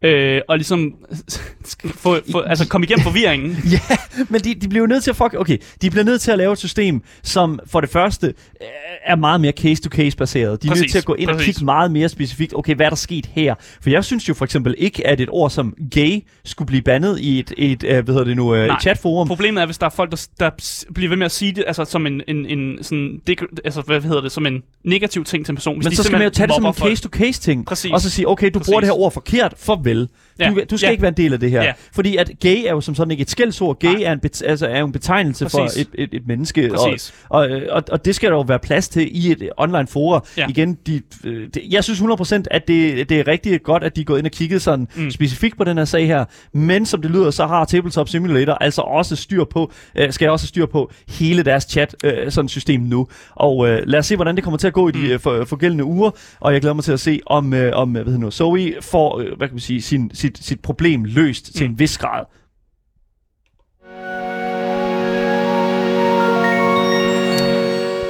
øh, 0.04 0.40
og 0.48 0.56
ligesom 0.56 0.94
få, 2.02 2.16
få, 2.32 2.40
altså 2.40 2.68
komme 2.68 2.84
igennem 2.84 3.02
forvirringen. 3.02 3.56
Ja, 3.74 3.96
men 4.28 4.40
de, 4.40 4.54
de 4.54 4.68
bliver 4.68 4.82
jo 4.82 4.86
nødt 4.86 5.04
til 5.04 5.10
at 5.10 5.16
fuck, 5.16 5.34
okay, 5.38 5.58
de 5.82 5.90
bliver 5.90 6.04
nødt 6.04 6.20
til 6.20 6.30
at 6.30 6.38
lave 6.38 6.52
et 6.52 6.58
system, 6.58 7.02
som 7.22 7.58
for 7.66 7.80
det 7.80 7.90
første 7.90 8.26
øh, 8.26 8.66
er 9.04 9.16
meget 9.16 9.40
mere 9.40 9.52
case-to-case 9.52 10.16
baseret. 10.16 10.62
De 10.62 10.66
er 10.66 10.70
nødt 10.70 10.78
Præcis, 10.78 10.92
til 10.92 10.98
at 10.98 11.04
gå 11.04 11.14
ind 11.14 11.30
og 11.30 11.36
præcis. 11.36 11.54
kigge 11.54 11.64
meget 11.64 11.90
mere 11.90 12.08
specifikt, 12.08 12.54
okay, 12.54 12.74
hvad 12.74 12.86
er 12.86 12.90
der 12.90 12.96
sket 12.96 13.26
her? 13.26 13.54
For 13.82 13.90
jeg 13.90 14.04
synes 14.04 14.28
jo 14.28 14.34
for 14.34 14.44
eksempel 14.44 14.74
ikke, 14.78 15.06
at 15.06 15.20
et 15.20 15.28
ord 15.32 15.50
som 15.50 15.74
gay 15.90 16.24
skulle 16.44 16.66
blive 16.66 16.82
bandet 16.82 17.20
i 17.20 17.38
et, 17.38 17.52
et 17.56 17.84
øh, 17.84 18.04
hvad 18.04 18.14
hedder 18.14 18.24
det 18.24 18.36
nu, 18.36 18.54
øh, 18.54 18.66
Nej. 18.66 18.76
et 18.76 18.82
chatforum. 18.82 19.28
Problemet 19.28 19.62
er, 19.62 19.66
hvis 19.66 19.78
der 19.78 19.86
er 19.86 19.90
folk, 19.90 20.10
der, 20.10 20.26
der 20.40 20.50
bliver 20.94 21.08
ved 21.08 21.16
med 21.16 21.26
at 21.26 21.32
sige 21.32 21.52
det, 21.52 21.64
altså 21.66 21.84
som 21.84 22.06
en, 22.06 22.22
en, 22.28 22.46
en 22.46 22.78
sådan, 22.82 23.20
det, 23.26 23.40
altså 23.64 23.80
hvad 23.80 24.00
hedder 24.00 24.20
det, 24.20 24.32
som 24.32 24.46
en 24.46 24.62
negativ 24.84 25.24
ting 25.24 25.46
til 25.46 25.52
en 25.52 25.56
person. 25.56 25.76
Hvis 25.76 25.84
Men 25.84 25.96
så 25.96 26.02
skal 26.02 26.18
man 26.18 26.22
jo 26.22 26.30
tage 26.30 26.46
det 26.46 26.54
som 26.54 26.66
en 26.66 26.74
case-to-case 26.74 27.40
ting, 27.40 27.68
og 27.68 28.00
så 28.00 28.10
sige, 28.10 28.28
okay, 28.28 28.50
du 28.54 28.58
Præcis. 28.58 28.70
bruger 28.70 28.80
det 28.80 28.88
her 28.88 28.98
ord 28.98 29.12
forkert, 29.12 29.54
farvel 29.56 29.93
spil 29.94 30.08
Ja. 30.38 30.50
Du, 30.50 30.60
du 30.70 30.76
skal 30.76 30.86
Ja. 30.86 30.90
ikke 30.90 31.02
være 31.02 31.08
en 31.08 31.16
del 31.16 31.32
af 31.32 31.40
det 31.40 31.50
her. 31.50 31.62
Ja. 31.62 31.72
Fordi 31.92 32.16
at 32.16 32.30
gay 32.40 32.56
er 32.66 32.70
jo 32.70 32.80
som 32.80 32.94
sådan 32.94 33.10
ikke 33.10 33.22
et 33.22 33.30
skældsord. 33.30 33.78
Gay 33.78 33.88
Nej. 33.88 34.02
er, 34.04 34.12
en 34.12 34.20
bet, 34.20 34.42
altså, 34.46 34.66
er 34.66 34.78
jo 34.78 34.86
en 34.86 34.92
betegnelse 34.92 35.48
for 35.50 35.58
Præcis. 35.58 35.82
et, 35.82 35.88
et, 35.94 36.08
et 36.12 36.26
menneske. 36.26 36.70
Præcis. 36.76 37.14
Og, 37.28 37.40
og, 37.40 37.60
og, 37.70 37.82
og 37.92 38.04
det 38.04 38.14
skal 38.14 38.30
der 38.30 38.36
jo 38.36 38.40
være 38.42 38.58
plads 38.58 38.88
til 38.88 39.08
i 39.26 39.30
et 39.32 39.50
online 39.56 39.86
forum. 39.86 40.22
Ja. 40.36 40.46
Igen, 40.48 40.78
de, 40.86 41.00
øh, 41.24 41.48
det, 41.54 41.62
jeg 41.70 41.84
synes 41.84 42.00
100% 42.00 42.42
at 42.50 42.68
det, 42.68 43.08
det 43.08 43.20
er 43.20 43.28
rigtig 43.28 43.62
godt, 43.62 43.84
at 43.84 43.96
de 43.96 44.00
er 44.00 44.04
gået 44.04 44.18
ind 44.18 44.26
og 44.26 44.32
kigget 44.32 44.62
sådan 44.62 44.88
mm. 44.94 45.10
Specifikt 45.10 45.56
på 45.56 45.64
den 45.64 45.78
her 45.78 45.84
sag 45.84 46.06
her. 46.06 46.24
Men 46.52 46.86
som 46.86 47.02
det 47.02 47.10
lyder, 47.10 47.30
så 47.30 47.46
har 47.46 47.64
Tabletop 47.64 48.08
Simulator 48.08 48.52
altså 48.54 48.82
også 48.82 49.16
styr 49.16 49.44
på, 49.44 49.72
øh, 49.94 50.12
skal 50.12 50.30
også 50.30 50.46
styr 50.46 50.66
på 50.66 50.90
hele 51.08 51.42
deres 51.42 51.64
chat 51.64 51.96
øh, 52.04 52.30
sådan 52.32 52.48
system 52.48 52.80
nu. 52.80 53.06
Og 53.34 53.68
øh, 53.68 53.82
lad 53.86 53.98
os 53.98 54.06
se, 54.06 54.16
hvordan 54.16 54.36
det 54.36 54.44
kommer 54.44 54.58
til 54.58 54.66
at 54.66 54.72
gå 54.72 54.88
i 54.88 54.92
de 54.92 54.98
Mm. 54.98 55.04
øh, 55.10 55.20
for, 55.20 55.44
forgældende 55.44 55.84
uger. 55.84 56.10
Og 56.40 56.52
jeg 56.52 56.60
glæder 56.60 56.74
mig 56.74 56.84
til 56.84 56.92
at 56.92 57.00
se, 57.00 57.20
om, 57.26 57.54
øh, 57.54 57.72
om 57.74 57.90
hvad 57.90 58.04
hedder 58.04 58.18
nu, 58.18 58.30
Zoe 58.30 58.72
får 58.80 59.18
øh, 59.20 59.26
hvad 59.36 59.48
kan 59.48 59.54
man 59.54 59.60
sige, 59.60 59.82
sin, 59.82 60.10
sit, 60.24 60.38
sit 60.38 60.60
problem 60.60 61.04
løst 61.04 61.48
mm. 61.48 61.52
til 61.58 61.66
Mm. 61.66 61.72
en 61.72 61.78
vis 61.78 61.98
grad. 61.98 62.24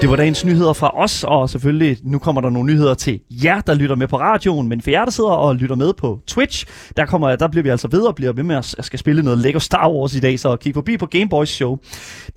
Det 0.05 0.11
var 0.11 0.17
dagens 0.17 0.45
nyheder 0.45 0.73
fra 0.73 1.03
os, 1.03 1.25
og 1.25 1.51
selvfølgelig 1.51 1.99
nu 2.03 2.19
kommer 2.19 2.41
der 2.41 2.51
nogle 2.51 2.73
nyheder 2.73 2.95
til 2.95 3.21
jer, 3.31 3.61
der 3.61 3.75
lytter 3.75 3.97
med 3.97 4.09
på 4.09 4.19
radioen, 4.19 4.69
men 4.69 4.81
for 4.81 4.91
jer, 4.91 5.05
der 5.05 5.11
sidder 5.11 5.31
og 5.31 5.57
lytter 5.57 5.77
med 5.77 5.93
på 5.93 6.21
Twitch, 6.27 6.67
der, 6.97 7.07
kommer, 7.07 7.37
der 7.37 7.49
bliver 7.49 7.63
vi 7.63 7.69
altså 7.69 7.89
ved 7.89 8.01
og 8.01 8.15
bliver 8.15 8.33
ved 8.33 8.43
med 8.43 8.57
at 8.57 8.75
skal 8.81 8.99
spille 8.99 9.23
noget 9.23 9.39
Lego 9.39 9.59
Star 9.59 9.91
Wars 9.91 10.15
i 10.15 10.21
dag, 10.21 10.41
så 10.41 10.57
kig 10.57 10.75
forbi 10.75 10.97
på 10.97 11.07
Gameboys 11.07 11.49
show. 11.49 11.79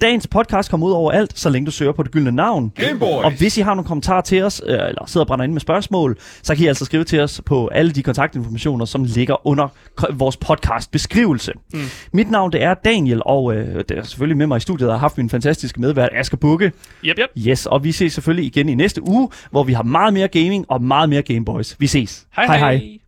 Dagens 0.01 0.27
podcast 0.27 0.69
kommer 0.69 0.87
ud 0.87 0.91
over 0.91 1.11
alt, 1.11 1.39
så 1.39 1.49
længe 1.49 1.65
du 1.65 1.71
søger 1.71 1.91
på 1.91 2.03
det 2.03 2.11
gyldne 2.11 2.31
navn. 2.31 2.71
Gameboys. 2.75 3.25
Og 3.25 3.31
hvis 3.37 3.57
I 3.57 3.61
har 3.61 3.73
nogle 3.73 3.87
kommentarer 3.87 4.21
til 4.21 4.43
os, 4.43 4.61
øh, 4.65 4.73
eller 4.73 5.03
sidder 5.07 5.23
og 5.23 5.27
brænder 5.27 5.45
ind 5.45 5.53
med 5.53 5.61
spørgsmål, 5.61 6.17
så 6.43 6.55
kan 6.55 6.63
I 6.65 6.67
altså 6.67 6.85
skrive 6.85 7.03
til 7.03 7.19
os 7.19 7.41
på 7.45 7.67
alle 7.67 7.91
de 7.91 8.03
kontaktinformationer, 8.03 8.85
som 8.85 9.03
ligger 9.03 9.47
under 9.47 9.67
vores 10.13 10.37
podcast 10.37 10.91
beskrivelse. 10.91 11.53
Mm. 11.73 11.79
Mit 12.13 12.31
navn 12.31 12.51
det 12.51 12.63
er 12.63 12.73
Daniel, 12.73 13.21
og 13.25 13.55
øh, 13.55 13.83
det 13.89 13.97
er 13.97 14.03
selvfølgelig 14.03 14.37
med 14.37 14.47
mig 14.47 14.57
i 14.57 14.59
studiet, 14.59 14.89
og 14.89 14.95
har 14.95 14.99
haft 14.99 15.17
min 15.17 15.29
fantastiske 15.29 15.81
medvært 15.81 16.09
Asger 16.13 16.37
Bukke. 16.37 16.71
Yep, 17.05 17.19
yep. 17.19 17.29
Yes, 17.47 17.56
og 17.65 17.83
vi 17.83 17.91
ses 17.91 18.13
selvfølgelig 18.13 18.45
igen 18.45 18.69
i 18.69 18.75
næste 18.75 19.07
uge, 19.07 19.29
hvor 19.51 19.63
vi 19.63 19.73
har 19.73 19.83
meget 19.83 20.13
mere 20.13 20.27
gaming 20.27 20.65
og 20.69 20.83
meget 20.83 21.09
mere 21.09 21.21
Gameboys. 21.21 21.75
Vi 21.79 21.87
ses. 21.87 22.27
Hej 22.35 22.45
hej. 22.45 22.57
hej. 22.57 22.99